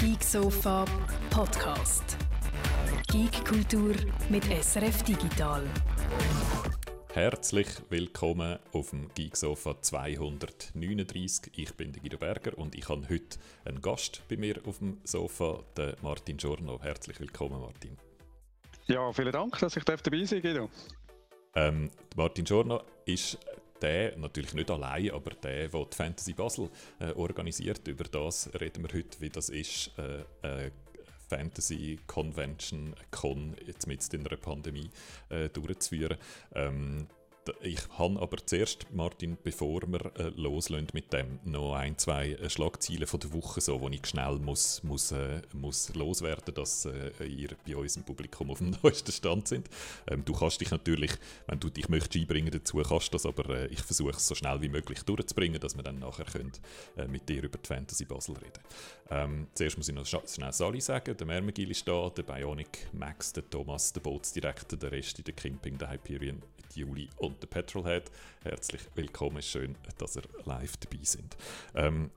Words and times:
Geek 0.00 0.24
Sofa 0.24 0.86
Podcast. 1.28 2.16
Geek 3.12 3.44
Kultur 3.44 3.94
mit 4.30 4.44
SRF 4.44 5.02
Digital. 5.02 5.62
Herzlich 7.12 7.68
willkommen 7.90 8.58
auf 8.72 8.90
dem 8.90 9.12
Geeksofa 9.14 9.78
239. 9.78 11.52
Ich 11.54 11.74
bin 11.74 11.92
Guido 11.92 12.16
Berger 12.16 12.56
und 12.56 12.74
ich 12.74 12.88
habe 12.88 13.06
heute 13.10 13.38
einen 13.66 13.82
Gast 13.82 14.22
bei 14.30 14.38
mir 14.38 14.56
auf 14.64 14.78
dem 14.78 15.02
Sofa, 15.04 15.62
den 15.76 15.92
Martin 16.00 16.38
Giorno. 16.38 16.80
Herzlich 16.80 17.20
willkommen, 17.20 17.60
Martin. 17.60 17.98
Ja, 18.86 19.12
vielen 19.12 19.32
Dank, 19.32 19.58
dass 19.58 19.76
ich 19.76 19.84
dabei 19.84 20.24
sein 20.24 20.40
Guido. 20.40 20.70
Ähm, 21.54 21.90
Martin 22.16 22.46
Giorno 22.46 22.80
ist 23.04 23.36
der, 23.82 24.16
natürlich 24.16 24.54
nicht 24.54 24.70
allein, 24.70 25.10
aber 25.10 25.30
der, 25.30 25.68
der 25.68 25.84
die 25.84 25.96
Fantasy 25.96 26.32
Basel 26.32 26.70
äh, 26.98 27.12
organisiert. 27.12 27.86
Über 27.88 28.04
das 28.04 28.50
reden 28.60 28.82
wir 28.84 28.96
heute, 28.96 29.20
wie 29.20 29.30
das 29.30 29.48
ist, 29.48 29.90
äh, 29.98 30.66
äh, 30.66 30.70
Fantasy 31.28 31.98
Convention 32.06 32.94
Con 33.12 33.56
jetzt 33.64 33.86
mit 33.86 34.12
in 34.12 34.26
einer 34.26 34.36
Pandemie 34.36 34.90
äh, 35.28 35.48
durchzuführen. 35.48 36.18
Ähm, 36.54 37.06
ich 37.62 37.80
habe 37.98 38.20
aber 38.20 38.36
zuerst, 38.44 38.86
Martin, 38.92 39.36
bevor 39.42 39.82
wir 39.86 40.12
äh, 40.16 40.28
loslösen 40.36 40.88
mit 40.92 41.12
dem, 41.12 41.40
noch 41.44 41.74
ein, 41.74 41.96
zwei 41.98 42.32
äh, 42.32 42.48
Schlagzeilen 42.48 43.06
von 43.06 43.20
der 43.20 43.32
Woche, 43.32 43.60
so, 43.60 43.80
wo 43.80 43.88
ich 43.88 44.06
schnell 44.06 44.38
muss, 44.38 44.82
muss, 44.82 45.12
äh, 45.12 45.42
muss 45.52 45.94
loswerden, 45.94 46.54
dass 46.54 46.84
äh, 46.86 47.24
ihr 47.24 47.50
bei 47.66 47.76
uns 47.76 47.96
im 47.96 48.04
Publikum 48.04 48.50
auf 48.50 48.58
dem 48.58 48.70
neuesten 48.82 49.12
Stand 49.12 49.48
sind. 49.48 49.68
Ähm, 50.06 50.24
du 50.24 50.32
kannst 50.32 50.60
dich 50.60 50.70
natürlich, 50.70 51.12
wenn 51.46 51.60
du 51.60 51.70
dich 51.70 51.88
möchtest 51.88 52.16
einbringen 52.16 52.50
dazu, 52.50 52.78
kannst 52.78 53.12
das, 53.14 53.26
aber 53.26 53.48
äh, 53.50 53.66
ich 53.66 53.80
versuche 53.80 54.10
es 54.10 54.26
so 54.26 54.34
schnell 54.34 54.60
wie 54.60 54.68
möglich 54.68 55.02
durchzubringen, 55.02 55.60
dass 55.60 55.76
wir 55.76 55.82
dann 55.82 55.98
nachher 55.98 56.24
können, 56.24 56.52
äh, 56.96 57.06
mit 57.06 57.28
dir 57.28 57.42
über 57.42 57.58
die 57.58 57.66
Fantasy 57.66 58.04
Basel 58.04 58.36
reden. 58.36 58.62
Ähm, 59.10 59.46
zuerst 59.54 59.76
muss 59.76 59.88
ich 59.88 59.94
noch 59.94 60.06
schnell 60.06 60.52
Sali 60.52 60.80
sagen, 60.80 61.16
der 61.16 61.26
Mermegil 61.26 61.70
ist 61.70 61.86
da, 61.86 62.10
der 62.10 62.22
Bionic 62.22 62.88
Max, 62.92 63.32
der 63.32 63.48
Thomas, 63.48 63.92
der 63.92 64.00
Bootsdirektor, 64.00 64.78
der 64.78 64.92
Rest, 64.92 65.26
der 65.26 65.34
Kingping, 65.34 65.78
der 65.78 65.90
Hyperion, 65.90 66.42
Juli 66.76 67.08
und 67.16 67.42
der 67.42 67.48
Petrolhead. 67.48 68.10
Herzlich 68.42 68.82
willkommen, 68.94 69.42
schön, 69.42 69.76
dass 69.98 70.16
ihr 70.16 70.22
live 70.44 70.76
dabei 70.76 71.04
sind. 71.04 71.36
Ähm, 71.74 72.10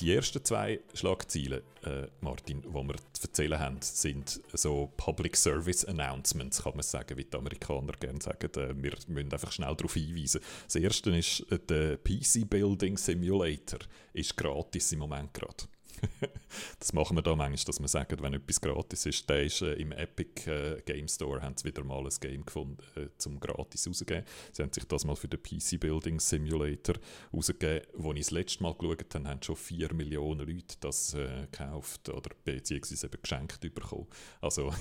die 0.00 0.12
ersten 0.12 0.44
zwei 0.44 0.80
Schlagzeilen, 0.92 1.62
äh, 1.82 2.06
Martin, 2.20 2.60
die 2.60 2.68
wir 2.68 2.96
zu 3.14 3.22
erzählen 3.22 3.58
haben, 3.58 3.78
sind 3.80 4.42
so 4.52 4.92
Public 4.98 5.36
Service 5.36 5.86
Announcements, 5.86 6.62
kann 6.62 6.74
man 6.74 6.82
sagen, 6.82 7.16
wie 7.16 7.24
die 7.24 7.36
Amerikaner 7.36 7.94
gerne 7.98 8.20
sagen. 8.20 8.50
Äh, 8.56 8.74
wir 8.76 8.92
müssen 9.06 9.32
einfach 9.32 9.52
schnell 9.52 9.74
darauf 9.74 9.94
hinweisen. 9.94 10.42
Das 10.64 10.76
erste 10.76 11.16
ist, 11.16 11.40
äh, 11.50 11.58
der 11.58 11.96
PC 11.96 12.44
Building 12.44 12.98
Simulator 12.98 13.80
ist 14.12 14.36
gratis 14.36 14.92
im 14.92 14.98
Moment 14.98 15.32
gerade. 15.32 15.64
das 16.78 16.92
machen 16.92 17.16
wir 17.16 17.22
da 17.22 17.34
manchmal, 17.34 17.64
dass 17.64 17.80
wir 17.80 17.88
sagen, 17.88 18.16
wenn 18.20 18.34
etwas 18.34 18.60
gratis 18.60 19.06
ist, 19.06 19.28
der 19.28 19.44
ist 19.44 19.62
äh, 19.62 19.74
im 19.74 19.92
Epic 19.92 20.50
äh, 20.50 20.80
Game 20.82 21.08
Store, 21.08 21.42
haben 21.42 21.56
sie 21.56 21.64
wieder 21.64 21.84
mal 21.84 22.04
ein 22.04 22.12
Game 22.20 22.44
gefunden, 22.44 22.82
äh, 22.96 23.08
zum 23.18 23.40
gratis 23.40 23.86
rauszugeben. 23.86 24.24
Sie 24.52 24.62
haben 24.62 24.72
sich 24.72 24.84
das 24.84 25.04
mal 25.04 25.16
für 25.16 25.28
den 25.28 25.42
PC 25.42 25.80
Building 25.80 26.20
Simulator 26.20 26.96
rausgegeben. 27.32 27.86
Wo 27.94 28.12
ich 28.12 28.20
das 28.20 28.30
letzte 28.30 28.62
Mal 28.62 28.74
geschaut 28.74 29.14
habe, 29.14 29.28
haben 29.28 29.42
schon 29.42 29.56
4 29.56 29.94
Millionen 29.94 30.46
Leute 30.46 30.76
das 30.80 31.14
äh, 31.14 31.46
gekauft 31.50 32.08
oder 32.08 32.30
beziehungsweise 32.44 33.06
eben 33.06 33.22
geschenkt 33.22 33.60
bekommen. 33.60 34.06
Also 34.40 34.72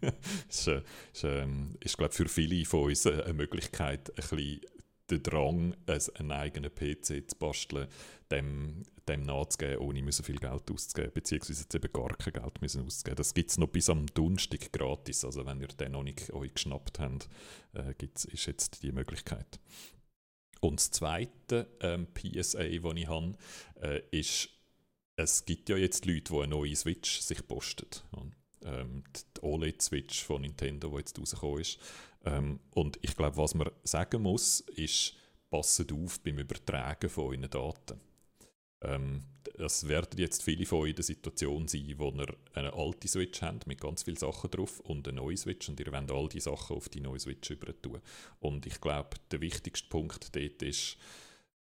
ist, 0.48 0.68
äh, 0.68 0.82
ist, 1.12 1.24
äh, 1.24 1.46
ist 1.80 1.98
glaube 1.98 2.14
für 2.14 2.28
viele 2.28 2.64
von 2.64 2.84
uns 2.84 3.06
eine 3.06 3.32
Möglichkeit, 3.32 4.10
ein 4.10 4.14
bisschen 4.16 4.60
den 5.10 5.22
Drang, 5.22 5.76
einen 5.86 6.32
eigenen 6.32 6.74
PC 6.74 7.28
zu 7.28 7.36
basteln, 7.38 7.88
dem, 8.30 8.82
dem 9.08 9.22
nachzugeben, 9.22 9.78
ohne 9.78 10.02
müssen 10.02 10.24
viel 10.24 10.38
Geld 10.38 10.70
auszugeben, 10.70 11.12
beziehungsweise 11.14 11.62
jetzt 11.62 11.74
eben 11.74 11.92
gar 11.92 12.08
kein 12.16 12.32
Geld 12.32 12.60
müssen 12.60 12.84
auszugeben. 12.84 13.16
Das 13.16 13.34
gibt 13.34 13.50
es 13.50 13.58
noch 13.58 13.68
bis 13.68 13.88
am 13.88 14.06
Donnerstag 14.06 14.72
gratis, 14.72 15.24
also 15.24 15.46
wenn 15.46 15.60
ihr 15.60 15.68
den 15.68 15.92
noch 15.92 16.02
nicht 16.02 16.32
euch 16.32 16.54
geschnappt 16.54 16.98
habt, 16.98 17.28
äh, 17.74 17.94
gibt's, 17.94 18.24
ist 18.24 18.46
jetzt 18.46 18.82
die 18.82 18.92
Möglichkeit. 18.92 19.60
Und 20.60 20.80
das 20.80 20.90
zweite 20.90 21.68
ähm, 21.80 22.08
PSA, 22.12 22.64
das 22.64 22.94
ich 22.96 23.08
habe, 23.08 23.34
äh, 23.80 24.02
ist, 24.10 24.48
es 25.16 25.44
gibt 25.44 25.68
ja 25.68 25.76
jetzt 25.76 26.06
Leute, 26.06 26.32
die 26.32 26.38
eine 26.38 26.48
neue 26.48 26.74
Switch 26.74 27.20
sich 27.20 27.46
posten. 27.46 27.86
Ähm, 28.66 29.04
die 29.14 29.42
OLED-Switch 29.42 30.24
von 30.24 30.42
Nintendo, 30.42 30.90
die 30.90 30.98
jetzt 30.98 31.18
rausgekommen 31.18 31.60
ist, 31.60 31.78
ähm, 32.24 32.60
und 32.70 32.98
ich 33.02 33.16
glaube, 33.16 33.36
was 33.36 33.54
man 33.54 33.70
sagen 33.84 34.22
muss, 34.22 34.60
ist, 34.60 35.14
passet 35.48 35.92
auf 35.92 36.20
beim 36.20 36.38
Übertragen 36.38 37.08
von 37.08 37.26
euren 37.26 37.48
Daten. 37.48 38.00
Ähm, 38.82 39.22
das 39.56 39.88
werden 39.88 40.18
jetzt 40.18 40.42
viele 40.42 40.66
von 40.66 40.80
euch 40.80 40.90
in 40.90 40.96
der 40.96 41.04
Situation 41.04 41.68
sein, 41.68 41.94
wo 41.96 42.10
ihr 42.10 42.26
eine 42.52 42.72
alte 42.74 43.08
Switch 43.08 43.40
habt 43.40 43.66
mit 43.66 43.80
ganz 43.80 44.02
vielen 44.02 44.16
Sachen 44.16 44.50
drauf 44.50 44.80
und 44.80 45.08
eine 45.08 45.16
neue 45.16 45.36
Switch 45.36 45.68
und 45.68 45.80
ihr 45.80 45.90
wollt 45.92 46.10
all 46.10 46.28
die 46.28 46.40
Sachen 46.40 46.76
auf 46.76 46.88
die 46.88 47.00
neue 47.00 47.20
Switch 47.20 47.50
über 47.50 47.80
tun. 47.80 48.00
Und 48.40 48.66
ich 48.66 48.80
glaube, 48.80 49.16
der 49.30 49.40
wichtigste 49.40 49.88
Punkt 49.88 50.34
dort 50.34 50.62
ist, 50.62 50.98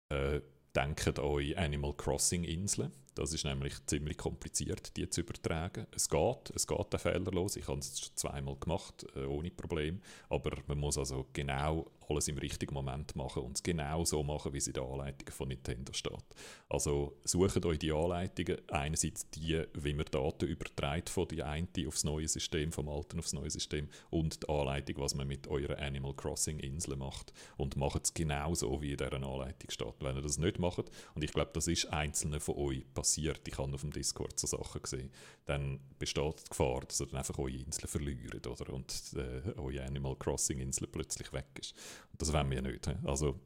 äh, 0.10 0.42
denkt 0.76 1.20
an 1.20 1.54
Animal 1.56 1.94
Crossing 1.94 2.44
Inseln. 2.44 2.92
Das 3.16 3.34
ist 3.34 3.46
nämlich 3.46 3.74
ziemlich 3.86 4.18
kompliziert, 4.18 4.96
die 4.98 5.10
zu 5.10 5.22
übertragen. 5.22 5.88
Es 5.92 6.10
geht, 6.10 6.52
es 6.56 6.68
geht 6.68 6.78
auch 6.78 7.00
fehlerlos. 7.00 7.56
Ich 7.56 7.68
habe 7.68 7.80
es 7.80 8.00
schon 8.00 8.16
zweimal 8.16 8.56
gemacht, 8.58 9.06
äh, 9.16 9.26
ohne 9.26 9.52
Problem. 9.52 10.02
Aber 10.30 10.52
man 10.68 10.80
muss 10.80 10.98
also 10.98 11.28
genau 11.34 11.92
alles 12.10 12.28
im 12.28 12.38
richtigen 12.38 12.74
Moment 12.74 13.16
machen 13.16 13.44
und 13.44 13.58
es 13.58 13.64
genau 13.64 14.04
so 14.04 14.24
machen, 14.24 14.54
wie 14.54 14.58
es 14.58 14.68
in 14.68 14.74
der 14.74 14.84
Anleitung 14.84 15.30
von 15.30 15.48
Nintendo 15.48 15.94
steht. 15.94 16.26
Also 16.68 17.18
sucht 17.24 17.66
euch 17.66 17.80
die 17.80 17.92
Anleitungen, 17.92 18.58
einerseits 18.70 19.30
die, 19.30 19.64
wie 19.74 19.94
man 19.94 20.06
Daten 20.10 20.48
überträgt 20.48 21.10
von 21.10 21.28
der 21.28 21.48
einen 21.48 21.68
aufs 21.88 22.04
neue 22.04 22.28
System, 22.28 22.72
vom 22.72 22.90
alten 22.90 23.20
aufs 23.20 23.34
neue 23.34 23.50
System 23.50 23.90
und 24.10 24.44
die 24.44 24.50
Anleitung, 24.50 24.98
was 24.98 25.14
man 25.14 25.28
mit 25.28 25.48
eurer 25.48 25.78
Animal 25.78 26.16
Crossing 26.16 26.60
Insel 26.60 26.96
macht 26.96 27.34
und 27.58 27.78
macht 27.78 28.06
es 28.06 28.14
genau 28.14 28.56
so, 28.56 28.82
wie 28.82 28.92
in 28.92 28.98
dieser 28.98 29.14
Anleitung 29.14 29.70
steht. 29.70 29.96
Wenn 30.00 30.16
ihr 30.16 30.22
das 30.22 30.38
nicht 30.38 30.60
macht, 30.60 30.90
und 31.14 31.24
ich 31.24 31.32
glaube, 31.32 31.52
das 31.54 31.68
ist 31.68 31.86
einzelne 31.94 32.40
von 32.40 32.56
euch 32.56 32.86
passiert, 33.00 33.48
ich 33.48 33.58
habe 33.58 33.74
auf 33.74 33.82
dem 33.82 33.92
Discord 33.92 34.38
so 34.38 34.46
Sachen 34.46 34.82
gesehen, 34.82 35.10
dann 35.46 35.80
besteht 35.98 36.40
die 36.40 36.50
Gefahr, 36.50 36.82
dass 36.82 37.00
ihr 37.00 37.08
dann 37.08 37.20
einfach 37.20 37.38
eure 37.38 37.52
Insel 37.52 37.88
verliert 37.88 38.46
oder? 38.46 38.74
und 38.74 38.94
äh, 39.16 39.58
eure 39.58 39.84
Animal 39.86 40.18
Crossing 40.18 40.60
Insel 40.60 40.88
plötzlich 40.88 41.32
weg 41.32 41.48
ist. 41.60 41.74
Das 42.18 42.34
wollen 42.34 42.52
wir 42.52 42.62
nicht. 42.62 42.90
Also 43.06 43.40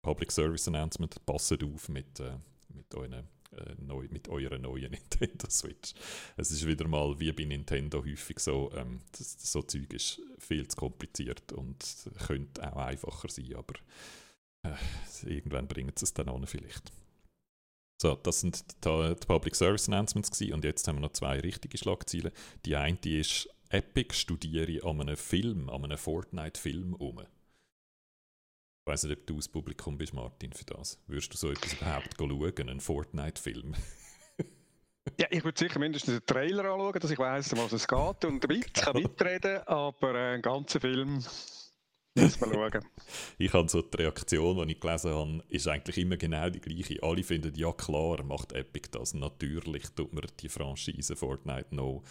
Public 0.00 0.32
Service 0.32 0.66
Announcement, 0.68 1.24
passet 1.26 1.62
auf 1.62 1.88
mit, 1.90 2.18
äh, 2.20 2.38
mit, 2.70 2.94
euren, 2.94 3.12
äh, 3.12 3.74
neu, 3.78 4.08
mit 4.10 4.28
eurer 4.28 4.58
neuen 4.58 4.90
Nintendo 4.90 5.50
Switch. 5.50 5.92
Es 6.38 6.50
ist 6.50 6.66
wieder 6.66 6.88
mal 6.88 7.20
wie 7.20 7.32
bei 7.32 7.44
Nintendo 7.44 8.02
häufig 8.02 8.40
so, 8.40 8.72
ähm, 8.74 9.00
das, 9.18 9.36
so 9.52 9.60
Zeug 9.62 9.92
ist 9.92 10.18
viel 10.38 10.66
zu 10.66 10.76
kompliziert 10.78 11.52
und 11.52 11.84
könnte 12.26 12.72
auch 12.72 12.78
einfacher 12.78 13.28
sein, 13.28 13.54
aber 13.54 13.74
äh, 14.62 15.34
irgendwann 15.34 15.68
bringen 15.68 15.92
sie 15.94 16.06
es 16.06 16.14
dann 16.14 16.30
an 16.30 16.46
vielleicht. 16.46 16.90
So, 18.02 18.16
das 18.16 18.40
sind 18.40 18.64
die, 18.84 19.14
die 19.14 19.26
Public 19.28 19.54
Service 19.54 19.88
Announcements 19.88 20.32
gewesen. 20.32 20.54
und 20.54 20.64
jetzt 20.64 20.88
haben 20.88 20.96
wir 20.96 21.02
noch 21.02 21.12
zwei 21.12 21.38
richtige 21.38 21.78
Schlagzeilen. 21.78 22.32
Die 22.66 22.74
eine 22.74 22.98
ist 23.04 23.48
Epic 23.68 24.16
studiere 24.16 24.84
an 24.84 25.00
einem 25.00 25.16
Film, 25.16 25.70
an 25.70 25.84
einem 25.84 25.96
Fortnite-Film 25.96 26.94
um. 26.94 27.20
Ich 27.20 27.26
weiß 28.86 29.04
nicht, 29.04 29.20
ob 29.20 29.26
du 29.28 29.36
das 29.36 29.48
Publikum 29.48 29.98
bist, 29.98 30.14
Martin, 30.14 30.52
für 30.52 30.64
das. 30.64 30.98
Würdest 31.06 31.32
du 31.32 31.36
so 31.36 31.52
etwas 31.52 31.74
überhaupt 31.74 32.16
schauen, 32.18 32.68
einen 32.68 32.80
Fortnite-Film? 32.80 33.72
ja, 35.20 35.28
ich 35.30 35.44
würde 35.44 35.60
sicher 35.60 35.78
mindestens 35.78 36.14
einen 36.14 36.26
Trailer 36.26 36.64
anschauen, 36.72 36.98
dass 36.98 37.10
ich 37.12 37.18
weiß, 37.20 37.52
um 37.52 37.60
was 37.60 37.72
es 37.72 37.86
geht 37.86 38.24
und 38.24 38.42
damit 38.42 38.66
ich 38.66 38.72
kann 38.72 39.00
mitreden, 39.00 39.58
aber 39.68 40.16
äh, 40.16 40.32
einen 40.32 40.42
ganzen 40.42 40.80
Film 40.80 41.24
muss 42.14 42.40
man 42.40 42.52
schauen. 42.52 42.84
ich 43.38 43.52
habe 43.52 43.68
so 43.68 43.82
die 43.82 43.96
Reaktion, 43.96 44.66
die 44.66 44.74
ich 44.74 44.80
gelesen 44.80 45.12
habe, 45.12 45.42
ist 45.48 45.68
eigentlich 45.68 45.98
immer 45.98 46.16
genau 46.16 46.50
die 46.50 46.60
gleiche. 46.60 47.02
Alle 47.02 47.22
finden, 47.22 47.54
ja 47.54 47.72
klar, 47.72 48.22
macht 48.22 48.52
Epic 48.52 48.88
das. 48.90 49.14
Natürlich 49.14 49.84
tut 49.90 50.12
man 50.12 50.24
die 50.40 50.48
Franchise 50.48 51.16
Fortnite 51.16 51.74
noch 51.74 52.02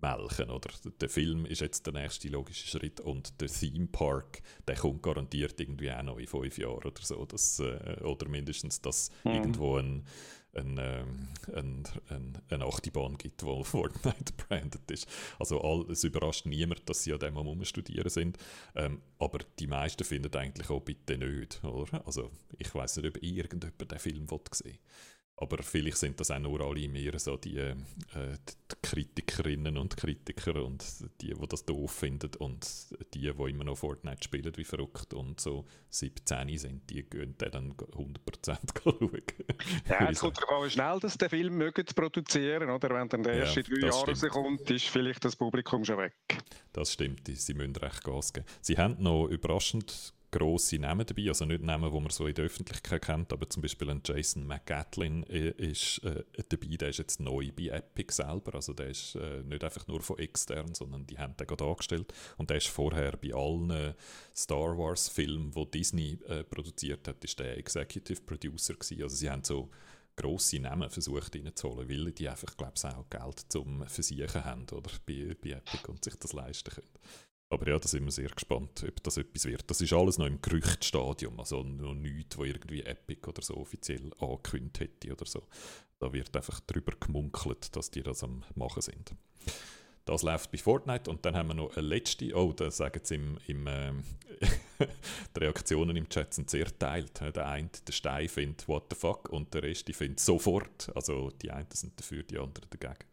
melken. 0.00 0.50
Oder? 0.50 0.70
Der 1.00 1.08
Film 1.08 1.46
ist 1.46 1.60
jetzt 1.60 1.86
der 1.86 1.94
nächste 1.94 2.28
logische 2.28 2.66
Schritt 2.66 3.00
und 3.00 3.40
der 3.40 3.48
Theme 3.48 3.86
Park, 3.86 4.42
der 4.66 4.76
kommt 4.76 5.02
garantiert 5.02 5.60
irgendwie 5.60 5.90
auch 5.90 6.02
noch 6.02 6.18
in 6.18 6.26
fünf 6.26 6.58
Jahren 6.58 6.84
oder 6.84 7.02
so. 7.02 7.24
Dass, 7.24 7.60
äh, 7.60 8.02
oder 8.02 8.28
mindestens, 8.28 8.80
dass 8.80 9.10
mhm. 9.24 9.32
irgendwo 9.32 9.76
ein, 9.76 10.04
ein, 10.54 10.78
ähm, 10.78 11.28
ein, 11.54 11.84
ein, 12.08 12.38
eine 12.50 12.64
Achterbahn 12.64 13.18
gibt, 13.18 13.42
die 13.42 13.46
Fortnite 13.64 14.32
branded 14.36 14.90
ist. 14.90 15.06
Also 15.38 15.60
all, 15.60 15.90
es 15.90 16.04
überrascht 16.04 16.46
niemand, 16.46 16.88
dass 16.88 17.04
sie 17.04 17.12
an 17.12 17.20
dem 17.20 17.36
am 17.36 17.64
studieren 17.64 18.08
sind. 18.08 18.38
Ähm, 18.74 19.02
aber 19.18 19.40
die 19.58 19.66
meisten 19.66 20.04
finden 20.04 20.34
eigentlich 20.34 20.70
auch 20.70 20.80
bitte 20.80 21.18
nicht. 21.18 21.62
Oder? 21.64 22.06
Also 22.06 22.30
ich 22.58 22.74
weiß 22.74 22.96
nicht, 22.96 23.16
ob 23.16 23.22
irgendjemand 23.22 23.90
den 23.90 23.98
Film 23.98 24.26
sehen 24.26 24.40
will. 24.64 24.78
Aber 25.40 25.62
vielleicht 25.62 25.98
sind 25.98 26.18
das 26.18 26.32
auch 26.32 26.38
nur 26.40 26.60
alle 26.60 26.88
mehr 26.88 27.16
so 27.18 27.36
die, 27.36 27.58
äh, 27.58 27.76
die 28.14 28.76
Kritikerinnen 28.82 29.78
und 29.78 29.96
Kritiker 29.96 30.64
und 30.64 30.84
die, 31.20 31.32
die 31.32 31.46
das 31.48 31.64
doof 31.64 31.92
finden 31.92 32.30
und 32.38 32.66
die, 33.14 33.20
die 33.20 33.50
immer 33.50 33.64
noch 33.64 33.76
Fortnite 33.76 34.24
spielen 34.24 34.52
wie 34.56 34.64
verrückt 34.64 35.14
und 35.14 35.40
so 35.40 35.64
17 35.90 36.58
sind, 36.58 36.90
die 36.90 37.04
gehen 37.04 37.36
dann 37.38 37.72
100% 37.72 38.58
schauen. 38.82 39.22
Ja, 39.88 40.10
es 40.10 40.18
kommt 40.18 40.38
darauf 40.38 40.62
an, 40.62 40.66
wie 40.66 40.70
schnell 40.70 40.98
das 41.00 41.16
der 41.16 41.30
Film 41.30 41.72
zu 41.72 41.94
produzieren, 41.94 42.68
oder? 42.68 42.90
Wenn 42.90 43.08
dann 43.08 43.22
der 43.22 43.34
ja, 43.34 43.44
erste 43.44 43.62
drei 43.62 43.86
Jahre 43.86 44.10
rauskommt, 44.10 44.68
ist 44.70 44.86
vielleicht 44.86 45.24
das 45.24 45.36
Publikum 45.36 45.84
schon 45.84 45.98
weg. 45.98 46.14
Das 46.72 46.92
stimmt, 46.92 47.28
sie 47.28 47.54
müssen 47.54 47.76
recht 47.76 48.02
Gas 48.02 48.32
geben. 48.32 48.46
Sie 48.60 48.76
haben 48.76 49.00
noch 49.00 49.28
überraschend 49.28 50.14
grosse 50.30 50.78
Namen 50.78 51.06
dabei, 51.06 51.28
also 51.28 51.44
nicht 51.44 51.62
Namen, 51.62 51.92
die 51.92 52.00
man 52.00 52.10
so 52.10 52.26
in 52.26 52.34
der 52.34 52.44
Öffentlichkeit 52.44 53.02
kennt, 53.02 53.32
aber 53.32 53.48
zum 53.48 53.62
Beispiel 53.62 53.90
ein 53.90 54.02
Jason 54.04 54.46
McGatlin 54.46 55.24
äh, 55.24 55.50
ist 55.50 55.98
äh, 56.04 56.24
dabei, 56.48 56.76
der 56.76 56.90
ist 56.90 56.98
jetzt 56.98 57.20
neu 57.20 57.50
bei 57.56 57.68
Epic 57.68 58.12
selber, 58.12 58.54
also 58.54 58.72
der 58.72 58.88
ist 58.88 59.14
äh, 59.14 59.42
nicht 59.42 59.64
einfach 59.64 59.86
nur 59.86 60.00
von 60.02 60.18
extern, 60.18 60.74
sondern 60.74 61.06
die 61.06 61.18
haben 61.18 61.36
den 61.36 61.46
gerade 61.46 61.64
angestellt. 61.64 62.12
Und 62.36 62.50
der 62.50 62.58
ist 62.58 62.68
vorher 62.68 63.16
bei 63.16 63.32
allen 63.32 63.94
Star 64.36 64.76
Wars 64.76 65.08
Filmen, 65.08 65.50
die 65.50 65.70
Disney 65.70 66.18
äh, 66.28 66.44
produziert 66.44 67.08
hat, 67.08 67.24
ist 67.24 67.38
der 67.38 67.56
Executive 67.56 68.20
Producer 68.22 68.74
gewesen, 68.74 69.02
also 69.02 69.16
sie 69.16 69.30
haben 69.30 69.44
so 69.44 69.70
grosse 70.18 70.58
Namen 70.58 70.90
versucht 70.90 71.34
reinzuholen, 71.34 71.88
weil 71.88 72.12
die 72.12 72.28
einfach, 72.28 72.56
glaube 72.56 72.74
ich, 72.76 72.84
auch 72.84 73.08
Geld 73.08 73.46
zum 73.48 73.86
Versichern 73.86 74.44
haben 74.44 74.66
oder? 74.72 74.90
Bei, 75.06 75.36
bei 75.40 75.50
Epic 75.50 75.88
und 75.88 76.04
sich 76.04 76.16
das 76.16 76.32
leisten 76.32 76.70
können. 76.74 76.88
Aber 77.50 77.66
ja, 77.66 77.78
da 77.78 77.88
sind 77.88 78.04
wir 78.04 78.12
sehr 78.12 78.28
gespannt, 78.28 78.84
ob 78.86 79.02
das 79.02 79.16
etwas 79.16 79.46
wird. 79.46 79.70
Das 79.70 79.80
ist 79.80 79.92
alles 79.92 80.18
noch 80.18 80.26
im 80.26 80.40
Gerüchtstadium, 80.42 81.40
also 81.40 81.62
noch 81.62 81.94
nichts, 81.94 82.36
wo 82.36 82.44
irgendwie 82.44 82.82
Epic 82.82 83.26
oder 83.26 83.40
so 83.40 83.56
offiziell 83.56 84.12
angekündigt 84.18 84.80
hätte 84.80 85.12
oder 85.12 85.24
so. 85.24 85.42
Da 85.98 86.12
wird 86.12 86.36
einfach 86.36 86.60
drüber 86.60 86.92
gemunkelt, 87.00 87.74
dass 87.74 87.90
die 87.90 88.02
das 88.02 88.22
am 88.22 88.44
machen 88.54 88.82
sind. 88.82 89.14
Das 90.04 90.22
läuft 90.22 90.50
bei 90.50 90.58
Fortnite 90.58 91.10
und 91.10 91.24
dann 91.26 91.36
haben 91.36 91.48
wir 91.48 91.54
noch 91.54 91.76
eine 91.76 91.86
letzte, 91.86 92.34
oh, 92.34 92.52
da 92.52 92.70
sagen 92.70 93.00
sie 93.02 93.16
im, 93.16 93.38
im 93.46 93.66
äh, 93.66 93.92
die 95.36 95.40
Reaktionen 95.40 95.96
im 95.96 96.08
Chat 96.08 96.32
sind 96.32 96.48
sehr 96.48 96.66
teilt. 96.78 97.20
Der 97.20 97.46
eine, 97.46 97.68
der 97.86 97.92
Stein 97.92 98.28
findet 98.28 98.66
what 98.68 98.84
the 98.90 98.96
fuck 98.96 99.28
und 99.28 99.52
der 99.52 99.64
Rest 99.64 99.94
findet 99.94 100.20
sofort. 100.20 100.90
Also 100.94 101.30
die 101.42 101.50
einen 101.50 101.70
sind 101.72 101.98
dafür, 101.98 102.22
die 102.22 102.38
anderen 102.38 102.68
dagegen. 102.70 103.04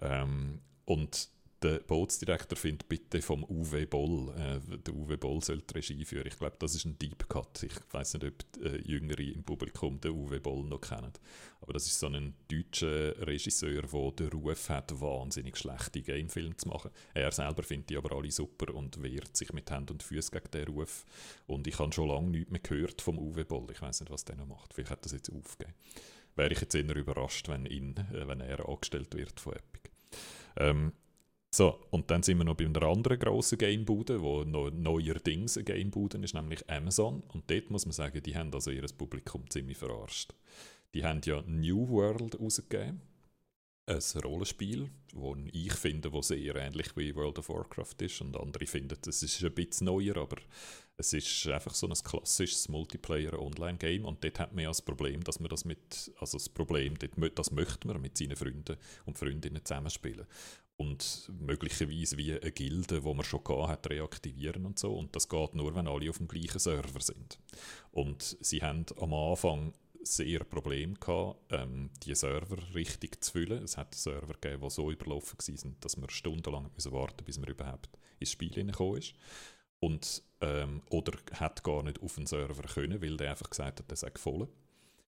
Ähm, 0.00 0.60
und 0.84 1.28
der 1.62 1.80
Bootsdirektor 1.80 2.56
findet 2.56 2.88
bitte 2.88 3.20
vom 3.20 3.42
Uwe 3.44 3.86
Boll. 3.86 4.32
Äh, 4.36 4.78
der 4.78 4.94
Uwe 4.94 5.18
Boll 5.18 5.42
soll 5.42 5.60
die 5.62 5.74
Regie 5.74 6.04
führen. 6.04 6.26
Ich 6.26 6.38
glaube, 6.38 6.56
das 6.58 6.74
ist 6.74 6.84
ein 6.84 6.98
Deep 6.98 7.28
Cut. 7.28 7.64
Ich 7.64 7.74
weiß 7.90 8.14
nicht, 8.14 8.26
ob 8.26 8.64
äh, 8.64 8.76
Jüngere 8.82 9.20
im 9.20 9.42
Publikum 9.42 10.00
den 10.00 10.12
Uwe 10.12 10.40
Boll 10.40 10.64
noch 10.64 10.80
kennen. 10.80 11.12
Aber 11.60 11.72
das 11.72 11.86
ist 11.86 11.98
so 11.98 12.06
ein 12.06 12.34
deutscher 12.48 13.26
Regisseur, 13.26 13.82
der 13.82 14.12
den 14.12 14.28
Ruf 14.28 14.68
hat, 14.68 15.00
wahnsinnig 15.00 15.56
schlechte 15.56 16.00
Gamefilme 16.02 16.56
zu 16.56 16.68
machen. 16.68 16.92
Er 17.12 17.32
selber 17.32 17.64
findet 17.64 17.90
die 17.90 17.96
aber 17.96 18.16
alle 18.16 18.30
super 18.30 18.72
und 18.72 19.02
wehrt 19.02 19.36
sich 19.36 19.52
mit 19.52 19.70
Hand 19.70 19.90
und 19.90 20.02
Füßen 20.02 20.30
gegen 20.30 20.50
den 20.52 20.74
Ruf. 20.74 21.04
Und 21.46 21.66
ich 21.66 21.78
habe 21.78 21.92
schon 21.92 22.08
lange 22.08 22.30
nichts 22.30 22.52
mehr 22.52 22.60
gehört 22.60 23.02
vom 23.02 23.18
Uwe 23.18 23.44
Boll. 23.44 23.66
Ich 23.72 23.82
weiß 23.82 24.00
nicht, 24.00 24.10
was 24.10 24.24
der 24.24 24.36
noch 24.36 24.46
macht. 24.46 24.74
Vielleicht 24.74 24.92
hat 24.92 25.04
das 25.04 25.12
jetzt 25.12 25.32
aufgegeben. 25.32 25.74
Wäre 26.36 26.52
ich 26.52 26.60
jetzt 26.60 26.76
eher 26.76 26.94
überrascht, 26.94 27.48
wenn, 27.48 27.66
ihn, 27.66 27.96
äh, 28.12 28.28
wenn 28.28 28.40
er 28.40 28.68
angestellt 28.68 29.12
wird 29.16 29.40
von 29.40 29.54
Epic. 29.54 29.90
Ähm, 30.56 30.92
so, 31.50 31.80
und 31.90 32.10
dann 32.10 32.22
sind 32.22 32.38
wir 32.38 32.44
noch 32.44 32.56
bei 32.56 32.66
einer 32.66 32.82
anderen 32.82 33.18
grossen 33.18 33.56
Gamebude, 33.56 34.20
wo 34.20 34.44
noch 34.44 34.70
neuerdings 34.70 35.56
eine 35.56 35.64
Gamebude 35.64 36.18
ist, 36.18 36.34
nämlich 36.34 36.68
Amazon. 36.68 37.22
Und 37.32 37.50
dort 37.50 37.70
muss 37.70 37.86
man 37.86 37.92
sagen, 37.92 38.22
die 38.22 38.36
haben 38.36 38.52
also 38.52 38.70
ihr 38.70 38.84
Publikum 38.96 39.48
ziemlich 39.48 39.78
verarscht. 39.78 40.34
Die 40.94 41.04
haben 41.04 41.20
ja 41.24 41.42
New 41.46 41.88
World 41.88 42.38
rausgegeben, 42.38 43.00
ein 43.86 44.22
Rollenspiel, 44.22 44.90
das 45.14 45.36
ich 45.52 45.72
finde, 45.72 46.10
das 46.10 46.28
sehr 46.28 46.54
ähnlich 46.56 46.94
wie 46.96 47.14
World 47.14 47.38
of 47.38 47.48
Warcraft 47.48 47.94
ist 48.00 48.20
und 48.20 48.36
andere 48.36 48.66
finden, 48.66 48.98
es 49.06 49.22
ist 49.22 49.42
ein 49.42 49.54
bisschen 49.54 49.86
neuer, 49.86 50.18
aber 50.18 50.36
es 50.98 51.14
ist 51.14 51.46
einfach 51.46 51.74
so 51.74 51.86
ein 51.86 51.94
klassisches 51.94 52.68
Multiplayer-Online-Game 52.68 54.04
und 54.04 54.22
dort 54.22 54.40
hat 54.40 54.52
man 54.52 54.64
ja 54.64 54.70
das 54.70 54.82
Problem, 54.82 55.24
dass 55.24 55.40
man 55.40 55.48
das 55.48 55.64
mit, 55.64 56.12
also 56.18 56.36
das 56.36 56.50
Problem, 56.50 56.96
das 56.98 57.50
möchte 57.50 57.88
man 57.88 58.02
mit 58.02 58.18
seinen 58.18 58.36
Freunden 58.36 58.76
und 59.06 59.18
Freundinnen 59.18 59.64
zusammenspielen 59.64 60.26
und 60.78 61.30
möglicherweise 61.40 62.16
wie 62.16 62.32
eine 62.32 62.52
Gilde, 62.52 63.02
wo 63.02 63.12
man 63.12 63.24
schon 63.24 63.42
hat, 63.68 63.90
reaktivieren 63.90 64.64
und 64.64 64.78
so. 64.78 64.94
Und 64.94 65.14
das 65.14 65.28
geht 65.28 65.54
nur, 65.54 65.74
wenn 65.74 65.88
alle 65.88 66.08
auf 66.08 66.18
dem 66.18 66.28
gleichen 66.28 66.60
Server 66.60 67.00
sind. 67.00 67.38
Und 67.90 68.36
sie 68.40 68.62
haben 68.62 68.86
am 69.00 69.12
Anfang 69.12 69.74
sehr 70.02 70.44
Probleme 70.44 70.94
gehabt, 70.94 71.40
ähm, 71.50 71.90
die 72.04 72.14
Server 72.14 72.58
richtig 72.74 73.22
zu 73.22 73.32
füllen. 73.32 73.64
Es 73.64 73.76
hat 73.76 73.94
Server 73.94 74.34
gegeben, 74.34 74.62
die 74.62 74.70
so 74.70 74.90
überlaufen 74.90 75.36
waren, 75.36 75.76
dass 75.80 75.96
man 75.96 76.10
stundenlang 76.10 76.70
müssen 76.72 76.92
warten 76.92 77.24
bis 77.24 77.38
man 77.38 77.50
überhaupt 77.50 77.90
ins 78.20 78.30
Spiel 78.30 78.52
hineingekommen 78.52 78.98
ist. 78.98 79.14
Und, 79.80 80.22
ähm, 80.40 80.82
oder 80.90 81.18
hat 81.32 81.64
gar 81.64 81.82
nicht 81.82 82.00
auf 82.00 82.14
den 82.14 82.26
Server 82.26 82.62
können, 82.62 83.02
weil 83.02 83.16
der 83.16 83.30
einfach 83.30 83.50
gesagt 83.50 83.80
hat, 83.80 83.90
der 83.90 83.96
sei 83.96 84.12
voll. 84.14 84.48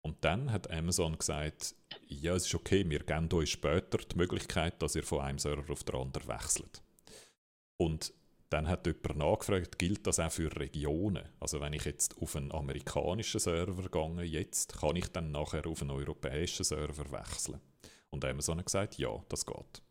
Und 0.01 0.23
dann 0.23 0.51
hat 0.51 0.71
Amazon 0.71 1.17
gesagt, 1.17 1.75
ja, 2.07 2.33
es 2.33 2.45
ist 2.45 2.55
okay, 2.55 2.89
wir 2.89 2.99
geben 2.99 3.29
euch 3.33 3.51
später 3.51 3.97
die 3.97 4.17
Möglichkeit, 4.17 4.81
dass 4.81 4.95
ihr 4.95 5.03
von 5.03 5.21
einem 5.21 5.39
Server 5.39 5.71
auf 5.71 5.83
den 5.83 5.95
anderen 5.95 6.27
wechselt. 6.27 6.81
Und 7.77 8.13
dann 8.49 8.67
hat 8.67 8.87
jemand 8.87 9.17
nachgefragt, 9.17 9.77
gilt 9.77 10.07
das 10.07 10.19
auch 10.19 10.31
für 10.31 10.53
Regionen? 10.55 11.27
Also 11.39 11.61
wenn 11.61 11.73
ich 11.73 11.85
jetzt 11.85 12.17
auf 12.17 12.35
einen 12.35 12.51
amerikanischen 12.51 13.39
Server 13.39 13.89
gehe, 13.89 14.23
jetzt, 14.23 14.79
kann 14.79 14.95
ich 14.95 15.07
dann 15.09 15.31
nachher 15.31 15.67
auf 15.67 15.81
einen 15.81 15.91
europäischen 15.91 16.63
Server 16.63 17.11
wechseln? 17.11 17.61
Und 18.09 18.25
Amazon 18.25 18.57
hat 18.57 18.65
gesagt, 18.65 18.97
ja, 18.97 19.23
das 19.29 19.45
geht. 19.45 19.83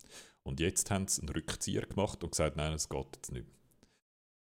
Und 0.42 0.60
jetzt 0.60 0.90
haben 0.90 1.06
sie 1.06 1.22
einen 1.22 1.28
Rückzieher 1.28 1.82
gemacht 1.82 2.24
und 2.24 2.30
gesagt, 2.30 2.56
nein, 2.56 2.72
es 2.72 2.88
geht 2.88 3.06
jetzt 3.14 3.32
nicht. 3.32 3.46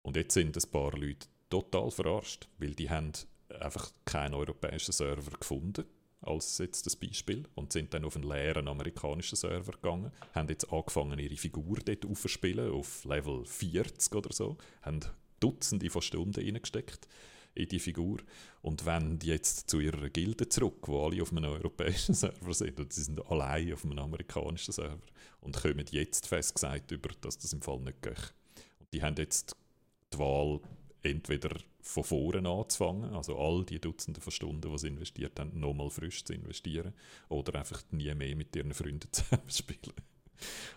Und 0.03 0.15
jetzt 0.15 0.33
sind 0.33 0.55
ein 0.55 0.71
paar 0.71 0.91
Leute 0.91 1.27
total 1.49 1.89
verarscht, 1.89 2.49
weil 2.57 2.75
die 2.75 2.89
haben 2.89 3.13
einfach 3.59 3.91
keinen 4.05 4.33
europäischen 4.33 4.91
Server 4.91 5.37
gefunden, 5.37 5.85
als 6.21 6.57
jetzt 6.57 6.85
das 6.85 6.95
Beispiel, 6.95 7.43
und 7.55 7.73
sind 7.73 7.93
dann 7.93 8.05
auf 8.05 8.15
einen 8.15 8.27
leeren 8.27 8.67
amerikanischen 8.67 9.35
Server 9.35 9.73
gegangen, 9.73 10.11
haben 10.33 10.47
jetzt 10.49 10.71
angefangen, 10.71 11.19
ihre 11.19 11.35
Figur 11.35 11.77
dort 11.83 12.05
aufzuspielen, 12.05 12.71
auf 12.71 13.03
Level 13.03 13.45
40 13.45 14.15
oder 14.15 14.31
so, 14.31 14.57
haben 14.81 15.01
Dutzende 15.39 15.89
von 15.89 16.01
Stunden 16.01 16.41
reingesteckt 16.41 17.07
in 17.55 17.67
die 17.67 17.79
Figur 17.79 18.19
und 18.61 18.85
wenn 18.85 19.19
jetzt 19.21 19.69
zu 19.69 19.79
ihrer 19.79 20.09
Gilde 20.09 20.49
zurück, 20.49 20.87
wo 20.87 21.05
alle 21.05 21.21
auf 21.21 21.31
einem 21.31 21.51
europäischen 21.51 22.15
Server 22.15 22.53
sind 22.53 22.79
und 22.79 22.91
sie 22.93 23.03
sind 23.03 23.23
allein 23.27 23.73
auf 23.73 23.85
einem 23.85 23.99
amerikanischen 23.99 24.71
Server 24.71 25.05
und 25.41 25.61
kommen 25.61 25.85
jetzt 25.91 26.27
fest 26.27 26.55
gesagt 26.55 26.91
über, 26.91 27.09
dass 27.21 27.37
das 27.37 27.53
im 27.53 27.61
Fall 27.61 27.79
nicht 27.81 28.01
geht. 28.01 28.33
Und 28.79 28.93
die 28.93 29.03
haben 29.03 29.15
jetzt 29.17 29.55
die 30.13 30.19
Wahl 30.19 30.61
entweder 31.03 31.55
von 31.81 32.03
vorne 32.03 32.49
anzufangen, 32.49 33.13
also 33.13 33.37
all 33.37 33.65
die 33.65 33.79
Dutzende 33.79 34.21
von 34.21 34.31
Stunden, 34.31 34.71
die 34.71 34.77
sie 34.77 34.87
investiert 34.87 35.39
haben, 35.39 35.59
nochmal 35.59 35.89
frisch 35.89 36.23
zu 36.23 36.33
investieren 36.33 36.93
oder 37.29 37.59
einfach 37.59 37.83
nie 37.91 38.13
mehr 38.15 38.35
mit 38.35 38.55
ihren 38.55 38.73
Freunden 38.73 39.07
zusammenspielen. 39.11 39.95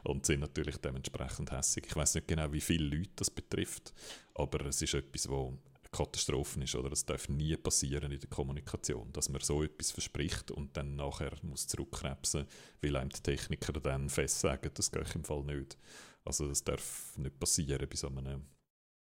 Und 0.04 0.26
sind 0.26 0.40
natürlich 0.40 0.76
dementsprechend 0.76 1.50
hässig. 1.50 1.86
Ich 1.88 1.96
weiß 1.96 2.16
nicht 2.16 2.28
genau, 2.28 2.52
wie 2.52 2.60
viele 2.60 2.96
Leute 2.96 3.10
das 3.16 3.30
betrifft, 3.30 3.94
aber 4.34 4.66
es 4.66 4.82
ist 4.82 4.94
etwas, 4.94 5.28
wo 5.28 5.58
Katastrophen 5.90 6.62
ist, 6.62 6.74
oder? 6.74 6.92
Es 6.92 7.06
darf 7.06 7.28
nie 7.28 7.56
passieren 7.56 8.12
in 8.12 8.20
der 8.20 8.28
Kommunikation, 8.28 9.12
dass 9.12 9.28
man 9.28 9.40
so 9.40 9.62
etwas 9.62 9.92
verspricht 9.92 10.50
und 10.50 10.76
dann 10.76 10.96
nachher 10.96 11.32
muss 11.42 11.66
zurückkrebsen, 11.66 12.46
weil 12.82 12.96
einem 12.96 13.10
die 13.10 13.20
Techniker 13.20 13.72
dann 13.72 14.10
fest 14.10 14.40
sagen, 14.40 14.70
das 14.74 14.90
geht 14.90 15.14
im 15.14 15.24
Fall 15.24 15.42
nicht. 15.44 15.78
Also 16.24 16.48
das 16.48 16.62
darf 16.64 17.16
nicht 17.16 17.38
passieren 17.38 17.88
bei 17.88 17.96
so 17.96 18.08
einem 18.08 18.44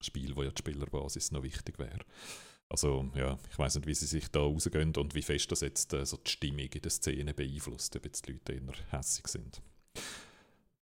Spiel, 0.05 0.36
wo 0.36 0.43
ja 0.43 0.51
die 0.51 0.60
Spielerbasis 0.60 1.31
noch 1.31 1.43
wichtig 1.43 1.79
wäre. 1.79 2.00
Also 2.69 3.10
ja, 3.15 3.38
ich 3.51 3.60
weiß 3.60 3.75
nicht, 3.75 3.88
wie 3.88 3.93
sie 3.93 4.07
sich 4.07 4.29
da 4.29 4.39
rausgehen 4.39 4.95
und 4.95 5.13
wie 5.13 5.22
fest 5.22 5.51
das 5.51 5.62
jetzt 5.62 5.93
äh, 5.93 6.05
so 6.05 6.17
die 6.17 6.31
Stimmung 6.31 6.69
in 6.72 6.81
der 6.81 6.91
Szene 6.91 7.33
beeinflusst, 7.33 7.95
ob 7.95 8.05
jetzt 8.05 8.27
die 8.27 8.33
Leute 8.33 8.53
eher 8.53 8.91
hässig 8.91 9.27
sind. 9.27 9.62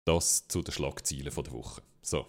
Das 0.04 0.48
zu 0.48 0.62
den 0.62 0.72
Schlagzeilen 0.72 1.32
der 1.34 1.52
Woche. 1.52 1.82
So, 2.02 2.26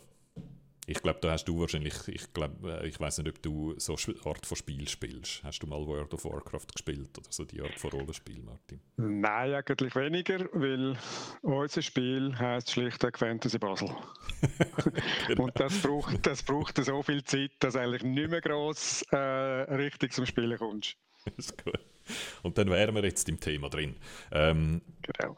ich 0.90 1.04
glaube, 1.04 1.20
da 1.22 1.34
hast 1.34 1.46
du 1.46 1.60
wahrscheinlich, 1.60 2.08
ich 2.08 2.34
glaube, 2.34 2.82
äh, 2.82 2.88
ich 2.88 3.00
weiß 3.00 3.20
nicht, 3.20 3.30
ob 3.30 3.42
du 3.44 3.76
so 3.78 3.96
eine 4.08 4.26
Art 4.26 4.44
von 4.44 4.58
Spiel 4.58 4.88
spielst. 4.88 5.44
Hast 5.44 5.62
du 5.62 5.68
mal 5.68 5.86
World 5.86 6.12
of 6.16 6.26
Warcraft 6.26 6.66
gespielt 6.74 7.16
oder 7.16 7.28
so 7.30 7.46
die 7.46 7.62
Art 7.62 7.78
von 7.78 7.92
Rollenspiel, 7.92 8.42
Martin? 8.42 8.82
Nein, 8.98 9.54
eigentlich 9.54 9.96
weniger, 9.96 10.50
weil 10.52 10.98
unser 11.44 11.84
Spiel 11.84 12.36
heißt 12.36 12.72
schlichtweg 12.72 13.20
Fantasy 13.20 13.60
Basel. 13.60 13.96
genau. 15.28 15.44
Und 15.44 15.60
das 15.60 15.80
braucht, 15.80 16.26
das 16.26 16.42
braucht 16.42 16.84
so 16.84 17.04
viel 17.04 17.24
Zeit, 17.24 17.52
dass 17.60 17.76
eigentlich 17.76 18.04
nicht 18.04 18.32
mehr 18.32 18.42
gross 18.42 19.04
äh, 19.12 19.16
richtig 19.16 20.14
zum 20.14 20.26
Spielen 20.26 20.58
kommst. 20.58 20.98
Ist 21.38 21.64
gut. 21.64 21.80
Und 22.42 22.58
dann 22.58 22.68
wären 22.72 22.96
wir 22.96 23.04
jetzt 23.04 23.30
im 23.30 23.40
Thema 23.40 23.70
drin. 23.70 23.96
Ähm, 24.32 24.82
genau. 25.04 25.38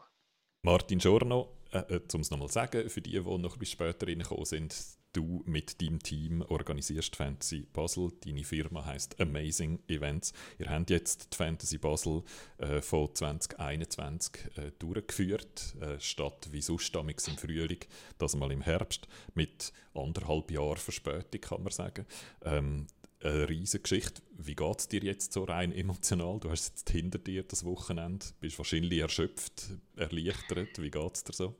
Martin 0.62 0.98
Giorno, 0.98 1.58
äh, 1.72 1.96
äh 1.96 2.00
um 2.14 2.20
es 2.22 2.30
nochmal 2.30 2.48
zu 2.48 2.54
sagen, 2.54 2.88
für 2.88 3.02
die, 3.02 3.10
die 3.10 3.20
noch 3.20 3.52
ein 3.52 3.58
bisschen 3.58 3.66
später 3.66 4.06
reingekommen 4.06 4.46
sind, 4.46 4.74
du 5.12 5.42
mit 5.46 5.80
deinem 5.80 6.02
Team 6.02 6.42
organisierst 6.42 7.16
Fantasy 7.16 7.66
Basel. 7.72 8.10
Deine 8.24 8.44
Firma 8.44 8.84
heißt 8.84 9.20
Amazing 9.20 9.80
Events. 9.88 10.32
Ihr 10.58 10.70
habt 10.70 10.90
jetzt 10.90 11.32
die 11.32 11.36
Fantasy 11.36 11.78
Basel 11.78 12.22
äh, 12.58 12.80
von 12.80 13.14
2021 13.14 14.56
äh, 14.56 14.72
durchgeführt, 14.78 15.74
äh, 15.80 16.00
statt 16.00 16.48
wie 16.50 16.62
sonst 16.62 16.94
im 16.94 17.36
Frühling, 17.36 17.80
das 18.18 18.36
mal 18.36 18.52
im 18.52 18.62
Herbst, 18.62 19.08
mit 19.34 19.72
anderthalb 19.94 20.50
Jahren 20.50 20.76
Verspätung, 20.76 21.40
kann 21.40 21.62
man 21.62 21.72
sagen. 21.72 22.06
Ähm, 22.44 22.86
eine 23.24 23.48
riesige 23.48 23.82
Geschichte. 23.82 24.20
Wie 24.36 24.56
geht 24.56 24.78
es 24.80 24.88
dir 24.88 25.02
jetzt 25.02 25.32
so 25.32 25.44
rein 25.44 25.72
emotional? 25.72 26.40
Du 26.40 26.50
hast 26.50 26.70
jetzt 26.70 26.90
hinter 26.90 27.18
dir 27.18 27.44
das 27.44 27.64
Wochenende, 27.64 28.26
bist 28.40 28.58
wahrscheinlich 28.58 28.98
erschöpft, 28.98 29.70
erleichtert. 29.96 30.80
Wie 30.82 30.90
geht 30.90 31.14
es 31.14 31.24
dir 31.24 31.32
so? 31.32 31.54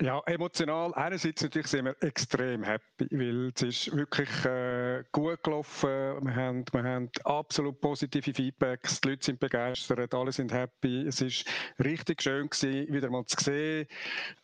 Ja, 0.00 0.22
emotional. 0.26 0.94
Einerseits 0.94 1.42
natürlich 1.42 1.66
sind 1.66 1.86
wir 1.86 1.96
extrem 2.02 2.62
happy, 2.62 3.08
weil 3.10 3.50
es 3.52 3.62
ist 3.62 3.96
wirklich 3.96 4.28
äh, 4.44 5.02
gut 5.10 5.42
gelaufen. 5.42 5.88
Wir 6.24 6.36
haben, 6.36 6.64
wir 6.70 6.84
haben 6.84 7.10
absolut 7.24 7.80
positive 7.80 8.32
Feedbacks. 8.32 9.00
Die 9.00 9.08
Leute 9.08 9.24
sind 9.24 9.40
begeistert, 9.40 10.14
alle 10.14 10.30
sind 10.30 10.52
happy. 10.52 11.04
Es 11.08 11.20
ist 11.20 11.46
richtig 11.82 12.22
schön 12.22 12.48
gewesen, 12.48 12.94
wieder 12.94 13.10
mal 13.10 13.26
zu 13.26 13.42
sehen, 13.42 13.88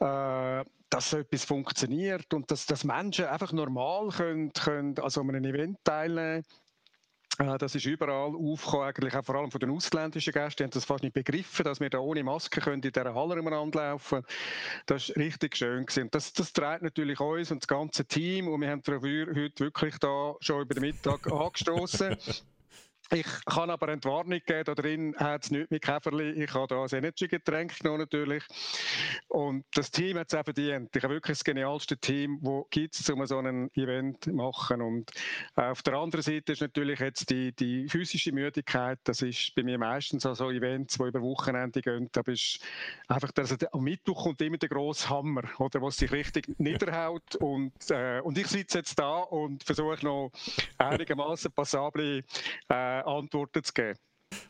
äh, 0.00 0.64
dass 0.90 1.10
so 1.10 1.18
etwas 1.18 1.44
funktioniert 1.44 2.34
und 2.34 2.50
dass, 2.50 2.66
dass 2.66 2.82
Menschen 2.82 3.26
einfach 3.26 3.52
normal 3.52 4.08
können, 4.08 4.52
können 4.52 4.98
also 4.98 5.20
an 5.20 5.30
einem 5.30 5.44
Event 5.44 5.78
teilnehmen 5.84 6.42
das 7.38 7.74
ist 7.74 7.84
überall 7.86 8.32
aufgekommen, 8.34 8.88
eigentlich 8.88 9.16
auch 9.16 9.24
vor 9.24 9.34
allem 9.34 9.50
von 9.50 9.58
den 9.58 9.70
ausländischen 9.70 10.32
Gästen. 10.32 10.58
Die 10.58 10.62
haben 10.64 10.70
das 10.70 10.84
fast 10.84 11.02
nicht 11.02 11.14
begriffen, 11.14 11.64
dass 11.64 11.80
wir 11.80 11.90
da 11.90 11.98
ohne 11.98 12.22
Maske 12.22 12.60
können 12.60 12.76
in 12.76 12.80
dieser 12.82 13.12
Halle 13.12 13.40
umeinander 13.40 13.90
laufen 13.90 14.22
Das 14.86 15.08
war 15.08 15.16
richtig 15.16 15.56
schön. 15.56 15.84
Gewesen. 15.84 16.08
Das, 16.12 16.32
das 16.32 16.52
trägt 16.52 16.82
natürlich 16.82 17.18
uns 17.18 17.50
und 17.50 17.62
das 17.62 17.68
ganze 17.68 18.04
Team. 18.04 18.48
Und 18.48 18.60
wir 18.60 18.70
haben 18.70 18.82
dafür 18.82 19.26
heute 19.34 19.64
wirklich 19.64 19.98
da 19.98 20.34
schon 20.40 20.62
über 20.62 20.74
den 20.74 20.82
Mittag 20.82 21.26
angestoßen. 21.32 22.16
Ich 23.10 23.26
kann 23.44 23.70
aber 23.70 23.88
eine 23.88 24.02
Warnung 24.04 24.40
geben, 24.46 24.64
da 24.64 24.74
drin 24.74 25.14
hat 25.18 25.44
es 25.44 25.50
nichts 25.50 25.70
mit 25.70 25.82
Käferli. 25.82 26.42
Ich 26.42 26.54
habe 26.54 26.66
da 26.66 26.82
ein 26.82 26.88
Energy-Getränk 26.90 27.78
genommen 27.78 28.00
natürlich. 28.00 28.42
Und 29.28 29.64
das 29.74 29.90
Team 29.90 30.18
hat 30.18 30.32
es 30.32 30.38
auch 30.38 30.44
verdient. 30.44 30.94
Ich 30.96 31.02
habe 31.02 31.14
wirklich 31.14 31.36
das 31.36 31.44
genialste 31.44 31.98
Team, 31.98 32.40
das 32.42 32.64
gibt 32.70 33.10
um 33.10 33.26
so 33.26 33.38
ein 33.38 33.70
Event 33.74 34.24
zu 34.24 34.32
machen. 34.32 34.80
Und 34.80 35.10
auf 35.54 35.82
der 35.82 35.94
anderen 35.94 36.22
Seite 36.22 36.52
ist 36.52 36.62
natürlich 36.62 36.98
jetzt 37.00 37.28
die, 37.30 37.52
die 37.52 37.88
physische 37.88 38.32
Müdigkeit. 38.32 38.98
Das 39.04 39.20
ist 39.22 39.54
bei 39.54 39.62
mir 39.62 39.78
meistens 39.78 40.24
an 40.24 40.34
so 40.34 40.50
Events, 40.50 40.96
die 40.96 41.04
über 41.04 41.20
Wochenende 41.20 41.82
gehen. 41.82 42.08
Da 42.12 42.22
bist 42.22 42.60
einfach, 43.08 43.30
also 43.36 43.56
am 43.72 43.82
Mittwoch 43.82 44.24
kommt 44.24 44.40
immer 44.40 44.56
der 44.56 44.68
grosse 44.70 45.10
Hammer, 45.10 45.42
oder, 45.58 45.82
was 45.82 45.98
sich 45.98 46.10
richtig 46.10 46.48
niederhaut. 46.58 47.36
Und, 47.36 47.72
äh, 47.90 48.20
und 48.20 48.38
ich 48.38 48.46
sitze 48.46 48.78
jetzt 48.78 48.98
da 48.98 49.18
und 49.18 49.62
versuche 49.62 50.04
noch 50.04 50.32
einigermaßen 50.78 51.52
passable 51.52 52.24
äh, 52.68 52.93
Antworten 53.02 53.62
zu 53.64 53.72
geben. 53.72 53.98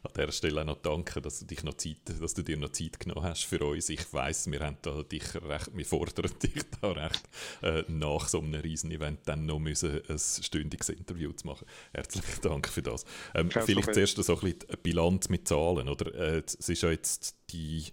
An 0.02 0.12
dieser 0.16 0.32
Stelle 0.32 0.60
auch 0.62 0.66
noch 0.66 0.82
danke, 0.82 1.20
dass 1.20 1.40
du, 1.40 1.46
dich 1.46 1.62
noch 1.62 1.74
Zeit, 1.74 1.98
dass 2.20 2.34
du 2.34 2.42
dir 2.42 2.56
noch 2.56 2.70
Zeit 2.70 3.00
genommen 3.00 3.22
hast 3.22 3.44
für 3.44 3.62
uns. 3.64 3.88
Ich 3.88 4.12
weiß, 4.12 4.50
wir 4.50 4.60
haben 4.60 4.78
da 4.82 5.02
dich 5.02 5.34
recht, 5.34 5.76
wir 5.76 5.84
fordern 5.84 6.30
dich 6.42 6.62
da 6.80 6.92
recht, 6.92 7.22
äh, 7.62 7.84
nach 7.88 8.28
so 8.28 8.40
einem 8.40 8.54
Riesen-Event 8.54 9.20
dann 9.26 9.46
noch 9.46 9.58
müssen 9.58 10.00
ein 10.08 10.18
stündiges 10.18 10.88
Interview 10.90 11.32
zu 11.32 11.46
machen. 11.46 11.66
Herzlichen 11.92 12.40
Dank 12.42 12.68
für 12.68 12.82
das. 12.82 13.04
Ähm, 13.34 13.50
vielleicht 13.50 13.94
zuerst 13.94 14.16
so 14.16 14.34
ein 14.34 14.40
bisschen 14.40 14.58
die 14.70 14.76
Bilanz 14.76 15.28
mit 15.28 15.48
Zahlen, 15.48 15.88
oder? 15.88 16.14
Äh, 16.14 16.42
es 16.46 16.54
ist 16.54 16.82
ja 16.82 16.90
jetzt 16.90 17.36
die 17.50 17.92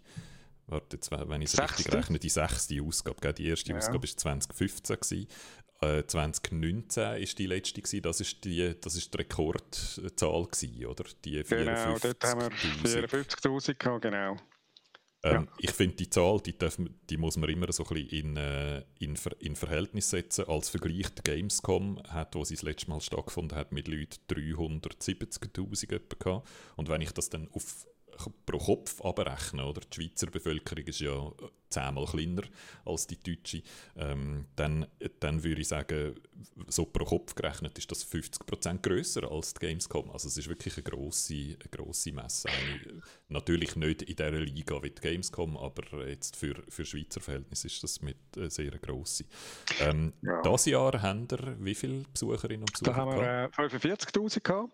warte, 0.67 0.95
jetzt, 0.95 1.11
wenn 1.11 1.41
ich 1.41 1.53
es 1.53 1.61
richtig 1.61 1.93
rechne, 1.93 2.19
die 2.19 2.29
sechste 2.29 2.81
Ausgabe. 2.81 3.33
Die 3.33 3.47
erste 3.47 3.71
ja. 3.71 3.77
Ausgabe 3.77 4.07
war 4.07 4.17
2015. 4.17 4.95
Gewesen. 4.95 5.27
2019 5.81 7.03
äh, 7.03 7.23
ist 7.23 7.39
die 7.39 7.47
letzte 7.47 7.81
gewesen. 7.81 8.03
Das 8.03 8.21
ist 8.21 8.43
die, 8.43 8.75
das 8.79 8.95
ist 8.95 9.11
die 9.13 9.17
Rekordzahl 9.17 10.45
gewesen, 10.45 10.85
oder? 10.85 11.05
Die 11.25 11.43
genau, 11.43 11.97
dort 11.97 12.23
haben 12.23 12.41
wir 12.41 12.51
54'000 12.51 13.73
gehabt, 13.75 14.03
genau. 14.03 14.37
Ähm, 15.23 15.33
ja. 15.33 15.47
Ich 15.59 15.71
finde 15.71 15.95
die 15.95 16.09
Zahl, 16.09 16.39
die, 16.39 16.57
darf, 16.57 16.77
die, 17.09 17.17
muss 17.17 17.37
man 17.37 17.49
immer 17.49 17.71
so 17.71 17.83
ein 17.83 17.93
bisschen 17.93 18.09
in, 18.09 18.37
äh, 18.37 18.83
in, 18.99 19.15
in, 19.39 19.55
Verhältnis 19.55 20.09
setzen. 20.09 20.45
Als 20.47 20.69
Vergleich 20.69 21.09
die 21.09 21.21
Gamescom 21.23 22.01
hat, 22.09 22.35
wo 22.35 22.43
sie 22.43 22.55
das 22.55 22.63
letzte 22.63 22.89
Mal 22.89 23.01
stattgefunden 23.01 23.57
hat, 23.57 23.71
mit 23.71 23.87
Leuten 23.87 24.19
370'000 24.29 25.99
gehabt. 26.17 26.47
Und 26.75 26.89
wenn 26.89 27.01
ich 27.01 27.11
das 27.11 27.29
dann 27.29 27.49
auf 27.53 27.87
pro 28.45 28.57
Kopf 28.57 29.01
abrechnen, 29.01 29.65
oder? 29.65 29.81
Die 29.81 29.95
Schweizer 29.95 30.27
Bevölkerung 30.27 30.85
ist 30.85 30.99
ja 30.99 31.31
zehnmal 31.71 32.05
kleiner 32.05 32.43
als 32.85 33.07
die 33.07 33.17
deutsche, 33.17 33.63
ähm, 33.95 34.45
dann, 34.55 34.85
dann 35.19 35.43
würde 35.43 35.61
ich 35.61 35.67
sagen, 35.67 36.15
so 36.67 36.85
pro 36.85 37.05
Kopf 37.05 37.33
gerechnet 37.33 37.77
ist 37.77 37.89
das 37.89 38.05
50% 38.05 38.81
grösser 38.81 39.31
als 39.31 39.53
die 39.53 39.65
Gamescom. 39.65 40.11
Also 40.11 40.27
es 40.27 40.37
ist 40.37 40.49
wirklich 40.49 40.75
eine 40.75 40.83
grosse, 40.83 41.33
eine 41.33 41.69
grosse 41.71 42.11
Messe. 42.11 42.49
Eine, 42.49 43.01
natürlich 43.29 43.75
nicht 43.75 44.03
in 44.03 44.15
dieser 44.15 44.31
Liga 44.31 44.83
wie 44.83 44.91
die 44.91 45.01
Gamescom, 45.01 45.57
aber 45.57 46.07
jetzt 46.07 46.35
für, 46.35 46.55
für 46.67 46.85
Schweizer 46.85 47.21
Verhältnisse 47.21 47.67
ist 47.67 47.83
das 47.83 48.01
mit 48.01 48.17
äh, 48.37 48.49
sehr 48.49 48.71
grosse. 48.71 49.25
Ähm, 49.79 50.13
ja. 50.21 50.41
Dieses 50.41 50.65
Jahr 50.65 51.01
haben 51.01 51.29
wir 51.31 51.55
wie 51.59 51.75
viele 51.75 52.03
Besucherinnen 52.11 52.63
und 52.63 52.73
Besucher? 52.73 52.91
Da 52.91 52.95
haben 52.97 53.15
wir 53.15 53.43
äh, 53.45 53.85
45'000 53.87 54.41
gehabt. 54.41 54.71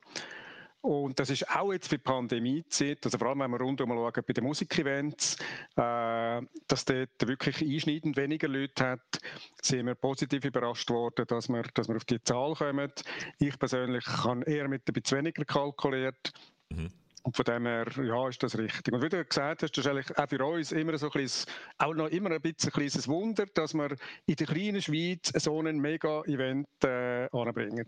Und 0.82 1.20
das 1.20 1.30
ist 1.30 1.50
auch 1.50 1.74
jetzt 1.74 1.90
für 1.90 1.98
die 1.98 2.04
Pandemiezeit, 2.04 3.04
also 3.04 3.18
vor 3.18 3.30
allem 3.30 3.40
wenn 3.40 3.52
wir 3.52 3.60
rundum 3.60 3.90
schauen 3.90 4.24
bei 4.26 4.34
den 4.34 4.44
Musikevents, 4.44 5.36
äh, 5.76 6.42
dass 6.68 6.86
dort 6.86 7.28
wirklich 7.28 7.62
einschneidend 7.62 8.16
weniger 8.16 8.48
Leute 8.48 8.86
hat, 8.86 9.20
sind 9.62 9.88
wir 9.88 9.96
positiv 9.96 10.46
überrascht 10.46 10.90
worden, 10.90 11.26
dass 11.28 11.50
wir, 11.50 11.64
dass 11.74 11.88
wir 11.90 11.96
auf 11.96 12.06
die 12.06 12.24
Zahl 12.24 12.54
kommen. 12.54 12.92
Ich 13.40 13.58
persönlich 13.58 14.06
habe 14.08 14.44
eher 14.46 14.68
mit 14.68 14.88
ein 14.88 14.94
bisschen 14.94 15.18
weniger 15.20 15.44
kalkuliert. 15.46 16.32
Mhm. 16.70 16.92
Und 17.24 17.36
von 17.36 17.44
dem 17.44 17.66
her, 17.66 17.88
ja, 18.02 18.30
ist 18.30 18.42
das 18.42 18.58
richtig. 18.58 18.94
Und 18.94 19.02
wie 19.02 19.10
du 19.10 19.26
gesagt 19.26 19.62
hast, 19.62 19.78
das 19.78 19.86
ist 19.86 19.92
eigentlich 19.92 20.18
auch 20.18 20.30
für 20.30 20.46
uns 20.46 20.72
immer 20.72 20.98
so 20.98 21.08
ein 21.08 21.12
kleines, 21.12 21.46
auch 21.78 21.94
noch 21.94 22.08
immer 22.08 22.32
ein 22.32 22.42
bisschen 22.42 22.70
ein 22.70 22.74
kleines 22.74 23.06
Wunder, 23.10 23.46
dass 23.54 23.74
wir 23.74 23.98
in 24.28 24.36
der 24.36 24.48
kleinen 24.48 24.82
Schweiz 24.82 25.34
so 25.36 25.60
ein 25.60 25.78
Mega-Event 25.78 26.70
äh, 26.86 27.28
anbringen. 27.34 27.88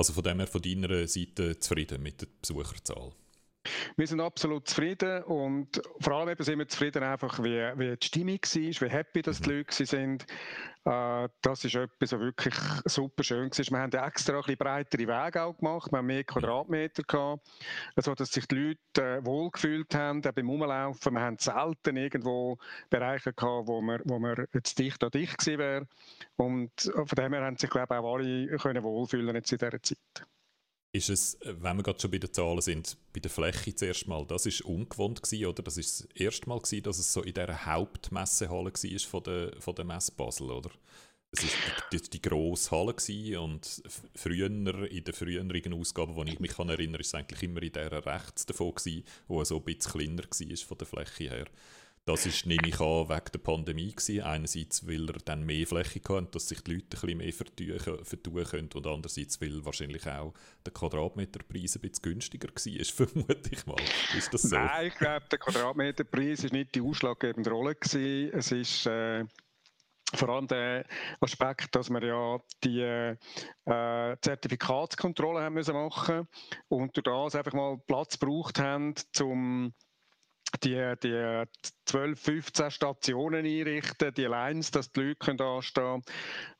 Also 0.00 0.14
von 0.14 0.24
dem 0.24 0.38
her 0.38 0.46
von 0.46 0.62
deiner 0.62 1.06
Seite 1.06 1.58
zufrieden 1.58 2.02
mit 2.02 2.22
der 2.22 2.28
Besucherzahl? 2.40 3.12
Wir 3.96 4.06
sind 4.06 4.20
absolut 4.20 4.68
zufrieden 4.68 5.22
und 5.24 5.82
vor 6.00 6.14
allem 6.14 6.30
eben 6.30 6.42
sind 6.42 6.58
wir 6.58 6.68
zufrieden 6.68 7.02
einfach, 7.02 7.38
wie, 7.40 7.60
wie 7.76 7.96
die 7.96 8.06
Stimmung 8.06 8.38
war, 8.38 8.88
wie 8.88 8.90
happy 8.90 9.22
dass 9.22 9.40
die 9.40 9.50
mhm. 9.50 9.56
Leute 9.56 9.86
sind. 9.86 10.26
Äh, 10.84 11.28
das 11.42 11.64
ist 11.64 11.74
etwas, 11.74 12.12
was 12.12 12.20
wirklich 12.20 12.54
super 12.86 13.22
schön 13.22 13.50
war. 13.50 13.70
Wir 13.70 13.78
haben 13.78 13.92
extra 13.92 14.34
ein 14.34 14.40
bisschen 14.40 14.56
breitere 14.56 15.06
Wege 15.06 15.42
auch 15.42 15.56
gemacht, 15.56 15.92
wir 15.92 15.98
haben 15.98 16.06
mehr 16.06 16.24
Quadratmeter 16.24 17.02
gehabt, 17.02 17.46
also 17.94 18.14
dass 18.14 18.30
sich 18.30 18.46
die 18.48 18.54
Leute 18.54 19.18
äh, 19.18 19.24
wohlgefühlt 19.24 19.94
haben, 19.94 20.24
auch 20.24 20.32
beim 20.32 20.48
Umlaufen. 20.48 21.12
Wir 21.12 21.20
haben 21.20 21.38
selten 21.38 21.96
irgendwo 21.96 22.56
Bereiche 22.88 23.34
gehabt, 23.34 23.68
wo 23.68 23.82
wir, 23.82 24.00
wo 24.04 24.18
wir 24.18 24.46
jetzt 24.54 24.78
dicht 24.78 25.04
an 25.04 25.10
dicht 25.10 25.36
gewesen 25.36 25.58
wären. 25.58 25.88
Und 26.36 26.70
von 26.80 27.06
dem 27.16 27.34
her 27.34 27.44
haben 27.44 27.58
sich, 27.58 27.68
glaube 27.68 27.94
ich, 27.94 28.00
auch 28.00 28.14
alle 28.14 28.46
können 28.56 28.82
wohlfühlen 28.82 29.34
jetzt 29.34 29.52
in 29.52 29.58
dieser 29.58 29.82
Zeit 29.82 29.98
ist 30.92 31.08
es, 31.08 31.38
wenn 31.44 31.76
wir 31.76 31.82
gerade 31.82 32.00
schon 32.00 32.10
bei 32.10 32.18
den 32.18 32.32
Zahlen 32.32 32.60
sind, 32.60 32.96
bei 33.12 33.20
der 33.20 33.30
Fläche 33.30 33.74
zuerst 33.74 34.08
mal, 34.08 34.26
das 34.26 34.46
ist 34.46 34.62
ungewohnt 34.62 35.22
gewesen, 35.22 35.46
oder? 35.46 35.62
Das 35.62 35.76
ist 35.76 36.00
das 36.00 36.08
erste 36.14 36.48
Mal 36.48 36.58
gewesen, 36.58 36.82
dass 36.82 36.98
es 36.98 37.12
so 37.12 37.22
in 37.22 37.34
dieser 37.34 37.66
Hauptmessehalle 37.66 38.72
war 38.72 38.98
von 38.98 39.22
der, 39.22 39.60
von 39.60 39.74
der 39.74 39.84
Messe 39.84 40.12
Basel, 40.12 40.50
oder? 40.50 40.70
Es 41.32 41.44
war 41.44 41.50
die, 41.92 41.98
die, 41.98 42.10
die 42.10 42.22
grosse 42.22 42.72
Halle 42.72 42.92
gewesen 42.92 43.36
und 43.36 43.82
früher, 44.16 44.46
in 44.46 45.04
der 45.04 45.14
früheren 45.14 45.72
Ausgabe, 45.74 46.16
wo 46.16 46.24
ich 46.24 46.40
mich 46.40 46.56
kann 46.56 46.68
erinnern 46.68 46.94
kann, 46.94 47.00
ist 47.00 47.06
es 47.06 47.14
eigentlich 47.14 47.42
immer 47.44 47.62
in 47.62 47.72
der 47.72 48.04
rechts 48.04 48.46
davon 48.46 48.74
gewesen, 48.74 49.04
wo 49.28 49.44
so 49.44 49.58
ein 49.58 49.64
bisschen 49.64 49.92
kleiner 49.92 50.24
war 50.24 50.56
von 50.66 50.78
der 50.78 50.86
Fläche 50.88 51.30
her. 51.30 51.46
Das 52.10 52.26
ist, 52.26 52.44
nehme 52.44 52.66
ich 52.66 52.80
an, 52.80 53.08
wegen 53.08 53.32
der 53.32 53.38
Pandemie 53.38 53.92
gewesen. 53.92 54.22
Einerseits, 54.22 54.84
weil 54.88 55.08
er 55.08 55.18
dann 55.24 55.46
mehr 55.46 55.64
Fläche 55.64 56.00
hat, 56.08 56.34
dass 56.34 56.48
sich 56.48 56.60
die 56.62 56.74
Leute 56.74 57.06
ein 57.06 57.16
mehr 57.16 57.32
vertun, 57.32 57.78
vertun 58.02 58.44
können 58.44 58.68
und 58.74 58.86
andererseits, 58.86 59.40
weil 59.40 59.64
wahrscheinlich 59.64 60.08
auch 60.08 60.34
der 60.66 60.72
Quadratmeterpreis 60.72 61.76
ein 61.76 61.82
bisschen 61.82 62.02
günstiger 62.02 62.48
war, 62.48 62.84
vermute 63.06 63.50
ich 63.52 63.64
mal. 63.64 63.76
Ist 64.18 64.34
das 64.34 64.42
so? 64.42 64.56
Nein, 64.56 64.88
ich 64.88 64.94
glaube, 64.96 65.24
der 65.30 65.38
Quadratmeterpreis 65.38 66.42
war 66.42 66.50
nicht 66.50 66.74
die 66.74 66.80
ausschlaggebende 66.80 67.50
Rolle. 67.50 67.76
Gewesen. 67.76 68.36
Es 68.36 68.50
ist... 68.50 68.86
Äh 68.86 69.24
vor 70.12 70.28
allem 70.30 70.48
der 70.48 70.84
Aspekt, 71.20 71.76
dass 71.76 71.88
wir 71.88 72.02
ja 72.04 72.40
die 72.64 72.80
äh, 72.80 74.16
Zertifikatskontrolle 74.20 75.40
haben 75.40 75.54
müssen 75.54 75.72
machen 75.72 76.26
und 76.66 76.96
durch 76.96 77.04
das 77.04 77.36
einfach 77.36 77.52
mal 77.52 77.78
Platz 77.86 78.18
gebraucht 78.18 78.58
haben, 78.58 78.94
um 79.20 79.72
die, 80.62 80.94
die 81.02 81.44
12, 81.84 82.20
15 82.20 82.70
Stationen 82.70 83.44
einrichten, 83.44 84.14
die 84.14 84.24
Lines, 84.24 84.70
dass 84.70 84.92
die 84.92 85.00
Leute 85.00 85.16
können 85.16 85.40
anstehen 85.40 86.02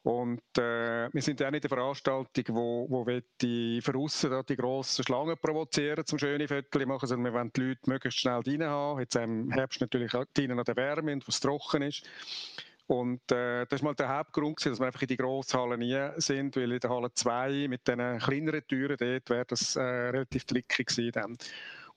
Und 0.03 0.43
äh, 0.59 1.13
wir 1.13 1.23
sind 1.23 1.41
ja 1.41 1.49
auch 1.49 1.51
nicht 1.51 1.65
eine 1.65 1.69
Veranstaltung, 1.69 2.45
wo, 2.49 2.87
wo 2.89 3.07
die 3.41 3.81
von 3.81 3.97
außen 3.97 4.43
die 4.49 4.57
grossen 4.57 5.05
Schlangen 5.05 5.37
provozieren, 5.41 6.07
zum 6.07 6.19
schöne 6.19 6.49
Fotos 6.49 6.87
machen, 6.87 7.07
sondern 7.07 7.33
wir 7.33 7.39
wollen 7.39 7.53
die 7.55 7.61
Leute 7.61 7.81
möglichst 7.87 8.21
schnell 8.21 8.41
rein 8.47 8.65
haben. 8.65 9.01
Jetzt 9.01 9.17
im 9.17 9.51
Herbst 9.51 9.81
natürlich 9.81 10.13
drinnen 10.35 10.59
an 10.59 10.65
der 10.65 10.77
Wärme, 10.77 11.17
wo 11.17 11.29
es 11.29 11.41
trocken 11.41 11.83
ist. 11.83 12.05
Und 12.91 13.31
äh, 13.31 13.67
das 13.67 13.83
war 13.83 13.91
mal 13.91 13.95
der 13.95 14.09
Hauptgrund, 14.09 14.57
gewesen, 14.57 14.73
dass 14.73 14.81
wir 14.81 14.87
einfach 14.87 15.03
in 15.03 15.07
die 15.07 15.17
grossen 15.17 15.61
Hallen 15.61 15.79
nie 15.79 15.97
sind, 16.17 16.57
weil 16.57 16.73
in 16.73 16.81
der 16.81 16.91
Halle 16.91 17.15
2 17.15 17.69
mit 17.69 17.87
den 17.87 18.19
kleineren 18.19 18.67
Türen 18.67 18.97
dort 18.99 19.31
wäre 19.31 19.45
das 19.47 19.77
äh, 19.77 19.81
relativ 19.81 20.45
tricky 20.45 20.83
gewesen. 20.83 21.13
Dann. 21.13 21.39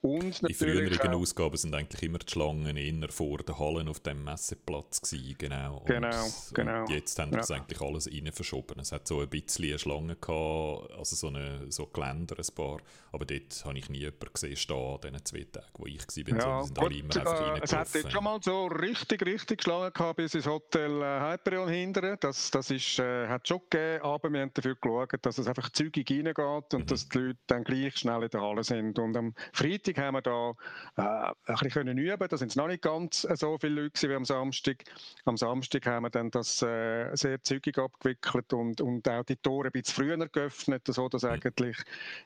Und 0.04 0.46
die 0.46 0.52
früheren 0.52 1.14
Ausgaben 1.14 1.56
sind 1.56 1.74
eigentlich 1.74 2.02
immer 2.02 2.18
die 2.18 2.30
Schlangen 2.30 2.76
eher 2.76 3.08
vor 3.08 3.38
den 3.38 3.58
Hallen 3.58 3.88
auf 3.88 4.00
dem 4.00 4.22
Messeplatz 4.22 5.00
gewesen, 5.00 5.34
genau. 5.38 5.78
Und, 5.78 5.86
genau, 5.86 6.26
genau. 6.52 6.80
Und 6.80 6.90
jetzt 6.90 7.18
haben 7.18 7.32
ja. 7.32 7.38
das 7.38 7.50
eigentlich 7.50 7.80
alles 7.80 8.06
rein 8.12 8.30
verschoben. 8.30 8.78
Es 8.80 8.92
hat 8.92 9.08
so 9.08 9.20
ein 9.20 9.30
bisschen 9.30 9.64
eine 9.64 9.78
Schlange 9.78 10.16
gehabt, 10.16 10.92
also 10.92 11.16
so, 11.16 11.28
eine, 11.28 11.72
so 11.72 11.86
Geländer, 11.86 12.36
ein 12.38 12.54
paar, 12.54 12.80
aber 13.12 13.24
dort 13.24 13.64
habe 13.64 13.78
ich 13.78 13.88
nie 13.88 14.00
jemanden 14.00 14.30
gesehen 14.30 14.56
stehen 14.56 14.76
an 14.76 15.00
diesen 15.00 15.24
zwei 15.24 15.46
Tagen, 15.50 15.68
wo 15.78 15.86
ich 15.86 15.98
war. 15.98 16.38
Ja, 16.38 16.60
so, 16.60 16.66
sind 16.66 16.78
alle 16.78 16.98
immer 16.98 17.16
einfach 17.16 17.56
äh, 17.56 17.60
Es 17.62 17.72
hat 17.72 17.94
jetzt 17.94 18.12
schon 18.12 18.24
mal 18.24 18.38
so 18.42 18.66
richtig, 18.66 19.24
richtig 19.24 19.62
Schlangen 19.62 19.90
gehabt 19.90 20.16
bis 20.16 20.34
ins 20.34 20.46
Hotel 20.46 21.00
äh, 21.00 21.32
Hyperion 21.32 21.68
hindern. 21.70 22.18
Das, 22.20 22.50
das 22.50 22.70
ist, 22.70 22.98
äh, 22.98 23.26
hat 23.26 23.48
schon 23.48 23.60
gegeben, 23.70 24.02
aber 24.02 24.30
wir 24.30 24.42
haben 24.42 24.50
dafür 24.52 24.74
geschaut, 24.74 25.14
dass 25.22 25.38
es 25.38 25.46
einfach 25.46 25.70
zügig 25.70 26.10
reingeht 26.10 26.74
und 26.74 26.80
mhm. 26.80 26.86
dass 26.86 27.08
die 27.08 27.18
Leute 27.18 27.38
dann 27.46 27.64
gleich 27.64 27.96
schnell 27.96 28.22
in 28.22 28.28
der 28.28 28.42
Halle 28.42 28.64
sind. 28.64 28.98
Und 28.98 29.16
am 29.16 29.34
Freitag 29.54 29.93
Freitag 29.94 29.98
haben 29.98 30.14
wir 30.14 30.22
da 30.22 30.54
äh, 30.96 31.52
ein 31.52 31.56
bisschen 31.60 31.98
üben 31.98 32.28
Da 32.28 32.36
sind 32.36 32.48
es 32.48 32.56
noch 32.56 32.66
nicht 32.66 32.82
ganz 32.82 33.22
so 33.22 33.58
viele 33.58 33.82
Leute 33.82 34.08
wie 34.08 34.14
am 34.14 34.24
Samstag. 34.24 34.84
Am 35.24 35.36
Samstag 35.36 35.86
haben 35.86 36.04
wir 36.04 36.10
dann 36.10 36.30
das 36.30 36.62
äh, 36.62 37.14
sehr 37.14 37.42
zügig 37.42 37.78
abgewickelt 37.78 38.52
und, 38.52 38.80
und 38.80 39.08
auch 39.08 39.24
die 39.24 39.36
Tore 39.36 39.68
ein 39.68 39.72
bisschen 39.72 39.94
früher 39.94 40.28
geöffnet, 40.28 40.82
sodass 40.86 41.22
mhm. 41.22 41.30
eigentlich 41.30 41.76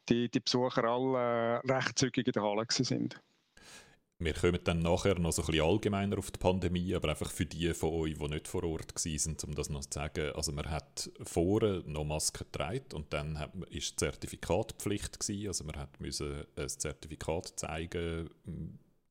die, 0.09 0.29
die 0.29 0.41
Besucher 0.41 0.85
alle 0.85 1.61
äh, 1.65 1.73
recht 1.73 1.99
zügig 1.99 2.27
in 2.27 2.33
der 2.33 2.43
Halle 2.43 2.65
sind. 2.69 3.21
Wir 4.21 4.35
kommen 4.35 4.59
dann 4.65 4.81
nachher 4.81 5.17
noch 5.17 5.31
so 5.31 5.43
ein 5.43 5.47
bisschen 5.47 5.65
allgemeiner 5.65 6.19
auf 6.19 6.33
die 6.33 6.41
Pandemie, 6.41 6.93
aber 6.93 7.11
einfach 7.11 7.31
für 7.31 7.47
die 7.47 7.73
von 7.73 7.91
euch, 7.91 8.19
die 8.19 8.29
nicht 8.29 8.49
vor 8.49 8.65
Ort 8.65 8.93
waren, 8.93 9.37
um 9.45 9.55
das 9.55 9.71
noch 9.71 9.85
zu 9.85 9.97
sagen. 9.97 10.33
Also 10.35 10.51
man 10.51 10.69
hat 10.69 11.09
vorher 11.23 11.85
noch 11.87 12.05
Masken 12.05 12.45
getragen 12.51 12.95
und 12.95 13.13
dann 13.13 13.39
hat, 13.39 13.55
ist 13.71 14.01
Zertifikatpflicht 14.01 15.21
gewesen. 15.21 15.47
Also 15.47 15.63
man 15.63 15.77
hat 15.77 16.01
müssen 16.01 16.45
ein 16.57 16.69
Zertifikat 16.69 17.53
zeigen 17.61 18.29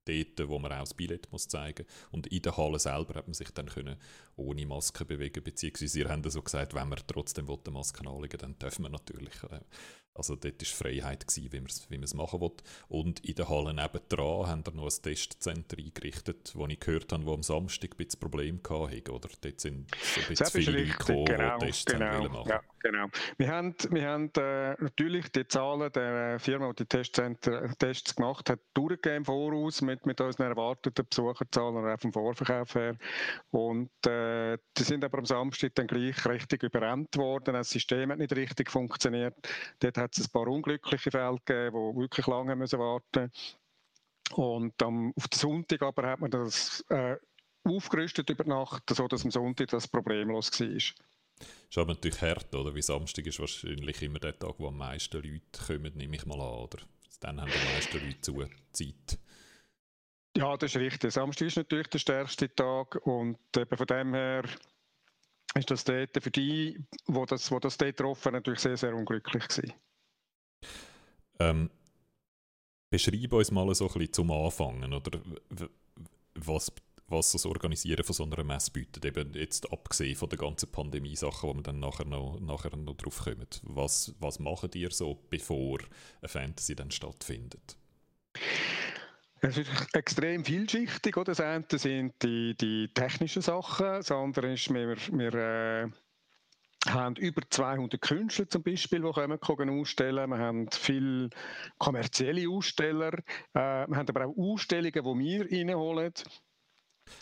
dort, 0.04 0.50
wo 0.50 0.60
man 0.60 0.74
auch 0.74 0.80
das 0.80 0.94
Billett 0.94 1.32
muss 1.32 1.48
zeigen 1.48 1.86
muss. 1.86 2.12
Und 2.12 2.28
in 2.28 2.42
der 2.42 2.58
Halle 2.58 2.78
selber 2.78 3.16
hat 3.16 3.28
man 3.28 3.34
sich 3.34 3.52
dann 3.52 3.68
können 3.68 3.96
ohne 4.36 4.66
Maske 4.66 5.06
bewegen 5.06 5.42
beziehungsweise 5.42 6.00
ihr 6.00 6.10
habt 6.10 6.30
so 6.30 6.42
gesagt, 6.42 6.74
wenn 6.74 6.90
man 6.90 7.00
trotzdem 7.08 7.50
eine 7.50 7.72
Maske 7.72 8.06
anlegen 8.06 8.40
dann 8.40 8.60
dürfen 8.60 8.84
wir 8.84 8.90
natürlich. 8.90 9.34
Also 10.17 10.36
dort 10.36 10.62
war 10.62 10.67
Freiheit, 10.67 11.27
gewesen, 11.27 11.51
wie 11.51 11.59
man 11.59 12.03
es 12.03 12.13
wie 12.13 12.17
machen 12.17 12.41
will. 12.41 12.51
Und 12.89 13.19
in 13.25 13.36
der 13.36 13.50
Halle 13.50 13.74
nebendran 13.74 14.47
haben 14.47 14.65
wir 14.65 14.74
noch 14.74 14.86
ein 14.86 15.01
Testzentrum 15.01 15.83
eingerichtet, 15.83 16.51
wo 16.55 16.65
ich 16.67 16.79
gehört 16.79 17.12
habe, 17.13 17.25
wo 17.25 17.33
am 17.33 17.43
Samstag 17.43 17.91
ein 17.91 17.97
bisschen 17.97 18.19
Probleme 18.19 18.59
hatten. 18.67 19.09
Oder 19.09 19.29
dort 19.41 19.59
sind 19.59 19.88
so 19.91 20.21
ein 20.21 20.27
bisschen 20.27 20.47
viele 20.47 20.83
Leute 20.83 20.97
gekommen, 20.97 21.25
genau, 21.25 21.57
Tests 21.59 21.86
genau, 21.86 22.29
machen. 22.29 22.50
Ja, 22.50 22.62
genau. 22.91 23.08
Wir 23.38 23.50
haben, 23.50 23.75
wir 23.89 24.08
haben 24.08 24.32
äh, 24.38 24.75
natürlich 24.79 25.32
die 25.32 25.48
Zahlen 25.48 25.91
der 25.91 26.39
Firma, 26.39 26.72
die 26.74 26.86
Testzentren, 26.86 27.74
Tests 27.77 28.15
gemacht 28.15 28.50
hat, 28.50 28.60
durchgegeben 28.74 29.25
Voraus 29.25 29.82
mit, 29.82 30.06
mit 30.06 30.20
unseren 30.22 30.48
erwarteten 30.48 31.06
Besucherzahlen 31.08 31.77
und 31.77 31.89
auch 31.89 32.00
vom 32.00 32.13
Vorverkauf 32.13 32.75
her. 32.75 32.96
Und 33.51 33.89
äh, 34.06 34.58
die 34.77 34.84
sind 34.84 35.03
aber 35.03 35.20
am 35.20 35.25
Samstag 35.25 35.75
dann 35.75 35.88
gleich 35.88 36.25
richtig 36.25 36.63
überrannt 36.63 37.15
worden. 37.17 37.53
Das 37.53 37.70
System 37.70 38.12
hat 38.12 38.20
nicht 38.20 38.36
richtig 38.36 38.72
funktioniert. 38.72 39.36
Dort 39.79 39.98
hat 39.98 40.17
es 40.17 40.27
ein 40.27 40.32
paar 40.32 40.48
unglückliche 40.48 41.12
Fälle 41.12 41.38
gegeben, 41.46 41.94
die 41.94 42.00
wirklich 42.01 42.27
lange 42.27 42.56
müssen 42.56 42.79
warten 42.79 43.32
Und 44.34 44.82
ähm, 44.82 45.13
auf 45.15 45.27
den 45.27 45.39
Sonntag 45.39 45.82
aber 45.82 46.08
hat 46.08 46.20
man 46.20 46.32
das 46.32 46.84
äh, 46.89 47.17
aufgerüstet 47.63 48.29
über 48.29 48.46
Nacht, 48.46 48.84
sodass 48.89 49.25
am 49.25 49.32
Sonntag 49.32 49.67
das 49.70 49.88
problemlos 49.88 50.60
war. 50.60 51.07
Das 51.39 51.48
ist 51.70 51.77
aber 51.77 51.94
natürlich 51.94 52.22
hart, 52.22 52.53
oder? 52.56 52.74
Wie 52.74 52.82
Samstag 52.82 53.25
ist 53.27 53.39
wahrscheinlich 53.39 54.01
immer 54.01 54.20
der 54.20 54.38
Tag, 54.38 54.56
wo 54.58 54.67
am 54.67 54.77
meisten 54.77 55.22
Leute 55.22 55.65
kommen, 55.65 55.94
nehme 55.96 56.15
ich 56.15 56.25
mal 56.25 56.39
an, 56.39 56.63
oder? 56.63 56.79
Dann 57.20 57.41
haben 57.41 57.51
die 57.51 57.74
meisten 57.74 58.00
Leute 58.06 58.22
zu 58.22 58.46
Zeit. 58.72 59.20
Ja, 60.38 60.56
das 60.56 60.75
ist 60.75 60.79
richtig. 60.79 61.12
Samstag 61.12 61.48
ist 61.48 61.58
natürlich 61.58 61.88
der 61.88 62.00
stärkste 62.00 62.53
Tag 62.53 62.96
und 63.08 63.39
eben 63.58 63.77
von 63.77 63.88
dem 63.88 64.13
her 64.13 64.44
ist 65.56 65.72
das 65.72 65.84
dort 65.84 66.22
für 66.22 66.29
die, 66.29 66.79
wo 67.08 67.25
das, 67.25 67.50
wo 67.51 67.60
das 67.60 67.77
dort 67.77 67.98
getroffen 67.98 68.34
natürlich 68.34 68.60
sehr, 68.60 68.77
sehr 68.77 68.94
unglücklich 68.96 69.48
gewesen. 69.48 69.74
Ähm, 71.39 71.70
beschreib 72.91 73.34
uns 73.34 73.51
mal 73.51 73.74
so 73.74 73.88
ein 73.88 73.94
bisschen 73.94 74.13
zum 74.13 74.32
Anfangen, 74.32 74.94
oder 74.94 75.20
was, 76.36 76.72
was 77.08 77.32
das 77.32 77.46
Organisieren 77.46 78.04
von 78.04 78.14
so 78.14 78.24
einer 78.24 78.44
Messe 78.44 78.72
bietet, 78.72 79.06
eben 79.06 79.34
jetzt 79.34 79.72
abgesehen 79.72 80.16
von 80.16 80.30
den 80.30 80.40
ganzen 80.40 80.70
Pandemie-Sachen, 80.72 81.50
wo 81.50 81.54
wir 81.54 81.64
dann 81.64 81.80
nachher 81.80 82.06
noch, 82.06 82.39
nachher 82.39 82.76
noch 82.76 82.96
drauf 82.96 83.24
kommen. 83.24 83.48
Was, 83.63 84.13
was 84.20 84.39
macht 84.39 84.76
ihr 84.76 84.91
so, 84.91 85.15
bevor 85.30 85.80
eine 86.22 86.28
Fantasy 86.28 86.76
dann 86.76 86.91
stattfindet? 86.91 87.78
Es 89.39 89.58
ist 89.58 89.70
extrem 89.93 90.43
vielschichtig. 90.43 91.15
Oder? 91.15 91.32
Das 91.32 91.39
eine 91.39 91.65
sind 91.72 92.13
die, 92.24 92.56
die 92.56 92.89
technischen 92.93 93.41
Sachen, 93.41 93.86
das 93.86 94.12
andere 94.12 94.54
ist, 94.54 94.74
wir, 94.74 94.98
wir 95.12 95.34
äh, 95.34 95.88
haben 96.89 97.15
über 97.15 97.41
200 97.48 98.02
Künstler 98.02 98.50
zum 98.50 98.63
Beispiel, 98.63 99.02
die 99.02 99.12
kommen, 99.12 99.39
können 99.39 99.80
ausstellen. 99.80 100.30
Wir 100.30 100.38
haben 100.38 100.70
viele 100.72 101.30
kommerzielle 101.78 102.50
Aussteller. 102.50 103.13
Äh, 103.54 103.88
wir 103.88 103.96
haben 103.96 104.10
aber 104.10 104.26
auch 104.26 104.38
Ausstellungen, 104.38 104.91
die 104.93 105.26
wir 105.26 105.52
reinholen. 105.52 106.13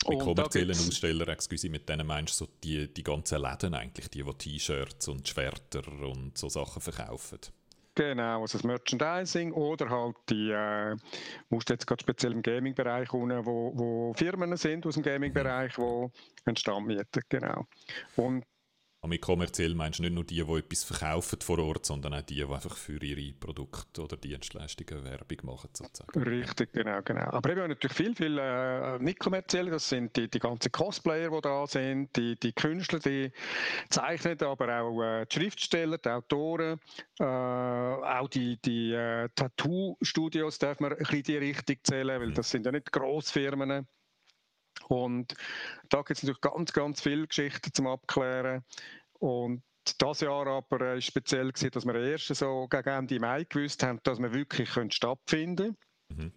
Mit 0.08 0.18
kommerziellen 0.20 0.70
Ausstellern, 0.70 1.28
excuse, 1.28 1.68
mit 1.68 1.88
denen 1.88 2.06
meinst 2.06 2.40
du 2.40 2.44
so 2.44 2.50
die, 2.62 2.92
die 2.92 3.02
ganzen 3.02 3.40
Läden 3.40 3.74
eigentlich, 3.74 4.08
die, 4.08 4.22
die 4.22 4.32
T-Shirts 4.32 5.08
und 5.08 5.26
Schwerter 5.26 5.86
und 5.88 6.36
so 6.36 6.48
Sachen 6.48 6.80
verkaufen? 6.80 7.40
Genau, 7.96 8.42
also 8.42 8.58
das 8.58 8.64
Merchandising 8.64 9.52
oder 9.52 9.88
halt 9.88 10.16
die, 10.28 10.50
äh, 10.50 10.94
musst 11.48 11.70
jetzt 11.70 11.86
gerade 11.86 12.02
speziell 12.02 12.32
im 12.32 12.42
Gaming-Bereich 12.42 13.10
wo, 13.12 13.72
wo 13.74 14.12
Firmen 14.12 14.54
sind 14.58 14.84
aus 14.86 14.94
dem 14.94 15.02
Gaming-Bereich, 15.02 15.74
die 15.76 16.10
einen 16.44 16.56
Stand 16.56 16.86
mieten, 16.86 17.22
genau. 17.30 17.66
Und 18.16 18.44
und 19.06 19.10
mit 19.10 19.20
kommerziell 19.20 19.72
meinst 19.76 20.00
du 20.00 20.02
nicht 20.02 20.14
nur 20.14 20.24
die, 20.24 20.42
die 20.42 20.52
etwas 20.52 20.82
verkaufen 20.82 21.38
vor 21.40 21.60
Ort, 21.60 21.86
sondern 21.86 22.12
auch 22.14 22.22
die, 22.22 22.34
die 22.34 22.44
einfach 22.44 22.76
für 22.76 23.00
ihre 23.00 23.32
Produkte 23.34 24.02
oder 24.02 24.16
Dienstleistungen 24.16 25.04
Werbung 25.04 25.38
machen, 25.42 25.70
sozusagen. 25.72 26.22
Richtig, 26.24 26.72
genau, 26.72 27.00
genau. 27.04 27.30
Aber 27.30 27.50
eben 27.50 27.68
natürlich 27.68 27.96
viel, 27.96 28.16
viel 28.16 28.36
äh, 28.36 28.98
nicht 28.98 29.20
kommerziell. 29.20 29.70
Das 29.70 29.88
sind 29.88 30.16
die, 30.16 30.28
die 30.28 30.40
ganzen 30.40 30.72
Cosplayer, 30.72 31.30
die 31.30 31.40
da 31.40 31.66
sind, 31.68 32.16
die, 32.16 32.34
die 32.34 32.52
Künstler, 32.52 32.98
die 32.98 33.30
zeichnen, 33.90 34.40
aber 34.42 34.80
auch 34.80 35.00
äh, 35.00 35.24
die 35.26 35.34
Schriftsteller, 35.36 35.98
die 35.98 36.08
Autoren, 36.08 36.80
äh, 37.20 37.24
auch 37.24 38.28
die, 38.28 38.60
die 38.60 38.92
äh, 38.92 39.28
Tattoo-Studios 39.36 40.58
darf 40.58 40.80
man 40.80 40.90
ein 40.94 40.98
bisschen 40.98 41.18
in 41.18 41.22
die 41.22 41.36
Richtung 41.36 41.76
zählen, 41.84 42.20
weil 42.20 42.30
mhm. 42.30 42.34
das 42.34 42.50
sind 42.50 42.66
ja 42.66 42.72
nicht 42.72 42.90
Grossfirmen. 42.90 43.86
Und 44.88 45.34
da 45.88 45.98
gibt 45.98 46.18
es 46.18 46.22
natürlich 46.22 46.40
ganz, 46.40 46.72
ganz 46.72 47.00
viele 47.00 47.26
Geschichten 47.26 47.72
zum 47.72 47.86
Abklären. 47.86 48.64
Und 49.18 49.62
das 49.98 50.20
Jahr 50.20 50.46
aber 50.46 50.80
war 50.80 51.00
speziell, 51.00 51.52
gewesen, 51.52 51.70
dass 51.70 51.86
wir 51.86 51.94
erst 51.94 52.34
so 52.34 52.66
gegen 52.68 52.88
Ende 52.88 53.20
Mai 53.20 53.44
gewusst 53.44 53.82
haben, 53.82 54.00
dass 54.02 54.18
wir 54.18 54.32
wirklich 54.32 54.70
stattfinden 54.90 55.76
können. 56.08 56.22
Mhm. 56.22 56.32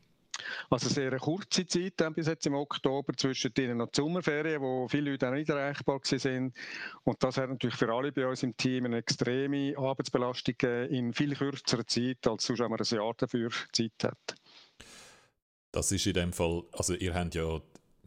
Also 0.70 0.90
sehr 0.90 1.10
eine 1.10 1.20
kurze 1.20 1.66
Zeit 1.66 1.94
dann 1.98 2.14
bis 2.14 2.28
jetzt 2.28 2.46
im 2.48 2.54
Oktober, 2.54 3.14
zwischen 3.14 3.54
denen 3.54 3.78
noch 3.78 3.90
die 3.90 4.02
Sommerferien, 4.02 4.62
wo 4.62 4.88
viele 4.88 5.12
Leute 5.12 5.28
auch 5.28 5.34
nicht 5.34 5.50
erreichbar 5.50 6.00
waren. 6.00 6.54
Und 7.04 7.24
das 7.24 7.38
hat 7.38 7.50
natürlich 7.50 7.76
für 7.76 7.94
alle 7.94 8.12
bei 8.12 8.26
uns 8.26 8.44
im 8.44 8.56
Team 8.56 8.86
eine 8.86 8.98
extreme 8.98 9.78
Arbeitsbelastung 9.78 10.56
in 10.90 11.14
viel 11.14 11.36
kürzerer 11.36 11.86
Zeit, 11.86 12.26
als 12.26 12.46
sonst 12.46 12.60
man 12.60 12.80
ein 12.80 12.86
Jahr 12.86 13.14
dafür 13.18 13.50
Zeit 13.74 13.92
hat. 14.04 14.36
Das 15.72 15.92
ist 15.92 16.08
in 16.08 16.14
dem 16.14 16.34
Fall, 16.34 16.64
also 16.72 16.94
ihr 16.96 17.14
habt 17.14 17.36
ja 17.36 17.60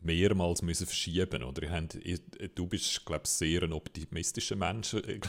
mehrmals 0.04 0.62
müssen 0.62 0.86
verschieben 0.86 1.42
oder 1.42 1.70
habt, 1.70 1.98
du 2.54 2.66
bist 2.66 3.04
glaube 3.04 3.22
ich 3.24 3.30
sehr 3.30 3.62
ein 3.62 3.72
optimistischer 3.72 4.56
Mensch 4.56 4.94
in 4.94 5.20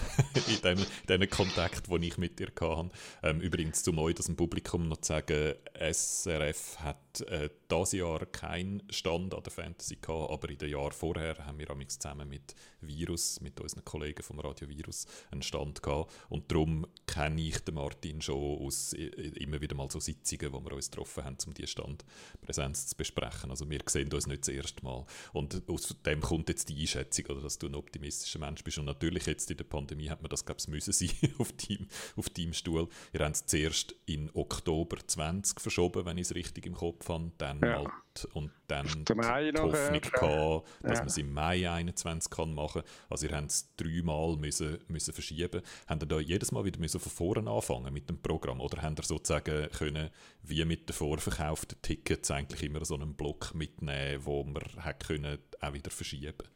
dem, 0.63 0.85
dem 1.07 1.29
Kontakt, 1.29 1.89
den 1.89 2.03
ich 2.03 2.17
mit 2.17 2.39
dir 2.39 2.47
hatte. 2.47 2.89
Ähm, 3.21 3.41
übrigens 3.41 3.83
zum 3.83 3.99
euch, 3.99 4.15
das 4.15 4.29
im 4.29 4.35
Publikum 4.35 4.87
noch 4.87 4.97
zu 4.97 5.13
sagen, 5.13 5.53
SRF 5.79 6.79
hat 6.79 7.21
äh, 7.21 7.49
dieses 7.69 7.93
Jahr 7.93 8.25
keinen 8.27 8.83
Stand 8.89 9.33
an 9.33 9.43
der 9.43 9.51
Fantasy 9.51 9.97
gehabt, 9.97 10.31
aber 10.31 10.49
in 10.49 10.57
den 10.57 10.69
Jahren 10.69 10.91
vorher 10.91 11.45
haben 11.45 11.59
wir 11.59 11.67
zusammen 11.87 12.29
mit 12.29 12.55
Virus, 12.87 13.41
mit 13.41 13.59
unseren 13.59 13.85
Kollegen 13.85 14.23
vom 14.23 14.39
Radio 14.39 14.67
Virus, 14.69 15.05
einen 15.31 15.41
Stand 15.41 15.81
gehabt 15.81 16.11
und 16.29 16.51
darum 16.51 16.85
kenne 17.07 17.41
ich 17.41 17.59
den 17.59 17.75
Martin 17.75 18.21
schon 18.21 18.59
aus 18.59 18.93
immer 18.93 19.61
wieder 19.61 19.75
mal 19.75 19.89
so 19.89 19.99
Sitzungen, 19.99 20.53
wo 20.53 20.63
wir 20.63 20.73
uns 20.73 20.89
getroffen 20.89 21.23
haben, 21.23 21.37
um 21.45 21.53
diese 21.53 21.67
Standpräsenz 21.67 22.87
zu 22.87 22.95
besprechen. 22.95 23.49
Also 23.49 23.69
wir 23.69 23.79
sehen 23.87 24.11
uns 24.11 24.27
nicht 24.27 24.41
das 24.41 24.49
erste 24.49 24.83
Mal. 24.83 25.05
Und 25.31 25.63
aus 25.69 25.95
dem 26.05 26.21
kommt 26.21 26.49
jetzt 26.49 26.69
die 26.69 26.79
Einschätzung, 26.79 27.25
oder, 27.27 27.41
dass 27.41 27.57
du 27.57 27.67
ein 27.67 27.75
optimistischer 27.75 28.39
Mensch 28.39 28.63
bist. 28.63 28.77
Und 28.77 28.85
natürlich 28.85 29.25
jetzt 29.25 29.49
in 29.51 29.57
der 29.57 29.63
Pandemie 29.65 30.09
hat 30.09 30.21
man 30.21 30.29
das, 30.29 30.45
glaube 30.45 30.59
ich, 30.59 30.67
müssen 30.67 30.93
sein 30.93 31.09
auf 31.37 31.51
deinem, 31.53 31.87
auf 32.15 32.29
deinem 32.29 32.53
Stuhl. 32.53 32.87
Ihr 33.13 33.19
habt 33.21 33.35
es 33.35 33.45
zuerst 33.45 33.95
in 34.05 34.29
Oktober 34.33 34.97
20 35.05 35.59
verschoben, 35.59 36.05
wenn 36.05 36.17
ich 36.17 36.27
es 36.27 36.35
richtig 36.35 36.65
im 36.65 36.75
Kopf 36.75 37.07
habe. 37.09 37.31
Dann 37.37 37.59
ja. 37.61 37.77
halt, 37.77 38.25
und 38.33 38.51
dann 38.67 38.87
die 38.87 39.61
Hoffnung 39.61 40.01
gehabt, 40.01 40.67
dass 40.81 40.91
ja. 40.91 40.97
man 40.99 41.07
es 41.07 41.17
im 41.17 41.33
Mai 41.33 41.69
21 41.69 42.29
kann 42.29 42.53
machen 42.53 42.72
kann. 42.73 42.83
Also 43.09 43.27
ihr 43.27 43.35
habt 43.35 43.49
es 43.49 43.75
dreimal 43.75 44.35
müssen, 44.37 44.79
müssen 44.87 45.13
verschieben. 45.13 45.61
Habt 45.87 46.03
ihr 46.03 46.07
da 46.07 46.19
jedes 46.19 46.51
Mal 46.51 46.65
wieder 46.65 46.79
müssen 46.79 46.99
von 46.99 47.11
vorne 47.11 47.49
anfangen 47.49 47.93
mit 47.93 48.09
dem 48.09 48.21
Programm? 48.21 48.61
Oder 48.61 48.81
habt 48.81 48.99
ihr 48.99 49.03
sozusagen 49.03 49.69
können, 49.71 50.09
wie 50.43 50.63
mit 50.65 50.89
den 50.89 50.93
vorverkauften 50.93 51.81
Tickets 51.81 52.31
eigentlich 52.31 52.63
immer 52.63 52.83
so 52.85 52.95
einen 52.95 53.15
Block 53.15 53.53
mitnehmen, 53.53 54.25
wo 54.25 54.43
man 54.43 54.63
hat 54.77 55.07
können 55.07 55.37
auch 55.61 55.73
wieder 55.73 55.91
verschieben 55.91 56.47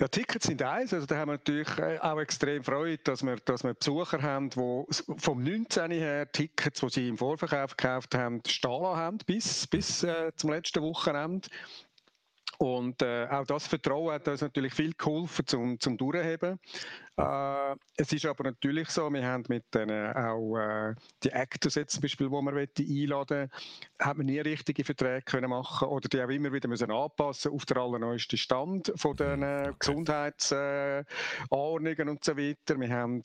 ja, 0.00 0.08
Tickets 0.08 0.46
sind 0.46 0.62
eins. 0.62 0.94
Also 0.94 1.06
da 1.06 1.16
haben 1.16 1.28
wir 1.28 1.32
natürlich 1.34 1.68
äh, 1.78 1.98
auch 1.98 2.18
extrem 2.18 2.64
Freude, 2.64 2.98
dass 3.04 3.22
wir, 3.22 3.36
dass 3.36 3.62
wir 3.62 3.74
Besucher 3.74 4.22
haben, 4.22 4.48
die 4.48 4.84
vom 5.18 5.42
19. 5.42 5.90
her 5.90 6.30
Tickets, 6.32 6.80
die 6.80 6.88
sie 6.88 7.08
im 7.08 7.18
Vorverkauf 7.18 7.76
gekauft 7.76 8.14
haben, 8.14 8.40
stehen 8.46 8.70
haben 8.72 9.18
bis, 9.26 9.66
bis 9.66 10.02
äh, 10.02 10.32
zum 10.36 10.50
letzten 10.50 10.82
Wochenende. 10.82 11.48
Und 12.62 13.00
äh, 13.00 13.26
auch 13.30 13.46
das 13.46 13.66
Vertrauen 13.66 14.12
hat 14.12 14.28
uns 14.28 14.42
natürlich 14.42 14.74
viel 14.74 14.92
geholfen 14.92 15.46
zum, 15.46 15.80
zum 15.80 15.96
Durchheben. 15.96 16.60
Äh, 17.16 17.74
es 17.96 18.12
ist 18.12 18.26
aber 18.26 18.44
natürlich 18.44 18.90
so, 18.90 19.10
wir 19.10 19.26
haben 19.26 19.44
mit 19.48 19.74
denen 19.74 20.14
auch 20.14 20.58
äh, 20.58 20.94
die 21.22 21.30
Actors 21.30 21.76
jetzt 21.76 21.94
zum 21.94 22.02
Beispiel, 22.02 22.28
die 22.28 22.32
wir 22.34 22.44
einladen 22.44 23.50
haben 23.98 24.18
wir 24.18 24.24
nie 24.24 24.40
richtige 24.40 24.84
Verträge 24.84 25.22
können 25.22 25.48
machen 25.48 25.88
oder 25.88 26.06
die 26.10 26.22
auch 26.22 26.28
immer 26.28 26.52
wieder 26.52 26.68
müssen 26.68 26.90
anpassen 26.90 27.50
auf 27.50 27.64
den 27.64 27.78
allerneuesten 27.78 28.36
Stand 28.36 28.92
von 28.94 29.16
den 29.16 29.42
äh, 29.42 29.72
Gesundheitsordnungen 29.78 32.10
und 32.10 32.22
so 32.22 32.36
weiter. 32.36 32.78
Wir 32.78 32.90
haben 32.90 33.22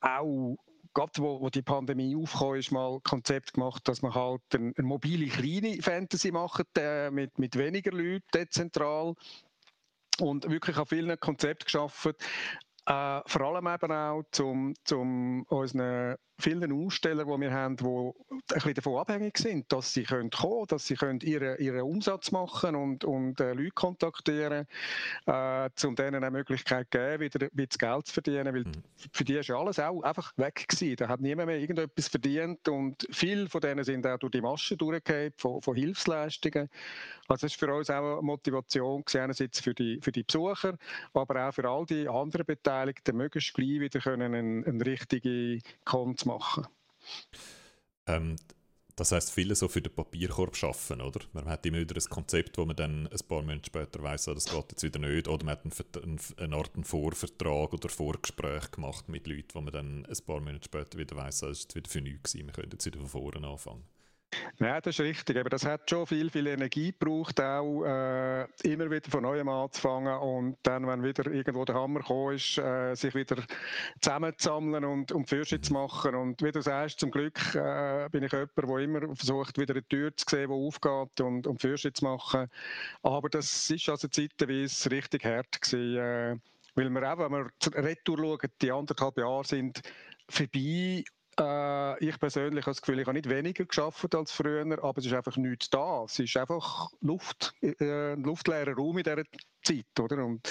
auch 0.00 0.56
gerade 0.96 1.12
wo, 1.18 1.40
wo 1.40 1.50
die 1.50 1.62
Pandemie 1.62 2.16
aufkam, 2.16 2.54
ist 2.54 2.72
mal 2.72 2.94
ein 2.94 3.02
Konzept 3.02 3.52
gemacht, 3.52 3.86
dass 3.86 4.00
man 4.02 4.14
halt 4.14 4.40
eine, 4.54 4.72
eine 4.76 4.86
mobile 4.86 5.26
kleine 5.26 5.80
Fantasy 5.82 6.32
macht, 6.32 6.66
äh, 6.78 7.10
mit, 7.10 7.38
mit 7.38 7.56
weniger 7.56 7.92
Leuten, 7.92 8.24
dezentral. 8.34 9.14
Und 10.18 10.48
wirklich 10.48 10.78
an 10.78 10.86
vielen 10.86 11.20
Konzepten 11.20 11.66
geschaffen, 11.66 12.12
äh, 12.86 13.20
vor 13.26 13.40
allem 13.42 13.66
eben 13.66 13.92
auch 13.92 14.22
zum, 14.30 14.74
zum 14.84 15.42
unseren 15.48 16.16
vielen 16.38 16.72
Aussteller, 16.72 17.24
die 17.24 17.40
wir 17.40 17.52
haben, 17.52 17.76
die 17.76 17.84
ein 17.84 18.40
bisschen 18.54 18.74
davon 18.74 18.98
abhängig 18.98 19.38
sind, 19.38 19.72
dass 19.72 19.92
sie 19.92 20.04
können 20.04 20.30
kommen 20.30 20.66
dass 20.68 20.86
sie 20.86 20.94
können 20.94 21.20
ihren, 21.20 21.58
ihren 21.58 21.82
Umsatz 21.82 22.30
machen 22.30 22.74
und, 22.74 23.04
und 23.04 23.40
äh, 23.40 23.52
Leute 23.52 23.70
kontaktieren, 23.70 24.66
äh, 25.26 25.68
um 25.84 25.96
denen 25.96 26.16
eine 26.16 26.30
Möglichkeit 26.30 26.88
zu 26.90 26.98
geben, 26.98 27.20
wieder 27.20 27.48
bisschen 27.56 27.78
Geld 27.78 28.06
zu 28.06 28.14
verdienen, 28.14 28.54
weil 28.54 28.64
mhm. 28.64 28.72
für 29.12 29.24
die 29.24 29.34
ist 29.34 29.48
ja 29.48 29.58
alles 29.58 29.78
auch 29.78 30.02
einfach 30.02 30.32
weg 30.36 30.66
gewesen. 30.68 30.96
Da 30.96 31.08
hat 31.08 31.20
niemand 31.20 31.48
mehr 31.48 31.58
irgendetwas 31.58 32.08
verdient 32.08 32.68
und 32.68 33.06
viele 33.10 33.48
von 33.48 33.60
denen 33.60 33.84
sind 33.84 34.06
auch 34.06 34.18
durch 34.18 34.32
die 34.32 34.40
Maschen 34.40 34.78
durchgefallen 34.78 35.32
von, 35.36 35.62
von 35.62 35.76
Hilfsleistungen. 35.76 36.68
Also 37.28 37.46
das 37.46 37.52
ist 37.52 37.58
für 37.60 37.72
uns 37.72 37.90
auch 37.90 38.18
eine 38.18 38.22
Motivation 38.22 39.04
gewesen, 39.04 39.20
einerseits 39.22 39.60
für 39.60 39.74
die, 39.74 40.00
für 40.00 40.12
die 40.12 40.22
Besucher, 40.22 40.78
aber 41.12 41.48
auch 41.48 41.52
für 41.52 41.68
all 41.68 41.84
die 41.86 42.08
anderen 42.08 42.46
Beteiligten, 42.46 43.16
möglichst 43.16 43.54
gleich 43.54 43.80
wieder 43.80 44.00
können 44.00 44.34
eine, 44.34 44.66
eine 44.66 44.86
richtige 44.86 45.60
Machen. 46.26 46.66
Ähm, 48.06 48.36
das 48.96 49.12
heißt, 49.12 49.30
viele 49.30 49.54
so 49.54 49.68
für 49.68 49.82
den 49.82 49.94
Papierkorb 49.94 50.56
schaffen, 50.56 51.02
oder? 51.02 51.20
Man 51.34 51.44
hat 51.44 51.66
immer 51.66 51.78
wieder 51.78 51.96
ein 51.96 52.10
Konzept, 52.10 52.56
wo 52.56 52.64
man 52.64 52.76
dann 52.76 53.06
ein 53.06 53.28
paar 53.28 53.42
Monate 53.42 53.66
später 53.66 54.02
weiß, 54.02 54.28
oh, 54.28 54.34
das 54.34 54.46
geht 54.46 54.70
jetzt 54.70 54.82
wieder 54.82 54.98
nicht, 54.98 55.28
oder 55.28 55.44
man 55.44 55.56
hat 55.56 55.64
einen, 56.02 56.18
eine 56.38 56.56
Art 56.56 56.74
einen 56.74 56.84
Vorvertrag 56.84 57.74
oder 57.74 57.90
Vorgespräch 57.90 58.70
gemacht 58.70 59.08
mit 59.10 59.26
Leuten, 59.26 59.48
wo 59.52 59.60
man 59.60 59.72
dann 59.74 60.06
ein 60.06 60.24
paar 60.24 60.40
Monate 60.40 60.64
später 60.64 60.98
wieder 60.98 61.14
weiß, 61.14 61.42
oh, 61.42 61.48
das 61.48 61.58
ist 61.58 61.64
jetzt 61.64 61.76
wieder 61.76 61.90
für 61.90 62.00
nichts 62.00 62.32
gewesen, 62.32 62.46
wir 62.46 62.52
können 62.54 62.72
jetzt 62.72 62.86
wieder 62.86 62.98
von 63.00 63.08
vorne 63.08 63.46
anfangen. 63.46 63.84
Ja, 64.58 64.80
das 64.80 64.98
ist 64.98 65.04
richtig. 65.04 65.36
Aber 65.38 65.50
das 65.50 65.64
hat 65.64 65.88
schon 65.88 66.06
viel, 66.06 66.30
viel 66.30 66.46
Energie 66.46 66.92
gebraucht, 66.92 67.40
auch 67.40 67.84
äh, 67.84 68.44
immer 68.64 68.90
wieder 68.90 69.10
von 69.10 69.22
neuem 69.22 69.48
anzufangen 69.48 70.18
und 70.18 70.56
dann, 70.62 70.86
wenn 70.86 71.02
wieder 71.02 71.30
irgendwo 71.30 71.64
der 71.64 71.74
Hammer 71.74 72.00
gekommen 72.00 72.36
ist, 72.36 72.58
äh, 72.58 72.94
sich 72.94 73.14
wieder 73.14 73.36
zusammenzusammeln 74.00 74.84
und, 74.84 75.12
und 75.12 75.28
Fürsche 75.28 75.60
zu 75.60 75.72
machen. 75.72 76.14
Und 76.14 76.42
wie 76.42 76.52
du 76.52 76.60
sagst, 76.60 77.00
zum 77.00 77.10
Glück 77.10 77.38
äh, 77.54 78.08
bin 78.10 78.24
ich 78.24 78.32
jemand, 78.32 78.56
der 78.56 78.78
immer 78.78 79.14
versucht, 79.14 79.58
wieder 79.58 79.74
eine 79.74 79.86
Tür 79.86 80.14
zu 80.16 80.24
sehen, 80.28 80.48
die 80.48 80.54
aufgeht 80.54 81.20
und, 81.20 81.46
und 81.46 81.60
Fürsche 81.60 81.92
zu 81.92 82.04
machen. 82.04 82.48
Aber 83.02 83.28
das 83.28 83.70
ist 83.70 83.88
also 83.88 84.08
zeitweise 84.08 84.90
richtig 84.90 85.24
hart 85.24 85.60
gewesen, 85.60 85.96
äh, 85.96 86.36
weil 86.74 86.90
wir 86.90 87.12
auch, 87.12 87.18
wenn 87.18 87.32
wir 87.32 87.50
retour 87.84 88.18
schauen, 88.18 88.50
die 88.60 88.72
anderthalb 88.72 89.18
Jahre 89.18 89.44
sind 89.44 89.80
vorbei 90.28 91.04
äh, 91.40 92.04
ich 92.04 92.18
persönlich 92.18 92.64
habe 92.64 92.74
das 92.74 92.82
Gefühl, 92.82 93.00
ich 93.00 93.06
habe 93.06 93.16
nicht 93.16 93.28
weniger 93.28 93.64
geschafft 93.64 94.14
als 94.14 94.32
früher, 94.32 94.62
aber 94.82 94.98
es 94.98 95.06
ist 95.06 95.12
einfach 95.12 95.36
nichts 95.36 95.70
da. 95.70 96.04
Es 96.04 96.18
ist 96.18 96.36
einfach 96.36 96.90
Luft, 97.00 97.54
äh, 97.62 98.14
ein 98.14 98.22
luftleerer 98.22 98.74
Raum 98.74 98.98
in 98.98 99.04
dieser 99.04 99.24
Zeit, 99.62 100.00
oder? 100.00 100.24
Und 100.24 100.48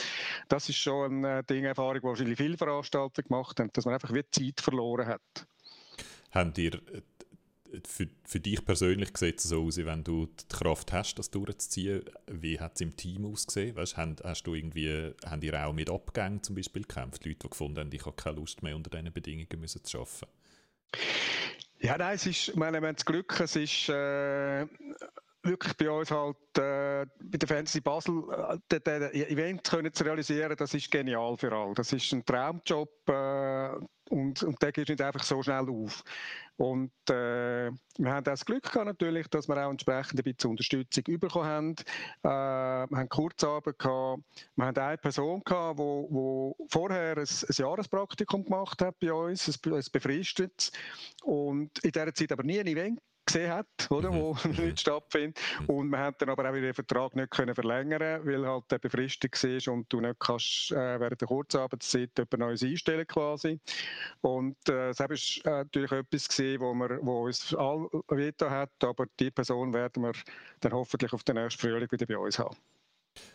das 0.47 0.69
ist 0.69 0.77
schon 0.77 1.25
eine 1.25 1.43
Ding, 1.43 1.65
Erfahrung, 1.65 1.99
die 1.99 2.03
wahrscheinlich 2.03 2.37
viele 2.37 2.57
Veranstalter 2.57 3.23
gemacht 3.23 3.59
haben, 3.59 3.71
dass 3.73 3.85
man 3.85 3.93
einfach 3.95 4.13
wie 4.13 4.23
Zeit 4.29 4.61
verloren 4.61 5.07
hat. 5.07 5.47
Habt 6.31 6.57
ihr 6.57 6.73
äh, 6.73 7.01
für, 7.83 8.07
für 8.23 8.39
dich 8.39 8.63
persönlich 8.63 9.17
sieht 9.17 9.39
es 9.39 9.45
so 9.45 9.63
aus, 9.63 9.77
wenn 9.77 10.03
du 10.03 10.27
die 10.27 10.47
Kraft 10.49 10.93
hast, 10.93 11.15
das 11.15 11.31
durchzuziehen. 11.31 12.03
Wie 12.27 12.59
hat 12.59 12.75
es 12.75 12.81
im 12.81 12.95
Team 12.95 13.25
ausgesehen? 13.25 13.75
Weißt, 13.75 13.97
hast, 13.97 14.23
hast 14.23 14.43
du 14.43 14.53
irgendwie, 14.53 15.13
haben 15.25 15.41
die 15.41 15.53
auch 15.53 15.73
mit 15.73 15.89
Abgängen 15.89 16.43
zum 16.43 16.55
Beispiel 16.55 16.83
gekämpft? 16.83 17.25
Leute, 17.25 17.39
die 17.39 17.49
gefunden 17.49 17.79
haben, 17.79 17.91
ich 17.91 18.05
habe 18.05 18.15
keine 18.15 18.37
Lust 18.37 18.63
mehr 18.63 18.75
unter 18.75 18.89
diesen 18.89 19.11
Bedingungen 19.11 19.59
müssen 19.59 19.83
zu 19.83 19.99
arbeiten? 19.99 20.27
Ja, 21.79 21.97
nein, 21.97 22.15
es 22.15 22.25
ist, 22.25 22.47
ich 22.49 22.55
meine, 22.55 22.81
wir 22.81 22.87
haben 22.87 22.95
das 22.95 23.05
Glück, 23.05 23.39
es 23.39 23.55
ist 23.55 23.89
äh, 23.89 24.65
wirklich 25.45 25.75
bei 25.77 25.89
uns 25.89 26.11
halt 26.11 26.37
äh, 26.57 27.05
bei 27.21 27.37
der 27.37 27.47
Fantasy 27.47 27.81
Basel 27.81 28.23
äh, 28.69 28.79
den, 28.79 29.03
Event 29.13 29.63
können 29.63 29.93
zu 29.93 30.03
realisieren, 30.03 30.55
das 30.57 30.73
ist 30.73 30.91
genial 30.91 31.37
für 31.37 31.51
alle. 31.51 31.73
Das 31.73 31.93
ist 31.93 32.11
ein 32.11 32.25
Traumjob 32.25 32.89
äh, 33.09 33.69
und, 34.09 34.43
und 34.43 34.61
der 34.61 34.71
geht 34.71 34.89
nicht 34.89 35.01
einfach 35.01 35.23
so 35.23 35.41
schnell 35.41 35.67
auf. 35.69 36.03
Und 36.57 36.91
äh, 37.09 37.71
wir 37.97 38.11
haben 38.13 38.23
das 38.23 38.45
Glück 38.45 38.63
gehabt 38.63 38.85
natürlich, 38.85 39.27
dass 39.27 39.47
wir 39.47 39.57
auch 39.57 39.71
entsprechend 39.71 40.19
ein 40.19 40.23
bisschen 40.23 40.51
Unterstützung 40.51 41.03
bekommen 41.19 41.45
haben. 41.45 41.75
Äh, 42.23 42.89
wir 42.89 42.97
haben 42.97 43.09
Kurzarbeit 43.09 43.79
gehabt. 43.79 44.23
Wir 44.55 44.65
haben 44.65 44.77
eine 44.77 44.97
Person 44.97 45.41
gehabt, 45.43 45.79
wo, 45.79 46.07
wo 46.09 46.67
vorher 46.69 47.17
ein, 47.17 47.23
ein 47.23 47.55
Jahrespraktikum 47.55 48.45
gemacht 48.45 48.81
hat 48.81 48.99
bei 48.99 49.11
uns, 49.11 49.47
ein, 49.47 49.73
ein 49.73 49.83
befristet 49.91 50.71
und 51.23 51.77
in 51.83 51.91
dieser 51.91 52.13
Zeit 52.13 52.31
aber 52.31 52.43
nie 52.43 52.59
ein 52.59 52.67
Event 52.67 52.99
gesehen 53.25 53.51
hat, 53.51 53.67
oder, 53.89 54.11
mhm. 54.11 54.15
wo 54.15 54.37
mhm. 54.43 54.65
nicht 54.65 54.79
stattfindet. 54.81 55.39
Mhm. 55.61 55.65
Und 55.69 55.89
man 55.89 55.99
hat 56.01 56.21
dann 56.21 56.29
aber 56.29 56.49
auch 56.49 56.53
wieder 56.53 56.67
den 56.67 56.73
Vertrag 56.73 57.15
nicht 57.15 57.31
können 57.31 57.55
verlängern, 57.55 58.25
weil 58.25 58.45
halt 58.45 58.65
der 58.69 58.79
befristet 58.79 59.31
war 59.43 59.73
und 59.73 59.91
du 59.91 60.01
nicht 60.01 60.19
kannst 60.19 60.71
äh, 60.71 60.99
während 60.99 61.19
der 61.19 61.27
Kurzarbeitszeit 61.27 62.11
jemand 62.17 62.39
Neues 62.39 62.63
einstellen 62.63 63.07
quasi. 63.07 63.59
Und 64.21 64.57
äh, 64.69 64.93
das 64.93 64.99
ist 65.09 65.45
äh, 65.45 65.49
natürlich 65.49 65.91
etwas 65.91 66.27
gesehen, 66.27 66.61
wo, 66.61 66.73
wir, 66.73 66.99
wo 67.01 67.25
uns 67.25 67.53
all 67.53 67.87
Veto 68.09 68.49
hat, 68.49 68.71
aber 68.83 69.05
die 69.19 69.31
Person 69.31 69.73
werden 69.73 70.03
wir 70.03 70.13
dann 70.61 70.73
hoffentlich 70.73 71.13
auf 71.13 71.23
den 71.23 71.35
nächsten 71.35 71.61
Frühling 71.61 71.91
wieder 71.91 72.05
bei 72.05 72.17
uns 72.17 72.39
haben. 72.39 72.55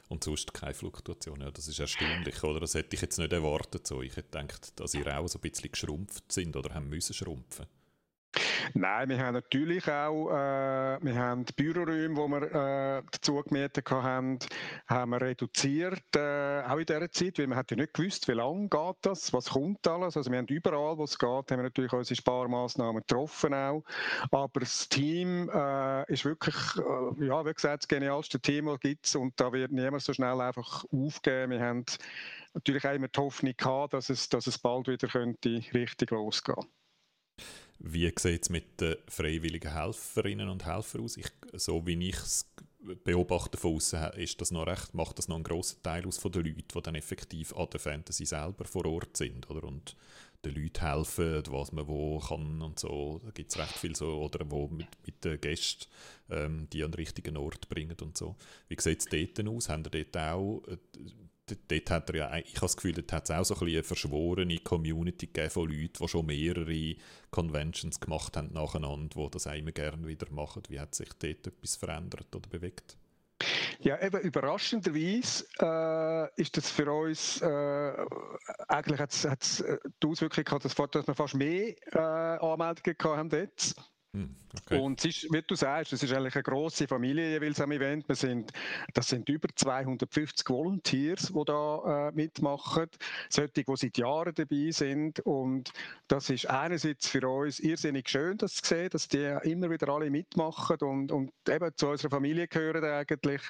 Und 0.09 0.25
sonst 0.25 0.53
keine 0.53 0.75
Fluktuation. 0.75 1.41
Ja, 1.41 1.51
das 1.51 1.69
ist 1.69 1.79
erstaunlich, 1.79 2.43
oder? 2.43 2.61
Das 2.61 2.75
hätte 2.75 2.95
ich 2.95 3.01
jetzt 3.01 3.19
nicht 3.19 3.33
erwartet. 3.33 3.87
So. 3.87 4.03
Ich 4.03 4.17
hätte 4.17 4.39
gedacht, 4.39 4.79
dass 4.79 4.95
ihr 4.95 5.07
auch 5.19 5.29
so 5.29 5.39
ein 5.39 5.43
bisschen 5.43 5.71
geschrumpft 5.71 6.31
sind 6.31 6.57
oder 6.57 6.75
haben 6.75 6.89
müssen 6.89 7.15
schrumpfen. 7.15 7.67
Nein, 8.75 9.09
wir 9.09 9.19
haben 9.19 9.35
natürlich 9.35 9.91
auch 9.91 10.31
äh, 10.31 10.99
wir 11.03 11.15
haben 11.17 11.45
die 11.45 11.53
Büroräume, 11.53 12.15
die 12.15 12.31
wir 12.31 12.43
äh, 12.99 13.03
dazu 13.11 13.43
gemietet 13.43 13.91
haben, 13.91 14.39
haben 14.87 15.11
wir 15.11 15.21
reduziert, 15.21 16.05
äh, 16.15 16.63
auch 16.63 16.79
in 16.79 16.87
dieser 16.87 17.11
Zeit, 17.11 17.39
weil 17.39 17.49
man 17.49 17.59
hat 17.59 17.71
ja 17.71 17.77
nicht 17.77 17.95
gewusst, 17.95 18.29
wie 18.29 18.33
lange 18.33 18.69
geht 18.69 18.97
das, 19.03 19.33
was 19.33 19.51
kommt 19.51 19.87
alles. 19.89 20.17
Also 20.17 20.31
wir 20.31 20.39
haben 20.39 20.47
überall, 20.47 20.97
wo 20.99 21.05
es 21.05 21.19
geht, 21.19 21.29
haben 21.29 21.49
wir 21.49 21.63
natürlich 21.65 21.93
unsere 21.93 22.17
Sparmaßnahmen 22.17 23.03
getroffen 23.07 23.55
auch. 23.55 23.85
Aber 24.31 24.61
das 24.61 24.89
Team 24.89 25.51
äh, 25.53 26.13
ist 26.13 26.25
wirklich, 26.25 26.57
äh, 26.77 27.27
ja, 27.27 27.45
wie 27.45 27.53
gesagt, 27.53 27.83
das 27.83 27.89
genialste 27.89 28.41
Team, 28.41 28.67
das 28.67 28.81
gibt 28.81 29.15
und 29.17 29.39
da 29.41 29.53
wird 29.53 29.73
niemand 29.73 30.03
so 30.03 30.13
schnell 30.13 30.41
einfach 30.41 30.85
aufgeben. 30.93 31.53
Wir 31.53 31.61
haben 31.61 31.85
natürlich 32.55 32.87
auch 32.87 32.95
immer 32.95 33.09
die 33.09 33.21
Hoffnung 33.21 33.55
gehabt, 33.57 33.95
dass 33.95 34.11
es, 34.11 34.29
dass 34.29 34.47
es 34.47 34.59
bald 34.59 34.87
wieder 34.87 35.09
könnte 35.09 35.61
richtig 35.75 36.11
losgehen 36.11 36.65
Wie 37.83 38.13
sieht 38.17 38.43
es 38.43 38.51
mit 38.51 38.81
den 38.81 38.97
freiwilligen 39.09 39.73
Helferinnen 39.73 40.51
und 40.51 40.67
Helfern 40.67 41.03
aus? 41.03 41.17
Ich, 41.17 41.27
so 41.55 41.87
wie 41.87 42.09
ich 42.09 42.17
es 42.17 42.47
beobachte 43.05 43.57
von 43.57 43.77
außen, 43.77 44.13
ist 44.13 44.41
das 44.41 44.51
noch 44.51 44.67
recht, 44.67 44.95
macht 44.95 45.19
das 45.19 45.29
noch 45.29 45.37
einen 45.37 45.45
grossen 45.45 45.83
Teil 45.83 46.07
aus 46.07 46.19
von 46.19 46.31
den 46.33 46.45
Leuten, 46.45 46.65
die 46.75 46.83
dann 46.83 46.95
effektiv 46.95 47.55
an 47.55 47.69
der 47.73 47.81
Fantasy 47.81 48.27
selber 48.27 48.65
vor 48.67 48.85
Ort 48.85 49.17
sind, 49.17 49.49
oder? 49.51 49.65
Und 49.65 49.97
den 50.45 50.55
Leuten 50.55 50.81
helfen, 50.81 51.43
was 51.49 51.73
man 51.73 51.87
wo 51.87 52.19
kann 52.19 52.63
und 52.63 52.79
so. 52.79 53.21
Da 53.25 53.31
gibt 53.31 53.51
es 53.51 53.59
recht 53.59 53.79
viel 53.79 53.97
so, 53.97 54.23
oder 54.23 54.51
wo 54.51 54.69
mit, 54.69 54.89
mit 55.07 55.25
den 55.25 55.41
Gästen 55.41 55.87
ähm, 56.31 56.69
die 56.73 56.83
an 56.83 56.91
den 56.91 56.97
richtigen 56.97 57.37
Ort 57.37 57.69
bringen 57.69 57.97
und 58.01 58.17
so. 58.17 58.37
Wie 58.69 58.81
sieht 58.81 59.01
es 59.01 59.35
dort 59.35 59.49
aus? 59.49 59.69
Haben 59.69 59.85
ihr 59.85 60.05
dort 60.05 60.17
auch, 60.17 60.63
äh, 60.69 60.79
dort 61.69 61.91
hat 61.91 62.11
er 62.11 62.17
ja, 62.17 62.37
ich 62.37 62.55
habe 62.57 62.61
das 62.61 62.77
Gefühl, 62.77 62.93
dort 62.93 63.13
hat 63.13 63.25
es 63.25 63.31
auch 63.31 63.45
so 63.45 63.55
ein 63.55 63.69
eine 63.69 63.83
verschworene 63.83 64.59
Community 64.59 65.27
gegeben 65.27 65.51
von 65.51 65.69
Leuten, 65.69 65.99
die 66.01 66.09
schon 66.09 66.27
mehrere 66.27 66.97
Conventions 67.31 68.01
gemacht 68.01 68.37
haben 68.37 68.53
nacheinander, 68.53 69.23
die 69.23 69.31
das 69.31 69.47
auch 69.47 69.55
immer 69.55 69.73
gerne 69.73 70.07
wieder 70.07 70.31
machen. 70.31 70.63
Wie 70.69 70.81
hat 70.81 70.95
sich 70.95 71.09
dort 71.19 71.47
etwas 71.47 71.77
verändert 71.77 72.35
oder 72.35 72.49
bewegt? 72.49 72.97
Ja, 73.81 74.01
eben 74.03 74.21
überraschenderweise 74.21 75.47
äh, 75.59 76.41
ist 76.41 76.57
das 76.57 76.71
für 76.71 76.93
uns, 76.93 77.41
äh, 77.41 77.93
eigentlich 78.69 79.01
hat 79.01 79.43
es 79.43 79.61
äh, 79.61 79.79
die 80.03 80.07
Auswirkung 80.07 80.45
gehabt, 80.45 80.65
dass, 80.67 80.77
wir 80.77 81.15
fast 81.15 81.35
mehr 81.35 81.75
äh, 81.93 81.99
Anmeldungen 81.99 82.97
haben 83.17 83.31
jetzt. 83.31 83.81
Hm, 84.13 84.35
okay. 84.65 84.81
Und 84.81 85.05
ist, 85.05 85.33
wie 85.33 85.41
du 85.41 85.55
sagst, 85.55 85.93
es 85.93 86.03
ist 86.03 86.13
eigentlich 86.13 86.35
eine 86.35 86.43
grosse 86.43 86.89
Familie 86.89 87.31
jeweils 87.31 87.61
am 87.61 87.71
Event. 87.71 88.09
Wir 88.09 88.17
sind, 88.17 88.53
das 88.93 89.09
sind 89.09 89.29
über 89.29 89.49
250 89.55 90.49
Volunteers, 90.49 91.33
die 91.33 91.45
da 91.45 92.09
äh, 92.09 92.13
mitmachen. 92.13 92.89
Solche, 93.29 93.53
die 93.53 93.65
seit 93.77 93.99
Jahren 93.99 94.35
dabei 94.35 94.71
sind. 94.73 95.21
Und 95.21 95.71
das 96.09 96.29
ist 96.29 96.51
einerseits 96.51 97.07
für 97.07 97.29
uns 97.29 97.61
irrsinnig 97.61 98.09
schön, 98.09 98.37
das 98.37 98.57
zu 98.57 98.67
sehen, 98.75 98.91
dass 98.91 99.07
die 99.07 99.39
immer 99.45 99.71
wieder 99.71 99.89
alle 99.89 100.11
mitmachen 100.11 100.79
und, 100.81 101.13
und 101.13 101.31
eben 101.49 101.71
zu 101.77 101.89
unserer 101.89 102.11
Familie 102.11 102.49
gehören 102.49 102.83
eigentlich. 102.83 103.43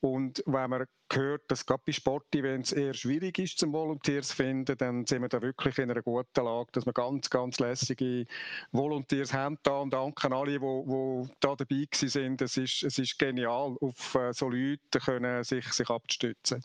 Und 0.00 0.42
wenn 0.46 0.70
man 0.70 0.86
gehört, 1.08 1.42
dass 1.48 1.66
gerade 1.66 1.82
bei 1.86 1.92
Sportevents 1.92 2.72
eher 2.72 2.94
schwierig 2.94 3.38
ist, 3.38 3.58
zum 3.58 3.72
Volunteers 3.72 4.28
zu 4.28 4.36
finden, 4.36 4.76
dann 4.76 5.06
sind 5.06 5.22
wir 5.22 5.28
da 5.28 5.40
wirklich 5.40 5.78
in 5.78 5.90
einer 5.90 6.02
guten 6.02 6.44
Lage, 6.44 6.68
dass 6.72 6.86
wir 6.86 6.92
ganz, 6.92 7.30
ganz 7.30 7.58
lässige 7.58 8.26
Volunteers 8.72 9.32
haben 9.32 9.58
da 9.62 9.78
und 9.78 9.94
danken 10.06 10.32
alle, 10.32 10.58
die, 10.58 10.58
die 10.58 11.34
da 11.40 11.56
dabei 11.56 11.86
sind. 11.92 12.42
Es 12.42 12.56
ist, 12.56 12.82
es 12.82 12.98
ist 12.98 13.18
genial, 13.18 13.76
auf 13.80 14.14
äh, 14.14 14.32
so 14.32 14.48
Leute 14.48 15.00
können 15.04 15.44
sich, 15.44 15.66
sich 15.72 15.88
abzustützen. 15.88 16.62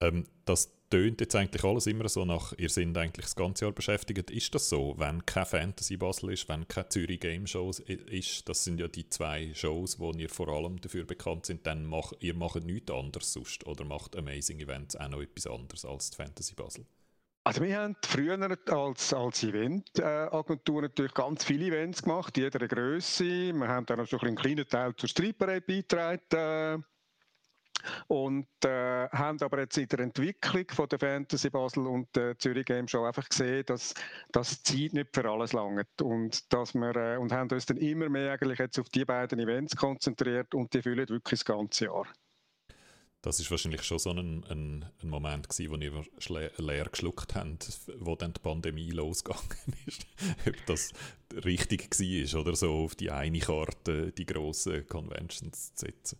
Ähm, 0.00 0.26
das 0.44 0.72
tönt 0.88 1.20
jetzt 1.20 1.36
eigentlich 1.36 1.62
alles 1.62 1.86
immer 1.86 2.08
so 2.08 2.24
nach, 2.24 2.52
ihr 2.58 2.68
seid 2.68 2.96
eigentlich 2.96 3.26
das 3.26 3.36
ganze 3.36 3.64
Jahr 3.64 3.72
beschäftigt. 3.72 4.30
Ist 4.30 4.54
das 4.54 4.68
so, 4.68 4.94
wenn 4.98 5.24
kein 5.24 5.46
Fantasy 5.46 5.96
Basel 5.96 6.32
ist, 6.32 6.48
wenn 6.48 6.66
kein 6.66 6.90
Zürich 6.90 7.20
Game 7.20 7.46
Shows 7.46 7.78
ist, 7.80 8.48
das 8.48 8.64
sind 8.64 8.80
ja 8.80 8.88
die 8.88 9.08
zwei 9.08 9.54
Shows, 9.54 10.00
wo 10.00 10.12
ihr 10.12 10.28
vor 10.28 10.48
allem 10.48 10.80
dafür 10.80 11.04
bekannt 11.04 11.46
sind, 11.46 11.66
dann 11.66 11.86
macht 11.86 12.16
ihr 12.20 12.34
macht 12.34 12.64
nichts 12.64 12.90
anderes 12.90 13.32
sonst 13.32 13.66
oder 13.66 13.84
macht 13.84 14.16
Amazing 14.16 14.58
Events 14.60 14.96
auch 14.96 15.08
noch 15.08 15.22
etwas 15.22 15.46
anderes 15.46 15.84
als 15.84 16.10
die 16.10 16.16
Fantasy 16.16 16.54
Basel? 16.54 16.84
Also 17.42 17.62
wir 17.62 17.78
haben 17.78 17.96
früher 18.04 18.38
als, 18.68 19.14
als 19.14 19.42
Eventagentur 19.42 20.82
natürlich 20.82 21.14
ganz 21.14 21.44
viele 21.44 21.66
Events 21.66 22.02
gemacht, 22.02 22.36
jeder 22.36 22.68
Größe. 22.68 23.52
Wir 23.54 23.68
haben 23.68 23.86
dann 23.86 24.00
auch 24.00 24.06
so 24.06 24.18
einen 24.18 24.36
kleinen 24.36 24.68
Teil 24.68 24.94
zur 24.94 25.32
Parade 25.32 25.62
beigetragen 25.62 26.84
und 28.08 28.46
äh, 28.64 29.08
haben 29.08 29.40
aber 29.40 29.60
jetzt 29.60 29.78
in 29.78 29.88
der 29.88 30.00
Entwicklung 30.00 30.66
von 30.70 30.88
der 30.88 30.98
Fantasy 30.98 31.48
Basel 31.48 31.86
und 31.86 32.14
der 32.14 32.38
Zürich 32.38 32.66
Game 32.66 32.86
Show 32.86 33.04
einfach 33.04 33.26
gesehen, 33.26 33.64
dass 33.66 33.94
das 34.32 34.62
Zeit 34.62 34.92
nicht 34.92 35.14
für 35.14 35.28
alles 35.28 35.54
langt 35.54 36.02
und 36.02 36.52
dass 36.52 36.74
wir 36.74 36.94
äh, 36.94 37.16
und 37.16 37.32
haben 37.32 37.50
uns 37.50 37.66
dann 37.66 37.78
immer 37.78 38.10
mehr 38.10 38.32
eigentlich 38.32 38.58
jetzt 38.58 38.78
auf 38.78 38.88
die 38.90 39.06
beiden 39.06 39.38
Events 39.38 39.76
konzentriert 39.76 40.54
und 40.54 40.74
die 40.74 40.82
füllen 40.82 41.08
wirklich 41.08 41.40
das 41.40 41.44
ganze 41.44 41.86
Jahr. 41.86 42.06
Das 43.22 43.38
ist 43.38 43.50
wahrscheinlich 43.50 43.82
schon 43.82 43.98
so 43.98 44.10
ein, 44.10 44.44
ein, 44.48 44.86
ein 45.02 45.08
Moment 45.08 45.48
gewesen, 45.48 45.70
wo 45.70 45.76
ihr 45.76 46.50
leer 46.56 46.86
geschluckt 46.86 47.34
habt, 47.34 47.68
wo 47.98 48.16
dann 48.16 48.32
die 48.32 48.40
Pandemie 48.40 48.90
losgegangen 48.90 49.56
ist. 49.86 50.06
Ob 50.46 50.66
das 50.66 50.92
richtig 51.44 51.90
war 51.90 52.40
oder 52.40 52.56
so 52.56 52.72
auf 52.84 52.94
die 52.94 53.10
eine 53.10 53.40
Karte 53.40 54.12
die 54.12 54.24
grossen 54.24 54.86
Conventions 54.86 55.74
zu 55.74 55.86
setzen. 55.86 56.18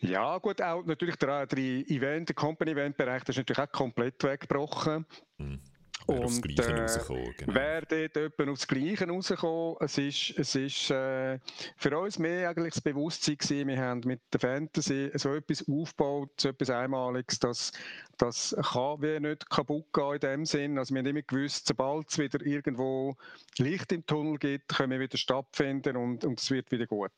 Ja, 0.00 0.38
gut, 0.38 0.60
auch 0.60 0.84
natürlich 0.84 1.16
der, 1.16 1.46
der 1.46 1.58
Event, 1.58 2.30
der 2.30 2.34
Company-Event-Bereich, 2.34 3.22
ist 3.28 3.36
natürlich 3.36 3.58
auch 3.58 3.70
komplett 3.70 4.22
weggebrochen. 4.24 5.06
Mhm. 5.38 5.60
Gleiche 6.06 6.72
äh, 6.72 6.80
rausgekommen. 6.80 7.34
Genau. 7.36 7.54
Wer 7.54 7.82
dort 7.82 8.16
jemand 8.16 8.48
aufs 8.50 8.66
Gleiche 8.66 9.08
rausgekommen. 9.08 9.76
Es 9.80 9.98
ist, 9.98 10.34
es 10.38 10.54
ist 10.54 10.90
äh, 10.90 11.38
für 11.76 11.98
uns 11.98 12.18
mehr 12.18 12.50
eigentlich 12.50 12.74
das 12.74 12.82
Bewusstsein 12.82 13.38
gewesen, 13.38 13.68
wir 13.68 13.78
haben 13.78 14.00
mit 14.04 14.20
der 14.32 14.40
Fantasy 14.40 15.10
so 15.14 15.34
etwas 15.34 15.64
aufgebaut, 15.68 16.30
so 16.40 16.48
etwas 16.48 16.70
Einmaliges, 16.70 17.38
dass 17.38 17.72
das 18.18 18.56
kann 18.72 19.02
wie 19.02 19.20
nicht 19.20 19.48
kaputt 19.50 19.92
gehen 19.92 20.14
in 20.14 20.20
dem 20.20 20.44
Sinn. 20.46 20.78
Also 20.78 20.94
wir 20.94 21.00
haben 21.00 21.06
immer 21.06 21.22
gewusst, 21.22 21.66
sobald 21.68 22.10
es 22.10 22.18
wieder 22.18 22.44
irgendwo 22.44 23.16
Licht 23.58 23.92
im 23.92 24.06
Tunnel 24.06 24.38
gibt, 24.38 24.68
können 24.68 24.92
wir 24.92 25.00
wieder 25.00 25.18
stattfinden 25.18 25.96
und, 25.96 26.24
und 26.24 26.40
es 26.40 26.50
wird 26.50 26.70
wieder 26.70 26.86
gut 26.86 27.12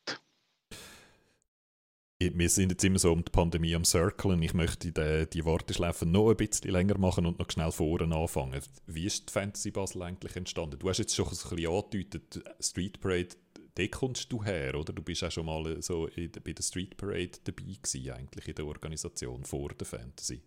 wir 2.21 2.49
sind 2.49 2.71
jetzt 2.71 2.85
immer 2.85 2.99
so 2.99 3.13
um 3.13 3.25
die 3.25 3.31
Pandemie 3.31 3.75
am 3.77 3.85
Circlen. 3.85 4.43
Ich 4.43 4.53
möchte 4.53 4.91
die, 4.91 5.27
die 5.31 5.45
Warteschleife 5.45 6.05
noch 6.05 6.31
ein 6.31 6.37
bisschen 6.37 6.73
länger 6.73 6.99
machen 6.99 7.27
und 7.27 7.39
noch 7.39 7.51
schnell 7.51 7.71
vorne 7.71 8.15
anfangen. 8.15 8.61
Wie 8.87 9.07
ist 9.07 9.29
die 9.29 9.33
Fantasy 9.33 9.71
Basel 9.71 10.03
eigentlich 10.03 10.35
entstanden? 10.35 10.79
Du 10.81 10.89
hast 10.89 10.99
jetzt 10.99 11.15
schon 11.15 11.27
ein 11.27 11.31
bisschen 11.31 11.67
angedeutet, 11.69 12.43
Street 12.59 13.01
Parade, 13.01 13.37
da 13.75 13.87
kommst 13.87 14.33
du 14.33 14.43
her, 14.43 14.75
oder? 14.75 14.93
Du 14.93 15.03
bist 15.03 15.23
auch 15.23 15.31
schon 15.31 15.47
mal 15.47 15.81
so 15.81 16.09
bei 16.17 16.53
der 16.53 16.63
Street 16.63 16.97
Parade 16.97 17.39
dabei 17.45 17.77
gewesen, 17.81 18.11
eigentlich 18.11 18.49
in 18.49 18.55
der 18.57 18.67
Organisation 18.67 19.45
vor 19.45 19.69
der 19.69 19.87
Fantasy. 19.87 20.43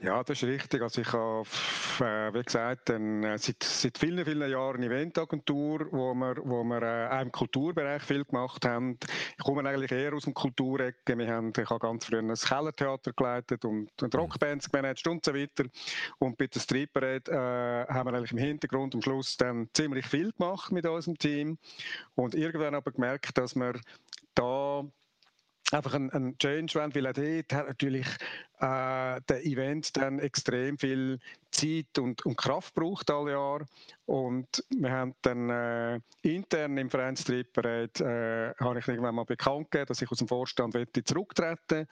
Ja, 0.00 0.22
das 0.22 0.40
ist 0.40 0.48
richtig. 0.48 0.80
Also 0.80 1.00
ich 1.00 1.12
habe, 1.12 1.42
äh, 1.98 2.32
wie 2.32 2.42
gesagt, 2.44 2.88
dann, 2.88 3.24
äh, 3.24 3.36
seit, 3.36 3.60
seit 3.64 3.98
vielen, 3.98 4.24
vielen 4.24 4.48
Jahren 4.48 4.76
eine 4.76 4.86
Eventagentur, 4.86 5.88
wo 5.90 6.14
wir, 6.14 6.36
wo 6.44 6.62
wir 6.62 6.82
äh, 6.82 7.08
auch 7.08 7.20
im 7.20 7.32
Kulturbereich 7.32 8.02
viel 8.04 8.24
gemacht 8.24 8.64
haben. 8.64 8.96
Ich 9.36 9.44
komme 9.44 9.68
eigentlich 9.68 9.90
eher 9.90 10.14
aus 10.14 10.22
dem 10.22 10.34
Kulturecke. 10.34 11.18
Wir 11.18 11.26
haben, 11.34 11.52
ich 11.56 11.68
habe 11.68 11.80
ganz 11.80 12.06
früher 12.06 12.20
ein 12.20 12.32
Kellertheater 12.32 13.12
geleitet 13.12 13.64
und, 13.64 13.90
und 14.00 14.14
mhm. 14.14 14.20
Rockbands 14.20 14.70
gemanagt 14.70 15.04
und 15.08 15.24
so 15.24 15.34
weiter. 15.34 15.64
Und 16.20 16.38
bei 16.38 16.46
der 16.46 16.86
Parade 16.86 17.32
äh, 17.32 17.92
haben 17.92 18.08
wir 18.08 18.16
eigentlich 18.16 18.32
im 18.32 18.38
Hintergrund 18.38 18.94
am 18.94 19.02
Schluss 19.02 19.36
dann 19.36 19.68
ziemlich 19.72 20.06
viel 20.06 20.30
gemacht 20.30 20.70
mit 20.70 20.86
unserem 20.86 21.18
Team. 21.18 21.58
Und 22.14 22.36
irgendwann 22.36 22.76
aber 22.76 22.92
gemerkt, 22.92 23.36
dass 23.36 23.56
wir 23.56 23.74
da 24.36 24.84
einfach 25.72 25.94
ein, 25.94 26.10
ein 26.12 26.38
Change 26.38 26.74
wollen, 26.74 26.94
weil 26.94 27.06
auch 27.06 27.12
dort 27.12 27.68
natürlich 27.68 28.06
äh, 28.60 29.20
der 29.28 29.44
Event 29.44 29.96
dann 29.96 30.18
extrem 30.18 30.78
viel 30.78 31.18
Zeit 31.50 31.98
und, 31.98 32.24
und 32.26 32.36
Kraft 32.36 32.74
braucht 32.74 33.10
alle 33.10 33.32
Jahr 33.32 33.66
und 34.06 34.64
wir 34.70 34.90
haben 34.90 35.14
dann 35.22 35.50
äh, 35.50 36.00
intern 36.22 36.76
im 36.78 36.90
Vereinstripperät 36.90 38.00
äh, 38.00 38.54
habe 38.54 38.78
ich 38.78 38.88
irgendwann 38.88 39.14
mal 39.14 39.24
bekannt 39.24 39.70
gegeben, 39.70 39.88
dass 39.88 40.02
ich 40.02 40.10
aus 40.10 40.18
dem 40.18 40.28
Vorstand 40.28 40.74
zurücktreten. 41.04 41.86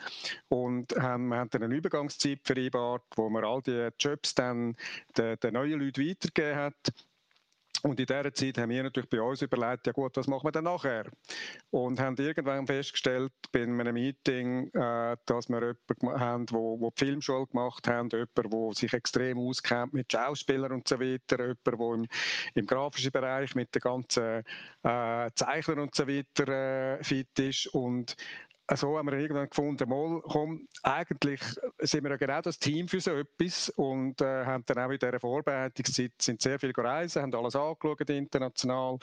Und 0.49 0.95
haben, 0.97 1.29
wir 1.29 1.37
haben 1.37 1.51
dann 1.51 1.63
eine 1.63 1.75
Übergangszeit 1.75 2.41
vereinbart, 2.43 3.05
wo 3.17 3.29
man 3.29 3.45
all 3.45 3.63
die 3.63 3.89
Jobs 3.99 4.35
dann 4.35 4.77
den, 5.17 5.39
den 5.41 5.55
neuen 5.55 5.81
Leuten 5.81 6.09
weitergegeben 6.09 6.57
hat 6.57 6.93
und 7.83 7.99
in 8.01 8.07
dieser 8.07 8.33
Zeit 8.33 8.59
haben 8.59 8.71
wir 8.71 8.83
natürlich 8.83 9.11
bei 9.11 9.21
uns 9.21 9.43
überlegt, 9.43 9.87
ja 9.87 9.93
gut, 9.93 10.17
was 10.17 10.27
machen 10.27 10.47
wir 10.47 10.53
denn 10.53 10.65
nachher? 10.65 11.05
Und 11.71 12.01
haben 12.01 12.17
irgendwann 12.17 12.67
festgestellt, 12.67 13.33
bei 13.53 13.63
einem 13.63 13.95
Meeting, 13.95 14.69
äh, 14.75 15.17
dass 15.27 15.49
wir 15.49 15.77
jemanden 16.01 16.21
haben, 16.21 16.47
wo, 16.51 16.81
wo 16.81 16.91
die 16.91 17.05
Filmschule 17.05 17.47
gemacht 17.47 17.87
haben, 17.89 18.09
jemand, 18.11 18.37
der 18.37 18.75
sich 18.75 18.93
extrem 18.93 19.39
auskennt 19.39 19.93
mit 19.93 20.11
Schauspielern 20.11 20.73
und 20.73 20.89
so 20.89 21.01
weiter, 21.01 21.41
jemand, 21.41 21.67
der 21.67 21.75
im, 21.75 22.07
im 22.55 22.67
grafischen 22.67 23.13
Bereich 23.13 23.55
mit 23.55 23.75
den 23.75 23.81
ganzen 23.81 24.43
äh, 24.83 25.31
Zeichnern 25.35 25.81
und 25.81 25.95
so 25.95 26.07
weiter 26.07 26.49
äh, 26.99 27.05
fit 27.05 27.39
ist 27.39 27.67
und 27.69 28.17
so 28.75 28.99
haben 28.99 29.07
wir 29.07 29.19
irgendwann 29.19 29.49
gefunden, 29.49 29.89
mal, 29.89 30.21
komm, 30.23 30.67
eigentlich 30.83 31.41
sind 31.79 32.03
wir 32.03 32.11
ja 32.11 32.17
genau 32.17 32.41
das 32.41 32.59
Team 32.59 32.89
für 32.89 33.01
so 33.01 33.13
etwas 33.13 33.69
und 33.71 34.21
äh, 34.21 34.45
haben 34.45 34.65
dann 34.67 34.79
auch 34.79 34.91
in 34.91 34.99
dieser 34.99 35.21
Vorbereitungszeit 35.21 36.13
sind 36.21 36.43
sehr 36.43 36.59
viel 36.59 36.73
gereist, 36.73 37.17
haben 37.17 37.33
alles 37.35 37.55
angeschaut 37.55 38.11
international, 38.11 38.99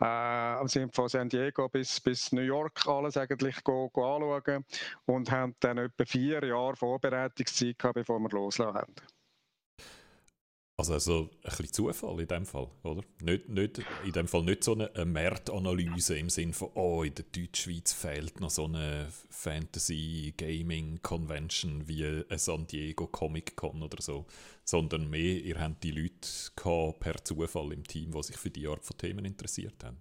äh, 0.00 0.68
sind 0.68 0.94
von 0.94 1.08
San 1.08 1.28
Diego 1.28 1.68
bis, 1.68 2.00
bis 2.00 2.30
New 2.30 2.42
York 2.42 2.86
alles 2.86 3.16
eigentlich 3.16 3.64
go, 3.64 3.88
go 3.88 4.14
anschauen 4.14 4.64
und 5.06 5.30
haben 5.30 5.56
dann 5.58 5.78
etwa 5.78 6.04
vier 6.04 6.44
Jahre 6.44 6.76
Vorbereitungszeit 6.76 7.78
gehabt, 7.78 7.94
bevor 7.94 8.20
wir 8.20 8.30
loslassen 8.30 8.74
haben. 8.74 8.94
Also, 10.80 10.94
also 10.94 11.30
ein 11.44 11.50
bisschen 11.50 11.72
Zufall 11.74 12.18
in 12.20 12.26
dem 12.26 12.46
Fall, 12.46 12.70
oder? 12.84 13.02
Nicht, 13.20 13.50
nicht, 13.50 13.82
in 14.02 14.12
dem 14.12 14.26
Fall 14.26 14.44
nicht 14.44 14.64
so 14.64 14.72
eine, 14.72 14.90
eine 14.94 15.04
Marktanalyse 15.04 16.18
im 16.18 16.30
Sinne 16.30 16.54
von, 16.54 16.70
oh, 16.74 17.02
in 17.02 17.14
der 17.14 17.26
Deutschschweiz 17.26 17.92
fehlt 17.92 18.40
noch 18.40 18.48
so 18.48 18.64
eine 18.64 19.08
Fantasy-Gaming-Convention 19.28 21.86
wie 21.86 22.06
ein 22.06 22.38
San 22.38 22.66
Diego 22.66 23.08
Comic-Con 23.08 23.82
oder 23.82 24.00
so, 24.00 24.24
sondern 24.64 25.10
mehr, 25.10 25.42
ihr 25.42 25.60
habt 25.60 25.84
die 25.84 25.90
Leute 25.90 26.26
per 26.98 27.22
Zufall 27.24 27.74
im 27.74 27.86
Team, 27.86 28.12
die 28.12 28.22
sich 28.22 28.38
für 28.38 28.48
die 28.48 28.66
Art 28.66 28.82
von 28.82 28.96
Themen 28.96 29.26
interessiert 29.26 29.84
haben. 29.84 30.00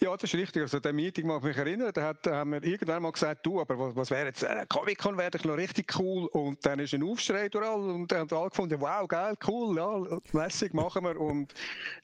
Ja, 0.00 0.16
das 0.16 0.32
ist 0.32 0.34
richtig. 0.34 0.62
Also, 0.62 0.80
der 0.80 0.92
Meeting 0.92 1.26
mag 1.26 1.42
mich 1.42 1.56
erinnern, 1.56 1.90
da 1.92 2.02
hat, 2.02 2.26
haben 2.26 2.52
wir 2.52 2.62
irgendwann 2.62 3.02
mal 3.02 3.12
gesagt, 3.12 3.44
du, 3.44 3.60
aber 3.60 3.78
was, 3.78 3.96
was 3.96 4.10
wäre 4.10 4.26
jetzt, 4.26 4.42
äh, 4.42 4.64
Comic-Con 4.68 5.18
wäre 5.18 5.30
doch 5.30 5.44
noch 5.44 5.56
richtig 5.56 5.98
cool. 5.98 6.26
Und 6.28 6.64
dann 6.64 6.78
ist 6.78 6.94
ein 6.94 7.02
Aufschrei 7.02 7.48
durch 7.48 7.66
all 7.66 7.80
und 7.80 8.10
dann 8.10 8.20
haben 8.20 8.36
alle 8.36 8.50
gefunden, 8.50 8.80
wow, 8.80 9.06
geil, 9.08 9.34
cool, 9.46 9.76
ja, 9.76 10.18
lässig, 10.32 10.72
machen 10.72 11.04
wir. 11.04 11.20
Und 11.20 11.52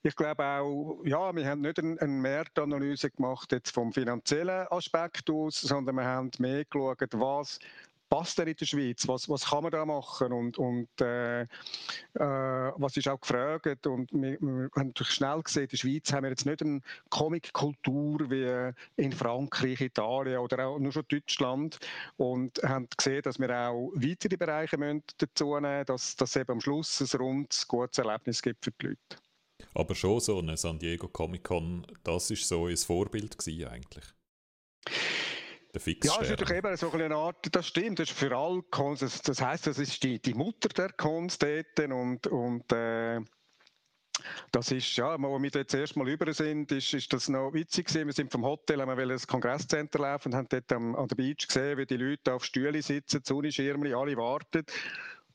ich 0.02 0.14
glaube 0.16 0.44
auch, 0.44 1.00
ja, 1.04 1.34
wir 1.34 1.46
haben 1.46 1.60
nicht 1.60 1.78
eine, 1.78 2.00
eine 2.00 2.12
Marktanalyse 2.12 3.10
gemacht 3.10 3.52
jetzt 3.52 3.70
vom 3.70 3.92
finanziellen 3.92 4.66
Aspekt 4.68 5.30
aus, 5.30 5.60
sondern 5.60 5.96
wir 5.96 6.04
haben 6.04 6.30
mehr 6.38 6.64
geschaut, 6.64 6.98
was 7.12 7.58
passt 8.08 8.38
er 8.38 8.46
in 8.46 8.56
der 8.56 8.66
Schweiz? 8.66 9.06
Was, 9.08 9.28
was 9.28 9.44
kann 9.46 9.62
man 9.62 9.72
da 9.72 9.84
machen? 9.84 10.32
Und, 10.32 10.58
und 10.58 10.88
äh, 11.00 11.42
äh, 11.42 11.46
was 12.14 12.96
ist 12.96 13.08
auch 13.08 13.20
gefragt? 13.20 13.86
Und 13.86 14.12
wir, 14.12 14.38
wir 14.40 14.70
haben 14.76 14.92
schnell 15.00 15.42
gesehen, 15.42 15.64
in 15.64 15.68
der 15.68 15.76
Schweiz 15.76 16.12
haben 16.12 16.24
wir 16.24 16.30
jetzt 16.30 16.46
nicht 16.46 16.62
eine 16.62 16.80
Comic-Kultur 17.10 18.30
wie 18.30 18.72
in 19.02 19.12
Frankreich, 19.12 19.80
Italien 19.80 20.38
oder 20.38 20.66
auch 20.66 20.78
nur 20.78 20.92
schon 20.92 21.04
Deutschland 21.08 21.78
und 22.16 22.62
haben 22.62 22.88
gesehen, 22.96 23.22
dass 23.22 23.38
wir 23.38 23.50
auch 23.50 23.90
weitere 23.94 24.36
Bereiche 24.36 24.76
dazu 25.18 25.54
nehmen 25.58 25.78
müssen, 25.78 25.86
dass, 25.86 26.16
es 26.20 26.36
eben 26.36 26.52
am 26.52 26.60
Schluss 26.60 27.00
ein 27.00 27.20
rundes, 27.20 27.66
gutes 27.66 27.98
Erlebnis 27.98 28.42
gibt 28.42 28.64
für 28.64 28.72
die 28.72 28.86
Leute. 28.86 28.98
Aber 29.74 29.94
schon 29.94 30.20
so 30.20 30.38
eine 30.38 30.56
San 30.56 30.78
Diego 30.78 31.08
Comic 31.08 31.44
Con, 31.44 31.86
das 32.04 32.30
ist 32.30 32.46
so 32.46 32.66
ein 32.66 32.76
Vorbild 32.76 33.38
gewesen 33.38 33.68
eigentlich 33.68 34.04
der 35.76 35.80
Fixstern. 35.80 36.14
Ja, 36.14 36.22
es 36.22 36.30
ist 36.30 36.38
natürlich 36.38 36.64
eben 36.64 36.76
so 36.76 36.90
eine 36.90 37.14
Art, 37.14 37.54
das 37.54 37.66
stimmt, 37.66 37.98
das 37.98 38.10
ist 38.10 38.18
für 38.18 38.36
alle 38.36 38.62
Cons, 38.70 39.00
das, 39.00 39.22
das 39.22 39.40
heisst, 39.40 39.66
das 39.66 39.78
ist 39.78 40.02
die, 40.02 40.20
die 40.20 40.34
Mutter 40.34 40.68
der 40.68 40.92
Cons 40.92 41.38
dort 41.38 41.78
und, 41.78 42.26
und 42.26 42.72
äh, 42.72 43.20
das 44.50 44.72
ist, 44.72 44.96
ja, 44.96 45.10
als 45.10 45.20
wir 45.20 45.50
jetzt 45.52 45.74
erst 45.74 45.96
mal 45.96 46.08
über 46.08 46.32
sind, 46.32 46.72
ist, 46.72 46.94
ist 46.94 47.12
das 47.12 47.28
noch 47.28 47.52
witzig 47.52 47.86
gewesen. 47.86 48.06
Wir 48.06 48.14
sind 48.14 48.32
vom 48.32 48.44
Hotel, 48.44 48.80
haben 48.80 48.96
wir 48.96 49.10
ins 49.10 49.26
Kongresscenter 49.26 49.98
laufen 49.98 50.32
und 50.32 50.38
haben 50.38 50.48
dort 50.48 50.72
am, 50.72 50.96
an 50.96 51.06
der 51.06 51.16
Beach 51.16 51.46
gesehen, 51.46 51.76
wie 51.76 51.84
die 51.84 51.98
Leute 51.98 52.32
auf 52.32 52.42
Stühlen 52.42 52.80
sitzen, 52.80 53.20
Sonnenschirme, 53.22 53.94
alle 53.94 54.16
warten. 54.16 54.64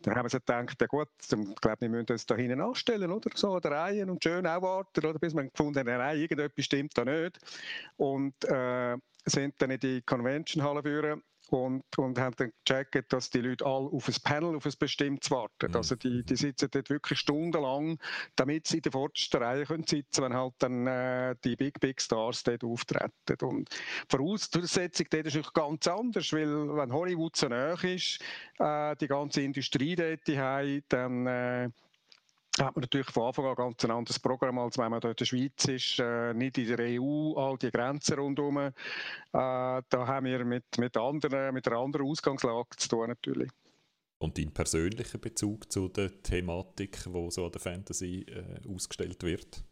Dann 0.02 0.16
haben 0.16 0.26
wir 0.26 0.30
so 0.30 0.40
gedacht, 0.40 0.82
ja 0.82 0.88
gut, 0.88 1.10
ich 1.20 1.62
glaube, 1.62 1.82
wir 1.82 1.90
müssen 1.90 2.12
uns 2.12 2.26
da 2.26 2.36
hinten 2.36 2.60
anstellen, 2.60 3.12
oder? 3.12 3.30
So, 3.36 3.52
oder 3.52 3.70
Reihen 3.70 4.10
und 4.10 4.24
schön 4.24 4.48
auch 4.48 4.64
warten, 4.64 5.06
oder? 5.06 5.20
Bis 5.20 5.36
wir 5.36 5.44
gefunden 5.44 5.78
haben, 5.78 5.86
nein, 5.86 6.18
irgendetwas 6.18 6.66
stimmt 6.66 6.98
da 6.98 7.06
nicht. 7.06 7.40
Und, 7.98 8.34
äh, 8.46 8.98
sind 9.26 9.62
dann 9.62 9.72
in 9.72 9.80
die 9.80 10.02
Convention-Halle 10.02 10.84
führen 10.84 11.24
und, 11.52 11.84
und 11.98 12.18
haben 12.18 12.36
dann 12.38 12.54
gecheckt, 12.64 13.12
dass 13.12 13.30
die 13.30 13.42
Leute 13.42 13.66
alle 13.66 13.88
auf 13.88 14.08
ein 14.08 14.16
Panel, 14.24 14.56
auf 14.56 14.66
ein 14.66 14.74
bestimmtes 14.80 15.32
warten. 15.32 15.70
Mhm. 15.70 15.76
Also 15.76 15.96
die, 15.96 16.24
die 16.24 16.36
sitzen 16.36 16.70
dort 16.72 16.90
wirklich 16.90 17.20
stundenlang, 17.20 18.00
damit 18.36 18.68
sie 18.68 18.78
in 18.78 18.84
der 18.84 18.92
vordersten 18.92 19.44
Reihe 19.44 19.66
können 19.66 19.86
sitzen 19.86 20.24
wenn 20.24 20.34
halt 20.34 20.54
dann 20.60 20.88
äh, 20.88 21.36
die 21.44 21.56
Big 21.56 21.80
Big 21.80 22.02
Stars 22.02 22.44
dort 22.44 22.64
auftreten. 22.64 23.36
Und 23.42 23.70
die 23.70 23.78
Voraussetzung 24.10 25.08
dort 25.10 25.26
ist 25.26 25.36
natürlich 25.36 25.54
ganz 25.54 25.88
anders, 25.88 26.32
weil 26.32 26.76
wenn 26.76 26.94
Hollywood 26.94 27.36
so 27.36 27.48
nah 27.48 27.74
ist, 27.74 28.20
äh, 28.60 28.96
die 28.96 29.08
ganze 29.08 29.42
Industrie 29.42 29.96
dort 29.96 30.28
haben, 30.38 30.84
dann 30.90 31.28
äh, 31.28 31.70
hat 32.66 32.76
man 32.76 32.82
natürlich 32.82 33.10
von 33.10 33.28
Anfang 33.28 33.46
an 33.46 33.56
ganz 33.56 33.84
ein 33.84 33.92
anderes 33.92 34.20
Programm, 34.20 34.60
als 34.60 34.78
wenn 34.78 34.92
man 34.92 35.00
dort 35.00 35.20
in 35.20 35.26
der 35.26 35.26
Schweiz 35.26 35.66
ist, 35.66 36.00
äh, 36.00 36.34
nicht 36.34 36.58
in 36.58 36.68
der 36.68 37.02
EU, 37.02 37.34
all 37.36 37.58
die 37.58 37.72
Grenzen 37.72 38.20
rundherum. 38.20 38.58
Äh, 38.58 38.72
da 39.32 39.84
haben 39.92 40.26
wir 40.26 40.46
mit, 40.46 40.78
mit, 40.78 40.98
anderen, 40.98 41.54
mit 41.54 41.68
einer 41.68 41.78
anderen 41.78 42.08
Ausgangslage 42.08 42.70
zu 42.78 42.90
tun 42.90 43.08
natürlich. 43.08 43.50
Und 44.20 44.38
dein 44.38 44.52
persönlicher 44.52 45.18
Bezug 45.18 45.72
zu 45.72 45.88
der 45.88 46.22
Thematik, 46.22 47.04
die 47.06 47.32
so 47.32 47.46
an 47.46 47.52
der 47.52 47.62
Fantasy 47.62 48.26
äh, 48.28 48.60
ausgestellt 48.72 49.24
wird? 49.24 49.64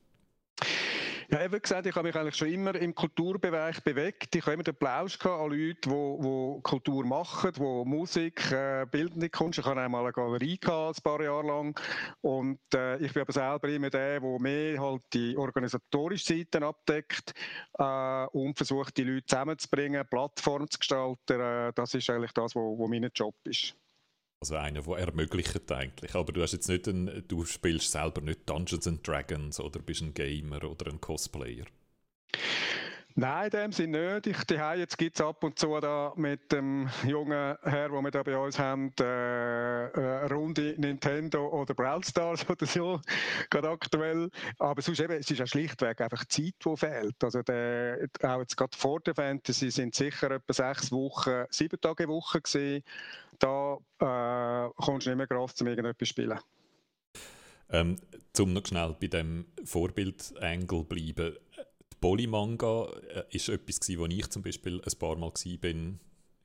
Ja, 1.32 1.52
wie 1.52 1.60
gesagt, 1.60 1.86
ich 1.86 1.96
habe 1.96 2.08
mich 2.08 2.16
eigentlich 2.16 2.36
schon 2.36 2.48
immer 2.48 2.74
im 2.74 2.96
Kulturbereich 2.96 3.84
bewegt. 3.84 4.36
Ich 4.36 4.42
habe 4.42 4.54
immer 4.54 4.64
den 4.64 4.74
Plausch 4.74 5.24
an 5.24 5.52
Leute, 5.52 5.76
die, 5.88 5.90
die 5.90 6.62
Kultur 6.64 7.06
machen, 7.06 7.52
die 7.56 7.62
Musik, 7.62 8.52
äh, 8.52 8.88
bildende 8.90 9.30
Kunst. 9.30 9.60
Ich 9.60 9.66
habe 9.66 9.80
einmal 9.80 10.06
eine 10.06 10.12
Galerie 10.12 10.58
gehabt, 10.58 10.98
ein 10.98 11.04
paar 11.04 11.22
Jahre 11.22 11.46
lang. 11.46 11.80
Und 12.22 12.60
äh, 12.74 12.98
ich 12.98 13.14
bin 13.14 13.22
aber 13.22 13.32
selber 13.32 13.70
immer 13.70 13.92
der, 13.92 14.20
der 14.20 14.40
mehr 14.40 14.82
halt 14.82 15.04
die 15.14 15.38
organisatorische 15.38 16.34
Seite 16.34 16.66
abdeckt 16.66 17.36
äh, 17.78 18.26
und 18.32 18.58
versucht, 18.58 18.98
die 18.98 19.04
Leute 19.04 19.28
zusammenzubringen, 19.28 20.08
Plattformen 20.10 20.68
zu 20.68 20.80
gestalten. 20.80 21.40
Äh, 21.40 21.74
das 21.76 21.94
ist 21.94 22.10
eigentlich 22.10 22.34
das, 22.34 22.56
was 22.56 22.90
mein 22.90 23.08
Job 23.14 23.36
ist. 23.44 23.76
Also 24.42 24.56
einer, 24.56 24.82
der 24.84 24.98
ermöglicht 25.00 25.70
eigentlich. 25.70 26.16
Aber 26.16 26.32
du 26.32 26.42
hast 26.42 26.54
jetzt 26.54 26.70
nicht 26.70 26.88
ein, 26.88 27.26
du 27.28 27.44
spielst 27.44 27.92
selber 27.92 28.22
nicht 28.22 28.50
Dungeons 28.50 28.88
and 28.88 29.06
Dragons 29.06 29.60
oder 29.60 29.80
bist 29.80 30.02
ein 30.02 30.14
Gamer 30.14 30.64
oder 30.64 30.90
ein 30.90 31.02
Cosplayer. 31.02 31.66
Nein, 33.16 33.46
in 33.46 33.50
dem 33.50 33.72
Sinne 33.74 34.14
nicht. 34.14 34.28
Ich, 34.28 34.44
die 34.46 34.54
jetzt 34.54 34.98
gibt 34.98 35.20
es 35.20 35.26
ab 35.26 35.44
und 35.44 35.60
zu 35.60 35.78
da 35.82 36.14
mit 36.16 36.54
dem 36.54 36.90
jungen 37.06 37.58
Herr, 37.64 37.90
den 37.90 38.02
wir 38.02 38.12
da 38.12 38.24
bei 38.24 38.38
uns 38.38 38.58
haben, 38.58 38.94
äh, 38.98 40.28
Runde 40.32 40.76
Nintendo 40.78 41.50
oder 41.50 41.74
Brawl 41.74 42.02
Stars 42.02 42.50
oder 42.50 42.66
so, 42.66 43.02
gerade 43.50 43.72
aktuell. 43.72 44.30
Aber 44.58 44.82
sonst 44.82 45.02
eben, 45.02 45.20
es 45.20 45.30
ist 45.30 45.40
ja 45.40 45.48
schlichtweg 45.48 46.00
einfach 46.00 46.24
Zeit, 46.28 46.54
die 46.64 46.78
fehlt. 46.78 47.22
Also 47.22 47.42
der, 47.42 48.08
auch 48.24 48.40
jetzt 48.40 48.56
gerade 48.56 48.78
vor 48.78 49.02
der 49.02 49.16
Fantasy 49.16 49.70
sind 49.70 49.96
sicher 49.96 50.32
etwa 50.32 50.54
sechs 50.54 50.90
Wochen, 50.90 51.44
sieben 51.50 51.82
Tage 51.82 52.08
Woche 52.08 52.40
gewesen. 52.40 52.84
Da 53.40 53.78
äh, 54.00 54.70
kommst 54.76 55.08
du 55.08 55.12
nicht 55.12 55.18
mehr 55.18 55.28
Kraft, 55.28 55.60
um 55.62 55.68
irgendetwas 55.68 56.10
spielen. 56.10 56.40
Ähm, 57.72 57.98
zum 58.34 58.54
noch 58.54 58.66
schnell 58.66 58.96
bei 59.00 59.08
dem 59.08 59.46
Vorbild-Angle 59.64 60.84
bleiben 60.84 61.38
Polymanga 62.02 62.88
äh, 63.14 63.24
ist 63.32 63.50
etwas 63.50 63.80
gewesen, 63.80 64.00
wo 64.00 64.06
ich 64.06 64.30
zum 64.30 64.42
Beispiel 64.42 64.82
ein 64.82 65.00
paar 65.00 65.18
Mal 65.18 65.32
war. 65.32 65.94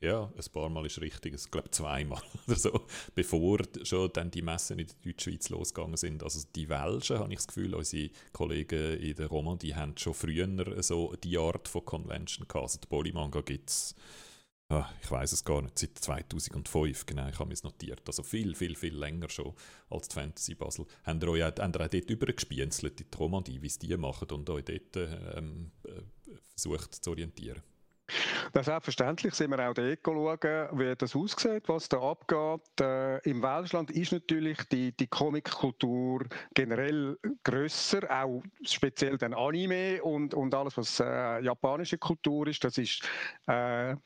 Ja, 0.01 0.25
ein 0.25 0.53
paar 0.53 0.69
Mal 0.69 0.85
ist 0.85 1.01
richtig, 1.01 1.35
ich 1.35 1.51
glaube 1.51 1.71
zweimal 1.71 2.21
oder 2.47 2.57
so, 2.57 2.83
bevor 3.15 3.61
schon 3.85 4.13
dann 4.13 4.31
die 4.31 4.43
Messen 4.43 4.79
in 4.79 4.87
der 4.87 4.97
Deutschschweiz 5.03 5.49
losgegangen 5.49 5.97
sind. 5.97 6.23
Also 6.23 6.41
die 6.55 6.69
Welschen, 6.69 7.19
habe 7.19 7.33
ich 7.33 7.39
das 7.39 7.47
Gefühl, 7.47 7.75
unsere 7.75 8.11
Kollegen 8.33 8.99
in 8.99 9.15
der 9.15 9.29
Romandie 9.29 9.75
haben 9.75 9.97
schon 9.97 10.13
früher 10.13 10.83
so 10.83 11.15
die 11.23 11.39
Art 11.39 11.69
von 11.69 11.85
Convention 11.87 12.47
gehabt. 12.47 12.65
Also 12.65 12.81
die 12.81 12.89
Polymanga 12.89 13.41
gibt 13.41 13.71
es 13.71 13.95
Ah, 14.71 14.89
ich 15.03 15.11
weiß 15.11 15.33
es 15.33 15.45
gar 15.45 15.61
nicht, 15.61 15.79
seit 15.79 15.99
2005, 15.99 17.05
genau, 17.05 17.29
ich 17.29 17.39
habe 17.39 17.53
es 17.53 17.63
notiert. 17.63 18.03
Also 18.07 18.23
viel, 18.23 18.55
viel, 18.55 18.75
viel 18.75 18.97
länger 18.97 19.29
schon 19.29 19.55
als 19.91 20.09
die 20.09 20.15
Fantasy 20.15 20.55
Basel. 20.55 20.87
Habt 21.05 21.23
ihr 21.23 21.29
euch 21.29 21.43
auch, 21.43 21.47
habt 21.47 21.59
ihr 21.59 21.85
auch 21.85 21.89
dort 21.89 22.11
übergespienzelt 22.11 22.99
die 22.99 23.17
Romandie, 23.17 23.61
wie 23.61 23.67
es 23.67 23.79
die 23.79 23.95
machen 23.97 24.31
und 24.31 24.49
euch 24.49 24.65
dort 24.65 24.97
ähm, 25.37 25.71
äh, 25.85 26.01
versucht 26.55 26.95
zu 26.95 27.11
orientieren? 27.11 27.63
Ja, 28.55 28.63
selbstverständlich 28.63 29.35
sind 29.35 29.51
wir 29.51 29.69
auch 29.69 29.75
dort 29.75 29.99
schauen, 30.05 30.79
wie 30.79 30.95
das 30.97 31.17
aussieht, 31.17 31.69
was 31.69 31.89
da 31.89 31.99
abgeht. 32.01 32.81
Äh, 32.81 33.19
Im 33.29 33.43
Welschland 33.43 33.91
ist 33.91 34.13
natürlich 34.13 34.59
die, 34.71 34.93
die 34.93 35.07
Comic-Kultur 35.07 36.25
generell 36.55 37.19
grösser, 37.43 38.03
auch 38.11 38.43
speziell 38.63 39.19
dann 39.19 39.35
Anime 39.35 40.03
und, 40.03 40.35
und 40.35 40.55
alles, 40.55 40.77
was 40.77 41.01
äh, 41.01 41.41
japanische 41.43 41.99
Kultur 41.99 42.47
ist. 42.47 42.63
Das 42.63 42.79
ist 42.79 43.03
äh, 43.47 43.97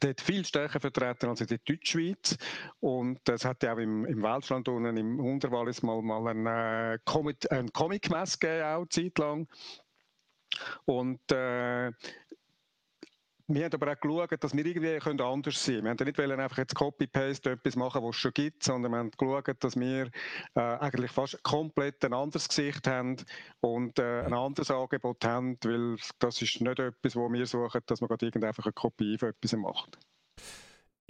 dort 0.00 0.20
viel 0.20 0.44
stärker 0.44 0.80
vertreten 0.80 1.28
als 1.28 1.40
in 1.40 1.46
der 1.46 1.58
Deutschschweiz. 1.58 2.36
Und 2.80 3.26
es 3.28 3.44
hat 3.44 3.62
ja 3.62 3.74
auch 3.74 3.78
im, 3.78 4.04
im 4.04 4.22
Welschland 4.22 4.68
unten 4.68 4.96
im 4.96 5.20
Unterwallis 5.20 5.82
mal, 5.82 6.02
mal 6.02 6.26
ein, 6.28 6.46
äh, 6.46 6.98
Comic, 7.04 7.50
ein 7.50 7.72
Comic-Mess 7.72 8.38
gegeben, 8.38 8.64
auch 8.64 8.86
zeitlang. 8.86 9.48
Und 10.84 11.20
äh, 11.30 11.92
wir 13.48 13.64
haben 13.64 13.74
aber 13.74 13.92
auch 13.92 14.00
geschaut, 14.00 14.44
dass 14.44 14.54
wir 14.54 14.66
irgendwie 14.66 14.98
können 14.98 15.20
anders 15.20 15.64
sein 15.64 15.76
können. 15.76 15.84
Wir 15.84 15.90
haben 15.90 16.04
nicht 16.04 16.18
wollen 16.18 16.40
einfach 16.40 16.58
jetzt 16.58 16.74
Copy-Paste 16.74 17.52
etwas 17.52 17.76
machen, 17.76 18.02
was 18.02 18.16
es 18.16 18.20
schon 18.20 18.34
gibt, 18.34 18.62
sondern 18.62 18.92
wir 18.92 18.98
haben 18.98 19.10
geschaut, 19.10 19.64
dass 19.64 19.74
wir 19.74 20.10
äh, 20.54 20.60
eigentlich 20.60 21.10
fast 21.10 21.42
komplett 21.42 22.04
ein 22.04 22.12
anderes 22.12 22.48
Gesicht 22.48 22.86
haben 22.86 23.16
und 23.60 23.98
äh, 23.98 24.22
ein 24.24 24.34
anderes 24.34 24.70
Angebot 24.70 25.24
haben, 25.24 25.56
weil 25.64 25.96
das 26.18 26.42
ist 26.42 26.60
nicht 26.60 26.78
etwas, 26.78 27.16
wo 27.16 27.32
wir 27.32 27.46
suchen, 27.46 27.80
dass 27.86 28.02
man 28.02 28.08
gerade 28.08 28.26
irgendeine 28.26 28.72
Kopie 28.74 29.16
von 29.16 29.30
etwas 29.30 29.52
macht. 29.54 29.98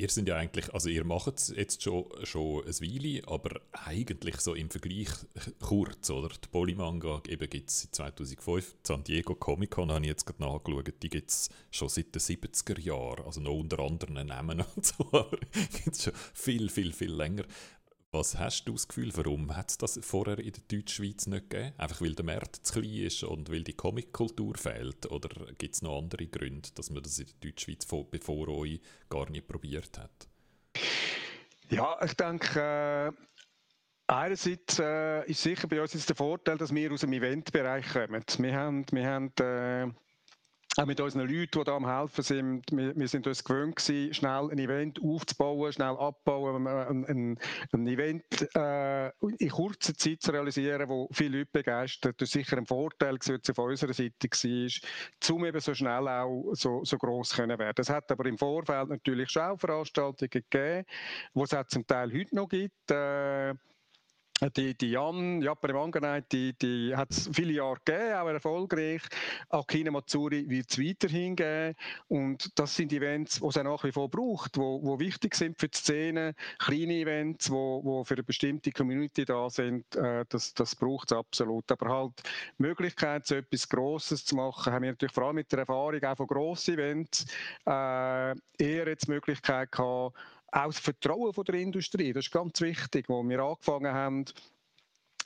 Ihr 0.00 0.10
sind 0.10 0.28
ja 0.28 0.36
eigentlich, 0.36 0.72
also 0.72 0.88
ihr 0.88 1.02
macht 1.02 1.38
es 1.38 1.48
jetzt 1.48 1.82
schon, 1.82 2.04
schon 2.22 2.64
ein 2.64 2.72
Weile, 2.72 3.20
aber 3.26 3.60
eigentlich 3.72 4.36
so 4.36 4.54
im 4.54 4.70
Vergleich 4.70 5.08
kurz, 5.60 6.08
oder? 6.10 6.28
Die 6.28 6.46
Polymanga 6.46 7.20
gibt 7.24 7.68
es 7.68 7.80
seit 7.80 7.96
2005. 7.96 8.74
Die 8.74 8.76
San 8.86 9.02
Diego 9.02 9.34
Comic 9.34 9.72
Con 9.72 9.90
habe 9.90 10.02
ich 10.02 10.10
jetzt 10.10 10.24
gerade 10.24 10.40
nachgeschaut, 10.40 11.02
die 11.02 11.08
gibt 11.08 11.30
es 11.30 11.50
schon 11.72 11.88
seit 11.88 12.14
den 12.14 12.20
70er 12.22 12.78
Jahren, 12.78 13.24
also 13.24 13.40
noch 13.40 13.54
unter 13.54 13.80
anderem 13.80 14.24
Namen 14.24 14.64
und 14.76 14.86
so, 14.86 15.04
aber 15.10 15.36
gibt 15.82 15.96
es 15.96 16.04
schon 16.04 16.12
viel, 16.32 16.68
viel, 16.68 16.92
viel 16.92 17.12
länger. 17.12 17.42
Was 18.18 18.36
hast 18.36 18.64
du 18.64 18.72
das 18.72 18.88
Gefühl, 18.88 19.12
warum 19.14 19.56
hat 19.56 19.70
es 19.70 19.78
das 19.78 20.00
vorher 20.02 20.40
in 20.40 20.52
der 20.52 20.62
Deutschschweiz 20.66 21.28
nicht 21.28 21.50
gegeben? 21.50 21.72
Einfach 21.78 22.00
weil 22.00 22.16
der 22.16 22.24
Markt 22.24 22.56
zu 22.66 22.80
klein 22.80 23.06
ist 23.06 23.22
und 23.22 23.48
weil 23.48 23.62
die 23.62 23.74
Comic-Kultur 23.74 24.56
fehlt? 24.56 25.08
Oder 25.12 25.28
gibt 25.56 25.76
es 25.76 25.82
noch 25.82 25.98
andere 25.98 26.26
Gründe, 26.26 26.68
dass 26.74 26.90
man 26.90 27.04
das 27.04 27.20
in 27.20 27.26
der 27.26 27.50
Deutschschweiz 27.50 27.86
bevor 28.10 28.48
euch 28.48 28.80
gar 29.08 29.30
nicht 29.30 29.46
probiert 29.46 29.96
hat? 29.98 30.28
Ja, 31.70 31.96
ich 32.04 32.14
denke, 32.14 32.58
äh, 32.58 33.12
einerseits 34.08 34.80
äh, 34.80 35.24
ist 35.30 35.42
sicher 35.42 35.68
bei 35.68 35.80
uns 35.80 35.94
jetzt 35.94 36.08
der 36.08 36.16
Vorteil, 36.16 36.58
dass 36.58 36.74
wir 36.74 36.92
aus 36.92 37.02
dem 37.02 37.12
Eventbereich 37.12 37.86
kommen. 37.92 38.24
Wir 38.38 38.54
haben, 38.56 38.84
wir 38.90 39.06
haben 39.06 39.32
äh, 39.38 39.92
auch 40.76 40.86
mit 40.86 41.00
unseren 41.00 41.28
Leuten, 41.28 41.58
die 41.58 41.64
da 41.64 41.76
am 41.76 41.86
helfen 41.86 42.22
sind, 42.22 42.64
wir, 42.70 42.94
wir 42.94 43.08
sind 43.08 43.26
uns 43.26 43.42
gewöhnt 43.42 43.76
gewesen, 43.76 44.14
schnell 44.14 44.50
ein 44.50 44.58
Event 44.58 45.00
aufzubauen, 45.02 45.72
schnell 45.72 45.96
abbauen, 45.96 46.66
ein, 46.66 47.04
ein, 47.06 47.38
ein 47.72 47.86
Event 47.86 48.24
äh, 48.54 49.08
in 49.38 49.50
kurzer 49.50 49.94
Zeit 49.94 50.22
zu 50.22 50.30
realisieren, 50.30 50.88
wo 50.88 51.08
viele 51.10 51.38
Leute 51.38 51.50
begeistert. 51.52 52.20
Das 52.20 52.28
ist 52.28 52.32
sicher 52.32 52.58
ein 52.58 52.66
Vorteil 52.66 53.18
gewesen, 53.18 53.54
von 53.54 53.70
unserer 53.70 53.92
Seite 53.92 54.28
war, 54.28 55.34
um 55.34 55.44
eben 55.44 55.60
so 55.60 55.74
schnell 55.74 56.06
auch 56.06 56.52
so, 56.52 56.84
so 56.84 56.98
gross 56.98 57.34
können 57.34 57.58
werden. 57.58 57.80
Es 57.80 57.90
hat 57.90 58.10
aber 58.12 58.26
im 58.26 58.38
Vorfeld 58.38 58.88
natürlich 58.88 59.30
schon 59.30 59.42
auch 59.42 59.58
Veranstaltungen 59.58 60.30
gegeben, 60.30 60.84
die 61.34 61.40
es 61.42 61.66
zum 61.68 61.86
Teil 61.86 62.12
heute 62.12 62.34
noch 62.34 62.48
gibt. 62.48 62.90
Äh, 62.90 63.54
die, 64.56 64.74
die 64.74 64.90
Jan, 64.90 65.42
Japan 65.42 65.74
Wanganei, 65.74 66.20
die, 66.20 66.52
die 66.54 66.94
hat 66.94 67.10
es 67.10 67.28
viele 67.32 67.52
Jahre 67.52 67.78
gegeben, 67.84 68.14
auch 68.14 68.28
erfolgreich. 68.28 69.02
Akine 69.48 69.90
Matsuri 69.90 70.48
wird 70.48 70.70
es 70.70 70.78
weiterhin 70.78 71.36
geben. 71.36 71.74
Und 72.08 72.58
das 72.58 72.76
sind 72.76 72.92
Events, 72.92 73.40
die 73.40 73.46
es 73.46 73.56
auch 73.56 73.64
nach 73.64 73.84
wie 73.84 73.92
vor 73.92 74.08
braucht, 74.08 74.56
die 74.56 74.60
wo, 74.60 74.82
wo 74.82 74.98
wichtig 74.98 75.34
sind 75.34 75.58
für 75.58 75.68
die 75.68 75.76
Szene. 75.76 76.34
Kleine 76.58 76.94
Events, 76.94 77.46
die 77.46 77.52
wo, 77.52 77.80
wo 77.84 78.04
für 78.04 78.14
eine 78.14 78.22
bestimmte 78.22 78.70
Community 78.70 79.24
da 79.24 79.50
sind, 79.50 79.94
äh, 79.96 80.24
das, 80.28 80.54
das 80.54 80.76
braucht 80.76 81.10
es 81.10 81.16
absolut. 81.16 81.70
Aber 81.72 81.88
halt 81.88 82.12
die 82.58 82.62
Möglichkeit, 82.62 83.26
so 83.26 83.34
etwas 83.34 83.68
Grosses 83.68 84.24
zu 84.24 84.36
machen, 84.36 84.72
haben 84.72 84.82
wir 84.82 84.90
natürlich 84.90 85.14
vor 85.14 85.24
allem 85.24 85.36
mit 85.36 85.50
der 85.50 85.60
Erfahrung 85.60 86.02
auch 86.02 86.16
von 86.16 86.26
grossen 86.26 86.74
Events 86.74 87.26
äh, 87.66 88.30
eher 88.58 88.88
jetzt 88.88 89.06
die 89.06 89.12
Möglichkeit 89.12 89.72
gehabt, 89.72 90.16
auch 90.52 90.66
das 90.66 90.78
Vertrauen 90.78 91.32
von 91.32 91.44
der 91.44 91.56
Industrie, 91.56 92.12
das 92.12 92.26
ist 92.26 92.32
ganz 92.32 92.60
wichtig. 92.60 93.08
Als 93.08 93.28
wir 93.28 93.40
angefangen 93.40 93.92
haben, 93.92 94.24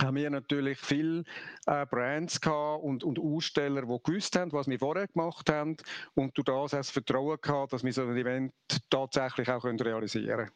haben 0.01 0.17
wir 0.17 0.31
natürlich 0.31 0.79
viele 0.79 1.25
äh, 1.67 1.87
Brands 1.87 2.41
und, 2.47 3.05
und 3.05 3.19
Aussteller, 3.19 3.83
die 3.83 3.99
gewusst 4.03 4.37
haben, 4.37 4.53
was 4.53 4.67
wir 4.67 4.79
vorher 4.79 5.07
gemacht 5.07 5.49
haben 5.51 5.77
und 6.15 6.37
durch 6.37 6.47
das 6.47 6.55
auch 6.55 6.69
das 6.71 6.91
Vertrauen 6.91 7.39
gehabt, 7.41 7.73
dass 7.73 7.85
wir 7.85 7.93
so 7.93 8.03
ein 8.03 8.17
Event 8.17 8.53
tatsächlich 8.91 9.49
auch 9.49 9.65
realisieren 9.65 10.47
können. 10.47 10.51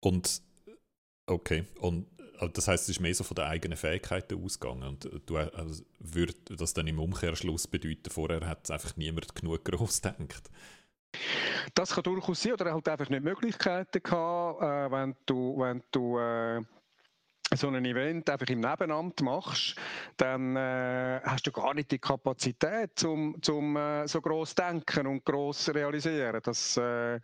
Und 0.00 0.42
okay, 1.26 1.64
und 1.80 2.06
äh, 2.40 2.48
das 2.48 2.66
heißt, 2.66 2.84
es 2.84 2.88
ist 2.88 3.00
mehr 3.00 3.14
so 3.14 3.24
von 3.24 3.36
den 3.36 3.44
eigenen 3.44 3.78
Fähigkeiten 3.78 4.42
ausgegangen 4.42 4.82
und 4.82 5.08
du 5.26 5.36
also, 5.36 5.84
würde 6.00 6.34
das 6.56 6.74
dann 6.74 6.88
im 6.88 6.98
Umkehrschluss 6.98 7.68
bedeuten, 7.68 8.10
vorher 8.10 8.46
hat 8.48 8.64
es 8.64 8.70
einfach 8.70 8.96
niemand 8.96 9.34
genug 9.34 9.64
groß 9.64 10.02
gedacht. 10.02 10.50
Das 11.74 11.94
kann 11.94 12.04
durchaus 12.04 12.42
sein, 12.42 12.52
oder 12.52 12.66
er 12.66 12.74
hat 12.74 12.88
einfach 12.88 13.08
nicht 13.08 13.22
Möglichkeiten 13.22 14.02
gehabt, 14.02 14.62
äh, 14.62 14.90
wenn 14.90 15.14
du, 15.26 15.58
wenn 15.58 15.82
du 15.90 16.18
äh, 16.18 16.62
so 17.56 17.68
ein 17.68 17.84
Event 17.84 18.28
einfach 18.30 18.46
im 18.48 18.60
Nebenamt 18.60 19.20
machst, 19.22 19.76
dann 20.16 20.56
äh, 20.56 21.20
hast 21.24 21.46
du 21.46 21.52
gar 21.52 21.74
nicht 21.74 21.90
die 21.90 21.98
Kapazität, 21.98 22.92
zum, 22.96 23.36
zum 23.42 23.76
äh, 23.76 24.06
so 24.06 24.20
groß 24.20 24.54
denken 24.54 25.06
und 25.06 25.24
groß 25.24 25.74
realisieren. 25.74 26.40
Das, 26.42 26.76
äh, 26.76 27.20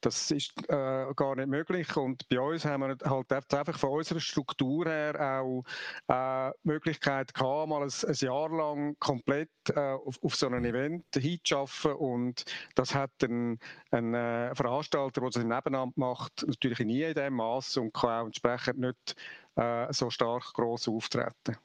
das 0.00 0.30
ist 0.30 0.52
äh, 0.68 1.12
gar 1.14 1.36
nicht 1.36 1.48
möglich. 1.48 1.96
Und 1.96 2.28
bei 2.28 2.40
uns 2.40 2.64
haben 2.64 2.82
wir 2.82 2.96
halt 3.08 3.32
einfach 3.32 3.78
von 3.78 3.90
unserer 3.90 4.20
Struktur 4.20 4.86
her 4.86 5.40
auch 5.40 5.64
äh, 6.08 6.52
Möglichkeit 6.62 7.32
gehabt, 7.34 7.68
mal 7.68 7.82
ein, 7.82 7.90
ein 8.06 8.14
Jahr 8.14 8.50
lang 8.50 8.96
komplett 8.98 9.50
äh, 9.74 9.80
auf, 9.80 10.22
auf 10.22 10.34
so 10.34 10.48
ein 10.48 10.64
Event 10.64 11.04
hinzuschaffen. 11.14 11.92
Und 11.92 12.44
das 12.74 12.94
hat 12.94 13.10
ein, 13.22 13.58
ein 13.90 14.14
äh, 14.14 14.54
Veranstalter, 14.54 15.20
der 15.20 15.30
das 15.30 15.42
im 15.42 15.48
Nebenamt 15.48 15.96
macht, 15.96 16.44
natürlich 16.46 16.78
nie 16.80 17.02
in 17.02 17.14
dem 17.14 17.34
Maß 17.34 17.76
und 17.78 17.92
kann 17.94 18.10
auch 18.10 18.26
entsprechend 18.26 18.78
nicht 18.78 19.16
äh, 19.56 19.92
so 19.92 20.10
stark 20.10 20.52
gross 20.54 20.88
auftreten. 20.88 21.56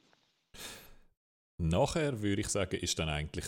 Nachher 1.58 2.22
würde 2.22 2.42
ich 2.42 2.50
sagen, 2.50 2.80
ist 2.80 3.00
dann 3.00 3.10
eigentlich 3.10 3.46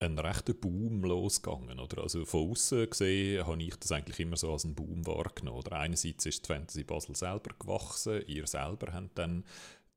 ein 0.00 0.18
rechter 0.18 0.54
Boom 0.54 1.02
losgegangen. 1.02 1.80
Oder? 1.80 2.02
Also 2.02 2.24
von 2.24 2.50
außen 2.50 2.90
gesehen 2.90 3.46
habe 3.46 3.62
ich 3.62 3.76
das 3.76 3.92
eigentlich 3.92 4.20
immer 4.20 4.36
so 4.36 4.52
als 4.52 4.64
einen 4.64 4.74
Boom 4.74 5.06
wahrgenommen. 5.06 5.58
Oder 5.58 5.78
einerseits 5.78 6.26
ist 6.26 6.44
die 6.44 6.52
Fantasy 6.52 6.84
Basel 6.84 7.16
selber 7.16 7.50
gewachsen, 7.58 8.22
ihr 8.26 8.46
selber 8.46 8.92
habt 8.92 9.18
dann 9.18 9.44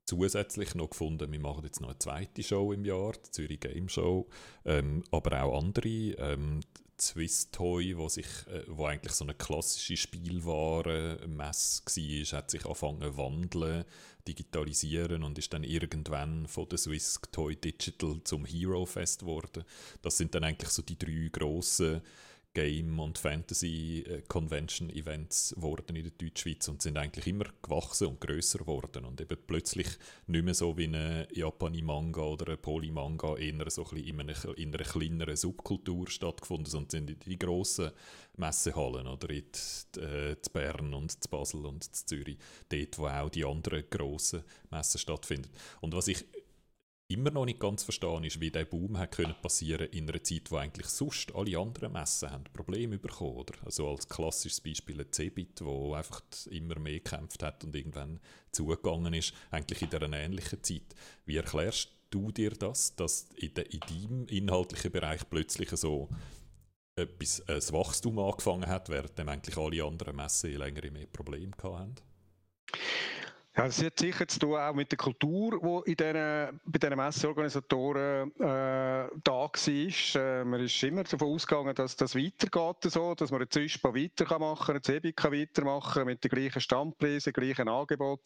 zusätzlich 0.04 0.74
noch 0.74 0.90
gefunden, 0.90 1.30
wir 1.30 1.38
machen 1.38 1.64
jetzt 1.64 1.82
noch 1.82 1.90
eine 1.90 1.98
zweite 1.98 2.42
Show 2.42 2.72
im 2.72 2.84
Jahr, 2.86 3.12
die 3.12 3.30
Zürich 3.30 3.60
Game 3.60 3.90
Show, 3.90 4.26
ähm, 4.64 5.04
aber 5.10 5.42
auch 5.42 5.58
andere. 5.58 5.88
Ähm, 5.88 6.60
Swiss 7.00 7.50
Toy, 7.50 7.96
wo, 7.96 8.08
sich, 8.08 8.26
äh, 8.46 8.64
wo 8.66 8.86
eigentlich 8.86 9.12
so 9.12 9.24
eine 9.24 9.34
klassische 9.34 9.96
Spielwarenmesse 9.96 11.82
war, 11.84 12.38
hat 12.38 12.50
sich 12.50 12.64
angefangen 12.64 13.02
zu 13.02 13.16
wandeln, 13.16 13.84
digitalisieren 14.26 15.22
und 15.22 15.38
ist 15.38 15.52
dann 15.52 15.64
irgendwann 15.64 16.46
von 16.46 16.68
der 16.68 16.78
Swiss 16.78 17.20
Toy 17.32 17.56
Digital 17.56 18.20
zum 18.24 18.44
Hero 18.44 18.84
Fest 18.84 19.20
geworden. 19.20 19.64
Das 20.02 20.16
sind 20.16 20.34
dann 20.34 20.44
eigentlich 20.44 20.70
so 20.70 20.82
die 20.82 20.98
drei 20.98 21.28
grossen 21.32 22.02
Game- 22.58 22.98
und 22.98 23.18
Fantasy-Convention-Events 23.18 25.54
geworden 25.54 25.94
in 25.94 26.02
der 26.02 26.10
Deutschschweiz 26.10 26.66
und 26.66 26.82
sind 26.82 26.98
eigentlich 26.98 27.28
immer 27.28 27.44
gewachsen 27.62 28.08
und 28.08 28.20
grösser 28.20 28.58
geworden. 28.58 29.04
Und 29.04 29.20
eben 29.20 29.38
plötzlich 29.46 29.86
nicht 30.26 30.44
mehr 30.44 30.54
so 30.54 30.76
wie 30.76 30.86
ein 30.86 31.28
Japani-Manga 31.32 32.20
oder 32.20 32.50
ein 32.50 32.60
Poly-Manga 32.60 33.36
eher 33.36 33.70
so 33.70 33.86
ein 33.92 33.98
in, 33.98 34.20
einer, 34.20 34.58
in 34.58 34.74
einer 34.74 34.82
kleineren 34.82 35.36
Subkultur 35.36 36.10
stattgefunden, 36.10 36.66
sondern 36.66 36.90
sind 36.90 37.10
in 37.10 37.20
die 37.20 37.38
grossen 37.38 37.92
Messehallen 38.36 39.06
oder? 39.06 39.30
In 39.30 39.44
die, 39.94 40.00
äh, 40.00 40.34
Bern 40.52 40.94
und 40.94 41.12
zu 41.12 41.28
Basel 41.30 41.64
und 41.64 41.84
zu 41.84 42.06
Zürich, 42.06 42.38
dort 42.70 42.98
wo 42.98 43.06
auch 43.06 43.30
die 43.30 43.44
anderen 43.44 43.84
grossen 43.88 44.42
Messen 44.72 44.98
stattfinden. 44.98 45.50
Und 45.80 45.94
was 45.94 46.08
ich 46.08 46.26
immer 47.08 47.30
noch 47.30 47.46
nicht 47.46 47.58
ganz 47.58 47.82
verstehen 47.82 48.24
ist, 48.24 48.40
wie 48.40 48.50
der 48.50 48.66
Boom 48.66 48.98
hat 48.98 49.12
können 49.12 49.34
passieren 49.40 49.88
in 49.90 50.08
einer 50.08 50.22
Zeit, 50.22 50.50
wo 50.50 50.56
eigentlich 50.56 50.88
sonst 50.88 51.34
alle 51.34 51.58
anderen 51.58 51.92
Messen 51.92 52.30
haben 52.30 52.44
Probleme 52.52 52.98
bekommen, 52.98 53.36
oder? 53.36 53.54
Also 53.64 53.88
als 53.88 54.08
klassisches 54.08 54.60
Beispiel 54.60 55.00
ein 55.00 55.10
Cebit, 55.10 55.64
wo 55.64 55.94
einfach 55.94 56.22
immer 56.50 56.78
mehr 56.78 57.00
gekämpft 57.00 57.42
hat 57.42 57.64
und 57.64 57.74
irgendwann 57.74 58.20
zugegangen 58.52 59.14
ist, 59.14 59.32
eigentlich 59.50 59.82
in 59.82 59.94
einer 59.94 60.18
ähnlichen 60.18 60.62
Zeit. 60.62 60.94
Wie 61.24 61.36
erklärst 61.36 61.90
du 62.10 62.30
dir 62.30 62.50
das, 62.50 62.94
dass 62.94 63.28
in, 63.36 63.54
de, 63.54 63.64
in 63.64 63.80
deinem 63.80 64.26
inhaltlichen 64.26 64.92
Bereich 64.92 65.28
plötzlich 65.30 65.70
so 65.70 66.10
etwas, 66.94 67.40
ein 67.48 67.62
Wachstum 67.72 68.18
angefangen 68.18 68.66
hat, 68.66 68.90
während 68.90 69.18
eigentlich 69.18 69.56
alle 69.56 69.82
anderen 69.82 70.16
Messen 70.16 70.56
längere 70.56 70.90
mehr 70.90 71.06
Probleme 71.06 71.52
hatten? 71.62 71.94
Ja, 73.58 73.64
das 73.64 73.82
hat 73.82 73.98
sicher 73.98 74.28
zu 74.28 74.38
tun 74.38 74.54
auch 74.54 74.72
mit 74.72 74.92
der 74.92 74.98
Kultur, 74.98 75.82
die 75.84 75.90
in 75.90 75.96
diesen, 75.96 76.60
bei 76.64 76.78
diesen 76.78 76.96
Messeorganisatoren 76.96 78.30
äh, 78.36 79.08
da 79.24 79.32
war. 79.32 80.22
Äh, 80.22 80.44
man 80.44 80.60
ist 80.60 80.80
immer 80.84 81.02
davon 81.02 81.34
ausgegangen, 81.34 81.74
dass 81.74 81.96
das 81.96 82.14
weitergeht, 82.14 82.92
so, 82.92 83.16
dass 83.16 83.32
man 83.32 83.40
eine 83.40 83.48
Züspa 83.48 83.92
weiter 83.92 84.38
machen 84.38 84.64
kann, 84.64 84.76
eine 84.76 84.82
Cebika 84.82 85.32
weitermachen 85.32 86.04
mit 86.04 86.22
den 86.22 86.30
gleichen 86.30 86.60
Standpreisen, 86.60 87.32
gleichen 87.32 87.68
Angebot. 87.68 88.20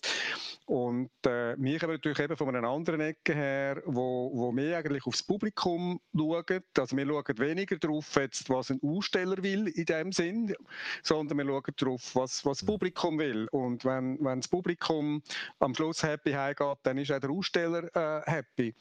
Und 0.66 1.08
äh, 1.24 1.56
wir 1.56 1.78
kommen 1.78 1.94
natürlich 1.94 2.18
eben 2.18 2.36
von 2.36 2.54
einer 2.54 2.68
anderen 2.68 3.00
Ecke 3.00 3.34
her, 3.34 3.82
wo, 3.86 4.30
wo 4.34 4.54
wir 4.54 4.76
eigentlich 4.76 5.06
aufs 5.06 5.22
Publikum 5.22 5.98
schauen. 6.14 6.62
Also 6.76 6.94
wir 6.94 7.06
schauen 7.06 7.38
weniger 7.38 7.78
darauf, 7.78 8.16
jetzt, 8.16 8.50
was 8.50 8.70
ein 8.70 8.80
Aussteller 8.82 9.42
will 9.42 9.68
in 9.68 9.86
dem 9.86 10.12
Sinn, 10.12 10.54
sondern 11.02 11.38
wir 11.38 11.46
schauen 11.46 11.74
darauf, 11.78 12.14
was, 12.14 12.44
was 12.44 12.58
das 12.58 12.66
Publikum 12.66 13.18
will. 13.18 13.48
Und 13.50 13.86
wenn, 13.86 14.22
wenn 14.22 14.40
das 14.40 14.48
Publikum 14.48 15.21
am 15.58 15.74
Schluss 15.74 16.02
happy 16.02 16.32
heimgeht, 16.32 16.78
dann 16.82 16.98
ist 16.98 17.12
auch 17.12 17.20
der 17.20 17.30
Aussteller 17.30 17.96
äh, 17.96 18.30
happy. 18.30 18.74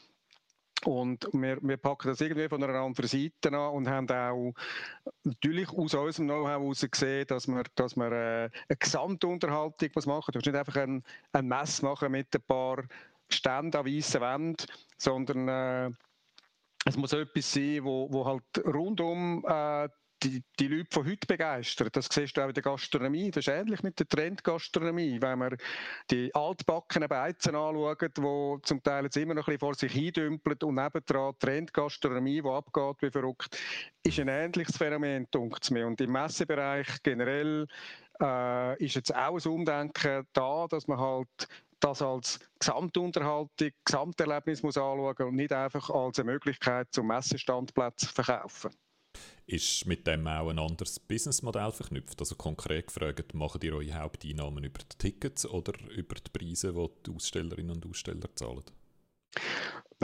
Und 0.83 1.29
wir, 1.33 1.59
wir 1.61 1.77
packen 1.77 2.07
das 2.07 2.21
irgendwie 2.21 2.49
von 2.49 2.63
einer 2.63 2.79
anderen 2.79 3.07
Seite 3.07 3.55
an 3.55 3.73
und 3.75 3.87
haben 3.87 4.09
auch 4.09 4.53
natürlich 5.23 5.69
aus 5.69 5.93
unserem 5.93 6.27
Know-how 6.27 6.47
heraus 6.47 6.87
gesehen, 6.89 7.27
dass 7.27 7.47
wir, 7.47 7.63
dass 7.75 7.95
wir 7.95 8.11
äh, 8.11 8.49
eine 8.67 8.77
Gesamtunterhaltung 8.79 9.89
muss 9.93 10.05
machen. 10.07 10.31
Du 10.31 10.39
musst 10.39 10.47
nicht 10.47 10.55
einfach 10.55 10.77
ein, 10.77 11.03
ein 11.33 11.47
Mess 11.47 11.83
machen 11.83 12.11
mit 12.11 12.33
ein 12.33 12.41
paar 12.41 12.83
Ständen 13.29 13.77
an 13.77 13.85
weißen 13.85 14.21
Wänden, 14.21 14.65
sondern 14.97 15.47
äh, 15.47 15.91
es 16.85 16.97
muss 16.97 17.13
etwas 17.13 17.53
sein, 17.53 17.83
wo, 17.83 18.11
wo 18.11 18.25
halt 18.25 18.65
rundum 18.65 19.45
äh, 19.47 19.87
die, 20.23 20.43
die 20.59 20.67
Leute 20.67 20.89
von 20.91 21.05
heute 21.05 21.27
begeistert. 21.27 21.95
Das 21.95 22.07
siehst 22.11 22.37
du 22.37 22.41
auch 22.41 22.47
in 22.47 22.53
der 22.53 22.63
Gastronomie. 22.63 23.31
Das 23.31 23.47
ist 23.47 23.53
ähnlich 23.53 23.81
mit 23.83 23.99
der 23.99 24.07
Trendgastronomie. 24.07 25.21
Wenn 25.21 25.39
man 25.39 25.57
die 26.09 26.33
altbackenen 26.33 27.09
Beizen 27.09 27.55
anschaut, 27.55 28.01
die 28.17 28.57
zum 28.63 28.83
Teil 28.83 29.05
jetzt 29.05 29.17
immer 29.17 29.33
noch 29.33 29.47
ein 29.47 29.57
bisschen 29.57 29.59
vor 29.59 29.75
sich 29.75 29.91
hindümpeln 29.91 30.57
und 30.63 30.75
nebendran 30.75 31.33
Trendgastronomie, 31.39 32.41
die 32.41 32.49
abgeht 32.49 33.01
wie 33.01 33.11
verrückt, 33.11 33.57
ist 34.03 34.19
ein 34.19 34.27
ähnliches 34.27 34.77
Phänomen, 34.77 35.27
denkt 35.33 35.71
mir. 35.71 35.87
Und 35.87 35.99
im 36.01 36.11
Messebereich 36.11 37.01
generell 37.03 37.67
äh, 38.21 38.83
ist 38.83 38.95
jetzt 38.95 39.15
auch 39.15 39.37
ein 39.37 39.51
Umdenken 39.51 40.25
da, 40.33 40.67
dass 40.69 40.87
man 40.87 40.99
halt 40.99 41.47
das 41.79 42.01
als 42.01 42.39
Gesamtunterhaltung, 42.59 43.71
Gesamterlebnis 43.83 44.61
muss 44.61 44.77
anschauen 44.77 45.27
und 45.27 45.35
nicht 45.35 45.51
einfach 45.51 45.89
als 45.89 46.19
eine 46.19 46.31
Möglichkeit 46.31 46.87
zum 46.91 47.07
Messestandplatz 47.07 48.05
verkaufen. 48.05 48.71
Ist 49.51 49.85
mit 49.85 50.07
dem 50.07 50.27
auch 50.27 50.47
ein 50.47 50.59
anderes 50.59 50.97
Businessmodell 50.97 51.73
verknüpft? 51.73 52.19
Also 52.21 52.35
konkret 52.35 52.87
gefragt, 52.87 53.33
macht 53.33 53.63
ihr 53.65 53.75
eure 53.75 53.93
Haupteinnahmen 53.95 54.63
über 54.63 54.79
die 54.79 54.97
Tickets 54.97 55.45
oder 55.45 55.73
über 55.89 56.15
die 56.15 56.29
Preise, 56.31 56.71
die 56.71 56.87
die 57.05 57.15
Ausstellerinnen 57.15 57.75
und 57.75 57.85
Aussteller 57.85 58.33
zahlen? 58.33 58.63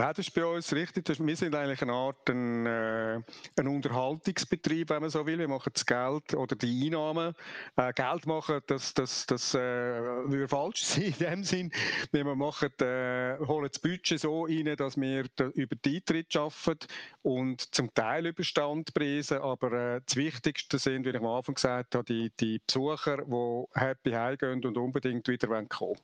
Nein, 0.00 0.12
das 0.14 0.28
ist 0.28 0.32
bei 0.32 0.44
uns 0.44 0.72
richtig. 0.72 1.08
wir 1.18 1.36
sind 1.36 1.56
eigentlich 1.56 1.82
eine 1.82 1.92
Art 1.92 2.30
ein, 2.30 2.64
äh, 2.66 3.20
ein 3.56 3.66
Unterhaltungsbetrieb, 3.66 4.90
wenn 4.90 5.00
man 5.00 5.10
so 5.10 5.26
will. 5.26 5.40
Wir 5.40 5.48
machen 5.48 5.72
das 5.74 5.84
Geld 5.84 6.34
oder 6.34 6.54
die 6.54 6.86
Einnahmen. 6.86 7.34
Äh, 7.74 7.92
Geld 7.94 8.24
machen, 8.24 8.60
das, 8.68 8.94
das, 8.94 9.26
das 9.26 9.56
äh, 9.56 9.58
würde 9.58 10.46
falsch 10.46 10.84
sein 10.84 11.06
in 11.06 11.18
dem 11.18 11.42
Sinn. 11.42 11.72
Wir 12.12 12.24
machen, 12.36 12.70
äh, 12.80 13.38
holen 13.44 13.66
das 13.72 13.80
Budget 13.80 14.20
so 14.20 14.44
rein, 14.44 14.72
dass 14.76 14.96
wir 14.96 15.24
über 15.54 15.74
die 15.74 15.96
Eintritt 15.96 16.36
arbeiten 16.36 16.86
und 17.22 17.74
zum 17.74 17.92
Teil 17.92 18.26
über 18.26 18.44
Standpreise. 18.44 19.42
Aber 19.42 19.72
äh, 19.72 20.00
das 20.06 20.14
Wichtigste 20.14 20.78
sind, 20.78 21.06
wie 21.06 21.10
ich 21.10 21.16
am 21.16 21.26
Anfang 21.26 21.56
gesagt 21.56 21.96
habe, 21.96 22.04
die, 22.04 22.30
die 22.38 22.60
Besucher, 22.64 23.24
die 23.26 23.64
happy 23.74 24.12
heimgehen 24.12 24.64
und 24.64 24.76
unbedingt 24.76 25.26
wieder 25.26 25.48
kommen 25.48 25.68
wollen. 25.80 25.98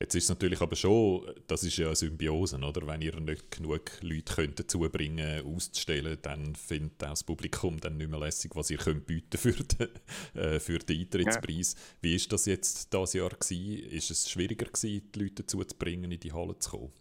Jetzt 0.00 0.14
ist 0.14 0.24
es 0.24 0.28
natürlich 0.30 0.62
aber 0.62 0.76
schon, 0.76 1.26
das 1.46 1.62
ist 1.62 1.76
ja 1.76 1.88
eine 1.88 1.96
Symbiose, 1.96 2.56
oder? 2.56 2.86
Wenn 2.86 3.02
ihr 3.02 3.20
nicht 3.20 3.50
genug 3.50 3.82
Leute 4.00 4.34
könnt 4.34 4.58
dazu 4.58 4.80
bringen 4.80 5.44
auszustellen, 5.44 6.16
dann 6.22 6.54
findet 6.56 7.04
auch 7.04 7.10
das 7.10 7.22
Publikum 7.22 7.78
dann 7.80 7.98
nicht 7.98 8.10
mehr 8.10 8.18
lässig, 8.18 8.52
was 8.54 8.70
ihr 8.70 8.78
könnt 8.78 9.06
bieten 9.06 9.36
für 9.36 9.52
den, 9.52 9.88
äh, 10.34 10.58
für 10.58 10.78
den 10.78 11.00
Eintrittspreis. 11.00 11.74
Ja. 11.74 11.80
Wie 12.00 12.14
ist 12.14 12.32
das 12.32 12.46
jetzt 12.46 12.90
dieses 12.90 13.12
Jahr 13.12 13.28
gewesen? 13.28 13.90
Ist 13.90 14.10
es 14.10 14.30
schwieriger 14.30 14.66
gewesen, 14.66 15.10
die 15.14 15.18
Leute 15.18 15.42
dazu 15.42 15.62
zu 15.62 15.76
bringen, 15.76 16.10
in 16.10 16.20
die 16.20 16.32
Halle 16.32 16.58
zu 16.58 16.70
kommen? 16.70 16.92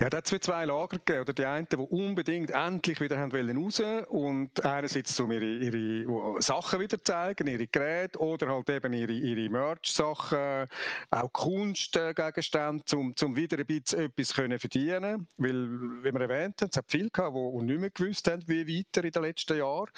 Ja, 0.00 0.10
da 0.10 0.18
hat 0.18 0.30
es 0.30 0.40
zwei 0.40 0.64
Lager 0.64 0.98
gegeben. 0.98 1.22
Oder 1.22 1.32
die 1.32 1.44
einen, 1.46 1.66
die 1.70 1.76
unbedingt 1.76 2.50
endlich 2.50 3.00
wieder 3.00 3.18
haben 3.18 3.32
wollen 3.32 3.56
raus 3.56 3.80
und 4.08 4.64
einerseits 4.64 5.18
um 5.20 5.32
ihre, 5.32 5.44
ihre 5.44 6.42
Sachen 6.42 6.80
wieder 6.80 7.02
zeigen, 7.02 7.46
ihre 7.46 7.66
Geräte 7.66 8.18
oder 8.18 8.48
halt 8.48 8.68
eben 8.68 8.92
ihre, 8.92 9.12
ihre 9.12 9.48
Merch-Sachen, 9.48 10.68
auch 11.10 11.32
Kunstgegenstände, 11.32 12.84
um, 12.94 13.14
um 13.20 13.36
wieder 13.36 13.58
ein 13.58 13.66
bisschen 13.66 14.00
etwas 14.00 14.34
können 14.34 14.58
verdienen 14.58 15.28
Weil, 15.38 15.68
wie 16.02 16.12
wir 16.12 16.20
erwähnt 16.20 16.60
haben, 16.60 16.70
es 16.70 16.76
hat 16.76 16.86
viele 16.88 17.10
gehabt, 17.10 17.34
die 17.36 17.62
nicht 17.64 17.80
mehr 17.80 17.90
gewusst 17.90 18.30
haben, 18.30 18.42
wie 18.46 18.78
weiter 18.78 19.04
in 19.04 19.12
den 19.12 19.22
letzten 19.22 19.58
Jahren. 19.58 19.90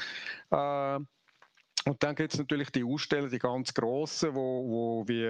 Äh, 0.51 1.05
und 1.85 2.03
dann 2.03 2.15
gibt 2.15 2.33
es 2.33 2.39
natürlich 2.39 2.71
die 2.71 2.85
Aussteller, 2.85 3.29
die 3.29 3.39
ganz 3.39 3.73
grossen, 3.73 4.35
wo, 4.35 4.69
wo 4.69 5.09
wie 5.09 5.25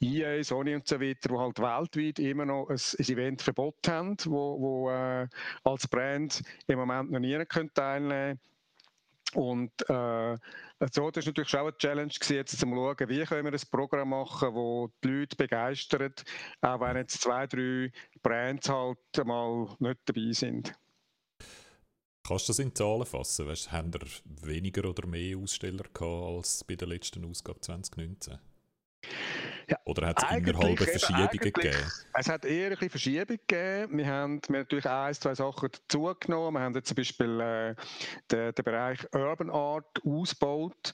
EA, 0.00 0.34
äh, 0.34 0.42
Sony 0.42 0.74
und 0.74 0.86
so 0.86 1.00
weiter, 1.00 1.28
die 1.28 1.36
halt 1.36 1.58
weltweit 1.58 2.18
immer 2.18 2.44
noch 2.44 2.68
ein, 2.68 2.76
ein 2.76 3.04
Eventverbot 3.04 3.88
haben, 3.88 4.16
wo, 4.24 4.60
wo 4.60 4.90
äh, 4.90 5.28
als 5.64 5.86
Brand 5.88 6.42
im 6.66 6.78
Moment 6.78 7.10
noch 7.10 7.20
nie 7.20 7.44
können 7.46 7.72
teilnehmen 7.72 8.40
und 9.34 9.72
äh, 9.90 10.36
so, 10.92 11.10
das 11.10 11.26
war 11.26 11.30
natürlich 11.30 11.56
auch 11.56 11.66
eine 11.66 11.76
Challenge 11.76 12.12
gewesen, 12.12 12.36
jetzt 12.36 12.58
zu 12.58 12.66
schauen, 12.66 13.08
wie 13.08 13.24
können 13.24 13.44
wir 13.44 13.52
ein 13.52 13.70
Programm 13.70 14.10
machen, 14.10 14.54
das 14.54 14.90
die 15.04 15.08
Leute 15.08 15.36
begeistert, 15.36 16.24
auch 16.60 16.80
wenn 16.80 16.96
jetzt 16.96 17.20
zwei, 17.20 17.46
drei 17.46 17.92
Brands 18.22 18.68
halt 18.68 18.98
mal 19.26 19.68
nicht 19.80 20.00
dabei 20.06 20.32
sind. 20.32 20.72
Kannst 22.28 22.46
du 22.46 22.50
das 22.50 22.58
in 22.58 22.74
Zahlen 22.74 23.06
fassen? 23.06 23.46
Weißt, 23.46 23.72
haben 23.72 23.90
wir 23.94 24.02
weniger 24.46 24.86
oder 24.86 25.06
mehr 25.06 25.38
Aussteller 25.38 25.84
gehabt 25.94 26.36
als 26.36 26.62
bei 26.62 26.74
der 26.74 26.86
letzten 26.86 27.24
Ausgabe 27.24 27.58
2019? 27.58 28.38
Ja, 29.66 29.78
oder 29.86 30.08
hat 30.08 30.22
es 30.22 30.36
innerhalb 30.36 30.78
Verschiebungen 30.78 31.30
gegeben? 31.30 31.90
Es 32.12 32.28
hat 32.28 32.44
eher 32.44 32.78
ein 32.78 32.90
Verschiebungen 32.90 33.40
gegeben. 33.46 33.96
Wir 33.96 34.06
haben, 34.06 34.42
wir 34.46 34.58
natürlich 34.58 34.86
ein, 34.86 35.14
zwei 35.14 35.34
Sachen 35.34 35.70
dazugenommen. 35.70 36.60
Wir 36.60 36.64
haben 36.66 36.74
jetzt 36.74 36.88
zum 36.88 36.96
Beispiel 36.96 37.40
äh, 37.40 37.74
den, 38.30 38.54
den 38.54 38.64
Bereich 38.64 38.98
Urban 39.14 39.48
Art 39.48 40.04
ausgebaut 40.04 40.92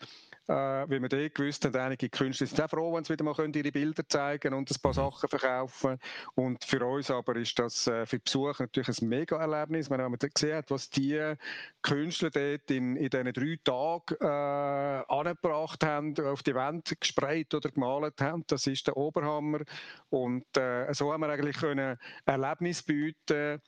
äh, 0.48 0.52
weil 0.52 1.02
wir 1.02 1.08
dort 1.08 1.34
gewusst 1.34 1.64
haben, 1.64 1.76
einige 1.76 2.08
Künstler 2.08 2.46
sind 2.46 2.60
auch 2.60 2.70
froh, 2.70 2.94
wenn 2.94 3.04
sie 3.04 3.12
wieder 3.12 3.24
mal 3.24 3.34
ihre 3.38 3.72
Bilder 3.72 4.08
zeigen 4.08 4.54
und 4.54 4.70
ein 4.70 4.80
paar. 4.80 4.94
Sachen 4.94 5.28
verkaufen. 5.28 5.98
Und 6.34 6.64
für 6.64 6.84
uns 6.86 7.10
aber 7.10 7.36
ist 7.36 7.58
das 7.58 7.86
äh, 7.86 8.06
für 8.06 8.18
Besucher 8.18 8.64
natürlich 8.64 8.88
ein 8.88 9.08
Mega-Erlebnis. 9.08 9.90
Wenn 9.90 10.00
man 10.00 10.16
gesehen 10.18 10.56
hat, 10.56 10.70
was 10.70 10.88
die 10.88 11.34
Künstler 11.82 12.30
dort 12.30 12.70
in, 12.70 12.96
in 12.96 13.10
diesen 13.10 13.32
drei 13.32 13.58
Tagen 13.62 14.16
äh, 14.20 15.12
angebracht 15.12 15.84
haben, 15.84 16.18
auf 16.20 16.42
die 16.42 16.54
Wand 16.54 16.94
gesprayt 16.98 17.52
oder 17.54 17.70
gemalt 17.70 18.20
haben, 18.20 18.44
das 18.46 18.66
ist 18.66 18.86
der 18.86 18.96
Oberhammer. 18.96 19.60
Und 20.08 20.44
äh, 20.56 20.92
so 20.94 21.12
haben 21.12 21.20
wir 21.20 21.28
eigentlich 21.28 21.56
können 21.56 21.98
Erlebnis 22.24 22.82
bieten 22.82 23.60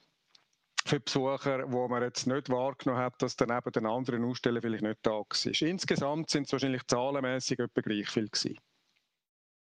für 0.86 1.00
Besucher, 1.00 1.70
wo 1.70 1.88
man 1.88 2.02
jetzt 2.02 2.26
nicht 2.26 2.48
wahrgenommen 2.48 3.02
hat, 3.02 3.20
dass 3.20 3.36
dann 3.36 3.50
eben 3.50 3.72
den 3.72 3.86
anderen 3.86 4.24
Aussteller 4.24 4.62
vielleicht 4.62 4.84
nicht 4.84 4.98
da 5.02 5.10
war. 5.10 5.62
Insgesamt 5.68 6.30
sind 6.30 6.46
es 6.46 6.52
wahrscheinlich 6.52 6.86
zahlenmäßig 6.86 7.58
etwa 7.58 7.80
gleich 7.80 8.08
viel 8.08 8.28
gewesen. 8.28 8.58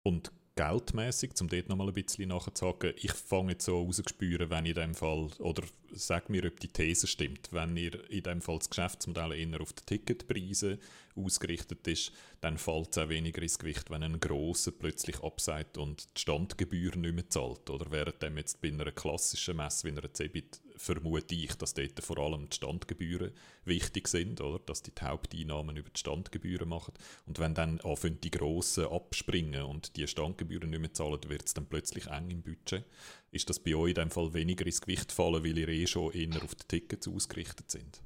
Und 0.04 0.32
geldmäßig, 0.56 1.32
um 1.42 1.48
dort 1.50 1.68
nochmal 1.68 1.88
ein 1.88 1.94
bisschen 1.94 2.30
nachzuhaken, 2.30 2.94
ich 2.96 3.12
fange 3.12 3.54
jetzt 3.54 3.66
so 3.66 3.82
rauszuspüren, 3.82 4.50
wenn 4.50 4.66
in 4.66 4.76
dem 4.76 4.94
Fall, 4.96 5.30
oder 5.40 5.64
sag 5.92 6.30
mir, 6.30 6.46
ob 6.46 6.60
die 6.60 6.70
These 6.70 7.08
stimmt, 7.08 7.50
wenn 7.52 7.76
ihr 7.76 8.10
in 8.10 8.24
dem 8.24 8.42
Fall 8.42 8.60
das 8.60 8.70
Geschäftsmodell 8.70 9.34
eher 9.34 9.60
auf 9.62 9.74
die 9.74 9.84
Ticketpreise 9.86 10.80
ausgerichtet 11.16 11.86
ist, 11.88 12.14
dann 12.40 12.58
fällt 12.58 12.92
es 12.92 12.98
auch 13.00 13.10
weniger 13.10 13.42
ins 13.42 13.60
Gewicht, 13.60 13.90
wenn 13.90 14.04
ein 14.04 14.20
Grosser 14.20 14.72
plötzlich 14.72 15.22
abseit 15.24 15.78
und 15.78 16.06
die 16.16 16.22
Standgebühr 16.22 16.96
nicht 16.96 17.16
mehr 17.16 17.30
zahlt. 17.30 17.70
Oder 17.70 17.92
während 17.92 18.22
dem 18.22 18.38
jetzt 18.38 18.62
bei 18.62 18.70
einer 18.70 18.92
klassischen 18.92 19.58
Messe 19.58 19.88
wie 19.88 19.98
einer 19.98 20.14
Cebit 20.14 20.62
vermute 20.78 21.36
ich, 21.36 21.56
dass 21.56 21.74
dort 21.74 22.04
vor 22.04 22.18
allem 22.18 22.50
die 22.50 22.56
Standgebühren 22.56 23.32
wichtig 23.66 24.08
sind, 24.08 24.42
oder? 24.42 24.60
dass 24.60 24.82
die, 24.82 24.92
die 24.92 25.02
Haupteinnahmen 25.04 25.78
über 25.78 25.90
die 25.90 26.00
Standgebühren 26.00 26.70
machen. 26.70 26.94
Und 27.26 27.40
wenn 27.40 27.54
dann 27.54 27.80
anfangen 27.82 28.22
die 28.22 28.32
Grossen 28.32 28.86
abspringen 28.86 29.64
und 29.64 29.96
die 29.96 30.08
Standgebühren 30.08 30.70
nicht 30.70 30.80
mehr 30.80 30.94
zahlen, 30.94 31.20
wird 31.28 31.46
es 31.46 31.54
dann 31.54 31.68
plötzlich 31.68 32.08
eng 32.08 32.30
im 32.30 32.42
Budget. 32.42 32.84
Ist 33.32 33.50
das 33.50 33.60
bei 33.60 33.76
euch 33.76 33.90
in 33.90 33.96
dem 33.96 34.12
Fall 34.12 34.34
weniger 34.34 34.66
ins 34.66 34.82
Gewicht 34.82 35.12
fallen, 35.12 35.44
weil 35.44 35.58
ihr 35.58 35.68
eh 35.68 35.88
schon 35.88 36.14
eher 36.14 36.44
auf 36.44 36.56
die 36.56 36.68
Tickets 36.68 37.08
ausgerichtet 37.08 37.72
sind? 37.72 38.02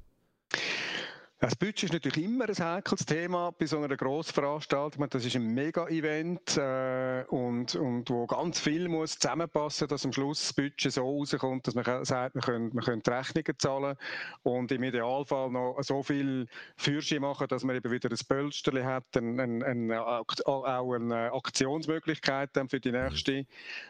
Das 1.42 1.56
Budget 1.56 1.84
ist 1.84 1.92
natürlich 1.94 2.22
immer 2.22 2.46
ein 2.46 2.54
heikles 2.54 3.06
Thema 3.06 3.50
bei 3.58 3.64
so 3.64 3.78
einer 3.78 3.96
Grossveranstaltung. 3.96 5.08
Das 5.08 5.24
ist 5.24 5.34
ein 5.36 5.54
Mega-Event 5.54 6.58
äh, 6.58 7.24
und, 7.28 7.74
und 7.76 8.10
wo 8.10 8.26
ganz 8.26 8.60
viel 8.60 8.88
muss 8.88 9.18
zusammenpassen, 9.18 9.88
dass 9.88 10.04
am 10.04 10.12
Schluss 10.12 10.42
das 10.42 10.52
Budget 10.52 10.92
so 10.92 11.00
rauskommt, 11.02 11.66
dass 11.66 11.74
man 11.74 12.04
sagt, 12.04 12.34
man 12.34 12.42
könnte, 12.44 12.76
man 12.76 12.84
könnte 12.84 13.10
Rechnungen 13.10 13.58
zahlen 13.58 13.96
und 14.42 14.70
im 14.70 14.82
Idealfall 14.82 15.50
noch 15.50 15.78
so 15.80 16.02
viel 16.02 16.46
Führerschein 16.76 17.22
machen, 17.22 17.48
dass 17.48 17.64
man 17.64 17.74
eben 17.74 17.90
wieder 17.90 18.10
ein 18.10 18.26
Pölsterli 18.28 18.82
hat, 18.82 19.16
ein, 19.16 19.40
ein, 19.40 19.62
ein, 19.62 19.92
auch 19.92 20.92
eine 20.92 21.32
Aktionsmöglichkeit 21.32 22.50
dann 22.52 22.68
für 22.68 22.80
die 22.80 22.92
nächste 22.92 23.46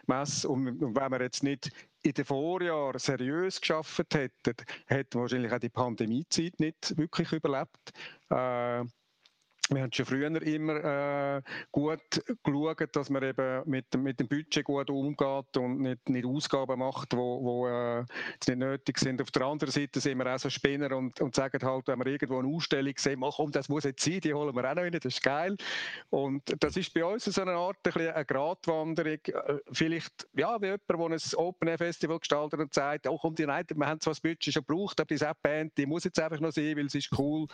Messe. 0.07 0.49
Und 0.49 0.81
wenn 0.81 1.11
man 1.11 1.21
jetzt 1.21 1.43
nicht 1.43 1.73
in 2.03 2.13
den 2.13 2.25
Vorjahren 2.25 2.99
seriös 2.99 3.61
geschafft 3.61 4.15
hätten, 4.15 4.55
hätten 4.87 5.21
wahrscheinlich 5.21 5.53
auch 5.53 5.59
die 5.59 5.69
Pandemiezeit 5.69 6.59
nicht 6.59 6.97
wirklich 6.97 7.33
überlebt. 7.33 7.93
Äh, 8.31 8.85
wir 9.71 9.83
haben 9.83 9.93
schon 9.93 10.07
früher 10.07 10.43
immer 10.43 11.37
äh, 11.37 11.43
gut 11.71 12.01
geschaut, 12.43 12.97
dass 12.97 13.11
man 13.11 13.23
eben 13.23 13.63
mit, 13.67 13.95
mit 13.97 14.19
dem 14.19 14.29
Budget 14.29 14.65
gut 14.65 14.91
umgeht 14.91 15.57
und 15.57 15.81
nicht, 15.81 16.09
nicht 16.09 16.27
Ausgaben 16.27 16.79
macht, 16.79 17.13
die 17.13 17.17
wo, 17.17 17.43
wo, 17.43 17.69
äh, 17.69 18.05
nicht 18.47 18.59
nötig 18.59 18.99
sind. 18.99 19.23
Auf 19.23 19.31
der 19.31 19.43
anderen 19.43 19.71
Seite 19.71 20.01
sind 20.01 20.19
wir 20.19 20.35
auch 20.35 20.39
so 20.39 20.51
Spinner 20.51 20.97
und, 20.97 21.21
und 21.21 21.35
sagen 21.35 21.61
halt, 21.63 21.87
wenn 21.87 21.99
wir 21.99 22.07
irgendwo 22.07 22.39
eine 22.39 22.49
Ausstellung 22.49 22.95
sehen, 22.97 23.23
oh, 23.23 23.31
komm, 23.31 23.53
das 23.53 23.69
muss 23.69 23.85
jetzt 23.85 24.05
sein, 24.05 24.21
die 24.21 24.35
holen 24.35 24.55
wir 24.55 24.69
auch 24.69 24.75
noch 24.75 24.83
rein, 24.83 24.93
das 24.93 25.05
ist 25.05 25.23
geil. 25.23 25.57
Und 26.11 26.43
das 26.63 26.77
ist 26.77 26.93
bei 26.93 27.05
uns 27.05 27.25
so 27.25 27.41
eine 27.41 27.53
Art 27.53 27.77
ein 27.85 28.09
eine 28.09 28.25
Gratwanderung. 28.25 29.19
Äh, 29.25 29.59
vielleicht, 29.73 30.29
ja, 30.35 30.61
wie 30.61 30.67
jemand, 30.67 30.83
der 30.89 30.97
ein 30.97 31.35
Open-Air-Festival 31.37 32.19
gestaltet 32.19 32.61
und 32.61 32.75
sagt, 32.75 33.07
oh 33.07 33.19
komm, 33.19 33.35
die 33.35 33.45
United, 33.45 33.77
wir 33.77 33.87
haben 33.87 34.01
zwar 34.01 34.13
das 34.13 34.21
Budget 34.21 34.53
schon 34.53 34.65
gebraucht, 34.67 35.01
aber 35.01 35.07
diese 35.07 35.31
Band, 35.43 35.77
die 35.77 35.87
muss 35.87 36.05
jetzt 36.05 36.19
einfach 36.19 36.41
noch 36.41 36.53
sein, 36.53 36.77
weil 36.77 36.89
sie 36.89 36.99
ist 36.99 37.11
cool. 37.19 37.47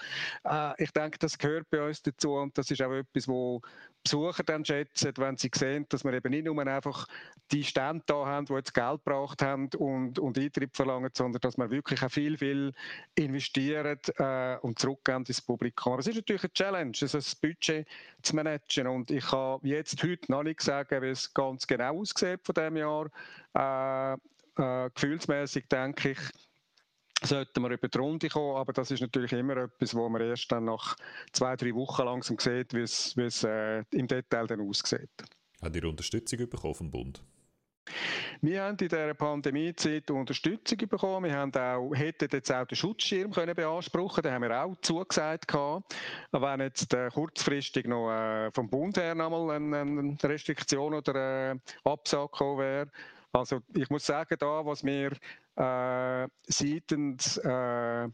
Äh, 0.45 0.83
ich 0.83 0.91
denke, 0.93 1.19
das 1.19 1.37
gehört 1.37 1.69
bei 1.71 1.87
uns 1.87 2.03
dazu 2.07 2.35
und 2.35 2.57
das 2.57 2.71
ist 2.71 2.83
auch 2.83 2.93
etwas, 2.93 3.29
wo 3.29 3.61
Besucher 4.03 4.45
dann 4.45 4.65
schätzen, 4.65 5.13
wenn 5.17 5.37
sie 5.37 5.51
sehen, 5.53 5.87
dass 5.89 6.05
wir 6.05 6.13
eben 6.13 6.31
nicht 6.31 6.45
nur 6.45 6.59
einfach 6.67 7.09
die 7.51 7.65
Stände 7.65 8.05
da 8.07 8.25
haben, 8.27 8.47
die 8.47 8.53
jetzt 8.53 8.73
Geld 8.73 9.05
gebraucht 9.05 9.43
haben 9.43 9.69
und, 9.79 10.19
und 10.19 10.39
Eintritt 10.39 10.77
verlangen, 10.77 11.11
sondern 11.13 11.41
dass 11.41 11.57
wir 11.59 11.71
wirklich 11.71 12.03
auch 12.03 12.11
viel, 12.11 12.39
viel 12.39 12.73
investieren 13.17 13.99
äh, 14.19 14.57
und 14.59 14.79
zurückgeben 14.79 15.25
ins 15.27 15.43
Publikum. 15.43 15.95
Aber 15.95 16.01
es 16.01 16.07
ist 16.07 16.17
natürlich 16.17 16.45
eine 16.45 16.53
Challenge, 16.53 16.93
also 17.01 17.19
das 17.19 17.35
Budget 17.35 17.87
zu 18.23 18.37
managen 18.37 18.87
und 18.87 19.11
ich 19.11 19.27
kann 19.27 19.59
jetzt 19.63 20.01
heute 20.03 20.31
noch 20.31 20.45
nicht 20.45 20.63
sagen, 20.63 21.03
wie 21.03 21.09
es 21.09 21.35
ganz 21.35 21.67
genau 21.67 22.01
aussieht 22.01 22.41
von 22.45 22.55
diesem 22.55 22.77
Jahr. 22.77 23.11
Äh, 23.55 24.19
äh, 24.59 24.91
gefühlsmäßig 24.95 25.69
denke 25.69 26.11
ich, 26.13 26.19
sollten 27.23 27.63
wir 27.63 27.71
über 27.71 27.89
die 27.89 27.99
Runde 27.99 28.29
kommen, 28.29 28.57
aber 28.57 28.73
das 28.73 28.91
ist 28.91 29.01
natürlich 29.01 29.33
immer 29.33 29.57
etwas, 29.57 29.95
wo 29.95 30.09
man 30.09 30.23
erst 30.23 30.51
dann 30.53 30.65
nach 30.67 30.97
zwei, 31.33 31.57
drei 31.57 31.75
Wochen 31.75 32.05
langsam 32.05 32.39
sieht, 32.39 32.75
wie 32.75 32.83
es, 32.83 33.45
äh, 33.45 33.83
im 33.93 34.07
Detail 34.07 34.47
dann 34.47 34.61
aussieht. 34.61 35.11
Hat 35.63 35.75
ihr 35.75 35.85
Unterstützung 35.85 36.49
bekommen 36.49 36.75
vom 36.75 36.91
Bund? 36.91 37.23
Wir 38.41 38.63
haben 38.63 38.73
in 38.73 38.89
dieser 38.89 39.15
Pandemiezeit 39.15 40.11
Unterstützung 40.11 40.77
bekommen. 40.77 41.31
Wir 41.31 41.37
haben 41.37 41.55
auch, 41.55 41.95
hätten 41.95 42.29
jetzt 42.33 42.53
auch 42.53 42.67
den 42.67 42.77
Schutzschirm 42.77 43.33
können 43.33 43.55
beanspruchen 43.55 44.23
Den 44.23 44.33
haben 44.33 44.43
wir 44.43 44.65
auch 44.65 44.77
zugesagt. 44.83 45.49
Gehabt. 45.49 45.95
Wenn 46.33 46.61
jetzt 46.61 46.93
äh, 46.93 47.09
kurzfristig 47.11 47.87
noch 47.87 48.11
äh, 48.11 48.51
vom 48.53 48.69
Bund 48.69 48.97
her 48.97 49.15
nochmal 49.15 49.57
eine, 49.57 49.79
eine 49.79 50.17
Restriktion 50.23 50.95
oder 50.95 51.53
äh, 51.53 51.59
Absage 51.85 52.29
gekommen 52.31 52.59
wäre. 52.59 52.91
Also 53.33 53.61
ich 53.75 53.89
muss 53.91 54.05
sagen, 54.05 54.37
da, 54.39 54.65
was 54.65 54.83
wir 54.85 55.13
seitens 55.57 57.39
äh, 57.39 58.09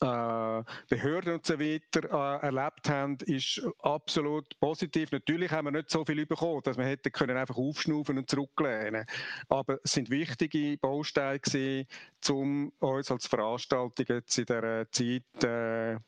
äh, 0.00 0.62
Behörden 0.88 1.34
und 1.34 1.46
so 1.46 1.58
weiter 1.58 2.40
äh, 2.42 2.46
erlebt 2.46 2.88
haben, 2.88 3.16
ist 3.26 3.62
absolut 3.80 4.58
positiv. 4.60 5.10
Natürlich 5.12 5.50
haben 5.50 5.66
wir 5.66 5.72
nicht 5.72 5.90
so 5.90 6.04
viel 6.04 6.26
bekommen, 6.26 6.60
dass 6.64 6.76
wir 6.76 6.84
hätten 6.84 7.12
können 7.12 7.36
einfach 7.36 7.56
aufschnaufen 7.56 8.18
und 8.18 8.28
zurücklehnen. 8.28 9.06
Aber 9.48 9.78
es 9.82 9.92
sind 9.92 10.10
wichtige 10.10 10.76
Bausteine 10.78 11.40
gewesen, 11.40 11.86
um 12.28 12.72
uns 12.80 13.10
als 13.10 13.26
Veranstaltung 13.26 14.06
jetzt 14.08 14.38
in 14.38 14.46
dieser 14.46 14.90
Zeit 14.90 15.44
äh, 15.44 15.98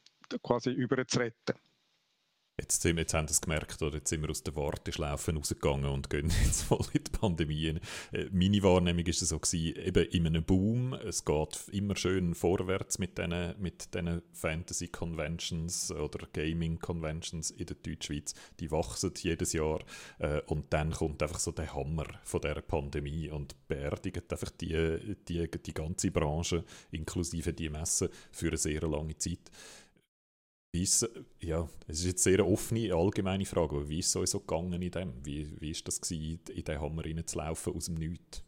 quasi 0.43 0.70
überzuretten. 0.70 1.57
Jetzt, 2.59 2.80
sind, 2.80 2.96
jetzt 2.96 3.12
haben 3.12 3.28
wir 3.28 3.32
es 3.32 3.42
gemerkt, 3.42 3.82
oder 3.82 3.96
jetzt 3.96 4.09
sind 4.09 4.22
wir 4.22 4.30
aus 4.30 4.42
der 4.42 4.57
Warteschlaufe 4.57 5.34
rausgegangen 5.34 5.90
und 5.90 6.09
gehen 6.09 6.32
jetzt 6.44 6.62
voll 6.62 6.86
in 6.94 7.04
die 7.04 7.11
Pandemie. 7.11 7.78
Äh, 8.12 8.30
meine 8.32 8.62
Wahrnehmung 8.62 9.07
war 9.07 9.12
so, 9.12 9.38
gewesen, 9.38 9.76
eben 9.76 10.04
in 10.07 10.26
einem 10.26 10.42
Boom, 10.42 10.94
es 10.94 11.26
geht 11.26 11.68
immer 11.72 11.96
schön 11.96 12.34
vorwärts 12.34 12.98
mit 12.98 13.18
diesen 13.18 13.61
mit 13.61 13.90
Fantasy-Conventions 14.32 15.92
oder 15.92 16.26
Gaming-Conventions 16.32 17.50
in 17.50 17.66
der 17.66 17.76
Deutschschweiz. 17.76 18.32
Die 18.59 18.70
wachsen 18.70 19.12
jedes 19.18 19.52
Jahr 19.52 19.80
äh, 20.18 20.40
und 20.46 20.72
dann 20.72 20.92
kommt 20.92 21.22
einfach 21.22 21.40
so 21.40 21.52
der 21.52 21.74
Hammer 21.74 22.07
von 22.24 22.40
dieser 22.40 22.62
Pandemie 22.62 23.28
und 23.28 23.54
beerdigt 23.68 24.32
einfach 24.32 24.50
die, 24.52 25.14
die, 25.28 25.50
die 25.50 25.74
ganze 25.74 26.11
Branche, 26.11 26.64
inklusive 26.90 27.52
die 27.52 27.68
Messen, 27.68 28.09
für 28.32 28.48
eine 28.48 28.57
sehr 28.57 28.80
lange 28.80 29.18
Zeit. 29.18 29.50
Ist, 30.82 31.08
ja, 31.40 31.68
es 31.86 32.00
ist 32.00 32.06
jetzt 32.06 32.22
sehr 32.22 32.34
eine 32.40 32.44
offene, 32.44 32.94
allgemeine 32.94 33.44
Frage, 33.44 33.76
aber 33.76 33.88
wie 33.88 33.98
ist 33.98 34.08
es 34.08 34.16
euch 34.16 34.30
so 34.30 34.40
gegangen 34.40 34.80
in 34.80 34.90
dem? 34.90 35.12
Wie, 35.24 35.50
wie 35.60 35.70
ist 35.70 35.86
das 35.86 36.00
gewesen, 36.00 36.40
in 36.54 36.64
den 36.64 36.80
Hammer 36.80 37.04
reinzulaufen 37.04 37.74
aus 37.74 37.86
dem 37.86 37.94
Nichts? 37.94 38.42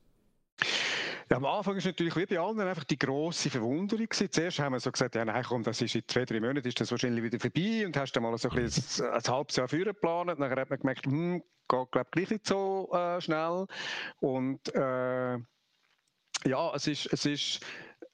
Ja, 1.31 1.37
am 1.37 1.45
Anfang 1.45 1.77
ist 1.77 1.85
natürlich 1.85 2.17
wie 2.17 2.25
bei 2.25 2.39
allen 2.39 2.59
einfach 2.61 2.85
die 2.85 2.99
grosse 2.99 3.51
Verwunderung 3.51 4.07
gewesen. 4.09 4.33
Zuerst 4.33 4.59
haben 4.61 4.73
wir 4.73 4.81
so 4.81 4.91
gesagt, 4.91 5.15
ja 5.15 5.25
nein, 5.25 5.45
komm, 5.47 5.63
das 5.63 5.81
ist 5.83 5.95
in 5.95 6.03
zwei, 6.07 6.25
drei 6.25 6.41
Monaten 6.41 6.67
ist 6.67 6.81
das 6.81 6.91
wahrscheinlich 6.91 7.23
wieder 7.23 7.39
vorbei 7.39 7.85
und 7.85 7.97
hast 7.99 8.13
dann 8.13 8.23
mal 8.23 8.37
so 8.39 8.49
ein, 8.49 8.57
bisschen 8.57 9.05
ein, 9.07 9.13
ein 9.13 9.23
halbes 9.23 9.57
Jahr 9.57 9.69
früher 9.69 9.85
geplant. 9.85 10.31
Dann 10.31 10.51
hat 10.51 10.71
man 10.71 10.79
gemerkt, 10.79 11.05
hm, 11.05 11.43
geht 11.69 11.91
glaube 11.93 12.09
gleich 12.13 12.31
nicht 12.31 12.47
so 12.47 12.89
äh, 12.95 13.21
schnell. 13.21 13.67
Und 14.21 14.75
äh, 14.75 15.39
ja, 16.47 16.75
es 16.75 16.87
ist, 16.87 17.13
es 17.13 17.27
ist 17.27 17.61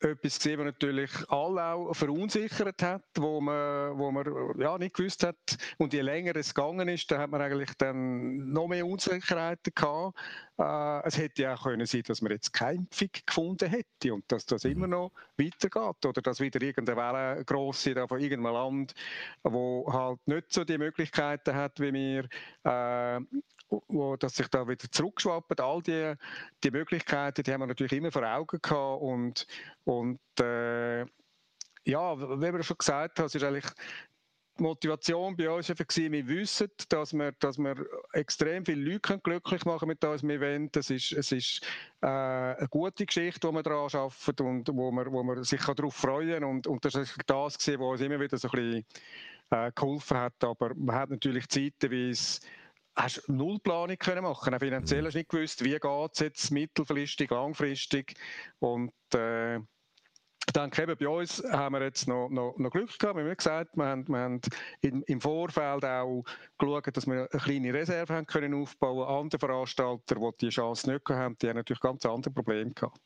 etwas 0.04 0.36
gesehen, 0.38 0.58
was 0.58 0.66
natürlich 0.66 1.10
alle 1.28 1.64
auch 1.64 1.94
verunsichert 1.94 2.82
hat, 2.82 3.02
wo 3.16 3.40
man, 3.40 3.98
wo 3.98 4.10
man 4.10 4.26
ja, 4.58 4.76
nicht 4.78 4.94
gewusst 4.94 5.24
hat. 5.24 5.36
Und 5.78 5.92
je 5.92 6.00
länger 6.00 6.36
es 6.36 6.54
gegangen 6.54 6.88
ist, 6.88 7.10
dann 7.10 7.20
hat 7.20 7.30
man 7.30 7.40
eigentlich 7.40 7.70
dann 7.78 8.52
noch 8.52 8.68
mehr 8.68 8.86
Unsicherheiten 8.86 9.72
gehabt. 9.74 10.18
Äh, 10.58 11.06
es 11.06 11.18
hätte 11.18 11.42
ja 11.42 11.54
auch 11.54 11.64
können 11.64 11.86
sein, 11.86 12.02
dass 12.06 12.22
man 12.22 12.32
jetzt 12.32 12.52
keine 12.52 12.78
Impfung 12.78 13.08
gefunden 13.26 13.68
hätte 13.68 14.14
und 14.14 14.24
dass 14.28 14.46
das 14.46 14.64
immer 14.64 14.86
noch 14.86 15.12
weitergeht 15.36 16.06
oder 16.06 16.22
dass 16.22 16.40
wieder 16.40 16.62
irgendeine 16.62 16.96
Welle 16.96 17.44
grosse 17.44 17.94
da 17.94 18.06
von 18.06 18.20
irgendeinem 18.20 18.54
Land, 18.54 18.94
wo 19.42 19.90
halt 19.92 20.20
nicht 20.26 20.52
so 20.52 20.64
die 20.64 20.78
Möglichkeiten 20.78 21.54
hat 21.54 21.80
wie 21.80 21.92
wir, 21.92 22.28
äh, 22.64 23.20
wo, 23.88 24.16
dass 24.16 24.36
sich 24.36 24.48
da 24.48 24.66
wieder 24.66 24.90
zurückschwappen. 24.90 25.58
All 25.58 25.82
die, 25.82 26.14
die 26.62 26.70
Möglichkeiten, 26.70 27.42
die 27.42 27.52
haben 27.52 27.60
wir 27.60 27.66
natürlich 27.66 27.92
immer 27.92 28.12
vor 28.12 28.24
Augen 28.26 28.58
gehabt 28.60 29.02
und, 29.02 29.46
und 29.84 30.20
äh, 30.40 31.04
ja, 31.86 32.18
wie 32.18 32.52
wir 32.52 32.62
schon 32.62 32.78
gesagt 32.78 33.18
haben, 33.18 33.26
ist 33.26 33.42
eigentlich 33.42 33.66
die 34.58 34.62
Motivation 34.62 35.36
bei 35.36 35.50
uns 35.50 35.68
einfach 35.68 35.86
wir 35.96 36.28
wissen, 36.28 36.70
dass 36.88 37.12
wir, 37.12 37.32
dass 37.32 37.58
wir 37.58 37.74
extrem 38.12 38.64
viele 38.64 38.92
Leute 38.92 39.18
glücklich 39.18 39.64
machen 39.64 39.88
mit 39.88 40.04
unserem 40.04 40.30
Event. 40.30 40.76
Es 40.76 40.90
ist, 40.90 41.12
es 41.12 41.32
ist 41.32 41.60
äh, 42.00 42.06
eine 42.06 42.68
gute 42.70 43.04
Geschichte, 43.04 43.48
die 43.48 43.52
wir 43.54 43.62
daran 43.62 43.90
arbeiten 43.92 44.46
und 44.46 44.68
wo 44.72 44.92
man, 44.92 45.10
wo 45.12 45.22
man 45.22 45.42
sich 45.42 45.60
darauf 45.60 45.94
freuen 45.94 46.40
kann. 46.40 46.44
Und, 46.44 46.66
und 46.66 46.84
das 46.84 46.94
ist 46.94 47.16
das, 47.26 47.58
was 47.66 47.80
uns 47.80 48.00
immer 48.00 48.20
wieder 48.20 48.38
so 48.38 48.48
ein 48.48 48.52
bisschen 48.52 48.86
äh, 49.50 49.72
geholfen 49.74 50.18
hat. 50.18 50.44
Aber 50.44 50.72
man 50.74 50.96
hat 50.96 51.10
natürlich 51.10 51.46
es 51.92 52.40
hast 52.96 53.28
null 53.28 53.58
Planung 53.60 53.98
können 53.98 54.22
machen. 54.22 54.54
Auch 54.54 54.58
finanziell 54.58 55.02
mhm. 55.02 55.06
hast 55.06 55.14
du 55.14 55.18
nicht 55.18 55.30
gewusst, 55.30 55.64
wie 55.64 55.70
geht 55.70 56.12
es 56.12 56.18
jetzt 56.20 56.50
mittelfristig, 56.50 57.30
langfristig. 57.30 58.14
Und 58.60 58.92
äh, 59.14 59.60
denke 60.54 60.82
eben, 60.82 60.96
bei 60.96 61.08
uns 61.08 61.42
haben 61.50 61.74
wir 61.74 61.82
jetzt 61.82 62.06
noch, 62.08 62.28
noch, 62.28 62.56
noch 62.56 62.70
Glück 62.70 62.98
gehabt. 62.98 63.16
Wir 63.16 63.24
haben 63.24 63.36
gesagt, 63.36 63.76
wir 63.76 63.84
haben, 63.84 64.08
wir 64.08 64.18
haben 64.18 64.40
im, 64.82 65.02
im 65.06 65.20
Vorfeld 65.20 65.84
auch 65.84 66.24
geschaut, 66.58 66.96
dass 66.96 67.06
wir 67.06 67.28
eine 67.30 67.42
kleine 67.42 67.74
Reserve 67.74 68.12
haben 68.12 68.26
können 68.26 68.54
aufbauen. 68.54 69.06
Andere 69.06 69.38
Veranstalter, 69.38 70.14
die 70.14 70.30
diese 70.40 70.52
Chance 70.52 70.90
nicht 70.92 71.08
haben, 71.08 71.36
die 71.38 71.48
haben 71.48 71.56
natürlich 71.56 71.80
ganz 71.80 72.06
andere 72.06 72.32
Probleme 72.32 72.72
gehabt 72.72 72.98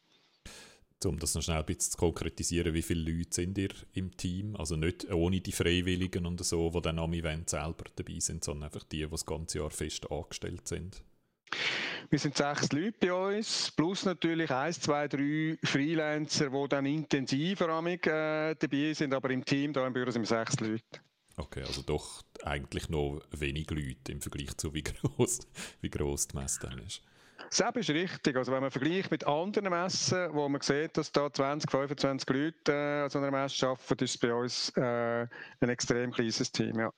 um 1.05 1.18
das 1.18 1.34
noch 1.34 1.42
schnell 1.42 1.59
ein 1.59 1.66
bisschen 1.66 1.92
zu 1.92 1.99
konkretisieren, 1.99 2.74
wie 2.74 2.82
viele 2.82 3.11
Leute 3.11 3.34
sind 3.34 3.59
ihr 3.59 3.70
im 3.92 4.16
Team? 4.16 4.57
Also 4.57 4.76
nicht 4.76 5.11
ohne 5.12 5.40
die 5.40 5.53
Freiwilligen 5.53 6.26
und 6.26 6.44
so, 6.44 6.70
die 6.70 6.80
dann 6.80 6.99
am 6.99 7.12
Event 7.12 7.51
selber 7.51 7.84
dabei 7.94 8.18
sind, 8.18 8.44
sondern 8.44 8.64
einfach 8.64 8.84
die, 8.84 9.05
die 9.05 9.11
das 9.11 9.24
ganze 9.24 9.59
Jahr 9.59 9.70
fest 9.70 10.11
angestellt 10.11 10.66
sind. 10.66 11.03
Wir 12.11 12.18
sind 12.18 12.36
sechs 12.36 12.72
Leute 12.72 12.96
bei 13.01 13.12
uns, 13.12 13.70
plus 13.70 14.05
natürlich 14.05 14.51
eins, 14.51 14.80
zwei, 14.80 15.09
drei 15.09 15.59
Freelancer, 15.62 16.51
die 16.51 16.68
dann 16.68 16.86
intensiver 16.86 17.68
amig, 17.68 18.07
äh, 18.07 18.55
dabei 18.55 18.92
sind, 18.94 19.12
aber 19.12 19.30
im 19.30 19.44
Team, 19.44 19.72
da 19.72 19.86
im 19.86 19.92
Büro 19.92 20.11
sind 20.11 20.22
wir 20.22 20.26
sechs 20.26 20.59
Leute. 20.61 20.82
Okay, 21.36 21.62
also 21.62 21.82
doch 21.82 22.22
eigentlich 22.42 22.88
noch 22.88 23.20
wenig 23.30 23.70
Leute 23.70 24.12
im 24.12 24.20
Vergleich 24.20 24.57
zu 24.57 24.74
wie 24.74 24.82
groß, 24.82 25.40
wie 25.80 25.90
groß 25.90 26.28
die 26.28 26.36
Messe 26.36 26.61
dann 26.62 26.78
ist. 26.78 27.03
Das 27.51 27.61
ist 27.61 27.91
richtig. 27.91 28.36
Also 28.36 28.53
wenn 28.53 28.61
man 28.61 28.70
vergleicht 28.70 29.11
mit 29.11 29.26
anderen 29.26 29.70
Messen, 29.70 30.32
wo 30.32 30.49
man 30.49 30.61
sieht, 30.61 30.97
dass 30.97 31.12
da 31.12 31.32
20, 31.32 31.70
25 31.70 32.28
Leute 32.28 32.72
äh, 32.72 33.03
an 33.05 33.11
so 33.11 33.18
einer 33.18 33.30
Messe 33.30 33.68
arbeiten, 33.68 34.05
ist 34.05 34.14
es 34.14 34.18
bei 34.18 34.34
uns 34.34 34.70
äh, 34.76 35.26
ein 35.61 35.68
extrem 35.68 36.12
kleines 36.12 36.53
Team, 36.53 36.78
ja. 36.78 36.93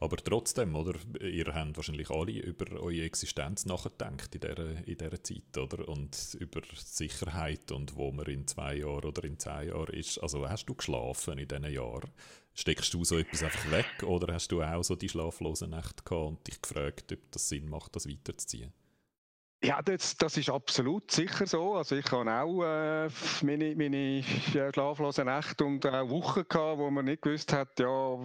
Aber 0.00 0.16
trotzdem, 0.16 0.74
oder? 0.74 0.94
Ihr 1.20 1.54
habt 1.54 1.76
wahrscheinlich 1.76 2.10
alle 2.10 2.32
über 2.32 2.80
eure 2.80 3.02
Existenz 3.02 3.64
nachgedacht 3.64 4.34
in 4.34 4.40
dieser, 4.40 4.86
in 4.86 4.96
dieser 4.96 5.22
Zeit, 5.22 5.56
oder? 5.56 5.88
Und 5.88 6.36
über 6.40 6.62
Sicherheit 6.74 7.70
und 7.70 7.96
wo 7.96 8.10
man 8.10 8.26
in 8.26 8.46
zwei 8.46 8.76
Jahren 8.76 9.04
oder 9.04 9.24
in 9.24 9.38
zehn 9.38 9.68
Jahren 9.68 9.94
ist. 9.94 10.18
Also 10.18 10.48
hast 10.48 10.66
du 10.66 10.74
geschlafen 10.74 11.38
in 11.38 11.48
diesen 11.48 11.72
Jahren? 11.72 12.10
Steckst 12.54 12.92
du 12.92 13.04
so 13.04 13.18
etwas 13.18 13.44
einfach 13.44 13.70
weg 13.70 14.02
oder 14.02 14.34
hast 14.34 14.50
du 14.50 14.62
auch 14.62 14.82
so 14.82 14.96
die 14.96 15.08
schlaflosen 15.08 15.70
Nächte 15.70 16.02
gehabt 16.02 16.28
und 16.28 16.46
dich 16.46 16.60
gefragt, 16.60 17.12
ob 17.12 17.30
das 17.30 17.48
Sinn 17.48 17.68
macht, 17.68 17.94
das 17.94 18.08
weiterzuziehen? 18.08 18.72
Ja, 19.60 19.82
das, 19.82 20.16
das 20.16 20.36
ist 20.36 20.50
absolut 20.50 21.10
sicher 21.10 21.44
so. 21.46 21.74
Also 21.74 21.96
ich 21.96 22.08
habe 22.12 22.30
auch 22.30 22.62
äh, 22.62 23.08
meine, 23.42 23.74
meine 23.74 24.22
schlaflosen 24.22 25.26
Nächte 25.26 25.64
und 25.64 25.84
auch 25.84 26.08
Wochen 26.08 26.44
gehabt, 26.48 26.78
wo 26.78 26.88
man 26.90 27.06
nicht 27.06 27.22
gewusst 27.22 27.52
hat, 27.52 27.78
ja, 27.80 28.16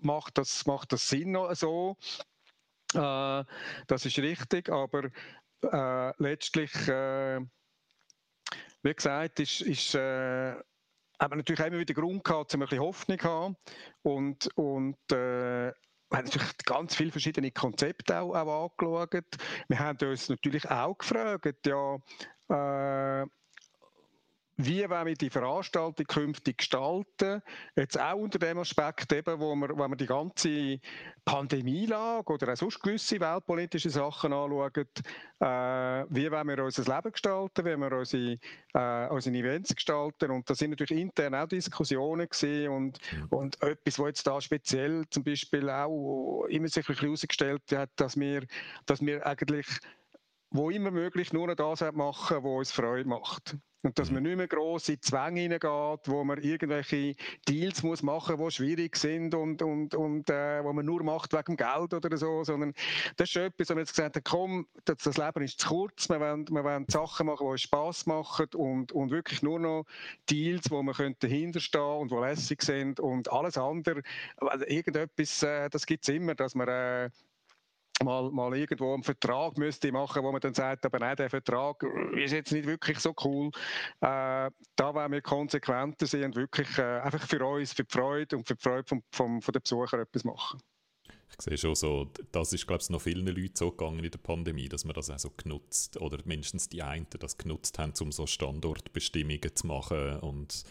macht 0.00 0.36
das, 0.36 0.66
macht 0.66 0.92
das 0.92 1.08
Sinn 1.08 1.38
so? 1.52 1.96
Äh, 2.92 3.44
das 3.86 4.04
ist 4.04 4.18
richtig, 4.18 4.68
aber 4.68 5.10
äh, 5.62 6.22
letztlich, 6.22 6.72
äh, 6.88 7.40
wie 8.82 8.94
gesagt, 8.94 9.38
ist, 9.38 9.60
ist 9.60 9.94
äh, 9.94 10.54
haben 11.20 11.32
wir 11.32 11.36
natürlich 11.36 11.60
immer 11.60 11.78
wieder 11.78 11.94
Grund 11.94 12.24
gehabt, 12.24 12.54
um 12.54 12.62
ein 12.62 12.68
bisschen 12.68 12.82
Hoffnung 12.82 13.18
zu 13.20 13.28
haben 13.28 13.56
und, 14.02 14.48
und 14.56 15.12
äh, 15.12 15.72
wir 16.10 16.18
haben 16.18 16.24
natürlich 16.24 16.56
ganz 16.64 16.94
viele 16.94 17.10
verschiedene 17.10 17.50
Konzepte 17.50 18.20
auch, 18.20 18.34
auch 18.34 18.72
angeschaut. 18.78 19.24
Wir 19.68 19.78
haben 19.78 20.08
uns 20.08 20.28
natürlich 20.28 20.68
auch 20.70 20.96
gefragt, 20.96 21.66
ja, 21.66 21.96
äh, 22.48 23.26
wie 24.60 24.90
wollen 24.90 25.06
wir 25.06 25.14
die 25.14 25.30
Veranstaltung 25.30 26.04
künftig 26.06 26.58
gestalten? 26.58 27.42
Jetzt 27.76 27.98
auch 27.98 28.16
unter 28.16 28.40
dem 28.40 28.58
Aspekt, 28.58 29.12
eben, 29.12 29.38
wo, 29.38 29.54
wir, 29.54 29.68
wo 29.70 29.86
wir 29.86 29.96
die 29.96 30.06
ganze 30.06 30.80
Pandemielage 31.24 32.32
oder 32.32 32.52
auch 32.52 32.56
sonst 32.56 32.80
gewisse 32.80 33.20
weltpolitische 33.20 33.88
Sachen 33.88 34.32
anschauen. 34.32 34.88
Äh, 35.40 36.06
wie 36.10 36.28
wollen 36.28 36.48
wir 36.48 36.64
unser 36.64 36.92
Leben 36.92 37.12
gestalten? 37.12 37.64
Wie 37.64 37.70
wollen 37.70 37.80
wir 37.82 37.98
unsere, 37.98 38.38
äh, 38.74 39.08
unsere 39.10 39.36
Events 39.36 39.76
gestalten? 39.76 40.32
Und 40.32 40.50
da 40.50 40.56
sind 40.56 40.70
natürlich 40.70 41.02
intern 41.02 41.36
auch 41.36 41.46
Diskussionen 41.46 42.28
gewesen 42.28 42.68
und, 42.68 42.98
mhm. 43.12 43.26
und 43.30 43.62
etwas, 43.62 43.98
was 44.00 44.06
jetzt 44.08 44.26
da 44.26 44.40
speziell 44.40 45.04
zum 45.10 45.22
Beispiel 45.22 45.70
auch 45.70 46.46
immer 46.48 46.66
sich 46.66 46.84
ein 46.84 46.94
bisschen 46.94 47.06
herausgestellt 47.06 47.62
hat, 47.72 47.90
dass 47.94 48.18
wir, 48.18 48.42
dass 48.86 49.00
wir 49.00 49.24
eigentlich 49.24 49.66
wo 50.50 50.70
immer 50.70 50.90
möglich 50.90 51.32
nur 51.32 51.46
noch 51.46 51.54
das 51.54 51.80
machen, 51.92 52.38
was 52.42 52.58
uns 52.58 52.72
Freude 52.72 53.08
macht. 53.08 53.56
Und 53.82 53.96
dass 53.96 54.10
man 54.10 54.22
mhm. 54.22 54.30
nicht 54.30 54.36
mehr 54.38 54.48
gross 54.48 54.88
in 54.88 55.00
Zwänge 55.00 55.42
hineingeht, 55.42 56.08
wo 56.08 56.24
man 56.24 56.42
irgendwelche 56.42 57.14
Deals 57.48 57.84
muss 57.84 58.02
machen 58.02 58.36
muss, 58.36 58.54
die 58.54 58.64
schwierig 58.64 58.96
sind 58.96 59.34
und, 59.34 59.62
und, 59.62 59.94
und 59.94 60.28
äh, 60.30 60.64
wo 60.64 60.72
man 60.72 60.84
nur 60.84 61.04
macht 61.04 61.32
wegen 61.32 61.56
Geld 61.56 61.94
oder 61.94 62.16
so, 62.16 62.42
sondern 62.42 62.74
das 63.16 63.28
ist 63.28 63.36
etwas, 63.36 63.70
wo 63.70 63.74
man 63.74 63.82
jetzt 63.82 63.94
gesagt 63.94 64.16
hat, 64.16 64.24
komm, 64.24 64.66
das, 64.84 64.98
das 64.98 65.16
Leben 65.16 65.44
ist 65.44 65.60
zu 65.60 65.68
kurz, 65.68 66.08
wir 66.08 66.18
wollen, 66.18 66.48
wir 66.48 66.64
wollen 66.64 66.86
Sachen 66.88 67.26
machen, 67.26 67.46
die 67.46 67.50
uns 67.52 67.62
Spass 67.62 68.04
machen 68.06 68.48
und, 68.56 68.90
und 68.90 69.12
wirklich 69.12 69.42
nur 69.42 69.60
noch 69.60 69.84
Deals, 70.28 70.72
wo 70.72 70.82
man 70.82 71.14
dahinter 71.20 71.60
stehen 71.60 71.80
und 71.80 72.10
die 72.10 72.16
lässig 72.16 72.62
sind 72.62 72.98
und 72.98 73.30
alles 73.30 73.56
andere, 73.56 74.02
also 74.38 74.66
irgendetwas, 74.66 75.40
äh, 75.44 75.70
das 75.70 75.86
gibt 75.86 76.02
es 76.02 76.12
immer, 76.12 76.34
dass 76.34 76.56
man 76.56 76.66
äh, 76.66 77.10
mal, 78.04 78.30
mal 78.30 78.56
irgendwo 78.56 78.94
einen 78.94 79.02
Vertrag 79.02 79.56
müsste 79.58 79.92
machen, 79.92 80.22
wo 80.22 80.32
man 80.32 80.40
dann 80.40 80.54
sagt, 80.54 80.84
aber 80.84 80.98
nein, 80.98 81.16
der 81.16 81.30
Vertrag 81.30 81.82
ist 82.16 82.32
jetzt 82.32 82.52
nicht 82.52 82.66
wirklich 82.66 82.98
so 82.98 83.14
cool. 83.24 83.50
Äh, 84.00 84.50
da 84.76 84.94
wollen 84.94 85.12
wir 85.12 85.22
konsequenter 85.22 86.06
sein 86.06 86.24
und 86.24 86.36
wirklich 86.36 86.78
äh, 86.78 87.00
einfach 87.00 87.26
für 87.26 87.44
uns, 87.44 87.72
für 87.72 87.84
die 87.84 87.92
Freude 87.92 88.36
und 88.36 88.46
für 88.46 88.54
die 88.54 88.62
Freude 88.62 88.84
vom, 88.86 89.02
vom, 89.12 89.42
von 89.42 89.52
den 89.52 89.62
Besuchern 89.62 90.00
etwas 90.00 90.24
machen. 90.24 90.60
Ich 91.30 91.44
sehe 91.44 91.58
schon 91.58 91.74
so, 91.74 92.10
das 92.32 92.52
ist 92.52 92.66
glaube 92.66 92.82
ich 92.82 92.90
noch 92.90 93.02
vielen 93.02 93.26
Leuten 93.26 93.54
so 93.54 93.70
gegangen 93.70 94.02
in 94.02 94.10
der 94.10 94.18
Pandemie, 94.18 94.68
dass 94.68 94.84
man 94.84 94.94
das 94.94 95.10
auch 95.10 95.18
so 95.18 95.30
genutzt 95.30 96.00
oder 96.00 96.18
mindestens 96.24 96.68
die 96.68 96.82
einen 96.82 97.06
das 97.18 97.36
genutzt 97.36 97.78
haben, 97.78 97.92
um 98.00 98.12
so 98.12 98.26
Standortbestimmungen 98.26 99.54
zu 99.54 99.66
machen 99.66 100.18
und 100.20 100.64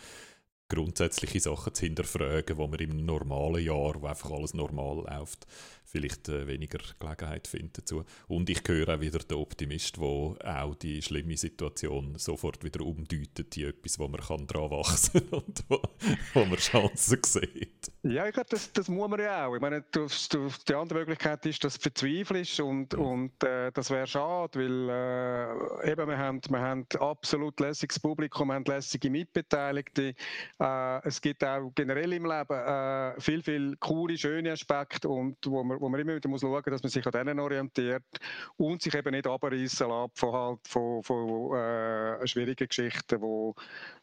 grundsätzliche 0.69 1.39
Sachen 1.39 1.73
zu 1.73 1.85
hinterfragen, 1.85 2.57
wo 2.57 2.67
man 2.67 2.79
im 2.79 3.05
normalen 3.05 3.63
Jahr, 3.63 4.01
wo 4.01 4.07
einfach 4.07 4.31
alles 4.31 4.53
normal 4.53 5.05
läuft, 5.09 5.47
vielleicht 5.87 6.27
äh, 6.27 6.47
weniger 6.47 6.79
Gelegenheit 6.99 7.47
findet 7.47 7.77
dazu. 7.77 8.03
Und 8.27 8.49
ich 8.49 8.61
höre 8.67 8.95
auch 8.95 8.99
wieder 8.99 9.19
den 9.19 9.37
Optimist, 9.37 9.97
der 9.97 10.03
auch 10.03 10.75
die 10.75 11.01
schlimme 11.01 11.37
Situation 11.37 12.15
sofort 12.17 12.63
wieder 12.63 12.81
umdeutet 12.81 13.55
in 13.57 13.69
etwas, 13.69 13.97
wo 13.97 14.07
man 14.07 14.21
kann 14.21 14.45
dran 14.47 14.69
wachsen 14.69 15.29
kann 15.29 15.39
und 15.47 15.63
wo, 15.69 15.81
wo 16.33 16.45
man 16.45 16.57
Chancen 16.57 17.21
sieht. 17.23 17.91
Ja, 18.03 18.27
ich 18.27 18.33
glaube, 18.33 18.49
das, 18.49 18.71
das 18.73 18.89
muss 18.89 19.09
man 19.09 19.19
ja 19.19 19.47
auch. 19.47 19.55
Ich 19.55 19.61
meine, 19.61 19.83
du, 19.91 20.07
du, 20.29 20.49
die 20.67 20.73
andere 20.73 20.99
Möglichkeit 20.99 21.45
ist, 21.45 21.63
dass 21.63 21.75
du 21.75 21.81
verzweifelst 21.81 22.59
und, 22.59 22.93
mhm. 22.93 22.99
und 22.99 23.43
äh, 23.43 23.71
das 23.71 23.89
wäre 23.89 24.07
schade, 24.07 24.59
weil 24.59 24.89
äh, 24.89 25.91
eben 25.91 26.07
wir 26.07 26.17
haben, 26.17 26.41
wir 26.49 26.59
haben 26.59 26.85
absolut 26.99 27.59
lässiges 27.59 27.99
Publikum, 27.99 28.49
wir 28.49 28.55
haben 28.55 28.65
lässige 28.65 29.09
Mitbeteiligte. 29.09 30.15
Äh, 30.59 31.07
es 31.07 31.21
gibt 31.21 31.43
auch 31.43 31.71
generell 31.75 32.13
im 32.13 32.25
Leben 32.25 32.53
äh, 32.53 33.19
viel, 33.21 33.43
viel 33.43 33.77
coole, 33.77 34.17
schöne 34.17 34.51
Aspekte 34.51 35.07
und 35.07 35.37
wo 35.45 35.63
man 35.63 35.79
wo 35.79 35.87
man 35.87 35.99
immer 35.99 36.15
wieder 36.15 36.29
muss 36.29 36.41
schauen 36.41 36.51
muss, 36.51 36.63
dass 36.65 36.83
man 36.83 36.89
sich 36.89 37.05
an 37.05 37.11
denen 37.11 37.39
orientiert 37.39 38.03
und 38.57 38.81
sich 38.81 38.95
eben 38.95 39.11
nicht 39.11 39.27
abreißen 39.27 39.87
lässt 39.87 40.19
von, 40.19 40.33
halt, 40.33 40.67
von, 40.67 41.03
von 41.03 41.55
äh, 41.55 42.25
schwierigen 42.27 42.67
Geschichten, 42.67 43.21
wo, 43.21 43.53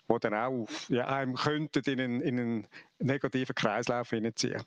wo 0.06 0.18
dann 0.18 0.34
auch 0.34 0.66
ja, 0.88 1.06
einem 1.08 1.34
könnten 1.34 1.82
in 1.90 2.00
einen, 2.00 2.20
in 2.20 2.38
einen 2.38 2.66
negativen 3.00 3.54
Kreislauf 3.54 4.10
hineinziehen. 4.10 4.62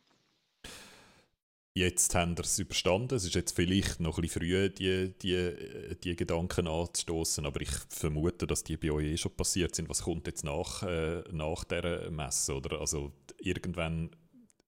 Jetzt 1.77 2.15
haben 2.15 2.35
wir 2.35 2.43
es 2.43 2.57
überstanden. 2.57 3.13
Es 3.13 3.23
ist 3.23 3.35
jetzt 3.35 3.55
vielleicht 3.55 3.99
noch 3.99 4.17
ein 4.17 4.23
bisschen 4.23 4.41
früh, 4.41 4.67
die, 4.67 5.13
die, 5.21 5.95
die 6.03 6.15
Gedanken 6.15 6.67
anzustoßen, 6.67 7.45
aber 7.45 7.61
ich 7.61 7.69
vermute, 7.89 8.47
dass 8.47 8.63
die 8.63 8.77
bei 8.77 8.89
euch 8.89 9.05
eh 9.05 9.17
schon 9.17 9.35
passiert 9.35 9.75
sind. 9.75 9.87
Was 9.87 10.01
kommt 10.01 10.25
jetzt 10.25 10.43
nach, 10.43 10.81
äh, 10.81 11.21
nach 11.31 11.65
dieser 11.65 12.09
Messe? 12.09 12.55
Oder? 12.55 12.79
Also 12.79 13.11
irgendwann 13.39 14.09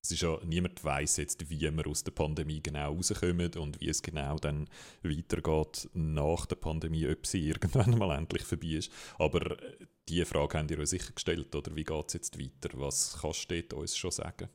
es 0.03 0.11
ist 0.11 0.21
ja, 0.21 0.37
niemand 0.45 0.83
weiß 0.83 1.17
jetzt, 1.17 1.49
wie 1.49 1.59
wir 1.59 1.87
aus 1.87 2.03
der 2.03 2.11
Pandemie 2.11 2.61
genau 2.61 2.93
rauskommen 2.93 3.53
und 3.55 3.81
wie 3.81 3.89
es 3.89 4.03
genau 4.03 4.37
dann 4.37 4.69
weitergeht 5.01 5.89
nach 5.93 6.45
der 6.45 6.57
Pandemie, 6.57 7.07
ob 7.07 7.25
sie 7.25 7.47
irgendwann 7.47 7.89
mal 7.97 8.15
endlich 8.15 8.43
vorbei 8.43 8.67
ist. 8.77 8.91
Aber 9.17 9.59
äh, 9.59 9.87
diese 10.07 10.27
Frage 10.27 10.59
haben 10.59 10.69
ihr 10.69 10.77
euch 10.77 10.89
sicher 10.89 11.11
gestellt, 11.11 11.55
oder 11.55 11.75
wie 11.75 11.83
geht 11.83 12.07
es 12.07 12.13
jetzt 12.13 12.39
weiter? 12.39 12.69
Was 12.79 13.17
kannst 13.19 13.49
du 13.49 13.75
uns 13.75 13.97
schon 13.97 14.11
sagen? 14.11 14.47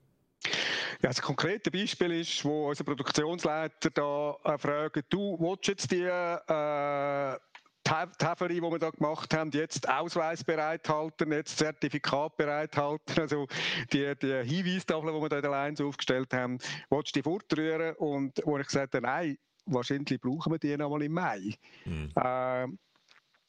Ja, 1.03 1.11
ein 1.11 1.17
konkretes 1.17 1.73
Beispiel 1.73 2.13
ist, 2.21 2.45
wo 2.45 2.69
unser 2.69 2.85
Produktionsleiter 2.85 3.91
da 3.91 4.37
äh, 4.45 4.59
fragt, 4.59 5.05
du, 5.11 5.37
willst 5.39 5.69
jetzt 5.69 5.91
die 5.91 6.03
äh, 6.03 7.39
Taferi, 7.85 8.55
die 8.55 8.63
wir 8.63 8.79
da 8.79 8.91
gemacht 8.91 9.35
haben, 9.35 9.51
jetzt 9.53 9.89
Ausweis 9.89 10.43
bereithalten, 10.43 11.33
jetzt 11.33 11.59
Zertifikat 11.59 12.37
bereithalten, 12.37 13.21
also 13.21 13.47
die, 13.93 14.15
die 14.17 14.43
Hinweistafel, 14.43 15.13
die 15.13 15.21
wir 15.21 15.29
da 15.29 15.37
in 15.37 15.43
der 15.43 15.51
Lines 15.51 15.81
aufgestellt 15.81 16.33
haben, 16.33 16.59
willst 16.89 17.15
du 17.15 17.21
die 17.21 17.23
fortrühren? 17.23 17.95
Und 17.97 18.41
wo 18.45 18.57
ich 18.59 18.67
gesagt 18.67 18.95
habe, 18.95 19.07
nein, 19.07 19.39
wahrscheinlich 19.67 20.21
brauchen 20.21 20.53
wir 20.53 20.59
die 20.59 20.77
nochmal 20.77 21.03
im 21.03 21.13
Mai. 21.13 21.55
Mhm. 21.85 22.11
Äh, 22.17 22.67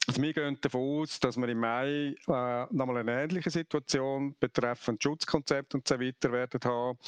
also 0.08 0.22
wir 0.22 0.32
gehen 0.32 0.58
davon 0.60 1.02
aus, 1.02 1.18
dass 1.18 1.36
wir 1.36 1.48
im 1.48 1.58
Mai 1.58 2.14
äh, 2.28 2.66
nochmal 2.70 2.98
eine 2.98 3.22
ähnliche 3.24 3.50
Situation 3.50 4.36
betreffend 4.38 5.02
Schutzkonzept 5.02 5.74
und 5.74 5.88
so 5.88 5.98
weiter 5.98 6.30
werden 6.30 6.60
haben. 6.62 6.98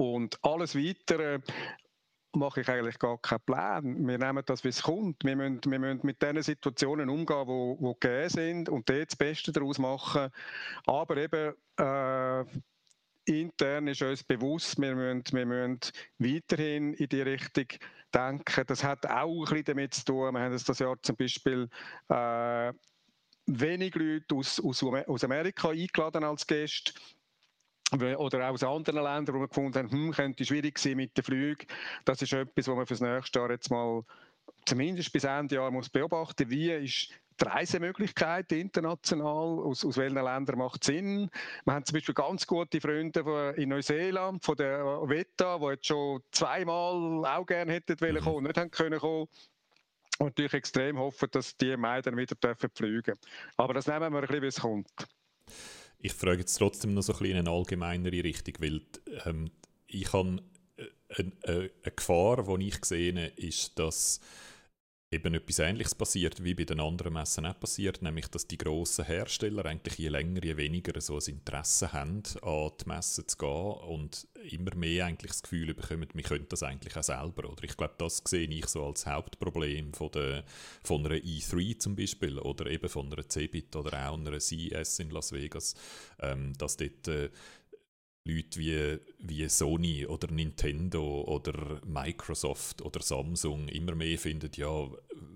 Und 0.00 0.42
alles 0.42 0.74
Weitere 0.74 1.40
mache 2.32 2.62
ich 2.62 2.68
eigentlich 2.70 2.98
gar 2.98 3.18
keinen 3.18 3.40
Plan. 3.40 4.08
Wir 4.08 4.16
nehmen 4.16 4.42
das, 4.46 4.64
wie 4.64 4.68
es 4.68 4.82
kommt. 4.82 5.22
Wir 5.22 5.36
müssen, 5.36 5.60
wir 5.66 5.78
müssen 5.78 6.00
mit 6.04 6.22
diesen 6.22 6.42
Situationen 6.42 7.10
umgehen, 7.10 7.46
die, 7.46 7.84
die 7.84 8.00
gegeben 8.00 8.28
sind 8.30 8.68
und 8.70 8.88
dort 8.88 9.10
das 9.10 9.16
Beste 9.16 9.52
daraus 9.52 9.78
machen. 9.78 10.30
Aber 10.86 11.16
eben 11.18 11.54
äh, 11.78 12.44
intern 13.26 13.88
ist 13.88 14.00
uns 14.00 14.24
bewusst, 14.24 14.80
wir 14.80 14.94
müssen, 14.94 15.24
wir 15.32 15.44
müssen 15.44 15.80
weiterhin 16.16 16.94
in 16.94 17.08
die 17.10 17.20
Richtung 17.20 17.66
denken. 18.14 18.64
Das 18.68 18.82
hat 18.82 19.04
auch 19.04 19.44
bisschen 19.44 19.64
damit 19.64 19.92
zu 19.92 20.06
tun. 20.06 20.32
Wir 20.32 20.40
haben 20.40 20.58
das 20.66 20.78
Jahr 20.78 20.96
zum 21.02 21.16
Beispiel 21.16 21.68
äh, 22.08 22.72
wenig 23.44 23.94
Leute 23.94 24.34
aus, 24.34 24.58
aus, 24.64 24.82
aus 24.82 25.24
Amerika 25.24 25.68
eingeladen 25.68 26.24
als 26.24 26.46
Gäste 26.46 26.94
oder 27.92 28.48
auch 28.48 28.54
aus 28.54 28.62
anderen 28.62 29.02
Ländern, 29.02 29.34
wo 29.34 29.40
wir 29.40 29.48
gefunden 29.48 29.78
haben, 29.78 29.90
hm, 29.90 30.12
könnte 30.12 30.44
schwierig 30.44 30.78
sein 30.78 30.96
mit 30.96 31.16
den 31.16 31.24
Flügen. 31.24 31.66
Das 32.04 32.22
ist 32.22 32.32
etwas, 32.32 32.68
was 32.68 32.76
man 32.76 32.86
fürs 32.86 33.00
nächste 33.00 33.38
Jahr 33.38 33.50
jetzt 33.50 33.70
mal 33.70 34.04
zumindest 34.64 35.12
bis 35.12 35.24
Ende 35.24 35.56
Jahr 35.56 35.70
muss 35.70 35.88
beobachten. 35.88 36.48
Wie 36.50 36.70
ist 36.70 37.10
die 37.40 37.44
Reisemöglichkeit 37.44 38.52
international? 38.52 39.60
Aus, 39.60 39.84
aus 39.84 39.96
welchen 39.96 40.22
Ländern 40.22 40.58
macht 40.58 40.84
Sinn? 40.84 41.30
Wir 41.64 41.74
haben 41.74 41.84
zum 41.84 41.94
Beispiel 41.94 42.14
ganz 42.14 42.46
gute 42.46 42.80
Freunde 42.80 43.54
in 43.56 43.70
Neuseeland, 43.70 44.44
von 44.44 44.56
der 44.56 44.84
Veta, 45.08 45.58
die 45.58 45.66
jetzt 45.66 45.86
schon 45.86 46.22
zweimal 46.30 47.24
auch 47.26 47.46
gerne 47.46 47.72
hätten 47.72 48.00
wollen 48.00 48.16
mhm. 48.16 48.20
kommen, 48.20 48.46
nicht 48.46 48.58
haben 48.58 48.70
können 48.70 48.98
kommen. 48.98 49.28
Und 50.18 50.26
natürlich 50.26 50.52
extrem 50.52 50.98
hoffen, 50.98 51.30
dass 51.30 51.56
die 51.56 51.76
Mai 51.78 52.02
dann 52.02 52.16
wieder 52.16 52.34
dürfen 52.34 52.68
fliegen 52.74 53.16
Aber 53.56 53.72
das 53.72 53.86
nehmen 53.86 54.12
wir 54.12 54.20
ein 54.20 54.26
bisschen, 54.26 54.42
wie 54.42 54.46
es 54.46 54.60
kommt. 54.60 54.90
Ich 56.02 56.12
frage 56.12 56.40
jetzt 56.40 56.56
trotzdem 56.56 56.94
noch 56.94 57.02
so 57.02 57.12
ein 57.12 57.18
bisschen 57.18 57.32
in 57.32 57.46
eine 57.46 57.50
allgemeinere 57.50 58.24
Richtung, 58.24 58.54
weil 58.60 58.80
ähm, 59.26 59.50
ich 59.86 60.12
habe 60.12 60.42
äh, 60.76 60.84
eine, 61.16 61.32
eine, 61.44 61.70
Gefahr, 61.94 62.42
die 62.42 62.68
ich 62.68 62.80
habe, 62.80 63.32
ist, 63.36 63.78
dass 63.78 64.20
eben 65.12 65.34
etwas 65.34 65.58
Ähnliches 65.58 65.94
passiert, 65.94 66.42
wie 66.44 66.54
bei 66.54 66.64
den 66.64 66.78
anderen 66.78 67.14
Messen 67.14 67.44
auch 67.44 67.58
passiert, 67.58 68.00
nämlich, 68.00 68.28
dass 68.28 68.46
die 68.46 68.58
grossen 68.58 69.04
Hersteller 69.04 69.66
eigentlich 69.66 69.98
je 69.98 70.08
länger, 70.08 70.44
je 70.44 70.56
weniger 70.56 71.00
so 71.00 71.16
ein 71.16 71.24
Interesse 71.26 71.92
haben, 71.92 72.22
an 72.42 72.70
die 72.80 72.88
Messen 72.88 73.26
zu 73.26 73.36
gehen 73.36 73.72
und 73.88 74.28
immer 74.50 74.74
mehr 74.76 75.06
eigentlich 75.06 75.32
das 75.32 75.42
Gefühl 75.42 75.74
bekommen, 75.74 76.06
wir 76.12 76.22
könnten 76.22 76.48
das 76.48 76.62
eigentlich 76.62 76.96
auch 76.96 77.02
selber. 77.02 77.50
Oder 77.50 77.64
ich 77.64 77.76
glaube, 77.76 77.94
das 77.98 78.22
sehe 78.24 78.46
ich 78.48 78.66
so 78.66 78.86
als 78.86 79.04
Hauptproblem 79.04 79.94
von, 79.94 80.12
der, 80.12 80.44
von 80.84 81.04
einer 81.04 81.16
E3 81.16 81.78
zum 81.78 81.96
Beispiel 81.96 82.38
oder 82.38 82.66
eben 82.66 82.88
von 82.88 83.12
einer 83.12 83.28
Cebit 83.28 83.74
oder 83.74 84.08
auch 84.08 84.16
einer 84.16 84.38
CES 84.38 85.00
in 85.00 85.10
Las 85.10 85.32
Vegas, 85.32 85.74
ähm, 86.20 86.52
dass 86.56 86.76
dort 86.76 87.08
äh, 87.08 87.30
Leute 88.24 88.60
wie, 88.60 88.98
wie 89.18 89.48
Sony 89.48 90.06
oder 90.06 90.30
Nintendo 90.30 91.22
oder 91.22 91.80
Microsoft 91.86 92.82
oder 92.82 93.00
Samsung 93.00 93.68
immer 93.68 93.94
mehr 93.94 94.18
finden, 94.18 94.50
ja, 94.56 94.88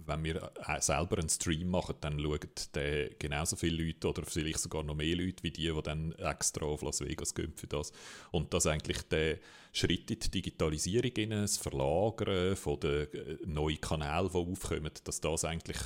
wenn 0.07 0.25
wir 0.25 0.53
äh, 0.67 0.81
selber 0.81 1.19
einen 1.19 1.31
Stream 1.31 1.71
machen, 1.71 1.97
dann 2.01 2.21
schauen 2.21 2.41
den 2.75 3.15
genauso 3.19 3.57
viele 3.57 3.83
Leute 3.85 4.09
oder 4.09 4.23
vielleicht 4.25 4.59
sogar 4.59 4.83
noch 4.83 4.95
mehr 4.95 5.17
Leute 5.17 5.43
wie 5.43 5.51
die, 5.51 5.73
die 5.73 5.83
dann 5.83 6.13
extra 6.13 6.67
auf 6.67 6.83
Las 6.83 7.01
Vegas 7.01 7.35
gehen 7.35 7.55
für 7.57 7.67
das. 7.67 7.93
Und 8.31 8.53
dass 8.53 8.67
eigentlich 8.67 9.01
der 9.09 9.39
Schritt 9.77 10.09
in 10.09 10.21
die 10.21 10.31
Digitalisierung, 10.31 11.11
in 11.17 11.31
das 11.31 11.57
Verlagern 11.57 12.55
von 12.55 12.79
den 12.79 13.13
äh, 13.13 13.39
neuen 13.45 13.81
Kanälen, 13.81 14.31
die 14.33 14.39
aufkommen, 14.39 14.93
dass 15.03 15.21
das 15.21 15.45
eigentlich 15.45 15.79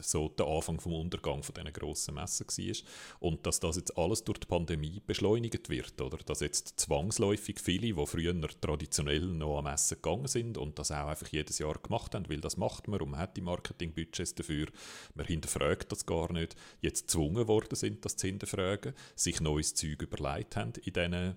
so 0.00 0.28
der 0.28 0.46
Anfang 0.46 0.78
vom 0.78 0.92
Untergang 0.92 1.42
von 1.42 1.52
diesen 1.52 1.72
grossen 1.72 2.14
Messen 2.14 2.46
war. 2.46 2.76
Und 3.18 3.44
dass 3.44 3.58
das 3.58 3.74
jetzt 3.74 3.98
alles 3.98 4.22
durch 4.22 4.38
die 4.38 4.46
Pandemie 4.46 5.02
beschleunigt 5.04 5.68
wird, 5.68 6.00
oder? 6.00 6.18
Dass 6.18 6.38
jetzt 6.38 6.78
zwangsläufig 6.78 7.58
viele, 7.58 7.92
die 7.92 8.06
früher 8.06 8.34
traditionell 8.60 9.26
noch 9.26 9.58
am 9.58 9.64
Messen 9.64 9.96
gegangen 10.00 10.28
sind 10.28 10.56
und 10.56 10.78
das 10.78 10.92
auch 10.92 11.08
einfach 11.08 11.26
jedes 11.26 11.58
Jahr 11.58 11.78
gemacht 11.78 12.14
haben, 12.14 12.28
weil 12.28 12.40
das 12.40 12.56
macht 12.56 12.86
man 12.86 13.00
und 13.00 13.10
man 13.10 13.20
hat 13.20 13.36
die 13.36 13.40
Marketingbudgets 13.40 14.36
dafür, 14.36 14.68
man 15.14 15.26
hinterfragt 15.26 15.90
das 15.90 16.06
gar 16.06 16.32
nicht, 16.32 16.54
jetzt 16.82 17.08
gezwungen 17.08 17.48
worden 17.48 17.74
sind, 17.74 18.04
das 18.04 18.16
zu 18.16 18.28
hinterfragen, 18.28 18.94
sich 19.16 19.40
neues 19.40 19.74
Zeug 19.74 20.02
überlegt 20.02 20.54
haben 20.54 20.72
in 20.84 20.92
diesen 20.92 21.34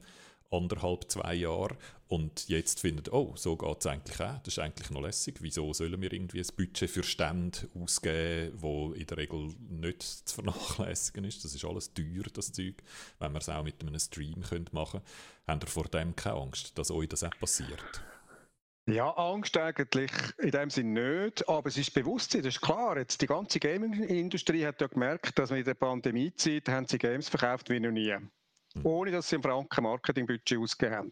anderthalb, 0.50 1.10
zwei 1.12 1.34
Jahre 1.34 1.78
und 2.08 2.48
jetzt 2.48 2.80
findet, 2.80 3.12
oh, 3.12 3.34
so 3.36 3.58
geht 3.58 3.80
es 3.80 3.88
eigentlich 3.88 4.20
auch, 4.22 4.40
das 4.40 4.54
ist 4.54 4.60
eigentlich 4.60 4.90
noch 4.90 5.02
lässig, 5.02 5.38
wieso 5.42 5.74
sollen 5.74 6.02
wir 6.02 6.12
irgendwie 6.12 6.40
ein 6.40 6.48
Budget 6.56 6.90
für 6.90 7.04
Stände 7.04 7.60
ausgeben, 7.76 8.54
wo 8.56 8.94
in 8.94 9.06
der 9.08 9.18
Regel 9.18 9.54
nicht 9.70 10.02
zu 10.04 10.36
vernachlässigen 10.36 11.26
ist, 11.26 11.44
das 11.44 11.54
ist 11.54 11.66
alles 11.66 11.94
teuer, 11.94 12.24
das 12.34 12.52
Zeug, 12.52 12.76
wenn 13.20 13.34
wir 13.34 13.40
es 13.40 13.50
auch 13.50 13.64
mit 13.64 13.82
einem 13.82 14.00
Stream 14.00 14.44
machen 14.72 15.02
können. 15.02 15.02
Habt 15.48 15.64
ihr 15.64 15.68
vor 15.68 15.86
dem 15.86 16.16
keine 16.16 16.38
Angst, 16.38 16.78
dass 16.78 16.92
euch 16.92 17.10
das 17.10 17.24
auch 17.24 17.38
passiert? 17.40 18.02
Ja, 18.90 19.10
Angst 19.18 19.58
eigentlich 19.58 20.12
in 20.38 20.52
dem 20.52 20.70
Sinne 20.70 21.26
nicht, 21.26 21.50
aber 21.50 21.68
es 21.68 21.76
ist 21.76 21.94
Bewusstsein, 21.94 22.42
das 22.44 22.56
ist 22.56 22.62
klar. 22.62 22.98
Jetzt 22.98 23.22
die 23.22 23.28
ganze 23.28 23.60
Gaming-Industrie 23.60 24.66
hat 24.66 24.80
ja 24.80 24.88
gemerkt, 24.88 25.38
dass 25.38 25.50
wir 25.50 25.58
in 25.58 25.66
der 25.66 25.74
Pandemiezeit 25.74 26.70
haben 26.70 26.88
sie 26.88 26.98
Games 26.98 27.28
verkauft 27.28 27.70
wie 27.70 27.82
noch 27.82 27.92
nie. 27.92 28.16
Mhm. 28.78 28.86
Ohne 28.86 29.12
dass 29.12 29.30
sie 29.30 29.36
einen 29.36 29.44
Franken 29.44 29.84
Marketingbudget 29.84 30.58
ausgegeben 30.60 30.96
haben. 30.96 31.12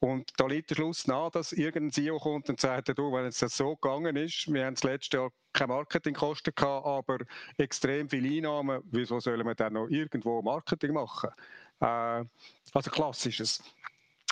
Und 0.00 0.30
da 0.38 0.46
liegt 0.46 0.70
der 0.70 0.76
Schluss 0.76 1.06
nahe, 1.06 1.30
dass 1.30 1.52
irgendein 1.52 1.92
CEO 1.92 2.18
kommt 2.18 2.48
und 2.48 2.58
sagt, 2.58 2.88
du, 2.96 3.12
wenn 3.12 3.26
es 3.26 3.38
so 3.38 3.76
gegangen 3.76 4.16
ist, 4.16 4.50
wir 4.50 4.64
haben 4.64 4.74
das 4.74 4.82
letzte 4.82 5.18
Jahr 5.18 5.30
keine 5.52 5.74
Marketingkosten 5.74 6.54
gehabt, 6.54 6.86
aber 6.86 7.18
extrem 7.58 8.08
viele 8.08 8.28
Einnahmen, 8.36 8.80
wieso 8.90 9.20
sollen 9.20 9.46
wir 9.46 9.54
dann 9.54 9.74
noch 9.74 9.88
irgendwo 9.88 10.40
Marketing 10.40 10.94
machen? 10.94 11.30
Äh, 11.80 12.24
also 12.72 12.90
klassisches. 12.90 13.62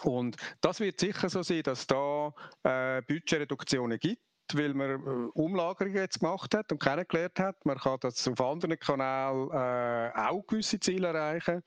Und 0.04 0.36
das 0.62 0.80
wird 0.80 1.00
sicher 1.00 1.28
so 1.28 1.42
sein, 1.42 1.62
dass 1.64 1.86
da 1.86 2.32
äh, 2.62 3.02
Budgetreduktionen 3.02 3.98
gibt 3.98 4.22
weil 4.54 4.74
man 4.74 4.90
äh, 4.90 5.30
Umlagerungen 5.34 5.96
jetzt 5.96 6.20
gemacht 6.20 6.54
hat 6.54 6.72
und 6.72 6.80
kennengelernt 6.82 7.38
hat. 7.38 7.66
Man 7.66 7.76
kann 7.76 7.98
das 8.00 8.26
auf 8.26 8.40
anderen 8.40 8.78
Kanälen 8.78 9.50
äh, 9.50 10.10
auch 10.14 10.42
gewisse 10.46 10.80
Ziele 10.80 11.08
erreichen. 11.08 11.62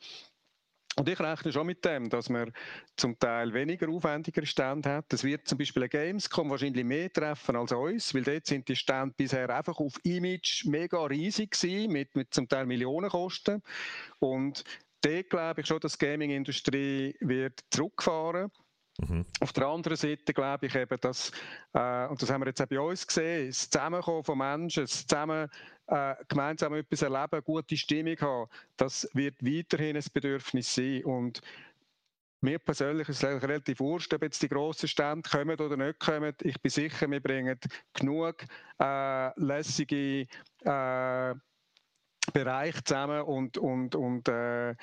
Und 0.98 1.08
ich 1.08 1.20
rechne 1.20 1.54
schon 1.54 1.68
mit 1.68 1.86
dem, 1.86 2.10
dass 2.10 2.28
man 2.28 2.52
zum 2.98 3.18
Teil 3.18 3.54
weniger 3.54 3.88
aufwendigere 3.90 4.46
Stände 4.46 4.90
hat. 4.90 5.06
Das 5.10 5.24
wird 5.24 5.48
zum 5.48 5.58
Beispiel 5.58 5.84
ein 5.84 5.90
Gamescom 5.90 6.50
wahrscheinlich 6.50 6.84
mehr 6.84 7.12
treffen 7.12 7.56
als 7.56 7.72
uns, 7.72 8.14
weil 8.14 8.24
dort 8.24 8.46
sind 8.46 8.68
die 8.68 8.76
Stände 8.76 9.14
bisher 9.16 9.50
einfach 9.56 9.80
auf 9.80 9.94
Image 10.04 10.66
mega 10.66 11.02
riesig 11.06 11.52
gewesen, 11.52 11.92
mit, 11.94 12.14
mit 12.16 12.34
zum 12.34 12.50
Teil 12.50 12.66
Millionenkosten. 12.66 13.64
Und 14.20 14.66
dort 15.02 15.30
glaube 15.30 15.62
ich 15.62 15.68
schon, 15.68 15.80
dass 15.80 15.98
die 15.98 16.06
Gaming-Industrie 16.06 17.16
wird 17.22 17.62
zurückfahren 17.70 18.52
mhm. 19.08 19.26
Auf 19.40 19.54
der 19.54 19.68
anderen 19.68 19.98
Seite 19.98 20.34
glaube 20.34 20.68
ich 20.68 20.76
eben, 20.76 21.00
dass, 21.00 21.32
äh, 21.74 22.08
und 22.08 22.22
das 22.22 22.30
haben 22.30 22.42
wir 22.42 22.48
jetzt 22.48 22.62
auch 22.62 22.68
bei 22.68 22.80
uns 22.80 23.06
gesehen, 23.06 23.48
das 23.48 23.70
Zusammenkommen 23.70 24.24
von 24.24 24.38
Menschen, 24.38 24.84
das 24.84 25.06
Zusammen, 25.06 25.50
äh, 25.88 26.16
gemeinsam 26.28 26.74
etwas 26.74 27.02
erleben, 27.02 27.34
eine 27.34 27.42
gute 27.42 27.76
Stimmung 27.76 28.16
haben, 28.22 28.50
das 28.78 29.08
wird 29.14 29.36
weiterhin 29.44 29.98
ein 29.98 30.04
Bedürfnis 30.14 30.74
sein. 30.74 31.04
Und 31.04 31.42
mir 32.42 32.60
persönlich 32.60 33.08
ist 33.10 33.24
es 33.24 33.44
relativ 33.44 33.80
wurscht, 33.80 34.14
ob 34.14 34.24
jetzt 34.24 34.42
die 34.42 34.50
grossen 34.50 34.88
Stände 34.88 35.30
kommen 35.30 35.60
oder 35.60 35.78
nicht 35.78 36.00
kommen. 36.00 36.34
Ich 36.42 36.60
bin 36.62 36.72
sicher, 36.72 37.10
wir 37.10 37.20
bringen 37.22 37.60
genug 37.94 38.46
äh, 38.80 39.40
lässige 39.40 40.28
äh, 40.64 41.36
Bereich 42.34 42.84
zusammen 42.84 43.22
und, 43.24 43.58
und, 43.58 43.96
und 43.96 44.28
äh, 44.28 44.72
äh, 44.72 44.76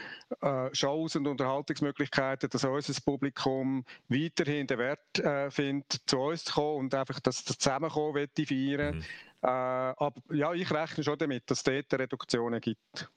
Shows 0.72 1.16
und 1.16 1.26
Unterhaltungsmöglichkeiten, 1.26 2.50
dass 2.50 2.64
unser 2.64 3.00
Publikum 3.00 3.84
weiterhin 4.08 4.66
den 4.66 4.78
Wert 4.78 5.18
äh, 5.20 5.50
findet, 5.50 6.00
zu 6.06 6.18
uns 6.18 6.44
zu 6.44 6.54
kommen 6.54 6.78
und 6.78 6.94
einfach 6.94 7.20
das, 7.20 7.44
das 7.44 7.58
Zusammenkommen 7.58 8.28
feiern. 8.36 8.96
Mhm. 8.96 9.04
Äh, 9.42 9.46
aber 9.46 10.20
ja, 10.32 10.52
ich 10.52 10.70
rechne 10.70 11.04
schon 11.04 11.16
damit, 11.16 11.48
dass 11.48 11.58
es 11.58 11.64
dort 11.64 12.00
Reduktionen 12.00 12.60
gibt. 12.60 13.08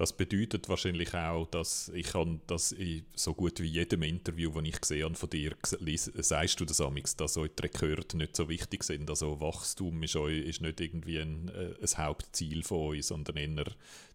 Das 0.00 0.14
bedeutet 0.14 0.66
wahrscheinlich 0.70 1.12
auch, 1.12 1.44
dass 1.48 1.90
ich 1.90 2.12
kann 2.12 2.40
das 2.46 2.72
in 2.72 3.04
so 3.14 3.34
gut 3.34 3.60
wie 3.60 3.66
jedem 3.66 4.02
Interview, 4.02 4.50
das 4.50 4.64
ich 4.64 4.80
gesehen 4.80 5.04
habe 5.04 5.14
von 5.14 5.28
dir, 5.28 5.54
sagst 5.62 6.58
du 6.58 6.64
das 6.64 6.80
amix, 6.80 7.16
dass 7.16 7.36
euch 7.36 7.50
die 7.54 7.64
Rekorde 7.64 8.16
nicht 8.16 8.34
so 8.34 8.48
wichtig 8.48 8.82
sind. 8.82 9.10
Also 9.10 9.42
Wachstum 9.42 10.02
ist, 10.02 10.16
euch, 10.16 10.38
ist 10.38 10.62
nicht 10.62 10.80
irgendwie 10.80 11.18
ein, 11.18 11.50
äh, 11.50 11.74
ein 11.78 11.98
Hauptziel 11.98 12.62
von 12.62 12.78
euch, 12.78 13.04
sondern 13.08 13.36
eher 13.36 13.66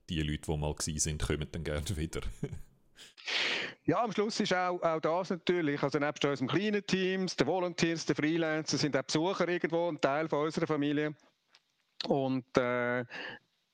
die 0.10 0.24
Leute, 0.24 0.52
die 0.52 0.58
mal 0.58 0.74
gewesen 0.74 0.98
sind, 0.98 1.22
kommen 1.22 1.48
dann 1.52 1.64
gerne 1.64 1.96
wieder. 1.96 2.22
Ja, 3.86 4.04
am 4.04 4.12
Schluss 4.12 4.40
ist 4.40 4.54
auch, 4.54 4.82
auch 4.82 5.00
das 5.00 5.30
natürlich, 5.30 5.84
also 5.84 6.00
nebst 6.00 6.26
unseren 6.26 6.48
kleinen 6.48 6.86
Teams, 6.86 7.36
den 7.36 7.46
Volunteers, 7.46 8.06
den 8.06 8.16
Freelancers, 8.16 8.82
sind 8.82 8.98
auch 8.98 9.04
Besucher 9.04 9.48
irgendwo 9.48 9.88
ein 9.90 10.02
Teil 10.02 10.28
von 10.28 10.46
unserer 10.46 10.66
Familie. 10.66 11.14
Und 12.08 12.46
äh, 12.58 13.04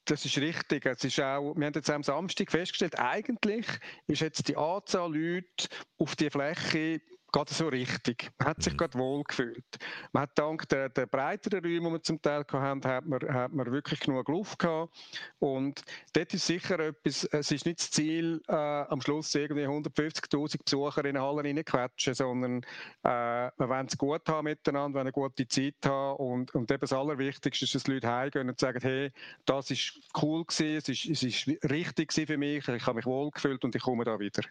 das 0.05 0.25
ist 0.25 0.37
richtig. 0.37 0.85
Es 0.85 1.03
ist 1.03 1.19
auch, 1.19 1.53
wir 1.55 1.65
haben 1.65 1.73
jetzt 1.73 1.89
am 1.89 2.03
Samstag 2.03 2.51
festgestellt, 2.51 2.99
eigentlich 2.99 3.65
ist 4.07 4.21
jetzt 4.21 4.47
die 4.47 4.57
Anzahl 4.57 5.13
Leute 5.13 5.67
auf 5.97 6.15
die 6.15 6.29
Fläche 6.29 7.01
gerade 7.31 7.53
so 7.53 7.67
richtig. 7.67 8.31
Man 8.37 8.49
hat 8.49 8.63
sich 8.63 8.73
mhm. 8.73 8.77
gerade 8.77 8.97
wohl 8.97 9.23
gefühlt. 9.23 9.77
Man 10.11 10.23
hat 10.23 10.31
dank 10.35 10.67
der, 10.69 10.89
der 10.89 11.05
breiteren 11.05 11.63
Räume, 11.63 11.89
die 11.89 11.93
wir 11.93 12.03
zum 12.03 12.21
Teil 12.21 12.45
hatten, 12.51 12.85
hat 12.85 13.05
man, 13.05 13.21
hat 13.33 13.53
man 13.53 13.71
wirklich 13.71 13.99
genug 13.99 14.27
Luft 14.29 14.59
gehabt. 14.59 14.93
Und 15.39 15.81
dort 16.13 16.33
ist 16.33 16.45
sicher 16.45 16.79
etwas, 16.79 17.23
es 17.25 17.51
ist 17.51 17.65
nicht 17.65 17.79
das 17.79 17.91
Ziel, 17.91 18.41
äh, 18.47 18.53
am 18.53 19.01
Schluss 19.01 19.33
irgendwie 19.35 19.65
150.000 19.65 20.63
Besucher 20.63 21.05
in 21.05 21.17
eine 21.17 21.21
Halle 21.21 21.43
reinquetschen, 21.43 22.13
sondern 22.13 22.63
äh, 23.03 23.51
wir 23.57 23.69
wollen 23.69 23.87
es 23.87 23.97
gut 23.97 24.27
haben 24.27 24.45
miteinander, 24.45 24.99
wollen 24.99 25.07
eine 25.07 25.11
gute 25.11 25.47
Zeit 25.47 25.75
haben 25.85 26.17
und, 26.17 26.53
und 26.53 26.71
eben 26.71 26.81
das 26.81 26.93
Allerwichtigste 26.93 27.65
ist, 27.65 27.75
dass 27.75 27.87
Leute 27.87 28.07
heimgehen 28.07 28.49
und 28.49 28.59
sagen, 28.59 28.79
hey, 28.81 29.11
das 29.45 29.71
ist 29.71 29.99
cool 30.21 30.45
gewesen, 30.45 30.77
es 30.77 30.89
ist, 30.89 31.05
es 31.05 31.23
ist 31.23 31.47
richtig 31.69 32.11
für 32.11 32.37
mich, 32.37 32.67
ich 32.67 32.85
habe 32.85 32.95
mich 32.95 33.05
wohl 33.05 33.31
gefühlt 33.31 33.63
und 33.63 33.75
ich 33.75 33.81
komme 33.81 34.03
da 34.03 34.19
wieder. 34.19 34.43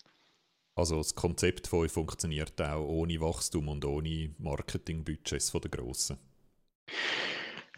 Also 0.81 0.97
das 0.97 1.15
Konzept 1.15 1.67
von 1.67 1.81
euch 1.81 1.93
funktioniert 1.93 2.59
auch 2.59 2.81
ohne 2.87 3.21
Wachstum 3.21 3.69
und 3.69 3.85
ohne 3.85 4.31
Marketingbudgets 4.39 5.51
von 5.51 5.61
der 5.61 5.71
Grossen. 5.71 6.17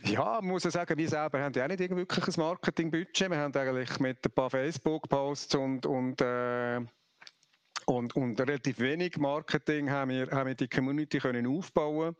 Ja, 0.05 0.40
muss 0.40 0.62
sagen, 0.62 0.96
wir 0.96 1.09
selber 1.09 1.40
haben 1.40 1.53
ja 1.53 1.64
auch 1.64 1.68
nicht 1.68 1.80
wirklich 1.80 2.28
ein 2.28 2.34
Marketingbudget. 2.36 3.28
Wir 3.28 3.38
haben 3.38 3.53
eigentlich 3.57 3.98
mit 3.98 4.24
ein 4.24 4.30
paar 4.30 4.50
Facebook-Posts 4.50 5.55
und, 5.57 5.84
und, 5.84 6.20
äh, 6.20 6.80
und, 7.86 8.14
und, 8.14 8.40
relativ 8.40 8.78
wenig 8.78 9.16
Marketing 9.16 9.90
haben 9.90 10.12
wir, 10.12 10.30
haben 10.30 10.46
wir 10.46 10.55
die 10.55 10.68
Community 10.68 11.18
können 11.18 11.48
aufbauen 11.48 12.14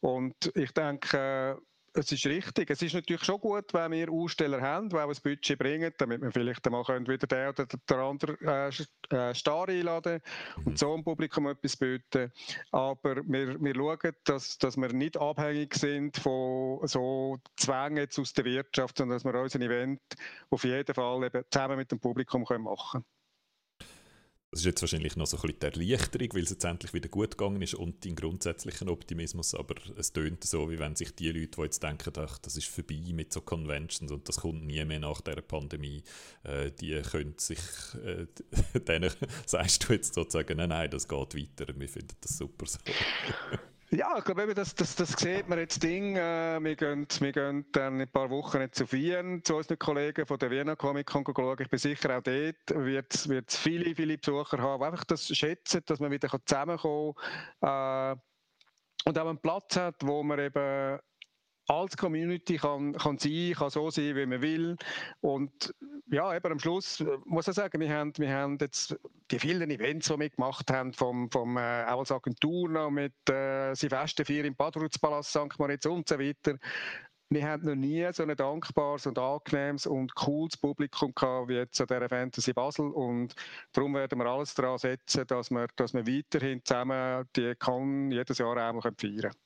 Und 0.00 0.52
ich 0.54 0.70
denke, 0.72 1.58
es 1.98 2.12
ist 2.12 2.26
richtig. 2.26 2.70
Es 2.70 2.82
ist 2.82 2.94
natürlich 2.94 3.24
schon 3.24 3.40
gut, 3.40 3.72
wenn 3.72 3.92
wir 3.92 4.10
Aussteller 4.10 4.60
haben, 4.60 4.88
die 4.88 4.96
auch 4.96 5.08
ein 5.08 5.16
Budget 5.22 5.58
bringen, 5.58 5.92
damit 5.98 6.20
wir 6.20 6.30
vielleicht 6.30 6.66
einmal 6.66 6.84
wieder 6.84 7.26
den 7.26 7.48
oder 7.48 7.66
den 7.66 7.98
anderen 7.98 8.36
äh, 8.40 8.68
äh, 9.10 9.34
Star 9.34 9.68
einladen 9.68 10.20
und 10.58 10.72
mhm. 10.72 10.76
so 10.76 10.94
dem 10.94 11.04
Publikum 11.04 11.46
etwas 11.48 11.76
bieten. 11.76 12.32
Aber 12.70 13.16
wir, 13.26 13.60
wir 13.60 13.74
schauen, 13.74 14.12
dass, 14.24 14.58
dass 14.58 14.76
wir 14.76 14.92
nicht 14.92 15.16
abhängig 15.16 15.74
sind 15.74 16.16
von 16.16 16.86
so 16.86 17.38
Zwängen 17.56 17.98
jetzt 17.98 18.18
aus 18.18 18.32
der 18.34 18.44
Wirtschaft, 18.44 18.98
sondern 18.98 19.16
dass 19.16 19.24
wir 19.24 19.34
unser 19.40 19.60
Event 19.60 20.00
auf 20.50 20.64
jeden 20.64 20.94
Fall 20.94 21.24
eben 21.24 21.44
zusammen 21.50 21.76
mit 21.76 21.90
dem 21.90 22.00
Publikum 22.00 22.44
können 22.44 22.64
machen 22.64 23.02
können. 23.02 23.15
Das 24.56 24.62
ist 24.62 24.66
jetzt 24.68 24.80
wahrscheinlich 24.80 25.16
noch 25.16 25.26
so 25.26 25.36
ein 25.36 25.42
bisschen 25.42 25.58
die 25.60 25.66
Erleichterung, 25.66 26.28
weil 26.32 26.44
es 26.44 26.48
jetzt 26.48 26.64
endlich 26.64 26.94
wieder 26.94 27.10
gut 27.10 27.36
gegangen 27.36 27.60
ist 27.60 27.74
und 27.74 28.02
den 28.02 28.16
grundsätzlichen 28.16 28.88
Optimismus, 28.88 29.54
aber 29.54 29.74
es 29.98 30.14
tönt 30.14 30.44
so, 30.44 30.70
wie 30.70 30.78
wenn 30.78 30.96
sich 30.96 31.14
die 31.14 31.30
Leute, 31.30 31.50
die 31.58 31.60
jetzt 31.60 31.82
denken, 31.82 32.10
ach, 32.16 32.38
das 32.38 32.56
ist 32.56 32.66
vorbei 32.66 33.02
mit 33.12 33.34
so 33.34 33.42
Conventions 33.42 34.10
und 34.10 34.26
das 34.26 34.36
kommt 34.36 34.64
nie 34.64 34.82
mehr 34.86 35.00
nach 35.00 35.20
der 35.20 35.42
Pandemie, 35.42 36.02
äh, 36.44 36.70
die 36.70 37.02
können 37.02 37.34
sich, 37.36 37.58
äh, 38.02 38.26
denen 38.80 39.12
sagst 39.44 39.86
du 39.86 39.92
jetzt 39.92 40.14
sozusagen, 40.14 40.56
nein, 40.56 40.70
nein, 40.70 40.90
das 40.90 41.06
geht 41.06 41.34
weiter, 41.34 41.78
wir 41.78 41.88
finden 41.90 42.16
das 42.22 42.38
super 42.38 42.64
so. 42.64 42.78
Ja, 43.90 44.18
ich 44.18 44.24
glaube, 44.24 44.52
das, 44.52 44.74
das, 44.74 44.96
das 44.96 45.12
sieht 45.12 45.48
man 45.48 45.60
jetzt 45.60 45.80
Ding. 45.80 46.16
Äh, 46.16 46.58
wir, 46.60 46.74
gehen, 46.74 47.06
wir 47.20 47.32
gehen 47.32 47.64
dann 47.70 47.94
in 47.94 48.00
ein 48.00 48.08
paar 48.08 48.28
Wochen 48.30 48.58
auf 48.62 48.92
Wien 48.92 49.44
zu 49.44 49.56
unseren 49.56 49.78
Kollegen 49.78 50.26
von 50.26 50.38
der 50.38 50.50
Wiener 50.50 50.74
Comic 50.74 51.06
Con. 51.06 51.56
Ich 51.60 51.68
bin 51.68 51.78
sicher, 51.78 52.18
auch 52.18 52.22
dort 52.22 52.84
wird 52.84 53.14
es 53.14 53.56
viele, 53.56 53.94
viele 53.94 54.18
Besucher 54.18 54.58
haben, 54.58 54.80
die 54.80 54.86
einfach 54.86 55.04
das 55.04 55.28
schätzen, 55.28 55.82
dass 55.86 56.00
man 56.00 56.10
wieder 56.10 56.28
zusammenkommen 56.44 57.14
kann. 57.60 58.16
Äh, 58.16 59.08
und 59.08 59.18
auch 59.20 59.28
einen 59.28 59.38
Platz 59.38 59.76
hat, 59.76 59.96
wo 60.02 60.24
man 60.24 60.40
eben 60.40 60.98
als 61.68 61.96
Community 61.96 62.56
kann, 62.56 62.92
kann 62.92 63.18
sein, 63.18 63.52
kann 63.56 63.70
so 63.70 63.90
sein, 63.90 64.16
wie 64.16 64.26
man 64.26 64.42
will. 64.42 64.76
Und 65.20 65.74
ja, 66.10 66.34
eben 66.34 66.52
am 66.52 66.58
Schluss 66.58 67.00
äh, 67.00 67.18
muss 67.24 67.48
ich 67.48 67.54
sagen, 67.54 67.80
wir 67.80 67.92
haben, 67.92 68.12
wir 68.18 68.32
haben 68.32 68.58
jetzt 68.60 68.96
die 69.30 69.38
vielen 69.38 69.70
Events, 69.70 70.08
die 70.08 70.18
wir 70.18 70.30
gemacht 70.30 70.70
haben, 70.70 70.92
vom, 70.92 71.30
vom 71.30 71.56
äh, 71.56 71.84
auch 71.84 72.00
als 72.00 72.12
Agentur 72.12 72.68
noch 72.68 72.90
mit 72.90 73.14
äh, 73.28 73.74
Silvesterfeier 73.74 74.44
im 74.44 74.54
Badrutzpalast 74.54 75.30
St. 75.30 75.58
Moritz 75.58 75.86
und 75.86 76.08
so 76.08 76.18
weiter. 76.18 76.56
Wir 77.28 77.44
haben 77.44 77.64
noch 77.66 77.74
nie 77.74 78.08
so 78.12 78.22
ein 78.22 78.36
dankbares 78.36 79.06
und 79.06 79.18
angenehmes 79.18 79.88
und 79.88 80.14
cooles 80.14 80.56
Publikum 80.56 81.12
gehabt 81.12 81.48
wie 81.48 81.54
jetzt 81.54 81.80
an 81.80 81.88
dieser 81.88 82.08
Fantasy 82.08 82.52
Basel 82.52 82.88
und 82.92 83.34
darum 83.72 83.94
werden 83.94 84.16
wir 84.20 84.26
alles 84.26 84.54
daran 84.54 84.78
setzen, 84.78 85.26
dass 85.26 85.50
wir, 85.50 85.66
dass 85.74 85.92
wir 85.92 86.06
weiterhin 86.06 86.64
zusammen 86.64 87.28
die 87.34 87.56
Con 87.56 88.12
jedes 88.12 88.38
Jahr 88.38 88.70
auch 88.70 88.80
feiern 88.80 88.94
können 88.96 89.45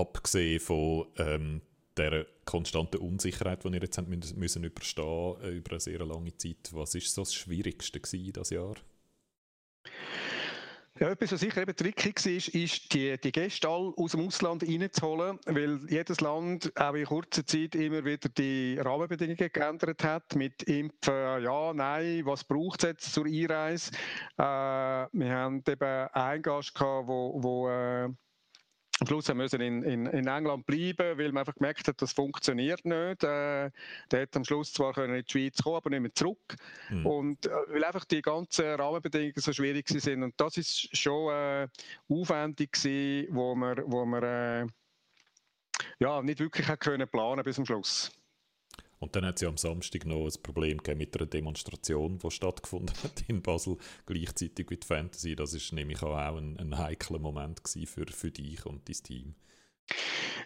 abgesehen 0.00 0.60
von 0.60 1.06
ähm, 1.18 1.62
der 1.96 2.26
konstanten 2.44 2.98
Unsicherheit, 2.98 3.64
die 3.64 3.72
wir 3.72 3.80
jetzt 3.80 4.00
müssen, 4.36 4.64
überstehen 4.64 5.36
äh, 5.42 5.50
über 5.50 5.72
eine 5.72 5.80
sehr 5.80 6.04
lange 6.04 6.36
Zeit, 6.36 6.70
was 6.72 6.94
ist 6.94 7.14
so 7.14 7.22
das 7.22 7.34
Schwierigste 7.34 8.00
das 8.32 8.50
Jahr? 8.50 8.74
Ja, 10.98 11.08
etwas, 11.08 11.32
was 11.32 11.40
sicher 11.40 11.62
eben 11.62 11.74
tricky 11.74 12.10
war, 12.10 12.62
ist, 12.62 12.92
die, 12.92 13.16
die 13.16 13.32
Gäste 13.32 13.68
alle 13.68 13.94
aus 13.96 14.10
dem 14.10 14.26
Ausland 14.26 14.62
reinzuholen, 14.62 15.38
weil 15.46 15.80
jedes 15.88 16.20
Land 16.20 16.72
auch 16.76 16.94
in 16.94 17.06
kurzer 17.06 17.46
Zeit 17.46 17.74
immer 17.74 18.04
wieder 18.04 18.28
die 18.28 18.76
Rahmenbedingungen 18.78 19.50
geändert 19.50 20.04
hat, 20.04 20.34
mit 20.34 20.62
Impfen, 20.64 21.42
ja, 21.42 21.72
nein, 21.72 22.26
was 22.26 22.44
braucht 22.44 22.82
es 22.82 22.88
jetzt 22.90 23.14
zur 23.14 23.24
Einreise. 23.24 23.92
Äh, 24.36 24.42
wir 24.42 25.30
haben 25.30 25.62
eben 25.66 26.08
einen 26.12 26.42
Gast 26.42 26.74
äh, 26.78 28.08
am 29.00 29.06
Schluss 29.06 29.28
wir 29.28 29.60
in, 29.60 29.82
in, 29.82 30.06
in 30.06 30.26
England 30.26 30.66
bleiben, 30.66 31.18
weil 31.18 31.32
man 31.32 31.38
einfach 31.38 31.54
gemerkt 31.54 31.88
hat, 31.88 32.00
das 32.02 32.12
funktioniert 32.12 32.84
nicht. 32.84 33.24
Äh, 33.24 33.70
der 34.10 34.22
hat 34.22 34.36
am 34.36 34.44
Schluss 34.44 34.72
zwar 34.72 34.92
können 34.92 35.14
in 35.14 35.24
die 35.24 35.30
Schweiz 35.30 35.62
kommen, 35.62 35.76
aber 35.76 35.90
nicht 35.90 36.00
mehr 36.00 36.14
zurück. 36.14 36.56
Mhm. 36.90 37.06
Und 37.06 37.46
äh, 37.46 37.50
weil 37.68 37.84
einfach 37.84 38.04
die 38.04 38.22
ganzen 38.22 38.66
Rahmenbedingungen 38.66 39.32
so 39.36 39.52
schwierig 39.52 39.88
sind. 39.88 40.22
Und 40.22 40.38
das 40.38 40.56
ist 40.56 40.96
schon 40.96 41.32
äh, 41.32 41.68
aufwendig 42.08 42.72
gewesen, 42.72 43.34
wo 43.34 43.54
wir, 43.54 43.82
wo 43.86 44.04
wir 44.04 44.22
äh, 44.22 44.66
ja, 45.98 46.20
nicht 46.22 46.40
wirklich 46.40 46.66
können 46.78 47.08
planen 47.08 47.42
bis 47.42 47.56
zum 47.56 47.66
Schluss. 47.66 48.10
Und 49.00 49.16
dann 49.16 49.24
hat 49.24 49.40
ja 49.40 49.48
am 49.48 49.56
Samstag 49.56 50.04
noch 50.04 50.26
ein 50.26 50.42
Problem 50.42 50.78
mit 50.94 51.16
einer 51.16 51.26
Demonstration, 51.26 52.18
die 52.18 52.30
stattgefunden 52.30 52.94
hat 53.02 53.24
in 53.28 53.40
Basel, 53.40 53.78
gleichzeitig 54.04 54.68
mit 54.68 54.84
Fantasy. 54.84 55.34
Das 55.34 55.54
ist 55.54 55.72
nämlich 55.72 56.02
auch 56.02 56.14
ein, 56.14 56.58
ein 56.58 56.76
heikler 56.76 57.18
Moment 57.18 57.62
für, 57.86 58.06
für 58.06 58.30
dich 58.30 58.66
und 58.66 58.86
dein 58.88 59.02
Team. 59.02 59.34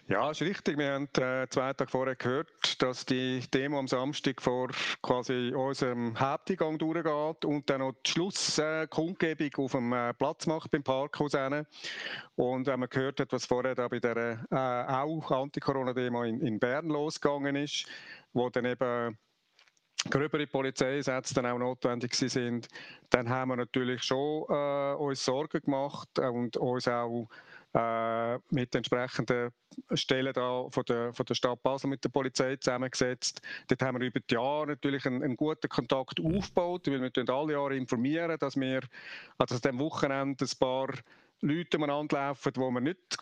Ja, 0.07 0.29
ist 0.29 0.41
richtig. 0.43 0.77
Wir 0.77 0.93
haben 0.93 1.09
äh, 1.17 1.47
zwei 1.49 1.73
Tage 1.73 1.89
vorher 1.89 2.15
gehört, 2.15 2.79
dass 2.79 3.07
die 3.07 3.39
Demo 3.51 3.79
am 3.79 3.87
Samstag 3.87 4.39
vor 4.39 4.69
quasi 5.01 5.51
unserem 5.55 6.19
Haupteingang 6.19 6.77
durchgeht 6.77 7.43
und 7.43 7.67
dann 7.67 7.79
noch 7.79 7.93
die 8.05 8.11
Schlusskundgebung 8.11 9.47
äh, 9.47 9.63
auf 9.63 9.71
dem 9.71 9.93
äh, 9.93 10.13
Platz 10.13 10.45
macht 10.45 10.69
beim 10.69 10.83
Parkhaus. 10.83 11.33
Und 12.35 12.67
wenn 12.67 12.79
man 12.79 12.89
gehört 12.89 13.19
hat, 13.19 13.33
was 13.33 13.47
vorher 13.47 13.73
da 13.73 13.87
bei 13.87 13.99
der 13.99 14.45
äh, 14.51 14.55
auch 14.55 15.31
Anti-Corona-Demo 15.31 16.23
in, 16.23 16.39
in 16.41 16.59
Bern 16.59 16.87
losgegangen 16.87 17.55
ist, 17.55 17.87
wo 18.33 18.49
dann 18.51 18.65
eben 18.65 19.17
gröbere 20.09 20.45
Polizeisätze 20.45 21.33
dann 21.33 21.47
auch 21.47 21.57
notwendig 21.57 22.13
sind, 22.13 22.67
dann 23.09 23.27
haben 23.27 23.49
wir 23.49 23.55
natürlich 23.55 24.03
schon 24.03 24.45
äh, 24.49 24.93
uns 24.95 25.25
Sorgen 25.25 25.61
gemacht 25.61 26.19
und 26.19 26.57
uns 26.57 26.87
auch 26.87 27.27
äh, 27.75 28.39
mit 28.51 28.73
entsprechenden 28.73 29.51
Stellen 29.93 30.31
da 30.33 30.65
von 30.69 30.83
der, 30.85 31.13
von 31.13 31.25
der 31.25 31.33
Stadt 31.33 31.61
Basel 31.61 31.89
mit 31.89 32.03
der 32.03 32.09
Polizei 32.09 32.55
zusammengesetzt. 32.55 33.41
Dort 33.67 33.81
haben 33.81 33.99
wir 33.99 34.07
über 34.07 34.21
die 34.21 34.33
Jahre 34.33 34.67
natürlich 34.67 35.05
einen, 35.05 35.21
einen 35.21 35.35
guten 35.35 35.67
Kontakt 35.67 36.19
aufgebaut, 36.21 36.87
weil 36.87 37.01
wir 37.01 37.29
alle 37.29 37.53
Jahre 37.53 37.75
informieren, 37.75 38.37
dass 38.39 38.55
wir 38.55 38.81
also 39.37 39.55
an 39.55 39.61
diesem 39.61 39.79
Wochenende 39.79 40.45
ein 40.45 40.57
paar 40.57 40.89
Leute 41.41 41.77
umeinander 41.77 42.17
laufen, 42.17 42.53
die 42.53 42.59
wir 42.59 42.81
nicht 42.81 43.17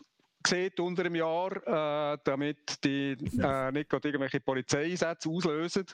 sieht 0.45 0.79
unter 0.79 1.03
dem 1.03 1.15
Jahr, 1.15 2.13
äh, 2.13 2.17
damit 2.23 2.83
die 2.83 3.17
äh, 3.41 3.71
nicht 3.71 3.91
irgendwelche 3.91 4.39
Polizeieinsätze 4.41 5.29
auslösen. 5.29 5.85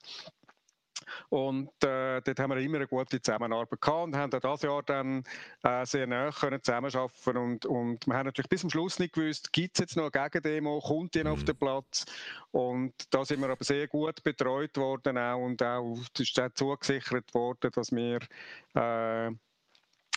Und 1.29 1.69
äh, 1.83 2.21
dort 2.21 2.39
haben 2.39 2.51
wir 2.51 2.57
immer 2.57 2.77
eine 2.77 2.87
gute 2.87 3.21
Zusammenarbeit 3.21 3.81
gehabt 3.81 4.03
und 4.03 4.15
haben 4.15 4.33
auch 4.33 4.39
dieses 4.39 4.61
Jahr 4.63 4.83
dann 4.83 5.23
äh, 5.63 5.85
sehr 5.85 6.07
nah 6.07 6.31
können 6.31 6.61
zusammenarbeiten 6.63 7.37
und, 7.37 7.65
und 7.65 8.07
wir 8.07 8.13
haben 8.15 8.25
natürlich 8.25 8.49
bis 8.49 8.61
zum 8.61 8.69
Schluss 8.69 8.99
nicht 8.99 9.13
gewusst, 9.13 9.51
gibt 9.53 9.77
es 9.77 9.81
jetzt 9.81 9.97
noch 9.97 10.11
eine 10.11 10.29
Gegendemo, 10.29 10.79
kommt 10.79 11.15
die 11.15 11.23
noch 11.23 11.31
mhm. 11.31 11.37
auf 11.37 11.43
den 11.43 11.57
Platz 11.57 12.05
und 12.51 12.93
da 13.11 13.25
sind 13.25 13.41
wir 13.41 13.49
aber 13.49 13.63
sehr 13.63 13.87
gut 13.87 14.23
betreut 14.23 14.75
worden 14.77 15.17
auch 15.17 15.37
und 15.37 15.61
auch 15.63 15.97
ist 16.17 16.39
auch 16.39 16.49
zugesichert 16.53 17.33
worden, 17.33 17.71
dass 17.73 17.91
wir 17.91 18.19
äh, 18.75 19.31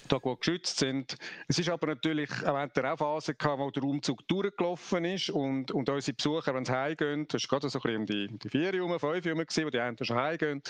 da 0.09 0.19
gut 0.19 0.41
geschützt 0.41 0.79
sind. 0.79 1.17
Es 1.49 1.59
ist 1.59 1.69
aber 1.69 1.89
natürlich 1.89 2.31
auch 2.43 2.55
während 2.55 2.77
der 2.77 2.97
Phase 2.97 3.35
gehabt, 3.35 3.61
wo 3.61 3.71
der 3.71 3.83
Umzug 3.83 4.27
durchgelaufen 4.29 5.05
ist 5.05 5.31
und, 5.31 5.71
und 5.71 5.89
unsere 5.89 6.15
Besucher, 6.15 6.55
wenn 6.55 6.65
sie 6.65 6.73
heimgehen, 6.73 7.27
das 7.29 7.43
war 7.45 7.61
gerade 7.61 7.71
so 7.71 7.79
ein 7.79 7.83
bisschen 7.83 8.01
um 8.01 8.07
die, 8.07 8.39
die 8.39 8.49
vier, 8.49 8.85
um 8.85 8.99
fünf 8.99 9.27
Uhr, 9.27 9.37
wo 9.37 9.71
die 9.71 9.81
einen 9.81 10.05
schon 10.05 10.17
heimgehen, 10.17 10.63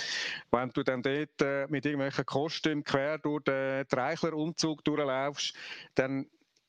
wenn 0.51 0.71
du 0.71 0.83
dann 0.83 1.03
dort 1.03 1.43
äh, 1.43 1.67
mit 1.69 1.85
irgendwelchen 1.85 2.27
Kostümen 2.27 2.85
quer 2.85 3.19
durch 3.19 3.45
den 3.45 3.85
Reichler-Umzug 3.91 4.85
durchlaufst, 4.85 5.55
dann 5.95 6.27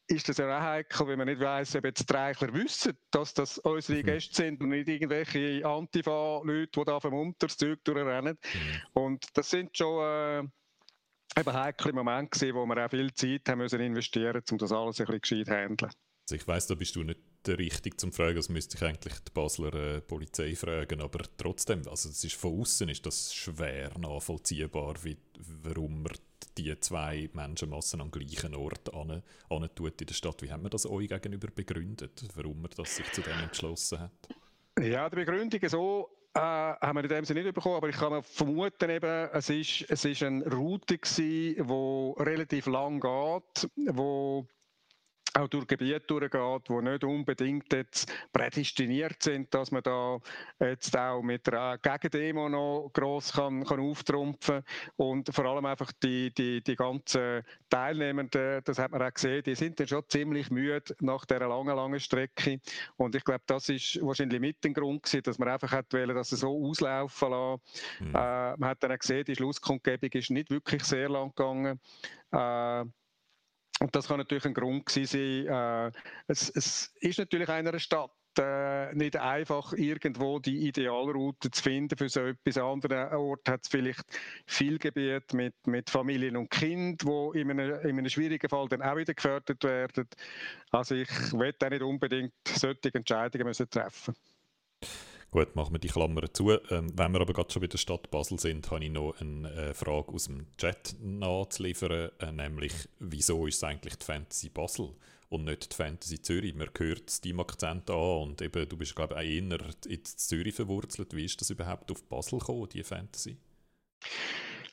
ist 0.07 0.27
das 0.27 0.37
ja 0.37 0.57
auch 0.57 0.61
heikel, 0.61 1.07
wenn 1.07 1.17
man 1.17 1.27
nicht 1.27 1.39
weiss, 1.39 1.75
ob 1.75 1.85
jetzt 1.85 2.09
die 2.09 2.13
Reichler 2.13 2.53
wissen, 2.53 2.97
dass 3.11 3.33
das 3.33 3.57
unsere 3.59 3.99
mhm. 3.99 4.05
Gäste 4.05 4.35
sind 4.35 4.61
und 4.61 4.69
nicht 4.69 4.87
irgendwelche 4.87 5.65
Antifa-Leute, 5.65 6.71
die 6.79 6.85
da 6.85 6.99
vom 6.99 7.13
Unters 7.13 7.57
Zeug 7.57 7.83
durchrennen. 7.83 8.37
Mhm. 8.53 8.81
Und 8.93 9.25
das 9.33 9.49
sind 9.49 9.75
schon... 9.77 10.03
Äh, 10.03 10.47
eben 11.37 11.53
heikle 11.53 11.93
Moment 11.93 12.31
gewesen, 12.31 12.55
wo 12.55 12.65
wir 12.65 12.85
auch 12.85 12.89
viel 12.89 13.13
Zeit 13.13 13.47
haben 13.49 13.59
müssen 13.59 13.79
investieren, 13.79 14.41
um 14.51 14.57
das 14.57 14.71
alles 14.71 14.99
ein 14.99 15.05
bisschen 15.05 15.21
gescheit 15.21 15.45
zu 15.47 15.53
handeln. 15.53 15.91
Also 16.25 16.35
ich 16.35 16.47
weiss, 16.47 16.67
da 16.67 16.75
bist 16.75 16.95
du 16.95 17.03
nicht 17.03 17.19
der 17.45 17.59
Richtige 17.59 17.97
zum 17.97 18.13
Fragen, 18.13 18.37
das 18.37 18.47
müsste 18.47 18.77
ich 18.77 18.83
eigentlich 18.83 19.19
die 19.19 19.31
Basler 19.33 19.73
äh, 19.73 20.01
Polizei 20.01 20.55
fragen, 20.55 21.01
aber 21.01 21.25
trotzdem, 21.35 21.79
also 21.89 22.07
es 22.07 22.23
ist 22.23 22.35
von 22.35 22.61
außen 22.61 22.87
ist 22.87 23.05
das 23.05 23.33
schwer 23.33 23.91
nachvollziehbar, 23.99 24.95
wie, 25.03 25.17
warum 25.63 26.03
man 26.03 26.13
die 26.57 26.79
zwei 26.79 27.29
Menschenmassen 27.33 27.99
am 27.99 28.11
gleichen 28.11 28.55
Ort 28.55 28.93
an, 28.93 29.21
tut 29.75 29.99
in 29.99 30.07
der 30.07 30.13
Stadt. 30.13 30.41
Wie 30.41 30.51
haben 30.51 30.63
wir 30.63 30.69
das 30.69 30.85
euch 30.85 31.09
gegenüber 31.09 31.47
begründet, 31.53 32.23
warum 32.35 32.61
man 32.61 32.71
das 32.77 32.95
sich 32.95 33.11
zu 33.11 33.21
dem 33.21 33.39
entschlossen 33.39 33.99
hat? 33.99 34.11
Ja, 34.79 35.09
die 35.09 35.17
Begründung 35.17 35.59
ist 35.59 35.71
so, 35.71 36.09
äh, 36.35 36.39
haben 36.39 36.97
wir 36.97 37.03
in 37.03 37.09
dem 37.09 37.25
Sinne 37.25 37.43
nicht 37.43 37.53
bekommen, 37.53 37.75
aber 37.75 37.89
ich 37.89 37.95
kann 37.95 38.11
mir 38.11 38.23
vermuten, 38.23 38.89
eben, 38.89 39.29
es 39.33 39.49
ist, 39.49 39.85
es 39.89 40.05
ist 40.05 40.23
eine 40.23 40.47
Route 40.51 40.97
gewesen, 40.97 41.67
die 41.67 42.23
relativ 42.23 42.65
lang 42.67 42.99
geht, 42.99 43.69
wo 43.95 44.47
auch 45.33 45.47
durch 45.47 45.67
Gebiete 45.67 46.01
durchgeht, 46.01 46.69
die 46.69 46.81
nicht 46.81 47.03
unbedingt 47.03 47.73
jetzt 47.73 48.11
prädestiniert 48.31 49.21
sind, 49.21 49.53
dass 49.53 49.71
man 49.71 49.83
da 49.83 50.19
jetzt 50.59 50.95
auch 50.97 51.21
mit 51.21 51.47
einer 51.49 51.77
Gegendemo 51.77 52.49
noch 52.49 52.91
gross 52.93 53.33
kann, 53.33 53.63
kann 53.63 53.79
auftrumpfen 53.79 54.63
und 54.95 55.33
vor 55.33 55.45
allem 55.45 55.65
einfach 55.65 55.91
die, 56.03 56.33
die, 56.33 56.61
die 56.63 56.75
ganzen 56.75 57.43
Teilnehmenden, 57.69 58.61
das 58.63 58.77
hat 58.77 58.91
man 58.91 59.01
auch 59.01 59.13
gesehen, 59.13 59.43
die 59.43 59.55
sind 59.55 59.79
dann 59.79 59.87
schon 59.87 60.03
ziemlich 60.07 60.51
müde 60.51 60.95
nach 60.99 61.25
dieser 61.25 61.47
langen, 61.47 61.75
langen 61.75 61.99
Strecke 61.99 62.59
und 62.97 63.15
ich 63.15 63.23
glaube, 63.23 63.43
das 63.47 63.69
ist 63.69 63.99
wahrscheinlich 64.01 64.39
mit 64.39 64.63
dem 64.63 64.73
Grund 64.73 65.03
gewesen, 65.03 65.23
dass 65.23 65.39
man 65.39 65.49
einfach 65.49 65.71
hat 65.71 65.91
wollen, 65.93 66.15
dass 66.15 66.31
es 66.31 66.41
so 66.41 66.69
auslaufen 66.69 67.31
lassen. 67.31 67.61
Mhm. 67.99 68.07
Äh, 68.09 68.57
man 68.57 68.65
hat 68.65 68.83
dann 68.83 68.91
auch 68.91 68.99
gesehen, 68.99 69.25
die 69.25 69.35
Schlusskundgebung 69.35 70.09
ist 70.11 70.29
nicht 70.29 70.49
wirklich 70.49 70.83
sehr 70.83 71.09
lang 71.09 71.29
gegangen. 71.29 71.79
Äh, 72.31 72.85
und 73.83 73.93
das 73.93 74.07
kann 74.07 74.17
natürlich 74.17 74.45
ein 74.45 74.53
Grund 74.53 74.87
sein. 74.87 75.03
Äh, 75.03 75.91
es, 76.27 76.49
es, 76.49 76.93
ist 77.01 77.19
natürlich 77.19 77.49
in 77.49 77.53
einer 77.53 77.79
Stadt 77.79 78.11
äh, 78.39 78.93
nicht 78.95 79.17
einfach, 79.17 79.73
irgendwo 79.73 80.39
die 80.39 80.69
Idealroute 80.69 81.51
zu 81.51 81.61
finden 81.61 81.97
für 81.97 82.07
so 82.07 82.21
etwas. 82.21 82.57
An 82.57 82.63
anderen 82.63 83.13
Orten 83.13 83.51
hat 83.51 83.63
es 83.63 83.67
vielleicht 83.67 84.05
viel 84.47 84.79
Gebiet 84.79 85.33
mit, 85.33 85.55
mit 85.67 85.89
Familien 85.89 86.37
und 86.37 86.49
Kind, 86.49 87.05
wo 87.05 87.33
in 87.33 87.51
einem, 87.51 87.77
in 87.81 87.97
einem 87.97 88.07
schwierigen 88.07 88.47
Fall 88.47 88.69
dann 88.69 88.81
auch 88.81 88.95
wieder 88.95 89.13
gefördert 89.13 89.61
werden. 89.65 90.07
Also 90.71 90.95
ich 90.95 91.09
will 91.33 91.53
da 91.59 91.69
nicht 91.69 91.81
unbedingt 91.81 92.33
solche 92.47 92.93
Entscheidungen 92.93 93.47
müssen 93.47 93.69
treffen 93.69 94.13
müssen. 94.15 94.32
Gut, 95.33 95.55
machen 95.55 95.73
wir 95.73 95.79
die 95.79 95.87
Klammer 95.87 96.31
zu. 96.31 96.51
Ähm, 96.51 96.91
wenn 96.95 97.11
wir 97.11 97.21
aber 97.21 97.33
gerade 97.33 97.51
schon 97.51 97.63
bei 97.63 97.67
der 97.67 97.79
Stadt 97.79 98.11
Basel 98.11 98.39
sind, 98.39 98.69
habe 98.69 98.85
ich 98.85 98.91
noch 98.91 99.19
eine 99.19 99.51
äh, 99.51 99.73
Frage 99.73 100.11
aus 100.11 100.25
dem 100.25 100.45
Chat 100.59 100.95
nachzuliefern, 101.01 102.11
äh, 102.19 102.31
nämlich, 102.31 102.71
wieso 102.99 103.47
ist 103.47 103.55
es 103.55 103.63
eigentlich 103.63 103.95
die 103.95 104.05
Fantasy 104.05 104.49
Basel 104.49 104.91
und 105.29 105.45
nicht 105.45 105.71
die 105.71 105.75
Fantasy 105.75 106.21
Zürich? 106.21 106.53
Man 106.53 106.69
hört 106.77 107.25
deinem 107.25 107.39
Akzent 107.39 107.89
an 107.89 108.21
und 108.21 108.43
eben, 108.43 108.69
du 108.69 108.77
bist, 108.77 108.95
glaube 108.95 109.15
ich, 109.15 109.19
auch 109.19 109.23
eher 109.23 109.69
in 109.87 110.05
Zürich 110.05 110.53
verwurzelt. 110.53 111.15
Wie 111.15 111.25
ist 111.25 111.41
das 111.41 111.49
überhaupt 111.49 111.89
auf 111.89 112.03
Basel 112.03 112.37
gekommen, 112.37 112.69
die 112.71 112.83
Fantasy? 112.83 113.35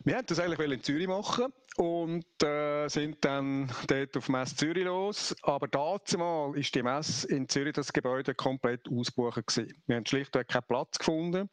Wir 0.03 0.15
wollten 0.15 0.27
das 0.29 0.41
eigentlich 0.41 0.71
in 0.71 0.83
Zürich 0.83 1.09
machen 1.09 1.53
und 1.77 2.43
äh, 2.43 2.89
sind 2.89 3.23
dann 3.23 3.71
dort 3.87 4.17
auf 4.17 4.31
Messe 4.31 4.57
Zürich 4.57 4.85
los. 4.85 5.37
Aber 5.43 5.69
dazu 5.69 6.17
mal 6.17 6.57
ist 6.57 6.75
die 6.75 6.83
Messe 6.83 7.29
in 7.29 7.47
Zürich 7.47 7.75
das 7.75 7.93
Gebäude 7.93 8.35
komplett 8.35 8.89
ausgebucht 8.89 9.47
gewesen. 9.47 9.75
Wir 9.87 9.97
haben 9.97 10.07
schlichtweg 10.07 10.49
keinen 10.49 10.63
Platz 10.67 10.99
gefunden. 10.99 11.51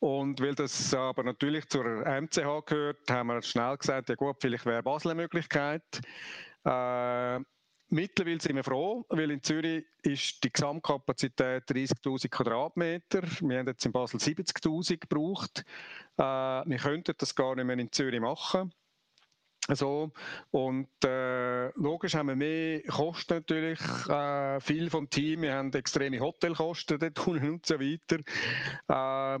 Und 0.00 0.40
weil 0.40 0.56
das 0.56 0.92
aber 0.94 1.22
natürlich 1.22 1.68
zur 1.68 1.84
MCH 1.84 2.66
gehört, 2.66 3.08
haben 3.08 3.28
wir 3.28 3.40
schnell 3.40 3.76
gesagt, 3.76 4.08
ja 4.08 4.16
gut, 4.16 4.36
vielleicht 4.40 4.66
wäre 4.66 4.82
Basel 4.82 5.12
eine 5.12 5.22
Möglichkeit. 5.22 5.84
Äh, 6.64 7.40
Mittlerweile 7.88 8.40
sind 8.40 8.56
wir 8.56 8.64
froh, 8.64 9.04
weil 9.10 9.30
in 9.30 9.42
Zürich 9.42 9.84
ist 10.02 10.42
die 10.42 10.52
Gesamtkapazität 10.52 11.64
30.000 11.70 12.28
Quadratmeter. 12.28 13.22
Wir 13.40 13.58
haben 13.60 13.66
jetzt 13.68 13.86
in 13.86 13.92
Basel 13.92 14.18
70.000 14.18 14.98
gebraucht. 14.98 15.64
Äh, 16.16 16.22
wir 16.22 16.78
könnten 16.78 17.14
das 17.16 17.34
gar 17.34 17.54
nicht 17.54 17.64
mehr 17.64 17.78
in 17.78 17.92
Zürich 17.92 18.20
machen. 18.20 18.72
So, 19.72 20.12
und 20.52 20.88
äh, 21.04 21.70
logisch 21.72 22.14
haben 22.14 22.28
wir 22.28 22.36
mehr 22.36 22.82
Kosten 22.84 23.34
natürlich, 23.34 23.80
äh, 24.08 24.60
viel 24.60 24.90
vom 24.90 25.10
Team, 25.10 25.42
wir 25.42 25.54
haben 25.54 25.72
extreme 25.72 26.20
Hotelkosten 26.20 27.00
dort 27.00 27.26
und 27.26 27.66
so 27.66 27.74
weiter. 27.80 28.18
Äh, 28.88 29.40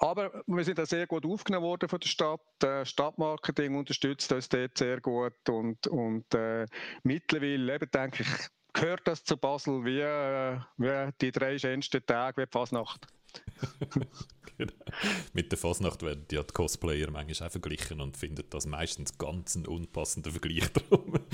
aber 0.00 0.42
wir 0.46 0.64
sind 0.64 0.80
auch 0.80 0.86
sehr 0.86 1.06
gut 1.06 1.24
aufgenommen 1.24 1.66
worden 1.66 1.88
von 1.88 2.00
der 2.00 2.08
Stadt. 2.08 2.62
Äh, 2.62 2.84
Stadtmarketing 2.84 3.76
unterstützt 3.76 4.32
uns 4.32 4.48
dort 4.48 4.76
sehr 4.78 5.00
gut 5.00 5.48
und, 5.48 5.86
und 5.86 6.34
äh, 6.34 6.66
mittlerweile 7.02 7.74
eben, 7.74 7.90
denke 7.90 8.22
ich, 8.22 8.28
gehört 8.72 9.06
das 9.06 9.24
zu 9.24 9.36
Basel 9.36 9.84
wie, 9.84 10.00
äh, 10.00 10.58
wie 10.76 11.10
die 11.20 11.32
drei 11.32 11.58
schönsten 11.58 12.04
Tage 12.04 12.42
wie 12.42 12.46
die 12.46 12.52
Fasnacht. 12.52 13.06
Mit 15.32 15.50
der 15.50 15.58
Fasnacht 15.58 16.02
werden 16.02 16.26
ja 16.30 16.42
die 16.42 16.52
Cosplayer 16.52 17.10
manchmal 17.10 17.48
auch 17.48 17.52
verglichen 17.52 18.00
und 18.00 18.16
finden 18.16 18.44
das 18.50 18.66
meistens 18.66 19.18
ganz 19.18 19.56
einen 19.56 19.66
unpassenden 19.66 20.32
Vergleich 20.32 20.70
drum. 20.72 21.14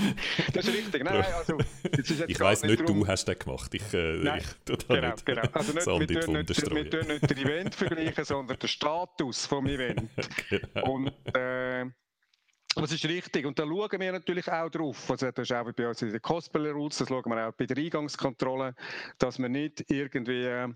Das 0.53 0.67
ist 0.67 0.75
richtig. 0.75 1.05
Nein, 1.05 1.25
also, 1.35 1.59
ich 2.27 2.41
weiss 2.41 2.63
nicht, 2.63 2.81
drum... 2.81 3.01
du 3.01 3.07
hast 3.07 3.27
den 3.27 3.39
gemacht. 3.39 3.73
Ich, 3.75 3.95
äh, 3.95 4.17
Nein, 4.17 4.41
ich 4.41 4.87
genau, 4.89 5.11
nicht 5.11 5.27
genau. 5.27 5.43
Also 5.53 5.99
nicht, 5.99 6.11
wir, 6.11 6.21
tun 6.21 6.35
nicht, 6.35 6.49
wir 6.49 6.91
tun 6.91 7.07
nicht 7.07 7.31
den 7.31 7.39
Event 7.39 7.75
vergleichen, 7.75 8.25
sondern 8.25 8.59
den 8.59 8.69
Status 8.69 9.47
vom 9.47 9.67
Event. 9.67 10.09
genau. 10.49 10.93
Und 10.93 11.13
äh, 11.35 11.87
das 12.75 12.93
ist 12.93 13.05
richtig. 13.05 13.47
Und 13.47 13.59
da 13.59 13.65
schauen 13.65 14.01
wir 14.01 14.13
natürlich 14.13 14.51
auch 14.51 14.71
drauf. 14.71 15.11
Also, 15.11 15.31
das 15.31 15.51
ist 15.51 15.57
auch 15.57 15.71
bei 15.73 15.89
uns 15.89 16.03
in 16.03 16.11
den 16.11 16.23
Cosplayer 16.23 16.73
Rules, 16.73 16.99
das 16.99 17.09
schauen 17.09 17.25
wir 17.27 17.49
auch 17.49 17.53
bei 17.53 17.67
der 17.67 17.77
Eingangskontrolle, 17.77 18.75
dass 19.19 19.39
wir 19.39 19.49
nicht 19.49 19.85
irgendwie 19.91 20.67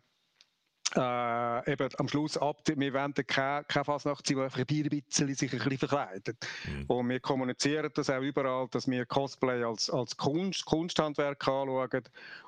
äh, 0.96 1.72
eben 1.72 1.88
am 1.98 2.08
Schluss 2.08 2.36
ab, 2.36 2.60
wir 2.66 2.94
wollen 2.94 3.14
keine, 3.26 3.64
keine 3.64 3.84
Fasnacht 3.84 4.26
sein, 4.26 4.36
die 4.36 4.42
einfach 4.42 4.58
ein 4.58 4.66
bisschen 4.66 5.34
sich 5.34 5.52
ein 5.52 5.58
bisschen 5.58 5.78
verkleidet. 5.78 6.36
Mhm. 6.66 6.84
Und 6.86 7.08
wir 7.08 7.20
kommunizieren 7.20 7.90
das 7.94 8.10
auch 8.10 8.20
überall, 8.20 8.68
dass 8.70 8.88
wir 8.88 9.06
Cosplay 9.06 9.64
als, 9.64 9.90
als 9.90 10.16
Kunst, 10.16 10.64
Kunsthandwerk 10.64 11.46
anschauen. 11.48 12.02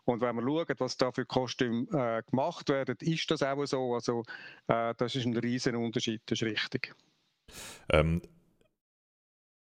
Und 0.04 0.20
wenn 0.20 0.36
wir 0.36 0.42
schauen, 0.42 0.76
was 0.78 0.96
da 0.96 1.10
für 1.12 1.26
Kostüme 1.26 1.86
äh, 1.92 2.22
gemacht 2.30 2.68
werden, 2.68 2.96
ist 3.00 3.30
das 3.30 3.42
auch 3.42 3.64
so. 3.66 3.94
Also 3.94 4.22
äh, 4.68 4.94
das 4.96 5.14
ist 5.14 5.26
ein 5.26 5.36
riesen 5.36 5.76
Unterschied, 5.76 6.22
das 6.26 6.40
ist 6.40 6.46
richtig. 6.46 6.94
Ähm, 7.90 8.22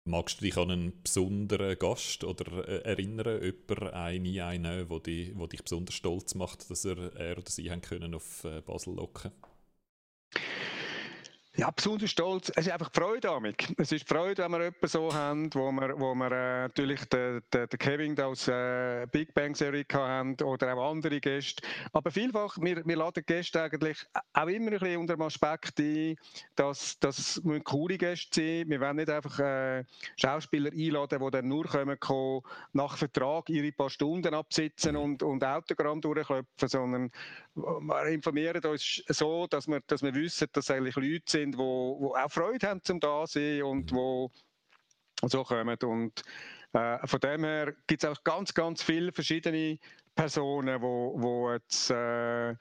Magst 0.05 0.41
du 0.41 0.45
dich 0.45 0.57
an 0.57 0.71
einen 0.71 1.03
besonderen 1.03 1.79
Gast 1.79 2.25
oder 2.25 2.69
äh, 2.69 2.83
erinnern, 2.83 3.41
jemand, 3.41 3.93
eine, 3.95 4.45
einen, 4.45 4.91
wo, 4.91 4.99
die, 4.99 5.33
wo 5.37 5.47
dich 5.47 5.63
besonders 5.63 5.95
stolz 5.95 6.35
macht, 6.35 6.69
dass 6.71 6.85
er, 6.85 7.15
er 7.15 7.39
oder 7.39 7.49
sie 7.49 7.71
haben 7.71 7.83
können 7.83 8.15
auf 8.15 8.43
äh, 8.43 8.61
Basel 8.63 8.95
locken 8.95 9.31
ja, 11.55 11.71
besonders 11.71 12.11
stolz. 12.11 12.51
Es 12.57 12.67
ist 12.67 12.73
einfach 12.73 12.91
Freude 12.93 13.21
damit. 13.21 13.75
Es 13.77 13.93
ist 13.93 14.09
Freude, 14.09 14.43
wenn 14.43 14.53
wir 14.53 14.59
jemanden 14.61 14.87
so 14.87 15.13
haben, 15.13 15.53
wo 15.53 15.71
wir, 15.71 16.01
wo 16.01 16.15
wir 16.15 16.33
äh, 16.33 16.63
natürlich 16.63 17.05
den, 17.07 17.43
den, 17.53 17.69
den 17.69 17.79
Kevin 17.79 18.19
aus 18.21 18.49
äh, 18.49 19.07
Big 19.13 19.35
Bang 19.35 19.55
Serie 19.55 19.85
haben 19.93 20.35
oder 20.41 20.75
auch 20.75 20.91
andere 20.91 21.21
Gäste. 21.21 21.63
Aber 21.93 22.11
vielfach, 22.11 22.57
wir, 22.59 22.87
wir 22.87 22.97
laden 22.97 23.23
Gäste 23.27 23.63
eigentlich 23.63 23.99
auch 24.33 24.47
immer 24.47 24.73
ein 24.73 24.79
bisschen 24.79 24.97
unter 24.97 25.17
dem 25.17 25.23
Aspekt 25.23 25.79
ein, 25.79 26.17
dass 26.57 26.99
das 27.01 27.43
coole 27.65 27.99
Gäste 27.99 28.41
sein. 28.41 28.71
Wir 28.71 28.81
wollen 28.81 28.97
nicht 28.97 29.11
einfach 29.11 29.39
äh, 29.39 29.85
Schauspieler 30.17 30.71
einladen, 30.73 31.21
die 31.23 31.31
dann 31.31 31.49
nur 31.49 31.65
kommen, 31.67 32.01
kommen, 32.01 32.43
nach 32.73 32.97
Vertrag 32.97 33.51
ihre 33.51 33.73
paar 33.73 33.91
Stunden 33.91 34.33
absitzen 34.33 34.97
und, 34.97 35.23
und 35.23 35.45
Autogramm 35.45 36.01
durchklopfen, 36.01 36.69
sondern 36.69 37.11
wir 37.55 38.07
informieren 38.07 38.65
uns 38.65 39.03
so, 39.09 39.47
dass 39.47 39.69
wir, 39.69 39.81
dass 39.87 40.03
wir 40.03 40.15
wissen, 40.15 40.49
dass 40.53 40.71
eigentlich 40.71 40.97
Leute 40.97 41.25
sind, 41.27 41.42
die, 41.51 41.57
die 41.57 41.59
auch 41.59 42.31
Freude 42.31 42.69
haben 42.69 42.83
zum 42.83 43.01
da 43.01 43.27
sein 43.27 43.63
und 43.63 43.91
mhm. 43.91 43.97
wo 43.97 44.31
so 45.23 45.43
kommen. 45.45 45.77
Und 45.83 46.23
äh, 46.73 47.07
von 47.07 47.21
dem 47.21 47.45
her 47.45 47.75
gibt 47.87 48.05
es 48.05 48.09
auch 48.09 48.23
ganz, 48.25 48.55
ganz 48.55 48.83
viele 48.83 49.13
verschiedene 49.13 49.79
Personen, 50.15 50.81
wo, 50.81 51.15
wo 51.17 51.53
jetzt, 51.53 51.91
äh, 51.91 52.53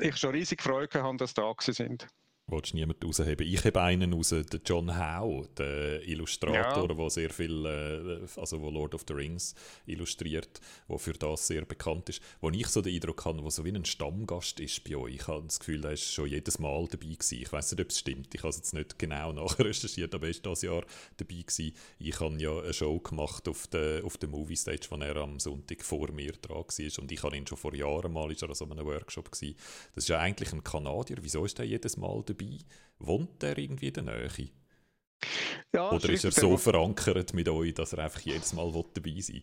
ich 0.00 0.16
schon 0.16 0.30
riesig 0.30 0.62
Freude 0.62 1.02
habe, 1.02 1.16
dass 1.16 1.34
da 1.34 1.52
sind 1.58 2.06
willst 2.48 2.74
niemand 2.74 3.04
rausheben. 3.04 3.46
Ich 3.46 3.64
habe 3.64 3.80
einen 3.82 4.12
raus, 4.12 4.30
den 4.30 4.60
John 4.64 4.98
Howe, 4.98 5.46
der 5.56 6.06
Illustrator, 6.08 6.88
ja. 6.88 6.94
der 6.94 7.10
sehr 7.10 7.30
viel, 7.30 7.64
äh, 7.66 8.40
also 8.40 8.60
wo 8.60 8.70
Lord 8.70 8.94
of 8.94 9.04
the 9.06 9.14
Rings 9.14 9.54
illustriert, 9.86 10.60
der 10.88 10.98
für 10.98 11.12
das 11.12 11.46
sehr 11.46 11.64
bekannt 11.64 12.08
ist. 12.08 12.22
Wo 12.40 12.50
ich 12.50 12.66
so 12.68 12.80
den 12.80 12.94
Eindruck 12.94 13.24
habe, 13.26 13.42
wo 13.42 13.50
so 13.50 13.64
wie 13.64 13.72
ein 13.72 13.84
Stammgast 13.84 14.60
ist 14.60 14.82
bei 14.84 14.96
euch. 14.96 15.14
Ich 15.16 15.28
habe 15.28 15.44
das 15.44 15.58
Gefühl, 15.60 15.84
er 15.84 15.92
ist 15.92 16.12
schon 16.12 16.28
jedes 16.28 16.58
Mal 16.58 16.86
dabei 16.88 17.06
gewesen. 17.06 17.42
Ich 17.42 17.52
weiß 17.52 17.72
nicht, 17.72 17.80
ob 17.80 17.90
es 17.90 17.98
stimmt. 17.98 18.34
Ich 18.34 18.40
habe 18.40 18.50
es 18.50 18.56
jetzt 18.56 18.74
nicht 18.74 18.98
genau 18.98 19.32
nachrecherchiert, 19.34 20.14
aber 20.14 20.26
er 20.26 20.30
ist 20.30 20.46
das 20.46 20.62
Jahr 20.62 20.84
dabei 21.18 21.34
gewesen. 21.34 21.74
Ich 21.98 22.20
habe 22.20 22.36
ja 22.38 22.58
eine 22.58 22.72
Show 22.72 22.98
gemacht 22.98 23.46
auf 23.48 23.66
der, 23.66 24.04
auf 24.04 24.16
der 24.16 24.28
Movie 24.28 24.56
Stage, 24.56 24.86
wo 24.90 24.96
er 24.96 25.16
am 25.16 25.38
Sonntag 25.38 25.82
vor 25.82 26.10
mir 26.12 26.32
dran 26.32 26.56
war. 26.58 27.02
Und 27.02 27.12
ich 27.12 27.22
habe 27.22 27.36
ihn 27.36 27.46
schon 27.46 27.58
vor 27.58 27.74
Jahren 27.74 28.12
mal, 28.12 28.32
ist 28.32 28.42
er 28.42 28.48
an 28.48 28.54
so 28.54 28.64
einem 28.64 28.86
Workshop 28.86 29.30
gewesen. 29.30 29.56
Das 29.94 30.04
ist 30.04 30.08
ja 30.08 30.18
eigentlich 30.18 30.52
ein 30.52 30.64
Kanadier. 30.64 31.18
Wieso 31.20 31.44
ist 31.44 31.58
er 31.58 31.66
jedes 31.66 31.96
Mal 31.96 32.22
dabei? 32.24 32.37
Dabei? 32.38 32.58
Wohnt 32.98 33.42
er 33.42 33.56
irgendwie 33.56 33.88
in 33.88 33.94
der 33.94 34.02
Nähe? 34.04 34.50
Ja, 35.72 35.90
Oder 35.90 36.10
ist 36.10 36.24
er 36.24 36.32
so 36.32 36.56
verankert 36.56 37.34
mit 37.34 37.48
euch, 37.48 37.74
dass 37.74 37.92
er 37.92 38.04
einfach 38.04 38.20
jedes 38.20 38.52
Mal 38.52 38.72
dabei 38.94 39.20
sein 39.20 39.36
will? 39.36 39.42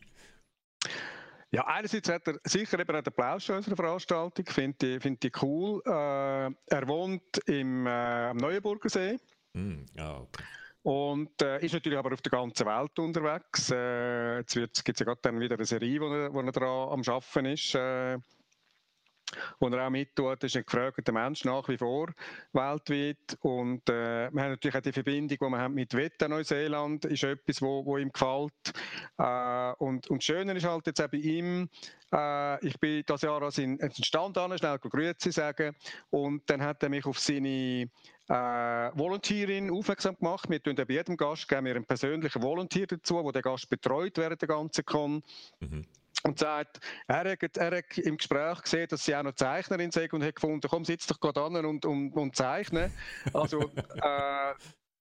Ja, 1.52 1.66
einerseits 1.68 2.10
hat 2.10 2.28
er 2.28 2.40
sicher 2.44 2.80
eben 2.80 3.04
den 3.04 3.14
Plausch 3.14 3.50
an 3.50 3.58
unserer 3.58 3.76
Veranstaltung, 3.76 4.46
finde 4.46 4.96
ich, 4.96 5.02
find 5.02 5.24
ich 5.24 5.42
cool. 5.42 5.82
Äh, 5.86 6.52
er 6.68 6.88
wohnt 6.88 7.38
im, 7.46 7.88
äh, 7.88 7.90
am 8.30 8.38
Neuenburger 8.38 8.90
See. 8.90 9.18
Mm, 9.54 9.86
ah, 9.98 10.20
okay. 10.22 10.44
Und 10.84 11.42
äh, 11.42 11.64
ist 11.64 11.74
natürlich 11.74 11.98
aber 11.98 12.14
auf 12.14 12.22
der 12.22 12.32
ganzen 12.32 12.66
Welt 12.66 13.00
unterwegs. 13.00 13.72
Äh, 13.72 14.40
jetzt 14.40 14.84
gibt 14.84 14.98
es 14.98 15.00
ja 15.00 15.06
gerade 15.06 15.22
dann 15.22 15.40
wieder 15.40 15.56
eine 15.56 15.66
Serie, 15.66 16.00
wo 16.02 16.14
er, 16.14 16.34
wo 16.34 16.42
er 16.42 16.52
dran 16.52 16.90
am 16.90 17.02
Arbeiten 17.08 17.46
ist. 17.46 17.74
Wo 19.60 19.68
er 19.68 19.86
auch 19.86 19.90
mittut, 19.90 20.44
ist 20.44 20.56
ein 20.56 20.64
gefragter 20.66 21.12
Mensch 21.12 21.46
nach 21.46 21.68
wie 21.68 21.78
vor 21.78 22.10
weltweit. 22.54 23.38
Und 23.42 23.90
äh, 23.90 24.30
wir 24.32 24.44
haben 24.44 24.52
natürlich 24.52 24.76
auch 24.76 24.82
die 24.82 24.92
Verbindung, 24.92 25.38
die 25.38 25.40
wir 25.40 25.58
haben 25.58 25.74
mit 25.74 25.94
Wetta 25.94 26.28
Neuseeland, 26.28 27.06
ist 27.06 27.24
etwas, 27.24 27.62
wo, 27.62 27.86
wo 27.86 27.98
ihm 27.98 28.12
gefällt. 28.12 28.54
Äh, 29.18 29.74
und, 29.84 30.08
und 30.10 30.24
Schöne 30.24 30.54
ist 30.54 30.66
halt 30.66 30.88
jetzt 30.88 31.02
auch 31.02 31.08
bei 31.08 31.18
ihm, 31.18 31.70
äh, 32.14 32.66
ich 32.66 32.80
bin 32.80 33.04
das 33.06 33.22
Jahr 33.22 33.42
als 33.42 33.58
in, 33.58 33.78
in 33.78 33.92
Stand 33.92 34.38
an, 34.38 34.58
schnell 34.58 34.78
Grüezi 34.80 35.32
sagen. 35.32 35.76
Und 36.10 36.50
dann 36.50 36.62
hat 36.62 36.84
er 36.84 36.90
mich 36.90 37.06
auf 37.06 37.20
seine 37.20 37.90
äh, 38.28 38.92
Volunteerin 38.94 39.72
aufmerksam 39.72 40.16
gemacht. 40.18 40.50
Wir 40.50 40.62
tun 40.62 40.76
bei 40.76 40.86
jedem 40.88 41.18
Gast 41.18 41.48
geben 41.48 41.66
wir 41.66 41.76
einen 41.76 41.86
persönlichen 41.86 42.42
Volunteer 42.42 42.88
dazu, 42.88 43.22
der 43.24 43.32
den 43.34 43.42
Gast 43.42 43.70
betreut 43.70 44.18
während 44.18 44.42
der 44.42 44.48
ganzen 44.48 44.86
Con. 44.86 45.24
Mhm 45.60 45.86
und 46.26 46.40
sagt, 46.40 46.80
er 47.08 47.32
hat, 47.32 47.58
er 47.58 47.78
hat 47.78 47.98
im 48.00 48.18
Gespräch 48.18 48.62
gesehen, 48.64 48.88
dass 48.90 49.06
sie 49.06 49.16
auch 49.16 49.24
noch 49.24 49.36
Zeichnerin 49.36 49.92
sind 49.92 50.12
und 50.14 50.24
hat 50.24 50.36
gefunden, 50.36 50.68
komm, 50.68 50.84
sitz 50.84 51.06
doch 51.06 51.20
gerade 51.20 51.42
an 51.42 51.66
und, 51.66 51.86
und, 51.86 52.14
und 52.14 52.36
zeichne. 52.36 52.92
Also, 53.34 53.60
äh, 54.02 54.54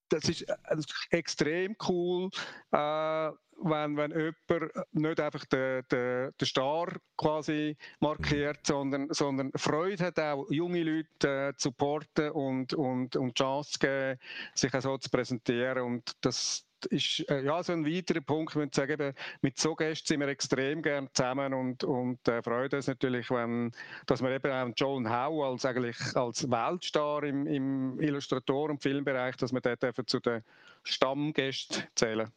das, 0.09 0.29
ist, 0.29 0.45
das 0.47 0.79
ist 0.79 1.07
extrem 1.09 1.75
cool, 1.89 2.29
äh, 2.71 3.29
wenn, 3.57 3.95
wenn 3.97 4.11
jemand 4.11 4.73
nicht 4.91 5.19
einfach 5.19 5.45
den, 5.45 5.83
den, 5.91 6.31
den 6.39 6.45
Star 6.45 6.87
quasi 7.17 7.77
markiert, 8.01 8.59
sondern, 8.67 9.07
sondern 9.11 9.51
Freude 9.55 10.05
hat, 10.05 10.19
auch 10.19 10.45
junge 10.49 10.83
Leute 10.83 11.49
äh, 11.49 11.53
zu 11.57 11.69
supporten 11.69 12.31
und, 12.31 12.73
und, 12.73 13.15
und 13.15 13.37
Chance 13.37 13.71
zu 13.71 13.79
geben, 13.79 14.19
sich 14.53 14.73
auch 14.73 14.81
so 14.81 14.97
zu 14.97 15.09
präsentieren. 15.09 15.83
Und 15.83 16.11
das, 16.21 16.64
ist 16.85 17.29
äh, 17.29 17.43
ja 17.43 17.61
so 17.63 17.73
ein 17.73 17.85
weiterer 17.85 18.21
Punkt, 18.21 18.55
ich 18.55 18.75
sagen, 18.75 18.93
eben, 18.93 19.13
mit 19.41 19.57
so 19.57 19.75
Gästen 19.75 20.07
sind 20.07 20.19
wir 20.19 20.27
extrem 20.27 20.81
gern 20.81 21.09
zusammen 21.13 21.53
und, 21.53 21.83
und 21.83 22.27
äh, 22.27 22.41
freuen 22.41 22.71
uns 22.71 22.87
natürlich, 22.87 23.29
wenn, 23.29 23.71
dass 24.05 24.21
wir 24.21 24.31
eben 24.31 24.51
auch 24.51 24.73
John 24.75 25.09
Howe 25.09 25.45
als, 25.45 25.65
eigentlich 25.65 25.97
als 26.15 26.49
Weltstar 26.49 27.23
im, 27.23 27.47
im 27.47 27.99
Illustrator- 27.99 28.69
und 28.69 28.81
Filmbereich, 28.81 29.35
dass 29.37 29.53
wir 29.53 29.61
dort 29.61 30.09
zu 30.09 30.19
den 30.19 30.43
Stammgästen 30.83 31.83
zählen. 31.95 32.31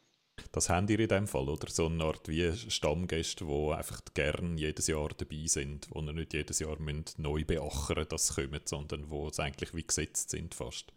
Das 0.52 0.70
haben 0.70 0.88
ihr 0.88 1.00
in 1.00 1.08
dem 1.08 1.26
Fall, 1.26 1.48
oder? 1.48 1.68
So 1.68 1.86
eine 1.86 2.04
Art 2.04 2.28
wie 2.28 2.52
Stammgäste, 2.52 3.44
die 3.44 3.72
einfach 3.72 4.00
gern 4.14 4.56
jedes 4.56 4.86
Jahr 4.86 5.08
dabei 5.08 5.46
sind, 5.46 5.88
die 5.94 6.12
nicht 6.12 6.32
jedes 6.32 6.60
Jahr 6.60 6.76
neu 7.16 7.44
beackern 7.44 8.06
dass 8.08 8.28
sie 8.28 8.42
kommen, 8.42 8.60
sondern 8.64 9.10
wo 9.10 9.28
es 9.28 9.40
eigentlich 9.40 9.74
wie 9.74 9.86
gesetzt 9.86 10.30
sind 10.30 10.54
fast. 10.54 10.92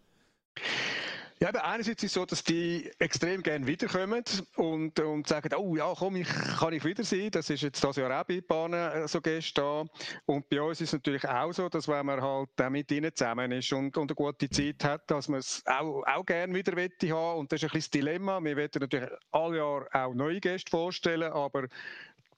Ja, 1.42 1.48
aber 1.48 1.64
einerseits 1.64 2.04
ist 2.04 2.10
es 2.10 2.14
so, 2.14 2.24
dass 2.24 2.44
die 2.44 2.88
extrem 3.00 3.42
gerne 3.42 3.66
wiederkommen 3.66 4.22
und, 4.54 5.00
und 5.00 5.26
sagen, 5.26 5.52
oh 5.56 5.74
ja, 5.74 5.92
komm, 5.98 6.14
ich 6.14 6.28
kann 6.28 6.72
ich 6.72 6.84
wieder 6.84 7.02
sein. 7.02 7.32
Das 7.32 7.50
ist 7.50 7.62
jetzt 7.62 7.82
das 7.82 7.96
Jahr 7.96 8.20
auch 8.20 8.24
bei 8.24 8.40
Bahnen 8.40 8.74
äh, 8.74 9.08
so 9.08 9.20
gestern. 9.20 9.90
Und 10.24 10.48
bei 10.48 10.62
uns 10.62 10.80
ist 10.80 10.90
es 10.90 10.92
natürlich 10.92 11.28
auch 11.28 11.52
so, 11.52 11.68
dass 11.68 11.88
wenn 11.88 12.06
man 12.06 12.22
halt 12.22 12.48
auch 12.56 12.70
mit 12.70 12.92
ihnen 12.92 13.10
zusammen 13.12 13.50
ist 13.50 13.72
und, 13.72 13.96
und 13.96 14.12
eine 14.12 14.14
gute 14.14 14.48
Zeit 14.50 14.84
hat, 14.84 15.10
dass 15.10 15.26
man 15.26 15.40
es 15.40 15.64
auch, 15.66 16.04
auch 16.06 16.24
gerne 16.24 16.54
wieder 16.54 16.76
wette 16.76 17.10
haben. 17.10 17.40
Und 17.40 17.50
das 17.50 17.60
ist 17.60 17.64
ein 17.64 17.72
bisschen 17.72 17.90
das 17.90 17.90
Dilemma. 17.90 18.38
Wir 18.40 18.56
wollen 18.56 18.70
natürlich 18.78 19.10
alle 19.32 19.56
Jahr 19.56 19.88
auch 19.92 20.14
neue 20.14 20.38
Gäste 20.38 20.70
vorstellen, 20.70 21.32
aber 21.32 21.62
die 21.62 21.68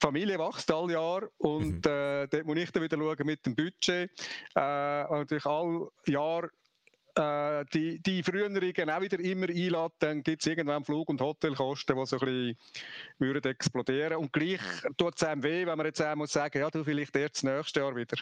Familie 0.00 0.38
wächst 0.38 0.72
alle 0.72 0.94
Jahr 0.94 1.28
und 1.36 1.84
mhm. 1.84 1.92
äh, 1.92 2.26
dort 2.26 2.46
muss 2.46 2.57
ich 2.57 2.72
dann 2.72 2.82
wieder 2.82 2.96
schauen 2.96 3.26
mit 3.26 3.44
dem 3.44 3.55
Budget. 3.55 4.11
Äh, 4.55 4.61
natürlich 4.61 5.44
alle 5.44 5.90
Jahr 6.07 6.48
äh, 7.16 7.64
die, 7.72 8.00
die 8.00 8.22
früheren 8.22 8.56
auch 8.90 9.00
wieder 9.00 9.20
immer 9.20 9.48
einladen, 9.48 9.94
dann 9.98 10.22
gibt 10.22 10.42
es 10.42 10.46
irgendwann 10.46 10.84
Flug- 10.84 11.08
und 11.08 11.20
Hotelkosten, 11.20 11.96
die 11.96 12.06
so 12.06 12.18
ein 12.18 12.26
bisschen 12.26 12.56
würden 13.18 13.50
explodieren 13.50 14.16
Und 14.16 14.32
gleich 14.32 14.60
tut 14.96 15.16
es 15.16 15.22
einem 15.22 15.42
weh, 15.42 15.66
wenn 15.66 15.76
man 15.76 15.86
jetzt 15.86 16.02
auch 16.02 16.14
muss 16.16 16.32
sagen, 16.32 16.58
ja, 16.58 16.70
du 16.70 16.84
vielleicht 16.84 17.16
erst 17.16 17.36
das 17.36 17.42
nächste 17.44 17.80
Jahr 17.80 17.94
wieder. 17.94 18.16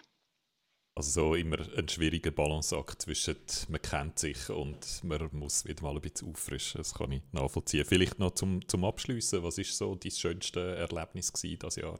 Also 0.95 1.11
so 1.11 1.35
immer 1.35 1.57
ein 1.79 1.89
schwieriger 1.89 2.31
Balanceakt 2.31 3.01
zwischen 3.01 3.37
man 3.69 3.81
kennt 3.81 4.19
sich 4.19 4.51
und 4.51 5.03
man 5.05 5.27
muss 5.33 5.65
wieder 5.65 5.83
mal 5.83 5.95
ein 5.95 6.03
bisschen 6.03 6.29
auffrischen. 6.29 6.79
Das 6.79 6.93
kann 6.93 7.13
ich 7.13 7.23
nachvollziehen. 7.33 7.87
Vielleicht 7.87 8.19
noch 8.19 8.33
zum, 8.33 8.69
zum 8.69 8.85
Abschließen, 8.85 9.43
was 9.43 9.57
ist 9.57 9.77
so 9.79 9.95
dein 9.95 10.11
schönste 10.11 10.77
Erlebnis 10.77 11.33
dieses 11.33 11.77
Jahr? 11.77 11.97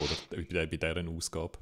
Oder 0.00 0.14
bei, 0.30 0.66
bei 0.66 0.76
dieser 0.76 1.08
Ausgabe? 1.08 1.58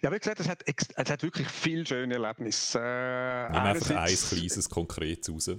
Ja, 0.00 0.12
wie 0.12 0.18
gesagt, 0.18 0.38
es 0.38 0.48
hat, 0.48 0.62
es 0.66 1.10
hat 1.10 1.22
wirklich 1.22 1.48
viele 1.48 1.84
schöne 1.84 2.14
Erlebnisse. 2.14 2.78
Äh, 2.78 3.50
Nimm 3.50 3.62
einfach 3.62 3.90
ein 3.90 4.06
kleines, 4.06 4.70
konkretes 4.70 5.32
raus. 5.34 5.50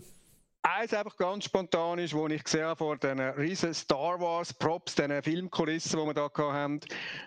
Eins 0.62 0.94
einfach 0.94 1.16
ganz 1.16 1.46
spontan 1.46 2.00
ist, 2.00 2.14
wo 2.14 2.28
ich 2.28 2.44
gesehen 2.44 2.66
habe 2.66 2.76
vor 2.76 2.98
diesen 2.98 3.22
riesen 3.22 3.74
Star 3.74 4.20
Wars 4.20 4.54
Props, 4.54 4.94
diesen 4.94 5.24
Filmkulissen, 5.24 5.98
die 5.98 6.06
wir 6.06 6.14
da 6.14 6.30
haben, 6.36 6.82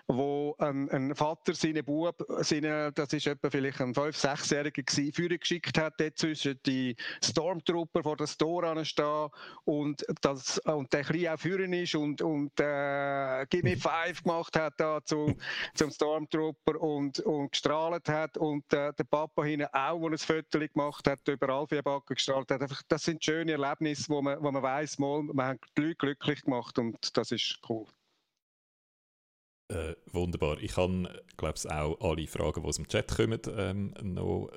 wo 0.07 0.55
ein, 0.59 0.87
ein 0.91 1.15
Vater 1.15 1.55
seinen 1.55 1.83
Bub, 1.83 2.15
seine, 2.41 2.91
das 2.91 3.11
ist 3.11 3.25
etwa 3.25 3.49
vielleicht 3.49 3.81
ein 3.81 3.95
5-, 3.95 4.21
6-Jähriger 4.21 5.13
Führer 5.15 5.37
geschickt 5.39 5.79
hat, 5.79 5.95
dort 5.99 6.15
zwischen 6.19 6.59
die 6.63 6.95
Stormtrooper 7.23 8.03
vor 8.03 8.17
der 8.17 8.27
Store 8.27 8.69
anstehen 8.69 9.29
und, 9.65 10.05
das, 10.21 10.59
und 10.59 10.93
der 10.93 11.03
Kleine 11.03 11.33
auch 11.33 11.39
führen 11.39 11.73
ist 11.73 11.95
und, 11.95 12.21
und 12.21 12.51
äh, 12.59 13.47
Give 13.49 13.63
Me 13.63 13.77
Five 13.77 14.21
gemacht 14.21 14.55
hat 14.55 14.75
da 14.77 14.99
zum, 15.03 15.35
zum 15.73 15.89
Stormtrooper 15.89 16.79
und, 16.79 17.19
und 17.21 17.51
gestrahlt 17.51 18.07
hat 18.09 18.37
und 18.37 18.71
äh, 18.73 18.93
der 18.93 19.03
Papa 19.05 19.43
hinten 19.43 19.67
auch, 19.73 19.99
der 20.01 20.11
ein 20.11 20.17
Foto 20.19 20.59
gemacht 20.59 21.07
hat, 21.07 21.27
über 21.27 21.49
Alfie 21.49 21.81
Backen 21.81 22.13
gestrahlt 22.13 22.51
hat. 22.51 22.61
Einfach, 22.61 22.83
das 22.87 23.01
sind 23.01 23.22
schöne 23.23 23.53
Erlebnisse, 23.53 24.09
wo 24.09 24.21
man, 24.21 24.41
wo 24.41 24.51
man 24.51 24.61
weiss, 24.61 24.99
mal, 24.99 25.23
man 25.23 25.47
hat 25.47 25.59
die 25.77 25.81
Leute 25.81 25.95
glücklich 25.95 26.41
gemacht 26.41 26.77
und 26.77 27.15
das 27.15 27.31
ist 27.31 27.59
cool. 27.69 27.85
Äh, 29.69 29.95
wunderbar. 30.11 30.61
Ich 30.61 30.75
habe, 30.75 31.23
glaube 31.37 31.55
ich, 31.57 31.71
auch 31.71 31.99
alle 32.01 32.27
Fragen, 32.27 32.61
die 32.61 32.67
aus 32.67 32.75
dem 32.75 32.87
Chat 32.87 33.15
kommen, 33.15 33.39
ähm, 33.57 33.93
noch 34.01 34.49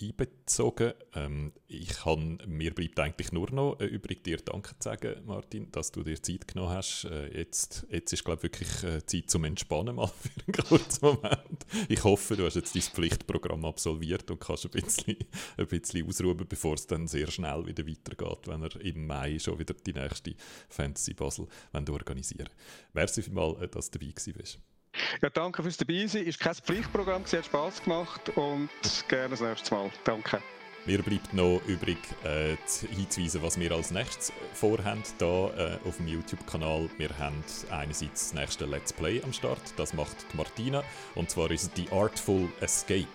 einbezogen. 0.00 0.92
Ähm, 1.14 1.52
ich 1.66 1.88
kann, 1.88 2.38
mir 2.46 2.74
bleibt 2.74 2.98
eigentlich 3.00 3.32
nur 3.32 3.50
noch 3.50 3.80
äh, 3.80 3.86
übrig, 3.86 4.24
dir 4.24 4.38
Danke 4.38 4.78
zu 4.78 4.88
sagen, 4.88 5.24
Martin, 5.24 5.70
dass 5.72 5.92
du 5.92 6.02
dir 6.02 6.22
Zeit 6.22 6.48
genommen 6.48 6.70
hast. 6.70 7.04
Äh, 7.04 7.36
jetzt, 7.36 7.86
jetzt 7.90 8.12
ist, 8.12 8.24
glaube 8.24 8.38
ich, 8.38 8.42
wirklich 8.44 8.84
äh, 8.84 9.04
Zeit 9.06 9.30
zum 9.30 9.44
Entspannen 9.44 9.96
mal 9.96 10.06
für 10.20 10.30
einen 10.46 10.68
kurzen 10.68 11.04
Moment. 11.06 11.66
Ich 11.88 12.04
hoffe, 12.04 12.36
du 12.36 12.44
hast 12.44 12.56
jetzt 12.56 12.74
dein 12.74 12.82
Pflichtprogramm 12.82 13.64
absolviert 13.64 14.30
und 14.30 14.40
kannst 14.40 14.64
ein 14.64 14.70
bisschen, 14.70 15.16
ein 15.56 15.66
bisschen 15.66 16.06
ausruhen, 16.06 16.46
bevor 16.48 16.74
es 16.74 16.86
dann 16.86 17.06
sehr 17.06 17.30
schnell 17.30 17.66
wieder 17.66 17.86
weitergeht, 17.86 18.46
wenn 18.46 18.62
er 18.62 18.80
im 18.80 19.06
Mai 19.06 19.38
schon 19.38 19.58
wieder 19.58 19.74
die 19.74 19.92
nächste 19.92 20.34
Fantasy 20.68 21.14
Basel 21.14 21.46
organisieren 21.72 22.48
Merci 22.92 23.22
vielmals, 23.22 23.60
äh, 23.60 23.68
dass 23.68 23.90
du 23.90 23.98
dabei 23.98 24.12
warst. 24.38 24.58
Ja, 25.20 25.30
danke 25.30 25.62
fürs 25.62 25.76
dabei 25.76 26.06
sein. 26.06 26.24
Ist 26.24 26.40
kein 26.40 26.54
Pflichtprogramm, 26.54 27.22
es 27.22 27.32
hat 27.32 27.46
Spass 27.46 27.82
gemacht 27.82 28.28
und 28.36 28.68
gerne 29.08 29.30
das 29.30 29.40
nächste 29.40 29.74
Mal. 29.74 29.90
Danke. 30.04 30.42
Mir 30.84 31.00
bleibt 31.00 31.32
noch 31.32 31.60
übrig 31.68 31.98
äh, 32.24 32.56
hinzuweisen, 32.92 33.40
was 33.40 33.58
wir 33.58 33.70
als 33.70 33.92
nächstes 33.92 34.32
vorhaben 34.52 35.04
hier 35.16 35.78
äh, 35.84 35.88
auf 35.88 35.98
dem 35.98 36.08
YouTube-Kanal. 36.08 36.90
Wir 36.98 37.16
haben 37.18 37.44
einerseits 37.70 38.30
das 38.30 38.34
nächste 38.34 38.66
Let's 38.66 38.92
Play 38.92 39.22
am 39.22 39.32
Start, 39.32 39.62
das 39.76 39.94
macht 39.94 40.34
Martina, 40.34 40.82
und 41.14 41.30
zwar 41.30 41.52
ist 41.52 41.78
es 41.78 41.92
Artful 41.92 42.48
Escape. 42.60 43.06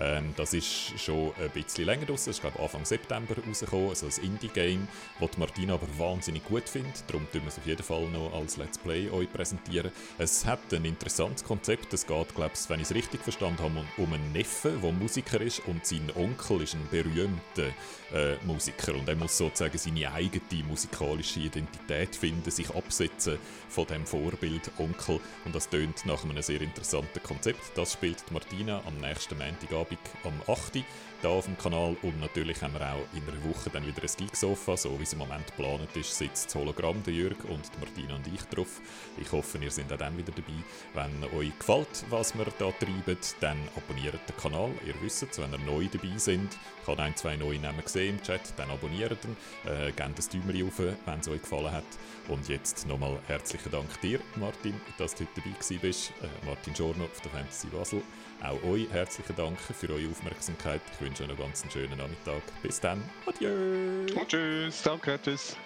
Ähm, 0.00 0.32
das 0.36 0.54
ist 0.54 0.98
schon 0.98 1.32
ein 1.40 1.50
bisschen 1.50 1.86
länger 1.86 2.06
draußen. 2.06 2.30
Das 2.30 2.36
ist 2.36 2.40
glaube 2.40 2.60
Anfang 2.60 2.84
September 2.84 3.34
rausgekommen. 3.46 3.88
Also 3.90 4.06
ein 4.06 4.24
Indie-Game, 4.24 4.86
das 5.18 5.36
Martina 5.36 5.74
aber 5.74 5.86
wahnsinnig 5.98 6.44
gut 6.44 6.68
findet. 6.68 7.02
Darum 7.08 7.26
tun 7.32 7.42
wir 7.42 7.48
es 7.48 7.58
auf 7.58 7.66
jeden 7.66 7.82
Fall 7.82 8.08
noch 8.08 8.32
als 8.32 8.56
Let's 8.56 8.78
Play 8.78 9.10
euch 9.10 9.32
präsentieren. 9.32 9.90
Es 10.18 10.44
hat 10.46 10.72
ein 10.72 10.84
interessantes 10.84 11.44
Konzept. 11.44 11.92
Es 11.92 12.06
geht, 12.06 12.34
glaube 12.34 12.52
ich, 12.54 12.70
wenn 12.70 12.80
ich 12.80 12.86
es 12.86 12.94
richtig 12.94 13.22
verstanden 13.22 13.62
habe, 13.62 13.84
um 13.96 14.12
einen 14.12 14.32
Neffen, 14.32 14.80
der 14.80 14.92
Musiker 14.92 15.40
ist 15.40 15.60
und 15.66 15.84
sein 15.84 16.10
Onkel 16.14 16.62
ist 16.62 16.74
ein 16.74 16.88
berühmter 16.90 17.68
äh, 18.12 18.36
Musiker. 18.44 18.94
Und 18.94 19.08
er 19.08 19.16
muss 19.16 19.36
sozusagen 19.36 19.78
seine 19.78 20.12
eigene 20.12 20.64
musikalische 20.64 21.40
Identität 21.40 22.14
finden, 22.14 22.50
sich 22.50 22.70
absetzen 22.70 23.38
von 23.68 23.86
dem 23.86 24.06
Vorbild 24.06 24.70
Onkel. 24.78 25.20
Und 25.44 25.54
das 25.54 25.68
tönt 25.68 26.06
nach 26.06 26.22
einem 26.22 26.40
sehr 26.40 26.60
interessanten 26.60 27.22
Konzept. 27.22 27.76
Das 27.76 27.94
spielt 27.94 28.30
Martina 28.30 28.80
am 28.86 28.96
nächsten 28.98 29.36
Montagabend 29.38 29.87
Abend 29.88 29.98
am 30.24 30.52
8 30.52 30.76
Uhr 30.76 30.82
hier 31.20 31.30
auf 31.30 31.46
dem 31.46 31.58
Kanal. 31.58 31.96
Und 32.02 32.20
natürlich 32.20 32.62
haben 32.62 32.74
wir 32.74 32.80
auch 32.80 33.16
in 33.16 33.22
einer 33.22 33.42
Woche 33.44 33.70
dann 33.70 33.86
wieder 33.86 34.02
ein 34.02 34.08
Geek-Sofa. 34.16 34.76
So 34.76 34.98
wie 34.98 35.02
es 35.02 35.12
im 35.12 35.18
Moment 35.18 35.46
geplant 35.46 35.94
ist, 35.96 36.16
sitzt 36.16 36.46
das 36.46 36.54
Hologramm, 36.54 37.02
der 37.02 37.14
Jürg 37.14 37.44
und 37.44 37.62
Martina 37.80 38.14
und 38.14 38.26
ich 38.28 38.42
drauf. 38.44 38.80
Ich 39.20 39.30
hoffe, 39.32 39.58
ihr 39.58 39.70
seid 39.70 39.92
auch 39.92 39.98
dann 39.98 40.16
wieder 40.16 40.32
dabei. 40.32 40.52
Wenn 40.94 41.38
euch 41.38 41.58
gefällt, 41.58 42.04
was 42.10 42.36
wir 42.36 42.44
hier 42.44 42.78
treiben, 42.78 43.18
dann 43.40 43.58
abonniert 43.76 44.20
den 44.28 44.36
Kanal. 44.36 44.70
Ihr 44.86 44.94
wisst 45.02 45.24
es, 45.24 45.38
wenn 45.38 45.52
ihr 45.52 45.58
neu 45.58 45.88
dabei 45.90 46.16
seid. 46.18 46.56
Habe 46.86 47.02
ein, 47.02 47.16
zwei 47.16 47.36
neue 47.36 47.58
Namen 47.58 47.82
gesehen 47.82 48.18
im 48.18 48.22
Chat. 48.22 48.40
Dann 48.56 48.70
abonniert 48.70 49.18
ihn. 49.24 49.36
Äh, 49.70 49.92
gebt 49.92 50.18
das 50.18 50.28
Däumchen 50.28 50.68
auf, 50.68 50.78
wenn 50.78 51.20
es 51.20 51.28
euch 51.28 51.42
gefallen 51.42 51.72
hat. 51.72 51.84
Und 52.28 52.48
jetzt 52.48 52.86
nochmal 52.86 53.18
herzlichen 53.26 53.72
Dank 53.72 54.00
dir, 54.00 54.20
Martin, 54.36 54.80
dass 54.98 55.14
du 55.14 55.24
heute 55.24 55.40
dabei 55.42 55.78
bist. 55.80 56.12
Äh, 56.22 56.46
Martin 56.46 56.74
Giorno 56.74 57.04
auf 57.04 57.20
der 57.22 57.30
Fantasy 57.30 57.66
Basel. 57.68 58.02
Auch 58.42 58.62
euch 58.62 58.88
herzlichen 58.90 59.34
Dank 59.34 59.58
für 59.60 59.90
eure 59.92 60.08
Aufmerksamkeit. 60.10 60.80
Ich 60.92 61.00
wünsche 61.00 61.24
euch 61.24 61.30
einen 61.30 61.38
ganz 61.38 61.64
schönen 61.72 61.98
Nachmittag. 61.98 62.42
Bis 62.62 62.80
dann. 62.80 63.02
Adieu. 63.26 63.50
Und 63.50 64.28
tschüss. 64.28 64.82
Danke. 64.82 65.18
Tschüss. 65.22 65.56